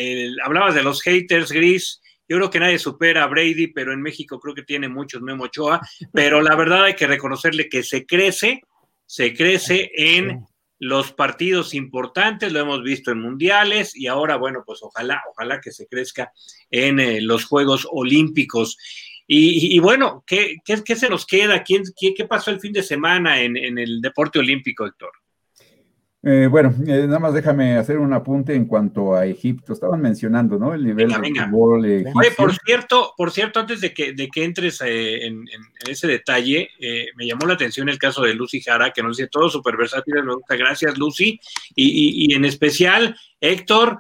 hablabas 0.45 0.75
de 0.75 0.83
los 0.83 1.03
haters, 1.03 1.53
Gris, 1.53 2.01
yo 2.29 2.39
creo 2.39 2.51
que 2.51 2.61
nadie 2.61 2.79
supera 2.79 3.23
a 3.23 3.29
Brady, 3.29 3.69
pero 3.69 3.93
en 3.93 4.03
México 4.03 4.41
creo 4.41 4.55
que 4.55 4.63
tiene 4.63 4.89
muchos 4.89 5.23
Memo 5.23 5.45
Ochoa, 5.45 5.81
pero 6.13 6.43
la 6.43 6.57
verdad 6.57 6.85
hay 6.85 6.95
que 6.95 7.07
reconocerle 7.07 7.69
que 7.69 7.83
se 7.83 8.05
crece, 8.05 8.63
se 9.07 9.33
crece 9.33 9.93
en 9.95 10.45
los 10.79 11.13
partidos 11.13 11.75
importantes, 11.75 12.53
lo 12.53 12.61
hemos 12.61 12.83
visto 12.83 13.11
en 13.11 13.21
mundiales 13.21 13.97
y 13.97 14.07
ahora, 14.07 14.37
bueno, 14.37 14.63
pues 14.67 14.81
ojalá, 14.83 15.23
ojalá 15.31 15.61
que 15.61 15.73
se 15.73 15.87
crezca 15.87 16.33
en 16.71 17.01
eh, 17.01 17.21
los 17.21 17.45
Juegos 17.45 17.87
Olímpicos. 17.91 18.77
Y, 19.29 19.81
bueno, 19.81 20.23
¿qué, 20.25 20.59
¿qué, 20.65 20.95
se 20.95 21.09
nos 21.09 21.27
queda? 21.27 21.65
¿Quién, 21.65 21.83
qué, 21.99 22.25
pasó 22.27 22.53
el 22.53 22.61
fin 22.61 22.73
de 22.73 22.85
semana 22.85 23.43
en, 23.43 23.57
en 23.57 23.77
el 23.77 24.01
deporte 24.01 24.39
olímpico, 24.39 24.87
Héctor? 24.87 25.11
Eh, 26.29 26.49
bueno, 26.49 26.75
eh, 26.85 27.07
nada 27.07 27.21
más 27.21 27.35
déjame 27.35 27.77
hacer 27.77 27.99
un 27.99 28.13
apunte 28.13 28.53
en 28.53 28.65
cuanto 28.65 29.15
a 29.15 29.27
Egipto. 29.27 29.73
Estaban 29.73 30.03
mencionando, 30.03 30.59
¿no? 30.59 30.75
El 30.75 30.85
nivel 30.85 31.09
de 31.09 31.15
fútbol 31.15 31.85
Oye, 31.85 32.31
por 32.37 32.53
cierto, 32.53 33.15
por 33.17 33.31
cierto, 33.31 33.61
antes 33.61 33.81
de 33.81 33.95
que, 33.95 34.13
de 34.13 34.27
que 34.27 34.43
entres 34.43 34.81
eh, 34.81 35.25
en, 35.25 35.45
ese 35.89 36.09
detalle, 36.09 36.69
me 37.15 37.29
llamó 37.29 37.47
la 37.47 37.55
atención 37.55 37.89
el 37.89 38.01
caso 38.01 38.23
de 38.23 38.35
Lucy 38.35 38.61
Jara, 38.61 38.91
que 38.91 39.05
nos 39.05 39.19
dice 39.19 39.29
todo 39.31 39.49
súper 39.49 39.77
versátil, 39.77 40.15
me 40.25 40.35
gusta, 40.35 40.57
gracias 40.57 40.99
Lucy. 40.99 41.39
Y, 41.77 42.35
en 42.35 42.45
especial, 42.45 43.17
Héctor, 43.41 43.99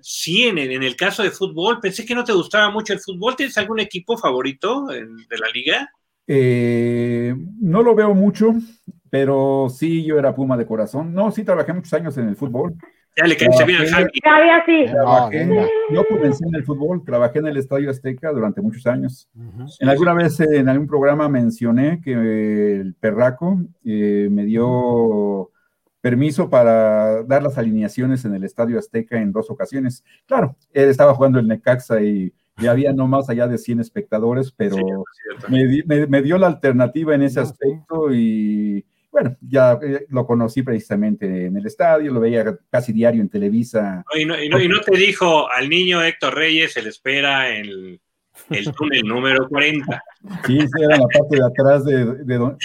sí, 0.00 0.44
en, 0.44 0.56
en, 0.56 0.82
el 0.82 0.96
caso 0.96 1.22
de 1.22 1.32
fútbol, 1.32 1.80
pensé 1.80 2.06
que 2.06 2.14
no 2.14 2.24
te 2.24 2.32
gustaba 2.32 2.70
mucho 2.70 2.94
el 2.94 3.00
fútbol. 3.00 3.36
¿Tienes 3.36 3.58
algún 3.58 3.80
equipo 3.80 4.16
favorito 4.16 4.86
de 4.86 5.38
la 5.38 5.50
liga? 5.52 5.90
no 6.26 7.82
lo 7.82 7.94
veo 7.94 8.14
mucho 8.14 8.54
pero 9.14 9.68
sí, 9.70 10.04
yo 10.04 10.18
era 10.18 10.34
Puma 10.34 10.56
de 10.56 10.66
corazón. 10.66 11.14
No, 11.14 11.30
sí, 11.30 11.44
trabajé 11.44 11.72
muchos 11.72 11.92
años 11.92 12.18
en 12.18 12.26
el 12.26 12.34
fútbol. 12.34 12.74
Ya 13.16 13.28
le 13.28 13.36
caíste 13.36 13.64
bien 13.64 13.82
al 13.82 13.86
Javi. 13.86 14.10
sí. 14.66 14.86
yo 15.92 16.04
comencé 16.08 16.44
en 16.44 16.56
el 16.56 16.64
fútbol, 16.64 17.04
trabajé 17.04 17.38
en 17.38 17.46
el 17.46 17.56
Estadio 17.56 17.90
Azteca 17.90 18.32
durante 18.32 18.60
muchos 18.60 18.84
años. 18.88 19.28
En 19.78 19.88
alguna 19.88 20.14
vez 20.14 20.40
en 20.40 20.68
algún 20.68 20.88
programa 20.88 21.28
mencioné 21.28 22.00
que 22.02 22.80
el 22.80 22.94
Perraco 22.94 23.60
eh, 23.84 24.26
me 24.32 24.46
dio 24.46 25.52
permiso 26.00 26.50
para 26.50 27.22
dar 27.22 27.44
las 27.44 27.56
alineaciones 27.56 28.24
en 28.24 28.34
el 28.34 28.42
Estadio 28.42 28.80
Azteca 28.80 29.16
en 29.20 29.30
dos 29.30 29.48
ocasiones. 29.48 30.02
Claro, 30.26 30.56
él 30.72 30.88
estaba 30.88 31.14
jugando 31.14 31.38
el 31.38 31.46
Necaxa 31.46 32.02
y, 32.02 32.34
había 32.68 32.92
no 32.92 33.06
más 33.06 33.30
allá 33.30 33.46
de 33.46 33.58
100 33.58 33.78
espectadores, 33.78 34.50
pero 34.50 34.76
me, 35.48 36.22
dio 36.22 36.36
la 36.36 36.48
alternativa 36.48 37.14
en 37.14 37.22
ese 37.22 37.38
aspecto 37.38 38.12
y 38.12 38.84
bueno, 39.14 39.36
ya 39.42 39.78
eh, 39.80 40.06
lo 40.08 40.26
conocí 40.26 40.62
precisamente 40.62 41.46
en 41.46 41.56
el 41.56 41.64
estadio, 41.64 42.12
lo 42.12 42.18
veía 42.18 42.44
casi 42.68 42.92
diario 42.92 43.22
en 43.22 43.28
Televisa. 43.28 44.04
y, 44.12 44.24
no, 44.26 44.80
te 44.80 44.96
dijo 44.96 45.48
al 45.48 45.68
niño 45.68 46.02
Héctor 46.02 46.34
Reyes, 46.34 46.72
se 46.72 46.82
le 46.82 46.88
espera 46.88 47.56
en 47.56 48.00
el, 48.50 48.72
túnel 48.76 49.06
número 49.06 49.48
40. 49.48 50.02
Sí, 50.44 50.58
sí, 50.58 50.82
era 50.82 50.96
la 50.96 51.06
parte 51.06 51.36
de 51.36 51.44
atrás 51.44 51.84
de, 51.84 52.56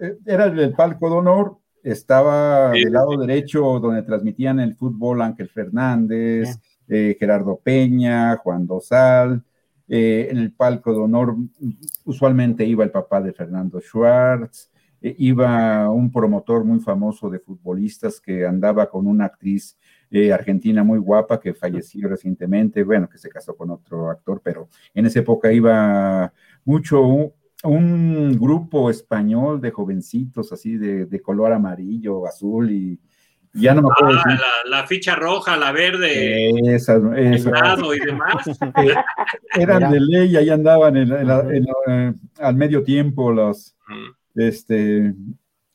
eh, 0.00 0.14
era 0.24 0.44
el 0.44 0.72
palco 0.74 1.10
de 1.10 1.16
honor, 1.16 1.56
estaba 1.82 2.70
del 2.70 2.92
lado 2.92 3.16
derecho 3.16 3.80
donde 3.80 4.04
transmitían 4.04 4.60
el 4.60 4.76
fútbol 4.76 5.20
Ángel 5.20 5.48
Fernández, 5.48 6.60
eh, 6.86 7.16
Gerardo 7.18 7.58
Peña, 7.60 8.36
Juan 8.36 8.68
Dosal. 8.68 9.42
en 9.88 10.38
el 10.38 10.52
palco 10.52 10.92
de 10.92 11.00
honor 11.00 11.34
usualmente 12.04 12.64
iba 12.64 12.84
el 12.84 12.92
papá 12.92 13.20
de 13.20 13.32
Fernando 13.32 13.80
Schwartz. 13.80 14.70
Eh, 15.00 15.14
iba 15.18 15.88
un 15.90 16.10
promotor 16.10 16.64
muy 16.64 16.80
famoso 16.80 17.30
de 17.30 17.38
futbolistas 17.38 18.20
que 18.20 18.46
andaba 18.46 18.88
con 18.88 19.06
una 19.06 19.26
actriz 19.26 19.78
eh, 20.10 20.32
argentina 20.32 20.82
muy 20.82 20.98
guapa 20.98 21.38
que 21.38 21.54
falleció 21.54 22.08
recientemente, 22.08 22.82
bueno, 22.82 23.08
que 23.08 23.18
se 23.18 23.28
casó 23.28 23.56
con 23.56 23.70
otro 23.70 24.10
actor, 24.10 24.40
pero 24.42 24.68
en 24.94 25.06
esa 25.06 25.20
época 25.20 25.52
iba 25.52 26.32
mucho 26.64 27.32
un, 27.64 28.38
grupo 28.38 28.88
español 28.90 29.60
de 29.60 29.70
jovencitos 29.70 30.52
así 30.52 30.76
de, 30.76 31.20
color 31.20 31.52
amarillo, 31.52 32.26
azul 32.26 32.70
y 32.70 33.00
ya 33.52 33.74
no 33.74 33.82
me 33.82 33.88
acuerdo. 33.90 34.20
Ah, 34.24 34.38
la, 34.66 34.86
ficha 34.86 35.14
roja, 35.14 35.56
la 35.56 35.72
verde, 35.72 36.74
esas, 36.74 37.00
y 37.02 38.00
demás. 38.04 38.44
Eh, 38.76 39.62
eran 39.62 39.90
de 39.90 40.00
ley, 40.00 40.36
ahí 40.36 40.50
andaban 40.50 40.96
al 42.38 42.54
medio 42.54 42.82
tiempo 42.82 43.32
los 43.32 43.76
este, 44.38 45.14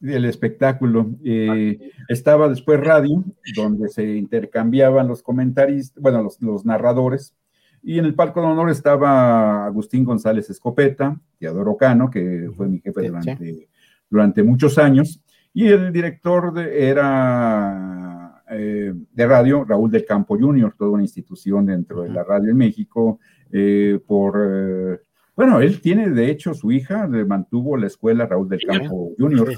el 0.02 0.26
espectáculo. 0.26 1.12
Eh, 1.24 1.92
estaba 2.08 2.50
después 2.50 2.80
radio, 2.80 3.24
donde 3.56 3.90
se 3.90 4.16
intercambiaban 4.16 5.08
los 5.08 5.24
comentaristas, 5.24 6.02
bueno, 6.02 6.28
los, 6.40 6.66
narradores, 6.66 7.36
y 7.82 8.00
en 8.00 8.06
el 8.06 8.16
palco 8.16 8.42
de 8.42 8.48
honor 8.48 8.70
estaba 8.70 9.66
Agustín 9.66 10.06
González 10.06 10.50
Escopeta, 10.50 11.20
Teodoro 11.40 11.76
Cano, 11.76 12.10
que 12.10 12.50
fue 12.56 12.68
mi 12.68 12.80
jefe 12.80 13.08
durante, 13.08 13.70
durante 14.10 14.44
muchos 14.44 14.78
años, 14.78 15.22
y 15.54 15.68
el 15.68 15.92
director 15.92 16.58
era 16.60 18.44
eh, 18.50 18.94
de 19.12 19.28
radio, 19.28 19.64
Raúl 19.66 19.92
del 19.92 20.06
Campo 20.06 20.38
Jr., 20.38 20.74
toda 20.78 20.92
una 20.92 21.04
institución 21.04 21.66
dentro 21.66 22.04
de 22.04 22.10
la 22.10 22.24
radio 22.24 22.52
en 22.52 22.58
México, 22.58 23.20
eh, 23.52 24.00
por 24.06 25.04
bueno, 25.36 25.62
él 25.62 25.82
tiene, 25.82 26.10
de 26.10 26.30
hecho, 26.30 26.54
su 26.54 26.72
hija 26.72 27.08
le 27.08 27.26
mantuvo 27.26 27.76
la 27.76 27.88
escuela 27.88 28.28
Raúl 28.28 28.48
del 28.50 28.62
Campo 28.62 29.14
Junior, 29.18 29.52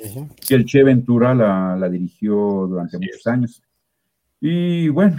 y 0.49 0.53
el 0.53 0.65
Che 0.65 0.84
Ventura 0.84 1.35
la, 1.35 1.89
dirigió 1.89 2.65
durante 2.68 2.97
muchos 2.97 3.27
años. 3.27 3.61
Y 4.39 4.89
bueno, 4.89 5.18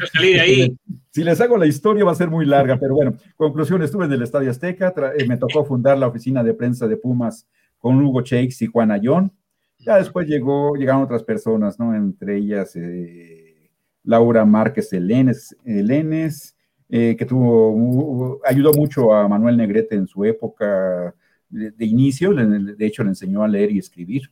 si 1.11 1.25
les 1.25 1.41
hago 1.41 1.59
la 1.59 1.67
historia 1.67 2.05
va 2.05 2.13
a 2.13 2.17
ser 2.17 2.31
muy 2.31 2.47
larga, 2.47 2.79
pero 2.79 2.95
bueno, 2.95 3.17
conclusión, 3.37 3.83
estuve 3.83 4.07
en 4.07 4.13
el 4.13 4.23
Estadio 4.23 4.51
Azteca, 4.51 4.95
eh, 5.19 5.27
me 5.27 5.37
tocó 5.37 5.65
fundar 5.65 5.99
la 5.99 6.07
oficina 6.07 6.43
de 6.43 6.55
prensa 6.55 6.87
de 6.87 6.97
Pumas 6.97 7.47
con 7.79 8.03
Hugo 8.03 8.23
Shakes 8.23 8.65
y 8.65 8.67
Juan 8.67 8.91
Ayón. 8.91 9.33
Ya 9.79 9.97
después 9.97 10.27
llegó, 10.27 10.75
llegaron 10.75 11.03
otras 11.03 11.23
personas, 11.23 11.79
¿no? 11.79 11.95
Entre 11.95 12.37
ellas 12.37 12.75
eh, 12.77 13.71
Laura 14.05 14.45
Márquez 14.45 14.93
Elenes, 14.93 15.55
eh, 16.89 17.17
que 17.19 17.27
tuvo, 17.27 18.41
ayudó 18.45 18.73
mucho 18.73 19.13
a 19.13 19.27
Manuel 19.29 19.57
Negrete 19.57 19.97
en 19.97 20.07
su 20.07 20.25
época 20.25 21.15
de, 21.49 21.85
inicio, 21.85 22.33
de 22.33 22.87
hecho 22.87 23.03
le 23.03 23.11
enseñó 23.11 23.43
a 23.43 23.49
leer 23.49 23.73
y 23.73 23.79
escribir. 23.79 24.31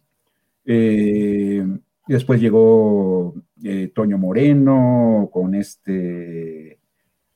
Eh, 0.64 1.66
después 2.06 2.40
llegó 2.40 3.34
eh, 3.62 3.90
Toño 3.94 4.18
Moreno 4.18 5.28
con 5.32 5.54
este, 5.54 6.78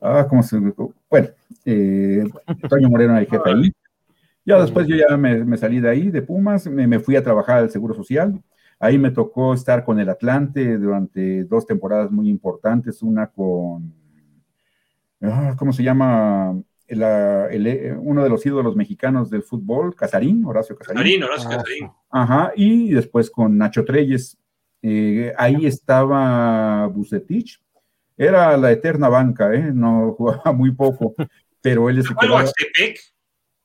ah, 0.00 0.26
¿cómo 0.28 0.42
se 0.42 0.58
Bueno, 1.10 1.28
Toño 2.68 2.88
Moreno 2.88 3.12
era 3.12 3.20
el 3.20 3.26
jefe 3.26 3.50
ahí. 3.50 3.72
Ya 4.44 4.60
después 4.62 4.86
yo 4.86 4.96
ya 4.96 5.16
me, 5.16 5.56
salí 5.58 5.80
de 5.80 5.90
ahí, 5.90 6.10
de 6.10 6.22
Pumas, 6.22 6.66
me, 6.68 6.86
me, 6.86 7.00
fui 7.00 7.16
a 7.16 7.22
trabajar 7.22 7.58
al 7.58 7.70
Seguro 7.70 7.94
Social. 7.94 8.40
Ahí 8.80 8.96
me 8.96 9.10
tocó 9.10 9.52
estar 9.52 9.84
con 9.84 9.98
el 9.98 10.08
Atlante 10.08 10.78
durante 10.78 11.44
dos 11.44 11.66
temporadas 11.66 12.10
muy 12.10 12.30
importantes, 12.30 13.02
una 13.02 13.26
con 13.26 13.92
Ah, 15.22 15.54
¿cómo 15.58 15.72
se 15.72 15.82
llama? 15.82 16.60
Eh, 16.86 17.94
uno 17.98 18.22
de 18.22 18.30
los 18.30 18.44
ídolos 18.46 18.74
mexicanos 18.74 19.28
del 19.28 19.42
fútbol, 19.42 19.94
Casarín, 19.94 20.44
Horacio 20.44 20.76
Casarín. 20.76 20.96
Casarín, 20.96 21.22
Horacio 21.24 21.48
ah, 21.50 21.56
Casarín. 21.56 21.90
Ajá, 22.10 22.52
y 22.56 22.90
después 22.92 23.30
con 23.30 23.58
Nacho 23.58 23.84
Treyes. 23.84 24.38
Eh, 24.80 25.34
ahí 25.36 25.66
estaba 25.66 26.86
Bucetich. 26.86 27.60
Era 28.16 28.56
la 28.56 28.72
eterna 28.72 29.08
banca, 29.08 29.52
¿eh? 29.54 29.70
No 29.72 30.12
jugaba 30.12 30.52
muy 30.52 30.72
poco, 30.72 31.14
pero 31.60 31.90
él 31.90 31.98
es... 31.98 32.06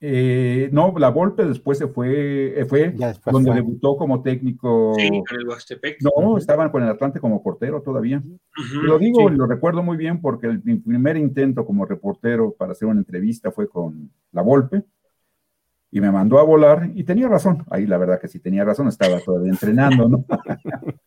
Eh, 0.06 0.68
no, 0.70 0.92
la 0.98 1.08
Volpe 1.08 1.46
después 1.46 1.78
se 1.78 1.88
fue, 1.88 2.60
eh, 2.60 2.66
fue 2.66 2.94
donde 3.24 3.54
debutó 3.54 3.96
como 3.96 4.20
técnico. 4.20 4.92
Sí, 4.98 5.08
con 5.26 5.40
el 5.40 5.48
Huastepec. 5.48 6.02
No, 6.02 6.36
estaban 6.36 6.68
con 6.68 6.82
el 6.82 6.90
Atlante 6.90 7.20
como 7.20 7.42
portero 7.42 7.80
todavía. 7.80 8.20
lo 8.82 8.98
digo, 8.98 9.30
lo 9.30 9.46
recuerdo 9.46 9.82
muy 9.82 9.96
bien 9.96 10.20
porque 10.20 10.48
el, 10.48 10.62
mi 10.62 10.76
primer 10.76 11.16
intento 11.16 11.64
como 11.64 11.86
reportero 11.86 12.52
para 12.52 12.72
hacer 12.72 12.86
una 12.86 13.00
entrevista 13.00 13.50
fue 13.50 13.66
con 13.66 14.10
la 14.32 14.42
Volpe 14.42 14.82
y 15.90 16.02
me 16.02 16.12
mandó 16.12 16.38
a 16.38 16.42
volar 16.42 16.90
y 16.94 17.04
tenía 17.04 17.26
razón. 17.26 17.64
Ahí 17.70 17.86
la 17.86 17.96
verdad 17.96 18.20
que 18.20 18.28
sí 18.28 18.40
tenía 18.40 18.62
razón, 18.62 18.88
estaba 18.88 19.20
todavía 19.20 19.52
entrenando, 19.52 20.06
¿no? 20.06 20.26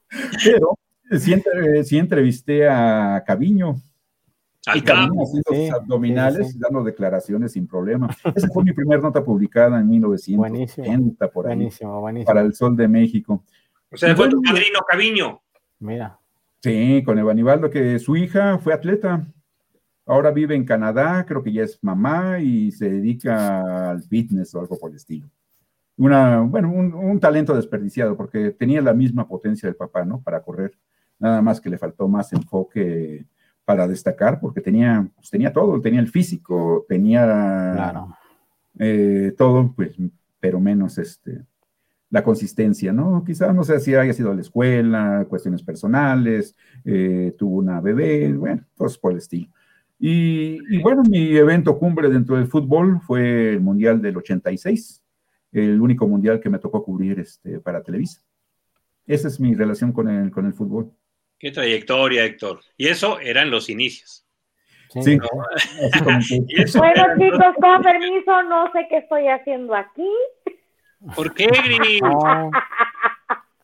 Pero 0.43 0.79
sí, 1.19 1.99
entrevisté 1.99 2.67
a 2.67 3.23
Caviño, 3.27 3.75
y 4.75 4.79
haciendo 4.79 5.25
sus 5.25 5.71
abdominales 5.71 6.59
dando 6.59 6.83
declaraciones 6.83 7.53
sin 7.53 7.67
problema. 7.67 8.09
Esa 8.35 8.47
fue 8.49 8.63
mi 8.63 8.73
primera 8.73 9.01
nota 9.01 9.23
publicada 9.23 9.79
en 9.79 9.87
1970 9.87 11.31
por 11.31 11.47
ahí. 11.47 11.69
Para 12.25 12.41
el 12.41 12.53
Sol 12.53 12.75
de 12.75 12.87
México. 12.87 13.43
O 13.91 13.97
sea, 13.97 14.15
fue 14.15 14.29
tu 14.29 14.41
padrino 14.41 14.79
Caviño. 14.87 15.41
Mira. 15.79 16.19
Sí, 16.61 17.03
con 17.05 17.17
Evanibaldo, 17.17 17.69
que 17.69 17.99
su 17.99 18.17
hija 18.17 18.57
fue 18.57 18.73
atleta. 18.73 19.25
Ahora 20.05 20.31
vive 20.31 20.55
en 20.55 20.65
Canadá, 20.65 21.25
creo 21.25 21.43
que 21.43 21.51
ya 21.51 21.63
es 21.63 21.79
mamá 21.83 22.39
y 22.39 22.71
se 22.71 22.89
dedica 22.89 23.91
al 23.91 24.03
fitness 24.03 24.55
o 24.55 24.59
algo 24.61 24.77
por 24.77 24.89
el 24.89 24.97
estilo. 24.97 25.29
Una, 25.97 26.41
bueno, 26.41 26.71
un, 26.71 27.19
talento 27.19 27.55
desperdiciado 27.55 28.15
porque 28.15 28.51
tenía 28.51 28.81
la 28.81 28.93
misma 28.93 29.27
potencia 29.27 29.67
del 29.67 29.75
papá, 29.75 30.05
¿no? 30.05 30.21
Para 30.21 30.41
correr. 30.41 30.77
Nada 31.19 31.41
más 31.41 31.59
que 31.59 31.69
le 31.69 31.77
faltó 31.77 32.07
más 32.07 32.31
enfoque 32.33 33.25
para 33.67 33.85
destacar 33.85 34.39
porque 34.39 34.61
tenía, 34.61 35.05
pues, 35.13 35.29
tenía 35.29 35.51
todo, 35.51 35.81
tenía 35.81 35.99
el 35.99 36.07
físico, 36.07 36.85
tenía 36.87 38.07
eh, 38.79 39.33
todo, 39.37 39.73
pues, 39.75 39.93
pero 40.39 40.61
menos 40.61 40.97
este, 40.97 41.43
la 42.09 42.23
consistencia, 42.23 42.93
¿no? 42.93 43.25
Quizás 43.25 43.53
no 43.53 43.65
sé 43.65 43.81
si 43.81 43.93
haya 43.93 44.13
sido 44.13 44.31
a 44.31 44.35
la 44.35 44.39
escuela, 44.39 45.25
cuestiones 45.27 45.63
personales, 45.63 46.55
eh, 46.85 47.35
tuvo 47.37 47.57
una 47.57 47.81
bebé, 47.81 48.31
bueno, 48.31 48.63
pues 48.73 48.97
por 48.97 49.11
el 49.11 49.17
estilo. 49.17 49.49
Y, 49.99 50.81
bueno, 50.81 51.03
mi 51.03 51.35
evento 51.35 51.77
cumbre 51.77 52.09
dentro 52.09 52.37
del 52.37 52.47
fútbol 52.47 53.01
fue 53.01 53.49
el 53.49 53.59
Mundial 53.59 54.01
del 54.01 54.15
86, 54.15 55.03
el 55.51 55.81
único 55.81 56.07
mundial 56.07 56.39
que 56.39 56.49
me 56.49 56.59
tocó 56.59 56.85
cubrir 56.85 57.19
este, 57.19 57.59
para 57.59 57.83
Televisa. 57.83 58.21
Esa 59.05 59.27
es 59.27 59.41
mi 59.41 59.55
relación 59.55 59.91
con 59.91 60.07
el, 60.07 60.31
con 60.31 60.45
el 60.45 60.53
fútbol. 60.53 60.93
Qué 61.39 61.51
trayectoria, 61.51 62.25
Héctor. 62.25 62.61
Y 62.77 62.87
eso 62.87 63.19
eran 63.19 63.51
los 63.51 63.69
inicios. 63.69 64.25
Sí. 64.89 65.17
bueno, 66.77 67.03
chicos, 67.17 67.55
con 67.61 67.83
permiso, 67.83 68.43
no 68.43 68.71
sé 68.71 68.87
qué 68.89 68.97
estoy 68.97 69.27
haciendo 69.27 69.75
aquí. 69.75 70.09
¿Por 71.15 71.33
qué, 71.35 71.47
Gris? 71.47 72.01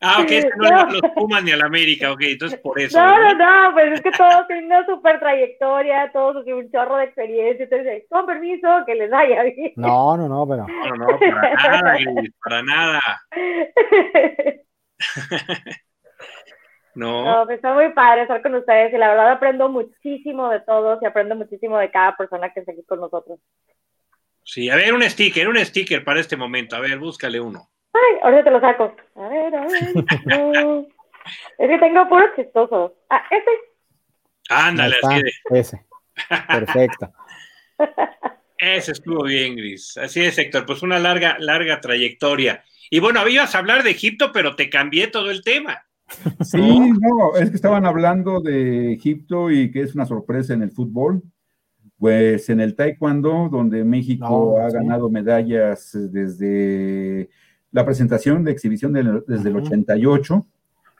Ah, 0.06 0.22
ok, 0.22 0.32
no, 0.58 0.70
no 0.70 0.86
los 0.91 1.02
Pumas 1.16 1.41
ni 1.45 1.52
al 1.52 1.62
América, 1.62 2.12
ok, 2.12 2.20
entonces 2.24 2.60
por 2.60 2.78
eso. 2.78 3.00
No, 3.00 3.18
no, 3.18 3.36
no, 3.36 3.74
pues 3.74 3.94
es 3.94 4.02
que 4.02 4.12
todos 4.12 4.45
tienen 4.48 4.66
una 4.66 4.86
super 4.86 5.18
trayectoria, 5.18 6.12
todos 6.12 6.45
un 6.45 6.70
chorro 6.70 6.98
de 6.98 7.06
experiencia, 7.06 7.64
entonces, 7.64 8.04
con 8.10 8.26
permiso, 8.26 8.68
que 8.86 8.95
les 8.95 9.10
vaya 9.10 9.44
bien. 9.44 9.72
No, 9.78 10.18
no, 10.18 10.28
no, 10.28 10.45
pero. 10.45 10.68
No, 10.68 10.95
no, 10.98 11.08
para 11.18 11.54
nada, 11.56 11.95
Gris, 12.18 12.34
para 12.44 12.64
nada. 12.64 13.00
no. 16.95 17.26
No, 17.26 17.45
pues 17.45 17.57
está 17.57 17.74
muy 17.74 17.91
padre 17.94 18.24
estar 18.24 18.41
con 18.41 18.56
ustedes 18.56 18.94
y 18.94 18.98
la 18.98 19.10
verdad 19.10 19.32
aprendo 19.32 19.70
muchísimo 19.70 20.49
de 20.49 20.60
todos 20.61 21.02
y 21.02 21.06
aprendo 21.06 21.36
muchísimo 21.36 21.78
de 21.78 21.91
cada 21.91 22.15
persona 22.15 22.52
que 22.53 22.60
está 22.60 22.72
aquí 22.72 22.84
con 22.84 22.99
nosotros. 22.99 23.40
Sí, 24.44 24.70
a 24.70 24.76
ver, 24.76 24.94
un 24.94 25.03
sticker, 25.03 25.48
un 25.48 25.57
sticker 25.57 26.03
para 26.03 26.20
este 26.20 26.36
momento. 26.36 26.76
A 26.76 26.80
ver, 26.80 26.98
búscale 26.99 27.40
uno. 27.40 27.70
Ay, 27.94 28.20
ahorita 28.24 28.44
te 28.44 28.52
lo 28.52 28.60
saco. 28.60 28.95
A 29.15 29.28
ver, 29.30 29.56
a 29.56 29.61
ver. 29.61 29.84
es 31.57 31.70
que 31.70 31.78
tengo 31.80 32.10
puros 32.10 32.30
chistosos. 32.36 32.91
Ah, 33.10 33.24
ese. 33.32 33.52
Ándale, 34.49 34.98
así 35.02 35.24
de. 35.24 35.60
Ese. 35.60 35.86
Perfecto. 36.48 37.14
Ese 38.57 38.94
estuvo 38.94 39.24
bien, 39.24 39.57
Gris. 39.57 39.98
Así 39.98 40.24
es, 40.24 40.38
Héctor. 40.38 40.65
Pues 40.65 40.84
una 40.84 40.98
larga, 40.98 41.36
larga 41.38 41.82
trayectoria. 41.82 42.64
Y 42.90 42.99
bueno, 42.99 43.20
habías 43.20 43.56
a 43.56 43.57
hablar 43.57 43.84
de 43.84 43.91
Egipto, 43.91 44.32
pero 44.32 44.56
te 44.56 44.70
cambié 44.70 45.07
todo 45.07 45.32
el 45.32 45.44
tema. 45.44 45.86
Sí, 46.41 46.80
no, 46.80 47.35
es 47.35 47.49
que 47.49 47.56
estaban 47.56 47.85
hablando 47.85 48.40
de 48.40 48.94
Egipto 48.94 49.52
y 49.52 49.72
que 49.72 49.81
es 49.81 49.95
una 49.95 50.06
sorpresa 50.06 50.53
en 50.53 50.61
el 50.61 50.72
fútbol. 50.72 51.22
Pues 51.98 52.49
en 52.49 52.60
el 52.60 52.76
taekwondo, 52.76 53.49
donde 53.49 53.84
México 53.85 54.60
ha 54.60 54.69
ganado 54.69 55.10
medallas 55.10 55.98
desde 56.11 57.30
la 57.72 57.85
presentación 57.85 58.44
de 58.44 58.52
exhibición 58.52 58.94
desde 58.94 59.49
el 59.49 59.56
88, 59.56 60.45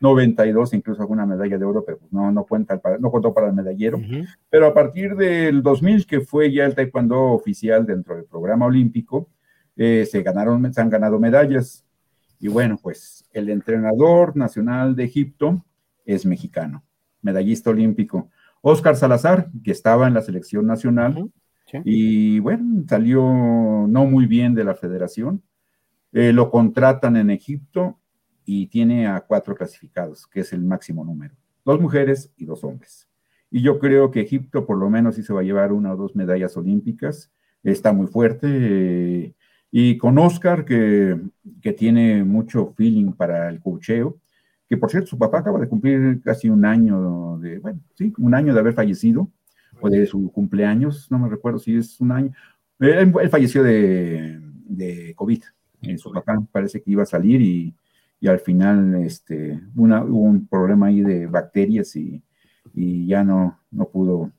92 0.02 0.74
incluso 0.74 1.02
alguna 1.02 1.26
medalla 1.26 1.58
de 1.58 1.64
oro, 1.66 1.84
pero 1.86 1.98
pues 2.00 2.12
no, 2.12 2.32
no, 2.32 2.46
cuenta, 2.46 2.82
no 3.00 3.12
contó 3.12 3.34
para 3.34 3.48
el 3.48 3.54
medallero. 3.54 4.02
Pero 4.50 4.68
a 4.68 4.74
partir 4.74 5.16
del 5.16 5.64
2000, 5.64 6.06
que 6.06 6.22
fue 6.22 6.52
ya 6.52 6.66
el 6.66 6.76
taekwondo 6.76 7.32
oficial 7.32 7.86
dentro 7.86 8.16
del 8.16 8.26
programa 8.26 8.66
olímpico, 8.66 9.30
eh, 9.76 10.08
se, 10.10 10.22
ganaron, 10.22 10.74
se 10.74 10.82
han 10.82 10.90
ganado 10.90 11.20
medallas. 11.20 11.86
Y 12.40 12.50
bueno, 12.50 12.78
pues 12.82 13.23
el 13.34 13.50
entrenador 13.50 14.38
nacional 14.38 14.96
de 14.96 15.04
Egipto 15.06 15.66
es 16.06 16.26
mexicano, 16.26 16.84
medallista 17.22 17.72
olímpico. 17.72 18.30
Oscar 18.62 18.96
Salazar, 18.96 19.50
que 19.64 19.72
estaba 19.72 20.08
en 20.08 20.14
la 20.14 20.22
selección 20.22 20.66
nacional, 20.66 21.30
y 21.84 22.40
bueno, 22.40 22.84
salió 22.88 23.22
no 23.88 24.06
muy 24.06 24.28
bien 24.28 24.54
de 24.54 24.64
la 24.64 24.76
federación. 24.76 25.42
Eh, 26.12 26.32
lo 26.32 26.52
contratan 26.52 27.18
en 27.18 27.32
Egipto 27.32 28.00
y 28.46 28.68
tiene 28.68 29.08
a 29.08 29.22
cuatro 29.22 29.56
clasificados, 29.56 30.28
que 30.28 30.42
es 30.42 30.54
el 30.54 30.62
máximo 30.62 31.04
número. 31.04 31.36
Dos 31.66 31.82
mujeres 31.82 32.32
y 32.38 32.46
dos 32.46 32.64
hombres. 32.64 33.10
Y 33.50 33.62
yo 33.62 33.80
creo 33.80 34.12
que 34.12 34.22
Egipto 34.22 34.66
por 34.66 34.78
lo 34.78 34.90
menos 34.90 35.16
sí 35.16 35.24
se 35.24 35.34
va 35.34 35.42
a 35.42 35.44
llevar 35.44 35.72
una 35.72 35.94
o 35.94 35.98
dos 35.98 36.16
medallas 36.16 36.56
olímpicas. 36.58 37.32
Está 37.64 37.94
muy 37.94 38.08
fuerte. 38.08 38.48
Eh, 38.50 39.36
y 39.76 39.98
con 39.98 40.20
Oscar, 40.20 40.66
que, 40.66 41.20
que, 41.60 41.74
tiene 41.74 42.24
mucho 42.24 42.76
feeling 42.78 43.12
para 43.14 43.50
el 43.50 43.60
cocheo, 43.60 44.20
que 44.70 44.78
por 44.78 44.92
cierto, 44.92 45.08
su 45.08 45.18
papá 45.18 45.40
acaba 45.40 45.60
de 45.60 45.68
cumplir 45.68 46.22
casi 46.24 46.48
un 46.48 46.64
año 46.64 47.40
de, 47.40 47.58
bueno, 47.58 47.80
sí, 47.96 48.14
un 48.20 48.36
año 48.36 48.54
de 48.54 48.60
haber 48.60 48.76
fallecido, 48.76 49.32
o 49.82 49.90
de 49.90 50.06
su 50.06 50.32
cumpleaños, 50.32 51.10
no 51.10 51.18
me 51.18 51.28
recuerdo 51.28 51.58
si 51.58 51.76
es 51.76 52.00
un 52.00 52.12
año. 52.12 52.32
Él, 52.78 53.12
falleció 53.32 53.64
de, 53.64 54.40
de 54.64 55.16
COVID. 55.16 55.42
Eh, 55.82 55.98
su 55.98 56.12
papá 56.12 56.40
parece 56.52 56.80
que 56.80 56.92
iba 56.92 57.02
a 57.02 57.08
salir 57.08 57.42
y, 57.42 57.74
y 58.20 58.28
al 58.28 58.42
final 58.42 58.94
este, 59.04 59.60
una, 59.76 60.04
hubo 60.04 60.22
un 60.22 60.46
problema 60.46 60.86
ahí 60.86 61.02
de 61.02 61.26
bacterias 61.26 61.96
y, 61.96 62.22
y 62.76 63.08
ya 63.08 63.24
no, 63.24 63.60
no 63.72 63.90
pudo 63.90 64.32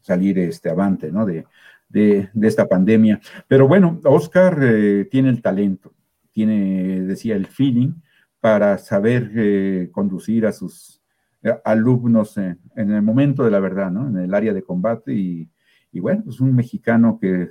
salir 0.00 0.38
este 0.38 0.70
avante, 0.70 1.10
¿no? 1.10 1.26
De, 1.26 1.44
de, 1.88 2.28
esta 2.42 2.68
pandemia. 2.68 3.20
Pero 3.48 3.68
bueno, 3.68 4.00
Oscar 4.04 4.58
eh, 4.62 5.06
tiene 5.10 5.30
el 5.30 5.42
talento, 5.42 5.94
tiene, 6.32 7.02
decía, 7.02 7.36
el 7.36 7.46
feeling 7.46 7.92
para 8.40 8.78
saber 8.78 9.30
eh, 9.34 9.88
conducir 9.92 10.46
a 10.46 10.52
sus 10.52 11.02
eh, 11.42 11.54
alumnos 11.64 12.36
en, 12.38 12.58
el 12.76 13.02
momento 13.02 13.44
de 13.44 13.50
la 13.50 13.60
verdad, 13.60 13.90
¿no? 13.90 14.08
En 14.08 14.18
el 14.18 14.34
área 14.34 14.52
de 14.52 14.62
combate 14.62 15.12
y, 15.14 15.50
y 15.92 16.00
bueno, 16.00 16.20
es 16.20 16.24
pues 16.24 16.40
un 16.40 16.54
mexicano 16.54 17.18
que, 17.20 17.50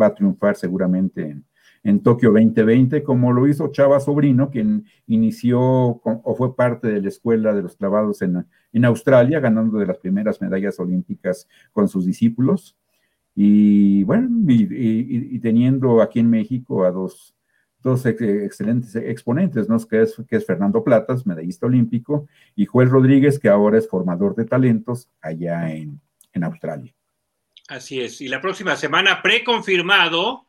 va 0.00 0.06
a 0.06 0.14
triunfar 0.14 0.54
seguramente 0.56 1.22
en, 1.22 1.44
en, 1.82 2.02
Tokio 2.02 2.30
2020, 2.30 3.02
como 3.02 3.32
lo 3.32 3.48
hizo 3.48 3.72
Chava 3.72 4.00
Sobrino, 4.00 4.50
quien 4.50 4.84
inició 5.06 5.60
o 5.60 6.34
fue 6.36 6.54
parte 6.54 6.88
de 6.88 7.00
la 7.00 7.08
escuela 7.08 7.52
de 7.54 7.62
los 7.62 7.76
clavados 7.76 8.22
en, 8.22 8.46
en 8.72 8.84
Australia, 8.84 9.40
ganando 9.40 9.78
de 9.78 9.86
las 9.86 9.98
primeras 9.98 10.40
medallas 10.40 10.78
olímpicas 10.78 11.48
con 11.72 11.88
sus 11.88 12.06
discípulos. 12.06 12.76
Y 13.34 14.04
bueno, 14.04 14.28
y, 14.48 15.38
teniendo 15.40 16.02
aquí 16.02 16.20
en 16.20 16.30
México 16.30 16.84
a 16.84 16.90
dos 16.90 17.34
dos 17.82 18.06
excelentes 18.06 18.94
exponentes, 18.94 19.68
¿no? 19.68 19.76
Que 19.88 20.02
es, 20.02 20.14
que 20.28 20.36
es 20.36 20.46
Fernando 20.46 20.84
Platas, 20.84 21.26
medallista 21.26 21.66
olímpico, 21.66 22.28
y 22.54 22.64
Joel 22.64 22.88
Rodríguez, 22.88 23.40
que 23.40 23.48
ahora 23.48 23.76
es 23.76 23.88
formador 23.88 24.36
de 24.36 24.44
talentos 24.44 25.08
allá 25.20 25.68
en, 25.72 26.00
en 26.32 26.44
Australia. 26.44 26.94
Así 27.68 28.00
es. 28.00 28.20
Y 28.20 28.28
la 28.28 28.40
próxima 28.40 28.76
semana, 28.76 29.20
preconfirmado, 29.20 30.46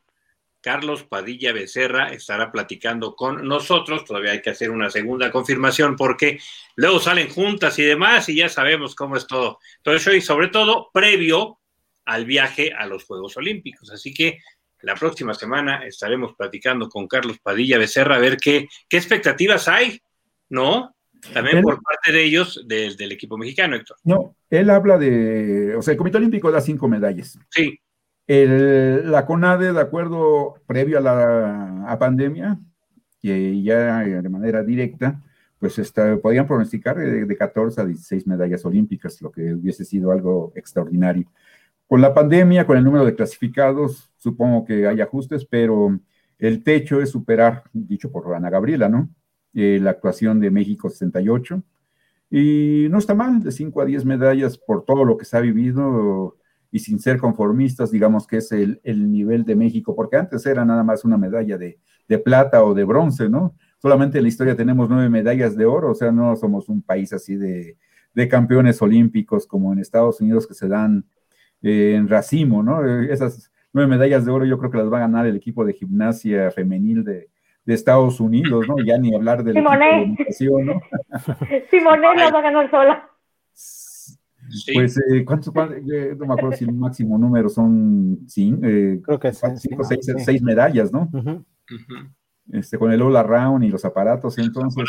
Carlos 0.61 1.03
Padilla 1.03 1.51
Becerra 1.51 2.13
estará 2.13 2.51
platicando 2.51 3.15
con 3.15 3.45
nosotros. 3.47 4.05
Todavía 4.05 4.31
hay 4.31 4.41
que 4.41 4.51
hacer 4.51 4.71
una 4.71 4.89
segunda 4.89 5.29
confirmación 5.29 5.97
porque 5.97 6.39
luego 6.77 6.99
salen 6.99 7.29
juntas 7.29 7.77
y 7.79 7.83
demás 7.83 8.29
y 8.29 8.35
ya 8.35 8.47
sabemos 8.47 8.95
cómo 8.95 9.17
es 9.17 9.27
todo. 9.27 9.59
Todo 9.81 9.95
eso 9.95 10.13
y 10.13 10.21
sobre 10.21 10.47
todo 10.47 10.89
previo 10.93 11.59
al 12.05 12.25
viaje 12.25 12.73
a 12.73 12.85
los 12.85 13.05
Juegos 13.05 13.37
Olímpicos. 13.37 13.91
Así 13.91 14.13
que 14.13 14.39
la 14.81 14.95
próxima 14.95 15.33
semana 15.33 15.85
estaremos 15.85 16.35
platicando 16.35 16.89
con 16.89 17.07
Carlos 17.07 17.39
Padilla 17.39 17.77
Becerra 17.77 18.15
a 18.15 18.19
ver 18.19 18.37
qué, 18.37 18.67
qué 18.89 18.97
expectativas 18.97 19.67
hay, 19.67 20.01
¿no? 20.49 20.93
También 21.31 21.61
por 21.61 21.81
parte 21.81 22.11
de 22.11 22.23
ellos, 22.23 22.65
del 22.67 23.11
equipo 23.11 23.37
mexicano, 23.37 23.77
Héctor. 23.77 23.97
No, 24.03 24.35
él 24.49 24.69
habla 24.69 24.97
de, 24.97 25.73
o 25.75 25.81
sea, 25.81 25.93
el 25.93 25.97
Comité 25.97 26.17
Olímpico 26.17 26.51
da 26.51 26.59
cinco 26.59 26.89
medallas. 26.89 27.39
Sí. 27.49 27.79
la 28.27 29.25
CONADE, 29.25 29.71
de 29.71 29.79
acuerdo, 29.79 30.55
previo 30.67 30.97
a 30.97 31.01
la 31.01 31.97
pandemia, 31.97 32.59
y 33.21 33.63
ya 33.63 33.99
de 33.99 34.29
manera 34.29 34.63
directa, 34.63 35.21
pues 35.59 35.79
está, 35.79 36.17
podían 36.17 36.45
pronosticar 36.45 36.97
de, 36.97 37.25
de 37.25 37.37
14 37.37 37.81
a 37.81 37.85
16 37.85 38.27
medallas 38.27 38.65
olímpicas, 38.65 39.21
lo 39.21 39.31
que 39.31 39.53
hubiese 39.53 39.85
sido 39.85 40.11
algo 40.11 40.51
extraordinario. 40.55 41.31
Con 41.93 42.01
la 42.01 42.15
pandemia, 42.15 42.65
con 42.65 42.75
el 42.75 42.83
número 42.83 43.05
de 43.05 43.13
clasificados, 43.13 44.11
supongo 44.17 44.65
que 44.65 44.87
hay 44.87 44.99
ajustes, 44.99 45.45
pero 45.45 45.99
el 46.39 46.63
techo 46.63 46.99
es 46.99 47.11
superar, 47.11 47.65
dicho 47.71 48.11
por 48.11 48.33
Ana 48.33 48.49
Gabriela, 48.49 48.89
¿no? 48.89 49.11
Eh, 49.53 49.77
la 49.79 49.91
actuación 49.91 50.39
de 50.39 50.49
México 50.49 50.89
68. 50.89 51.61
Y 52.31 52.87
no 52.89 52.97
está 52.97 53.13
mal, 53.13 53.43
de 53.43 53.51
5 53.51 53.79
a 53.79 53.85
10 53.85 54.05
medallas 54.05 54.57
por 54.57 54.85
todo 54.85 55.05
lo 55.05 55.17
que 55.17 55.25
se 55.25 55.37
ha 55.37 55.39
vivido 55.39 56.35
y 56.71 56.79
sin 56.79 56.97
ser 56.97 57.19
conformistas, 57.19 57.91
digamos 57.91 58.25
que 58.25 58.37
es 58.37 58.51
el, 58.51 58.81
nivel 59.11 59.45
de 59.45 59.55
México, 59.55 59.95
porque 59.95 60.17
antes 60.17 60.43
era 60.47 60.65
nada 60.65 60.83
más 60.83 61.05
una 61.05 61.19
medalla 61.19 61.59
de, 61.59 61.77
plata 62.25 62.63
o 62.63 62.73
de 62.73 62.85
bronce, 62.85 63.29
¿no? 63.29 63.55
Solamente 63.77 64.17
en 64.17 64.23
la 64.23 64.29
historia 64.29 64.55
tenemos 64.55 64.89
nueve 64.89 65.09
medallas 65.09 65.55
de 65.55 65.67
oro, 65.67 65.91
o 65.91 65.93
sea, 65.93 66.11
no 66.11 66.35
somos 66.37 66.69
un 66.69 66.81
país 66.81 67.13
así 67.13 67.35
de, 67.35 67.77
de 68.15 68.27
campeones 68.27 68.81
olímpicos 68.81 69.45
como 69.45 69.71
en 69.73 69.77
Estados 69.77 70.21
Unidos 70.21 70.47
que 70.47 70.55
se 70.55 70.67
dan 70.67 71.05
eh, 71.63 71.95
en 71.95 72.07
racimo, 72.07 72.61
¿no? 72.61 72.85
Esas 73.03 73.51
nueve 73.71 73.89
medallas 73.89 74.25
de 74.25 74.31
oro 74.31 74.45
yo 74.45 74.59
creo 74.59 74.69
que 74.69 74.77
las 74.77 74.91
va 74.91 74.97
a 74.97 75.01
ganar 75.01 75.25
el 75.25 75.35
equipo 75.35 75.65
de 75.65 75.73
gimnasia 75.73 76.51
femenil 76.51 77.03
de, 77.03 77.29
Estados 77.65 78.19
Unidos, 78.19 78.67
¿no? 78.67 78.75
Ya 78.85 78.97
ni 78.97 79.15
hablar 79.15 79.41
del 79.41 79.55
Simone. 79.55 80.17
¿no? 80.65 80.81
Simone 81.71 82.15
las 82.17 82.33
va 82.33 82.39
a 82.39 82.41
ganar 82.41 82.69
sola. 82.69 83.09
Pues, 84.73 84.97
eh, 84.97 85.23
¿cuántos? 85.23 85.53
Eh, 85.55 86.15
no 86.17 86.25
me 86.25 86.33
acuerdo 86.33 86.57
si 86.57 86.65
el 86.65 86.73
máximo 86.73 87.17
número 87.17 87.47
son 87.47 88.19
cinco, 88.27 88.59
eh, 88.65 89.01
Creo 89.01 89.19
que 89.19 89.31
cinco, 89.31 89.83
seis, 89.85 90.11
seis, 90.17 90.41
medallas, 90.41 90.91
¿no? 90.91 91.09
este, 92.51 92.77
con 92.77 92.91
el 92.91 93.01
All 93.01 93.15
Around 93.15 93.63
y 93.63 93.69
los 93.69 93.85
aparatos, 93.85 94.37
entonces. 94.37 94.83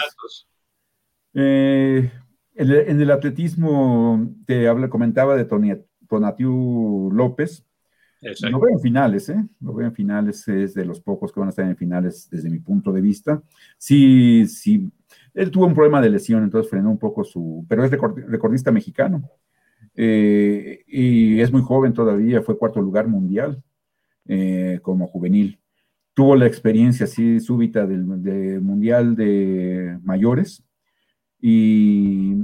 Eh, 1.35 2.11
en, 2.55 3.01
el 3.01 3.11
atletismo 3.11 4.29
te 4.47 4.69
habla, 4.69 4.89
comentaba 4.89 5.37
de 5.37 5.45
Tony, 5.45 5.73
Tonatiu 6.15 7.11
López. 7.13 7.65
Lo 8.51 8.61
veo 8.61 8.73
en 8.73 8.81
finales, 8.81 9.29
¿eh? 9.29 9.45
Lo 9.61 9.75
veo 9.75 9.87
en 9.87 9.95
finales, 9.95 10.49
es 10.49 10.73
de 10.73 10.85
los 10.85 11.01
pocos 11.01 11.31
que 11.33 11.41
van 11.41 11.49
a 11.49 11.51
estar 11.51 11.67
en 11.67 11.77
finales 11.77 12.29
desde 12.31 12.49
mi 12.49 12.59
punto 12.59 12.91
de 12.93 13.03
vista. 13.03 13.43
Sí, 13.77 14.47
sí, 14.47 14.91
él 15.35 15.51
tuvo 15.51 15.67
un 15.67 15.75
problema 15.75 16.01
de 16.01 16.09
lesión, 16.09 16.43
entonces 16.43 16.71
frenó 16.71 16.91
un 16.91 16.99
poco 16.99 17.23
su, 17.23 17.67
pero 17.69 17.85
es 17.85 17.91
recordista 17.91 18.73
mexicano. 18.73 19.29
Eh, 19.95 20.85
y 20.87 21.41
es 21.41 21.53
muy 21.53 21.63
joven 21.63 21.93
todavía, 21.93 22.43
fue 22.43 22.59
cuarto 22.59 22.81
lugar 22.81 23.09
mundial 23.09 23.63
eh, 24.27 24.79
como 24.83 25.07
juvenil. 25.07 25.61
Tuvo 26.15 26.37
la 26.37 26.47
experiencia 26.47 27.05
así 27.05 27.41
súbita 27.41 27.87
del, 27.87 28.05
mundial 28.63 29.17
de 29.17 29.99
mayores 30.03 30.65
y, 31.41 32.37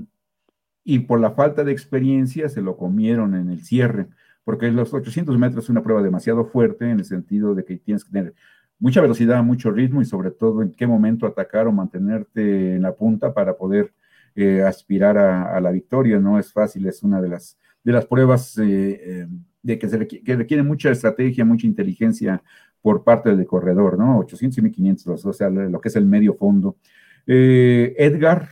y 0.91 0.99
por 0.99 1.21
la 1.21 1.31
falta 1.31 1.63
de 1.63 1.71
experiencia 1.71 2.49
se 2.49 2.61
lo 2.61 2.77
comieron 2.77 3.37
en 3.37 3.49
el 3.49 3.63
cierre, 3.63 4.09
porque 4.43 4.73
los 4.73 4.93
800 4.93 5.39
metros 5.39 5.65
es 5.65 5.71
una 5.71 5.85
prueba 5.85 6.03
demasiado 6.03 6.47
fuerte 6.47 6.91
en 6.91 6.99
el 6.99 7.05
sentido 7.05 7.55
de 7.55 7.65
que 7.65 7.77
tienes 7.77 8.05
que 8.05 8.11
tener 8.11 8.35
mucha 8.81 9.01
velocidad, 9.01 9.41
mucho 9.45 9.71
ritmo 9.71 10.03
y 10.03 10.05
sobre 10.05 10.33
todo 10.33 10.63
en 10.63 10.73
qué 10.73 10.89
momento 10.89 11.29
atacar 11.29 11.69
o 11.69 11.73
mantenerte 11.73 12.75
en 12.75 12.83
la 12.83 12.93
punta 12.93 13.33
para 13.33 13.57
poder 13.57 13.93
eh, 14.35 14.63
aspirar 14.63 15.17
a, 15.17 15.61
la 15.61 15.71
victoria. 15.71 16.19
No 16.19 16.41
es 16.41 16.53
fácil, 16.53 16.85
es 16.89 17.05
una 17.05 17.23
de 17.23 17.29
las, 17.29 17.57
de 17.85 17.93
las 17.93 18.07
pruebas 18.07 18.59
eh, 18.59 18.65
eh, 19.01 19.27
de 19.63 19.79
que, 19.79 19.89
se 19.89 19.97
requiere, 19.97 20.65
mucha 20.65 20.91
estrategia, 20.91 21.45
mucha 21.45 21.69
inteligencia 21.69 22.43
por 22.83 23.05
parte 23.05 23.37
del 23.37 23.47
corredor, 23.47 23.97
¿no? 23.97 24.19
800 24.19 24.59
y 24.59 24.63
1500, 24.63 25.25
o 25.25 25.33
sea, 25.33 25.51
lo 25.51 25.81
que 25.81 25.89
es 25.89 25.95
el 25.95 26.07
medio 26.07 26.35
fondo. 26.35 26.79
Edgar, 27.27 28.49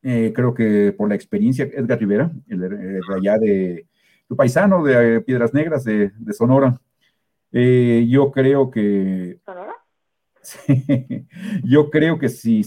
creo 0.00 0.54
que 0.54 0.92
por 0.96 1.08
la 1.08 1.14
experiencia, 1.14 1.64
Edgar 1.64 1.98
Rivera, 1.98 2.30
el, 2.48 2.60
de 2.60 3.00
allá 3.16 3.38
de 3.38 3.86
tu 4.26 4.36
paisano 4.36 4.82
de 4.84 5.20
Piedras 5.22 5.52
Negras 5.54 5.84
de, 5.84 6.12
Sonora, 6.32 6.80
yo 7.52 8.30
creo 8.30 8.70
que... 8.70 9.38
¿Sonora? 9.44 9.74
yo 11.64 11.90
creo 11.90 12.18
que 12.18 12.28
si 12.28 12.64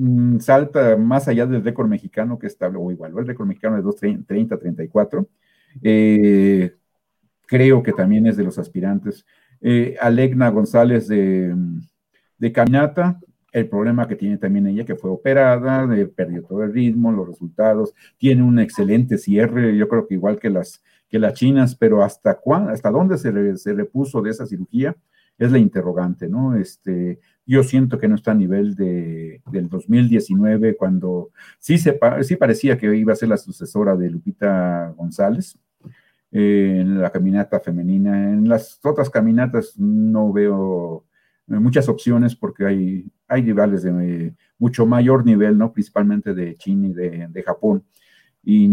Mm, 0.00 0.38
salta 0.38 0.96
más 0.96 1.26
allá 1.26 1.44
del 1.44 1.64
récord 1.64 1.88
mexicano 1.88 2.38
que 2.38 2.46
está, 2.46 2.68
o 2.68 2.92
igual, 2.92 3.12
el 3.18 3.26
récord 3.26 3.48
mexicano 3.48 3.76
de 3.76 3.82
2.30-34. 3.82 5.26
Eh, 5.82 6.76
creo 7.46 7.82
que 7.82 7.92
también 7.92 8.26
es 8.28 8.36
de 8.36 8.44
los 8.44 8.58
aspirantes. 8.60 9.26
Eh, 9.60 9.96
Alegna 10.00 10.50
González 10.50 11.08
de, 11.08 11.52
de, 12.38 12.52
Caminata, 12.52 13.18
el 13.52 13.68
problema 13.68 14.06
que 14.06 14.16
tiene 14.16 14.38
también 14.38 14.66
ella, 14.66 14.84
que 14.84 14.96
fue 14.96 15.10
operada, 15.10 15.88
perdió 16.14 16.42
todo 16.42 16.62
el 16.64 16.72
ritmo, 16.72 17.12
los 17.12 17.28
resultados, 17.28 17.94
tiene 18.16 18.42
un 18.42 18.58
excelente 18.58 19.18
cierre, 19.18 19.76
yo 19.76 19.88
creo 19.88 20.06
que 20.06 20.14
igual 20.14 20.38
que 20.38 20.50
las, 20.50 20.82
que 21.08 21.18
las 21.18 21.34
chinas, 21.34 21.74
pero 21.74 22.02
hasta, 22.02 22.34
cuándo, 22.34 22.70
hasta 22.70 22.90
dónde 22.90 23.18
se, 23.18 23.56
se 23.56 23.72
repuso 23.72 24.20
de 24.22 24.30
esa 24.30 24.46
cirugía 24.46 24.96
es 25.38 25.52
la 25.52 25.58
interrogante, 25.58 26.28
¿no? 26.28 26.56
Este, 26.56 27.20
yo 27.46 27.62
siento 27.62 27.98
que 27.98 28.08
no 28.08 28.16
está 28.16 28.32
a 28.32 28.34
nivel 28.34 28.74
de, 28.74 29.40
del 29.50 29.68
2019, 29.68 30.76
cuando 30.76 31.30
sí, 31.58 31.78
se, 31.78 31.98
sí 32.22 32.36
parecía 32.36 32.76
que 32.76 32.94
iba 32.96 33.12
a 33.12 33.16
ser 33.16 33.28
la 33.28 33.36
sucesora 33.36 33.96
de 33.96 34.10
Lupita 34.10 34.92
González 34.96 35.56
eh, 36.32 36.78
en 36.80 37.00
la 37.00 37.10
caminata 37.10 37.60
femenina. 37.60 38.32
En 38.32 38.48
las 38.48 38.80
otras 38.82 39.08
caminatas 39.08 39.78
no 39.78 40.32
veo 40.32 41.04
muchas 41.48 41.88
opciones 41.88 42.36
porque 42.36 42.66
hay, 42.66 43.12
hay 43.26 43.42
rivales 43.42 43.82
de 43.82 44.34
mucho 44.58 44.86
mayor 44.86 45.24
nivel, 45.24 45.56
¿no? 45.56 45.72
Principalmente 45.72 46.34
de 46.34 46.54
China 46.56 46.88
y 46.88 46.92
de, 46.92 47.42
Japón. 47.42 47.84
Y, 48.42 48.68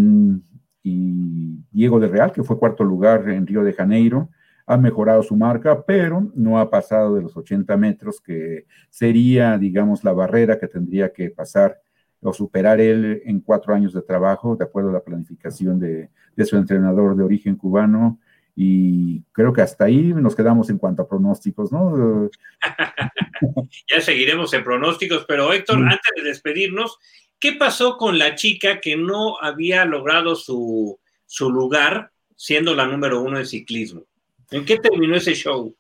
Diego 1.72 2.00
de 2.00 2.08
Real, 2.08 2.32
que 2.32 2.44
fue 2.44 2.60
cuarto 2.60 2.84
lugar 2.84 3.28
en 3.30 3.48
Río 3.48 3.64
de 3.64 3.74
Janeiro, 3.74 4.30
ha 4.68 4.78
mejorado 4.78 5.24
su 5.24 5.36
marca, 5.36 5.84
pero 5.84 6.32
no 6.36 6.60
ha 6.60 6.70
pasado 6.70 7.16
de 7.16 7.24
los 7.24 7.36
80 7.36 7.76
metros, 7.78 8.22
que 8.22 8.66
sería, 8.90 9.58
digamos, 9.58 10.04
la 10.04 10.14
barrera 10.14 10.60
que 10.60 10.68
tendría 10.68 11.12
que 11.12 11.32
pasar 11.32 11.80
o 12.22 12.34
superar 12.34 12.80
él 12.80 13.22
en 13.26 13.40
cuatro 13.42 13.74
años 13.74 13.94
de 13.94 14.02
trabajo, 14.02 14.56
de 14.56 14.66
acuerdo 14.66 14.90
a 14.90 14.94
la 14.94 15.04
planificación 15.04 15.80
de, 15.80 16.10
su 16.46 16.58
entrenador 16.58 17.16
de 17.16 17.24
origen 17.24 17.56
cubano. 17.56 18.20
Y 18.56 19.24
creo 19.34 19.52
que 19.52 19.62
hasta 19.62 19.86
ahí 19.86 20.14
nos 20.14 20.36
quedamos 20.36 20.70
en 20.70 20.78
cuanto 20.78 21.02
a 21.02 21.08
pronósticos, 21.08 21.72
¿no? 21.72 22.30
ya 23.90 24.02
seguiremos 24.02 24.54
en 24.54 24.64
pronósticos, 24.64 25.26
pero 25.28 25.52
Héctor, 25.52 25.80
mm. 25.80 25.84
antes 25.84 26.12
de 26.16 26.24
despedirnos, 26.24 26.98
¿qué 27.40 27.54
pasó 27.54 27.98
con 27.98 28.18
la 28.18 28.36
chica 28.36 28.80
que 28.80 28.96
no 28.96 29.38
había 29.42 29.84
logrado 29.84 30.36
su, 30.36 31.00
su 31.26 31.50
lugar 31.50 32.12
siendo 32.36 32.74
la 32.74 32.86
número 32.86 33.22
uno 33.22 33.40
de 33.40 33.46
ciclismo? 33.46 34.06
¿En 34.52 34.64
qué 34.64 34.78
terminó 34.78 35.16
ese 35.16 35.34
show? 35.34 35.76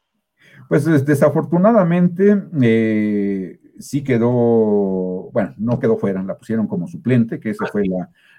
Pues 0.68 1.06
desafortunadamente 1.06 2.43
eh, 2.61 3.60
sí 3.80 4.03
quedó, 4.03 5.30
bueno, 5.31 5.53
no 5.57 5.80
quedó 5.80 5.97
fuera, 5.97 6.23
la 6.23 6.38
pusieron 6.38 6.68
como 6.68 6.88
suplente, 6.88 7.39
que 7.39 7.49
esa 7.49 7.65
fue 7.68 7.84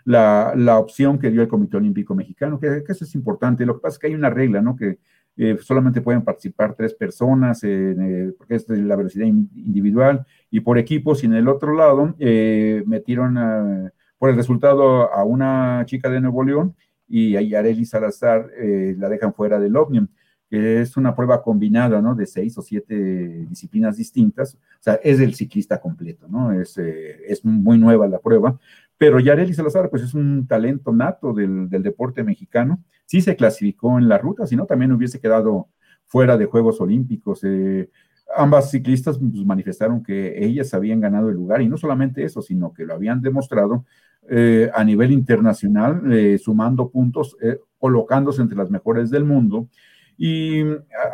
la, 0.05 0.53
la, 0.55 0.79
opción 0.79 1.19
que 1.19 1.31
dio 1.31 1.43
el 1.43 1.49
Comité 1.49 1.77
Olímpico 1.77 2.15
Mexicano, 2.15 2.59
que, 2.59 2.83
eso 2.89 3.05
es 3.05 3.15
importante. 3.15 3.67
Lo 3.67 3.75
que 3.75 3.81
pasa 3.81 3.95
es 3.95 3.99
que 3.99 4.07
hay 4.09 4.15
una 4.15 4.31
regla, 4.31 4.63
¿no? 4.63 4.77
Que 4.77 4.99
eh, 5.37 5.59
solamente 5.61 6.01
pueden 6.01 6.23
participar 6.23 6.75
tres 6.75 6.95
personas, 6.95 7.61
eh, 7.65 8.33
porque 8.39 8.55
es 8.55 8.69
la 8.69 8.97
velocidad 8.97 9.27
individual 9.27 10.27
y 10.51 10.61
por 10.61 10.79
equipos, 10.79 11.23
y 11.23 11.27
en 11.27 11.35
el 11.35 11.49
otro 11.49 11.75
lado 11.75 12.15
metieron 12.19 13.93
por 14.19 14.31
el 14.31 14.37
resultado 14.37 15.13
a 15.13 15.25
una 15.25 15.85
chica 15.87 16.09
de 16.09 16.21
Nuevo 16.21 16.43
León 16.43 16.75
y 17.09 17.37
a 17.37 17.43
Yareli 17.43 17.85
Salazar 17.85 18.51
la 18.97 19.09
dejan 19.09 19.35
fuera 19.35 19.61
del 19.61 19.77
Omnium 19.77 20.09
que 20.49 20.81
es 20.81 20.97
una 20.97 21.15
prueba 21.15 21.43
combinada, 21.43 22.01
¿no? 22.01 22.15
De 22.15 22.27
seis 22.27 22.57
o 22.57 22.63
siete 22.63 23.47
disciplinas 23.49 23.97
distintas, 23.97 24.55
o 24.55 24.59
sea, 24.81 24.95
es 25.03 25.19
el 25.21 25.35
ciclista 25.35 25.81
completo, 25.81 26.29
¿no? 26.29 26.53
Es, 26.53 26.79
eh, 26.79 27.17
es 27.27 27.45
muy 27.45 27.79
nueva 27.79 28.07
la 28.07 28.21
prueba, 28.21 28.59
pero 28.97 29.19
Yareli 29.19 29.55
Salazar, 29.55 29.91
pues 29.91 30.03
es 30.03 30.15
un 30.15 30.47
talento 30.47 30.93
nato 30.93 31.33
del, 31.33 31.69
deporte 31.69 32.23
mexicano, 32.23 32.83
sí 33.07 33.21
se 33.21 33.35
clasificó 33.35 33.99
en 33.99 34.09
la 34.09 34.19
ruta, 34.19 34.47
si 34.47 34.57
no, 34.57 34.67
también 34.67 34.93
hubiese 34.93 35.21
quedado 35.21 35.69
fuera 36.05 36.37
de 36.39 36.47
Juegos 36.47 36.81
Olímpicos. 36.81 37.43
Eh, 37.43 37.91
ambas 38.37 38.71
ciclistas 38.71 39.19
pues, 39.19 39.45
manifestaron 39.45 40.03
que 40.03 40.45
ellas 40.45 40.73
habían 40.75 41.01
ganado 41.01 41.29
el 41.29 41.35
lugar, 41.35 41.61
y 41.61 41.69
no 41.69 41.77
solamente 41.77 42.23
eso, 42.23 42.41
sino 42.41 42.73
que 42.73 42.85
lo 42.85 42.95
habían 42.95 43.21
demostrado 43.21 43.85
eh, 44.29 44.71
a 44.73 44.85
nivel 44.85 45.11
internacional, 45.11 46.03
sumando 46.39 46.89
puntos, 46.89 47.37
colocándose 47.79 48.43
entre 48.43 48.57
las 48.57 48.71
mejores 48.71 49.11
del 49.11 49.25
mundo, 49.25 49.69
y 50.17 50.63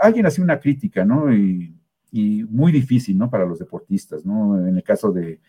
alguien 0.01 0.27
hacía 0.27 0.45
una 0.45 0.61
crítica, 0.61 1.05
¿no? 1.05 1.35
Y, 1.35 1.77
muy 2.51 2.73
difícil, 2.73 3.17
¿no? 3.17 3.31
Para 3.31 3.47
los 3.47 3.59
deportistas, 3.59 4.27
¿no? 4.27 4.59
En 4.69 4.77
el 4.77 4.83
caso 4.83 5.13
de, 5.13 5.41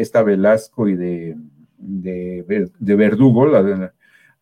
esta 0.00 0.22
Velasco 0.22 0.88
y 0.88 0.96
de, 0.96 1.36
de, 1.76 2.96
Verdugo, 2.96 3.46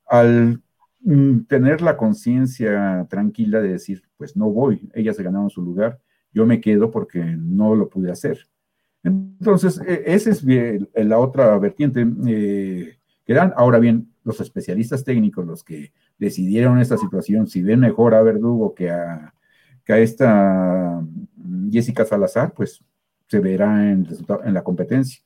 al 0.06 0.62
mm, 1.00 1.40
tener 1.48 1.82
la 1.82 1.96
conciencia 1.96 3.04
tranquila 3.10 3.60
de 3.60 3.70
decir, 3.72 4.04
pues 4.16 4.36
no 4.36 4.50
voy, 4.50 4.88
ellas 4.94 5.16
se 5.16 5.24
ganaron 5.24 5.50
su 5.50 5.60
lugar, 5.60 5.98
yo 6.32 6.46
me 6.46 6.60
quedo 6.60 6.92
porque 6.92 7.18
no 7.36 7.74
lo 7.74 7.88
pude 7.88 8.12
hacer. 8.12 8.46
Entonces, 9.02 9.80
e, 9.86 10.04
esa 10.06 10.30
es 10.30 10.44
la 10.44 11.18
otra 11.18 11.58
vertiente 11.58 12.06
eh, 12.28 12.98
que 13.24 13.34
dan. 13.34 13.52
Ahora 13.56 13.78
bien, 13.78 14.12
los 14.24 14.40
especialistas 14.40 15.04
técnicos, 15.04 15.46
los 15.46 15.64
que 15.64 15.92
decidieron 16.20 16.78
esta 16.78 16.98
situación, 16.98 17.48
si 17.48 17.62
ven 17.62 17.80
mejor 17.80 18.14
a 18.14 18.22
Verdugo 18.22 18.74
que 18.74 18.90
a, 18.90 19.34
que 19.84 19.92
a 19.94 19.98
esta 19.98 21.00
mm, 21.36 21.70
Jessica 21.72 22.04
Salazar, 22.04 22.52
pues 22.52 22.84
se 23.26 23.40
verá 23.40 23.90
en, 23.90 24.06
en 24.44 24.54
la 24.54 24.62
competencia. 24.62 25.22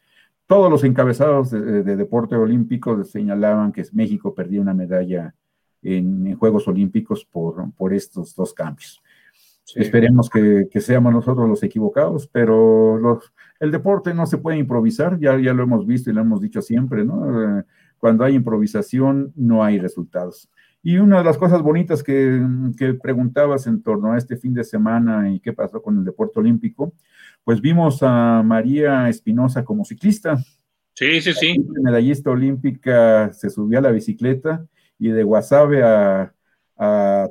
Todos 0.47 0.71
los 0.71 0.85
encabezados 0.85 1.51
de, 1.51 1.83
deporte 1.83 2.37
olímpico 2.37 3.03
señalaban 3.03 3.73
que 3.73 3.83
México 3.93 4.35
perdía 4.35 4.61
una 4.61 4.75
medalla 4.75 5.35
en, 5.83 6.37
Juegos 6.37 6.69
Olímpicos 6.69 7.25
por, 7.25 7.73
por, 7.73 7.93
estos 7.93 8.35
dos 8.37 8.53
cambios. 8.53 9.03
Esperemos 9.75 10.29
que, 10.29 10.69
que, 10.71 10.81
seamos 10.83 11.13
nosotros 11.13 11.49
los 11.49 11.63
equivocados, 11.63 12.29
pero 12.29 12.99
los, 12.99 13.33
el 13.59 13.71
deporte 13.71 14.13
no 14.13 14.27
se 14.27 14.37
puede 14.37 14.59
improvisar, 14.59 15.19
ya, 15.19 15.39
ya 15.39 15.55
lo 15.55 15.63
hemos 15.63 15.87
visto 15.87 16.11
y 16.11 16.13
lo 16.13 16.21
hemos 16.21 16.43
dicho 16.43 16.61
siempre, 16.61 17.05
¿no? 17.05 17.65
Cuando 17.97 18.25
hay 18.25 18.35
improvisación 18.35 19.33
no 19.35 19.65
hay 19.65 19.79
resultados 19.79 20.51
Y 20.87 20.99
una 20.99 21.19
de 21.19 21.25
las 21.25 21.39
cosas 21.39 21.63
bonitas 21.63 22.03
que, 22.03 22.41
que, 22.77 22.93
preguntabas 22.93 23.67
en 23.67 23.83
torno 23.83 24.13
a 24.13 24.19
este 24.19 24.37
fin 24.37 24.53
de 24.53 24.65
semana 24.65 25.31
y 25.31 25.41
qué 25.41 25.55
pasó 25.55 25.81
con 25.81 25.97
el 25.97 26.05
deporte 26.05 26.39
olímpico, 26.39 26.93
pues 27.43 27.63
vimos 27.63 28.03
a 28.03 28.43
María 28.45 29.09
Espinosa 29.09 29.65
como 29.65 29.87
ciclista. 29.87 30.37
Sí, 30.93 31.23
sí, 31.23 31.33
sí. 31.33 31.57
medallista 31.83 32.31
olímpica 32.31 33.33
se 33.33 33.49
subió 33.49 33.79
a 33.79 33.83
la 33.83 33.91
bicicleta 33.93 34.67
y 34.99 35.09
de 35.09 35.23
Guasave 35.23 35.83
a, 35.83 36.35
a, 36.77 37.31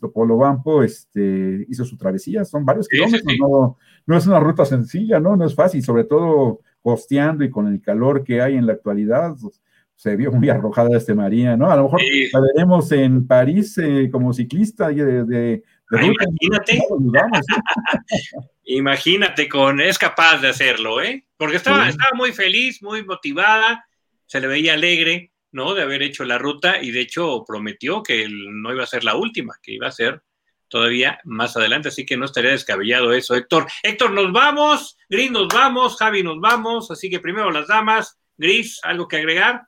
Topolobampo, 0.00 0.82
este, 0.82 1.64
hizo 1.68 1.84
su 1.84 1.96
travesía, 1.96 2.44
son 2.44 2.64
varios 2.64 2.88
kilómetros, 2.88 3.36
No, 3.40 3.76
no, 4.06 4.16
es 4.16 4.26
una 4.26 4.40
ruta 4.40 4.64
sencilla, 4.64 5.20
¿no? 5.20 5.36
No 5.36 5.46
es 5.46 5.54
fácil, 5.54 5.84
sobre 5.84 6.02
todo 6.02 6.60
costeando 6.82 7.44
y 7.44 7.50
con 7.50 7.68
el 7.68 7.80
calor 7.80 8.24
que 8.24 8.42
hay 8.42 8.56
en 8.56 8.66
la 8.66 8.72
actualidad, 8.72 9.36
pues, 9.40 9.62
se 10.02 10.16
vio 10.16 10.32
muy 10.32 10.48
arrojada 10.48 10.96
este 10.96 11.14
María, 11.14 11.56
¿no? 11.56 11.70
A 11.70 11.76
lo 11.76 11.84
mejor 11.84 12.00
la 12.32 12.40
veremos 12.40 12.90
en 12.90 13.24
París 13.24 13.78
eh, 13.78 14.08
como 14.10 14.32
ciclista 14.32 14.88
de, 14.88 15.22
de, 15.22 15.62
ah, 15.92 16.04
Imagínate. 16.04 16.82
imagínate 18.64 19.48
con, 19.48 19.80
es 19.80 19.98
capaz 19.98 20.38
de 20.38 20.48
hacerlo, 20.48 21.00
¿eh? 21.00 21.24
Porque 21.36 21.54
estaba, 21.54 21.88
estaba 21.88 22.10
muy 22.16 22.32
feliz, 22.32 22.82
muy 22.82 23.04
motivada, 23.04 23.86
se 24.26 24.40
le 24.40 24.48
veía 24.48 24.74
alegre 24.74 25.30
¿no? 25.52 25.72
De 25.74 25.82
haber 25.82 26.02
hecho 26.02 26.24
la 26.24 26.36
ruta 26.36 26.82
y 26.82 26.90
de 26.90 27.00
hecho 27.00 27.44
prometió 27.46 28.02
que 28.02 28.26
no 28.28 28.72
iba 28.72 28.82
a 28.82 28.88
ser 28.88 29.04
la 29.04 29.14
última, 29.14 29.54
que 29.62 29.72
iba 29.74 29.86
a 29.86 29.92
ser 29.92 30.20
todavía 30.66 31.20
más 31.24 31.56
adelante, 31.56 31.90
así 31.90 32.04
que 32.04 32.16
no 32.16 32.24
estaría 32.24 32.50
descabellado 32.50 33.12
eso, 33.12 33.36
Héctor. 33.36 33.68
Héctor, 33.84 34.10
nos 34.10 34.32
vamos, 34.32 34.96
Gris, 35.08 35.30
nos 35.30 35.46
vamos, 35.46 35.96
Javi, 35.96 36.24
nos 36.24 36.40
vamos, 36.40 36.90
así 36.90 37.08
que 37.08 37.20
primero 37.20 37.52
las 37.52 37.68
damas. 37.68 38.18
Gris, 38.36 38.80
¿algo 38.82 39.06
que 39.06 39.18
agregar? 39.18 39.62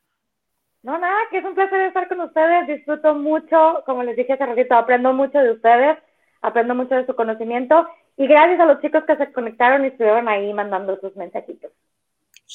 No, 0.84 0.98
nada, 0.98 1.16
que 1.30 1.38
es 1.38 1.44
un 1.46 1.54
placer 1.54 1.80
estar 1.80 2.06
con 2.08 2.20
ustedes, 2.20 2.66
disfruto 2.66 3.14
mucho, 3.14 3.82
como 3.86 4.02
les 4.02 4.16
dije 4.16 4.34
hace 4.34 4.44
ratito, 4.44 4.74
aprendo 4.74 5.14
mucho 5.14 5.38
de 5.38 5.52
ustedes, 5.52 5.96
aprendo 6.42 6.74
mucho 6.74 6.94
de 6.94 7.06
su 7.06 7.16
conocimiento 7.16 7.88
y 8.18 8.26
gracias 8.26 8.60
a 8.60 8.66
los 8.66 8.82
chicos 8.82 9.02
que 9.06 9.16
se 9.16 9.32
conectaron 9.32 9.82
y 9.84 9.88
estuvieron 9.88 10.28
ahí 10.28 10.52
mandando 10.52 11.00
sus 11.00 11.16
mensajitos. 11.16 11.72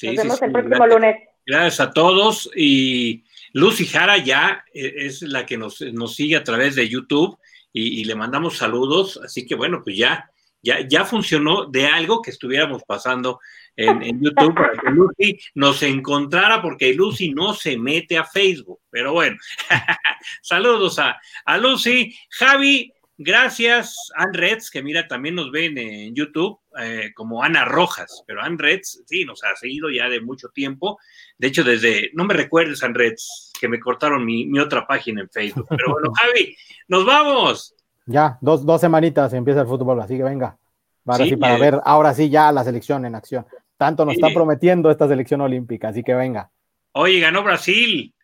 Nos 0.02 0.16
vemos 0.16 0.42
el 0.42 0.52
próximo 0.52 0.86
lunes. 0.86 1.16
Gracias 1.44 1.80
a 1.80 1.90
todos. 1.90 2.48
Y 2.54 3.24
Lucy 3.52 3.86
Jara 3.86 4.18
ya 4.18 4.64
eh, 4.72 4.92
es 4.96 5.22
la 5.22 5.44
que 5.44 5.58
nos, 5.58 5.78
sigue 6.14 6.36
a 6.36 6.44
través 6.44 6.76
de 6.76 6.88
YouTube 6.88 7.36
y, 7.72 8.04
le 8.04 8.14
mandamos 8.14 8.58
saludos. 8.58 9.20
Así 9.24 9.44
que 9.44 9.56
bueno, 9.56 9.82
pues 9.82 9.96
ya, 9.96 10.30
ya, 10.62 10.86
ya 10.86 11.04
funcionó 11.04 11.66
de 11.66 11.88
algo 11.88 12.22
que 12.22 12.30
estuviéramos 12.30 12.84
pasando 12.84 13.40
en, 13.86 14.20
YouTube 14.22 14.54
para 14.54 14.72
que 14.72 14.90
Lucy 14.90 15.40
nos 15.54 15.82
encontrara, 15.82 16.60
porque 16.60 16.94
Lucy 16.94 17.30
no 17.30 17.54
se 17.54 17.76
mete 17.76 18.18
a 18.18 18.24
Facebook. 18.24 18.80
Pero 18.90 19.12
bueno, 19.12 19.36
saludos 20.42 20.98
a, 20.98 21.20
a 21.44 21.58
Lucy. 21.58 22.14
Javi, 22.30 22.92
Gracias, 23.22 24.10
Ann 24.16 24.32
Reds, 24.32 24.70
que 24.70 24.82
mira, 24.82 25.06
también 25.06 25.34
nos 25.34 25.52
ven 25.52 25.76
en 25.76 26.14
YouTube 26.14 26.58
eh, 26.80 27.12
como 27.14 27.42
Ana 27.42 27.66
Rojas, 27.66 28.24
pero 28.26 28.40
Ann 28.40 28.58
Reds, 28.58 29.02
sí, 29.04 29.26
nos 29.26 29.44
ha 29.44 29.54
seguido 29.56 29.90
ya 29.90 30.08
de 30.08 30.22
mucho 30.22 30.48
tiempo. 30.48 30.98
De 31.36 31.48
hecho, 31.48 31.62
desde, 31.62 32.08
no 32.14 32.24
me 32.24 32.32
recuerdes, 32.32 32.82
Ann 32.82 32.94
Reds, 32.94 33.52
que 33.60 33.68
me 33.68 33.78
cortaron 33.78 34.24
mi, 34.24 34.58
otra 34.58 34.86
página 34.86 35.20
en 35.20 35.28
Facebook. 35.28 35.66
Pero 35.68 35.92
bueno, 35.92 36.10
Javi, 36.18 36.56
nos 36.88 37.04
vamos. 37.04 37.74
Ya, 38.06 38.38
dos, 38.40 38.64
dos 38.64 38.80
semanitas 38.80 39.34
empieza 39.34 39.60
el 39.60 39.66
fútbol, 39.66 40.00
así 40.00 40.16
que 40.16 40.22
venga. 40.22 40.56
Ahora 41.04 41.24
sí, 41.26 41.36
para 41.36 41.58
ver, 41.58 41.78
ahora 41.84 42.14
sí 42.14 42.30
ya 42.30 42.50
la 42.52 42.64
selección 42.64 43.04
en 43.04 43.16
acción. 43.16 43.44
Tanto 43.80 44.04
nos 44.04 44.12
está 44.12 44.28
prometiendo 44.28 44.90
esta 44.90 45.08
selección 45.08 45.40
olímpica, 45.40 45.88
así 45.88 46.02
que 46.02 46.12
venga. 46.12 46.50
Oye, 46.92 47.18
ganó 47.18 47.42
Brasil. 47.42 48.14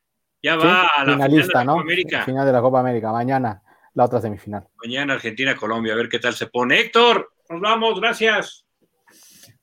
Ya 0.42 0.54
va 0.54 0.82
a 0.82 1.02
la 1.02 1.14
finalista, 1.14 1.60
final 1.62 1.64
de 1.64 1.72
la 1.72 1.72
Copa 1.72 1.80
América. 1.80 2.24
Final 2.26 2.46
de 2.46 2.52
la 2.52 2.60
Copa 2.60 2.80
América, 2.80 3.10
mañana 3.10 3.62
la 3.94 4.04
otra 4.04 4.20
semifinal. 4.20 4.68
Mañana 4.84 5.14
Argentina-Colombia, 5.14 5.94
a 5.94 5.96
ver 5.96 6.10
qué 6.10 6.18
tal 6.18 6.34
se 6.34 6.48
pone. 6.48 6.78
Héctor, 6.78 7.32
nos 7.48 7.58
vamos, 7.58 7.98
gracias. 7.98 8.66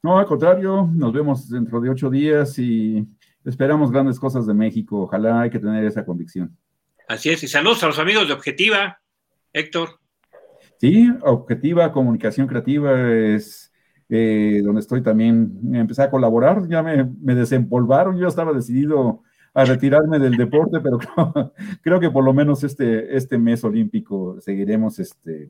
No, 0.02 0.18
al 0.18 0.26
contrario, 0.26 0.90
nos 0.91 1.14
vemos 1.14 1.48
dentro 1.48 1.80
de 1.80 1.91
ocho 1.91 2.10
días 2.10 2.57
y 2.57 3.06
esperamos 3.45 3.91
grandes 3.91 4.20
cosas 4.20 4.48
de 4.48 4.56
México. 4.56 5.03
Ojalá 5.03 5.41
hay 5.41 5.52
que 5.52 5.60
tener 5.60 5.86
esa 5.86 6.03
convicción. 6.03 6.57
Así 7.07 7.30
es, 7.30 7.44
y 7.44 7.48
saludos 7.48 7.84
a 7.84 7.88
los 7.88 7.99
amigos 7.99 8.28
de 8.28 8.34
Objetiva, 8.34 8.99
Héctor. 9.53 9.99
Sí, 10.80 11.07
Objetiva, 11.22 11.91
Comunicación 11.91 12.48
Creativa 12.48 12.99
es 13.11 13.72
eh, 14.15 14.61
donde 14.64 14.81
estoy 14.81 15.02
también. 15.02 15.60
Empecé 15.73 16.03
a 16.03 16.11
colaborar, 16.11 16.68
ya 16.68 16.84
me, 16.84 17.03
desempolvaron, 17.34 18.15
yo 18.19 18.27
estaba 18.27 18.53
decidido 18.53 19.23
a 19.56 19.65
retirarme 19.65 20.19
del 20.19 20.38
deporte, 20.38 20.81
pero 20.81 20.99
creo, 21.81 21.99
que 21.99 22.11
por 22.11 22.23
lo 22.23 22.31
menos 22.31 22.64
este, 22.64 23.18
este 23.18 23.40
mes 23.40 23.64
olímpico 23.64 24.40
seguiremos 24.40 24.99
este, 24.99 25.49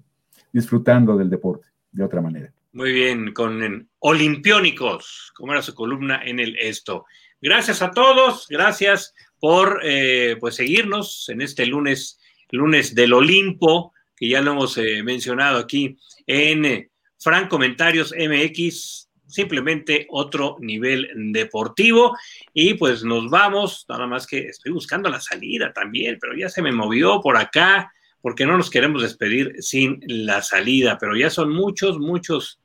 disfrutando 0.54 1.18
del 1.18 1.30
deporte 1.30 1.68
de 1.92 2.06
otra 2.06 2.22
manera. 2.22 2.54
Muy 2.72 2.94
bien, 2.94 3.34
con 3.34 3.90
Olimpiónicos, 4.00 5.34
como 5.36 5.52
era 5.52 5.62
su 5.62 5.76
columna 5.76 6.22
en 6.24 6.40
el 6.40 6.56
esto. 6.58 7.04
Gracias 7.42 7.82
a 7.82 7.92
todos, 7.92 8.48
gracias 8.50 9.14
por 9.42 9.82
eh, 9.84 10.38
pues 10.40 10.56
seguirnos 10.56 11.28
en 11.28 11.42
este 11.42 11.66
lunes, 11.66 12.18
lunes 12.50 12.96
del 12.96 13.12
Olimpo, 13.12 13.92
que 14.16 14.30
ya 14.30 14.42
lo 14.42 14.54
hemos 14.54 14.78
eh, 14.78 15.04
mencionado 15.04 15.60
aquí 15.60 15.98
en 16.28 16.93
Fran 17.24 17.48
Comentarios 17.48 18.14
MX 18.18 19.10
simplemente 19.34 20.06
otro 20.10 20.58
nivel 20.60 21.10
deportivo. 21.32 22.16
Y 22.54 22.76
pues 22.76 23.04
nos 23.04 23.30
vamos, 23.30 23.86
nada 23.90 24.08
más 24.08 24.28
que 24.28 24.48
estoy 24.48 24.72
buscando 24.72 25.10
la 25.10 25.20
salida 25.20 25.74
también, 25.74 26.18
pero 26.22 26.36
ya 26.36 26.50
se 26.50 26.62
me 26.62 26.72
movió 26.72 27.20
por 27.22 27.38
acá, 27.38 27.92
porque 28.22 28.46
no 28.46 28.58
nos 28.58 28.70
queremos 28.70 29.02
despedir 29.02 29.56
sin 29.60 30.00
la 30.08 30.42
salida, 30.42 30.98
pero 31.00 31.16
ya 31.16 31.30
son 31.30 31.52
muchos, 31.52 31.98
muchos. 32.00 32.60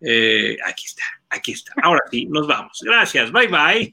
Eh, 0.00 0.56
aquí 0.66 0.84
está, 0.86 1.04
aquí 1.30 1.52
está. 1.52 1.72
Ahora 1.82 2.00
sí, 2.10 2.26
nos 2.26 2.46
vamos. 2.46 2.80
Gracias, 2.82 3.30
bye 3.30 3.48
bye. 3.48 3.92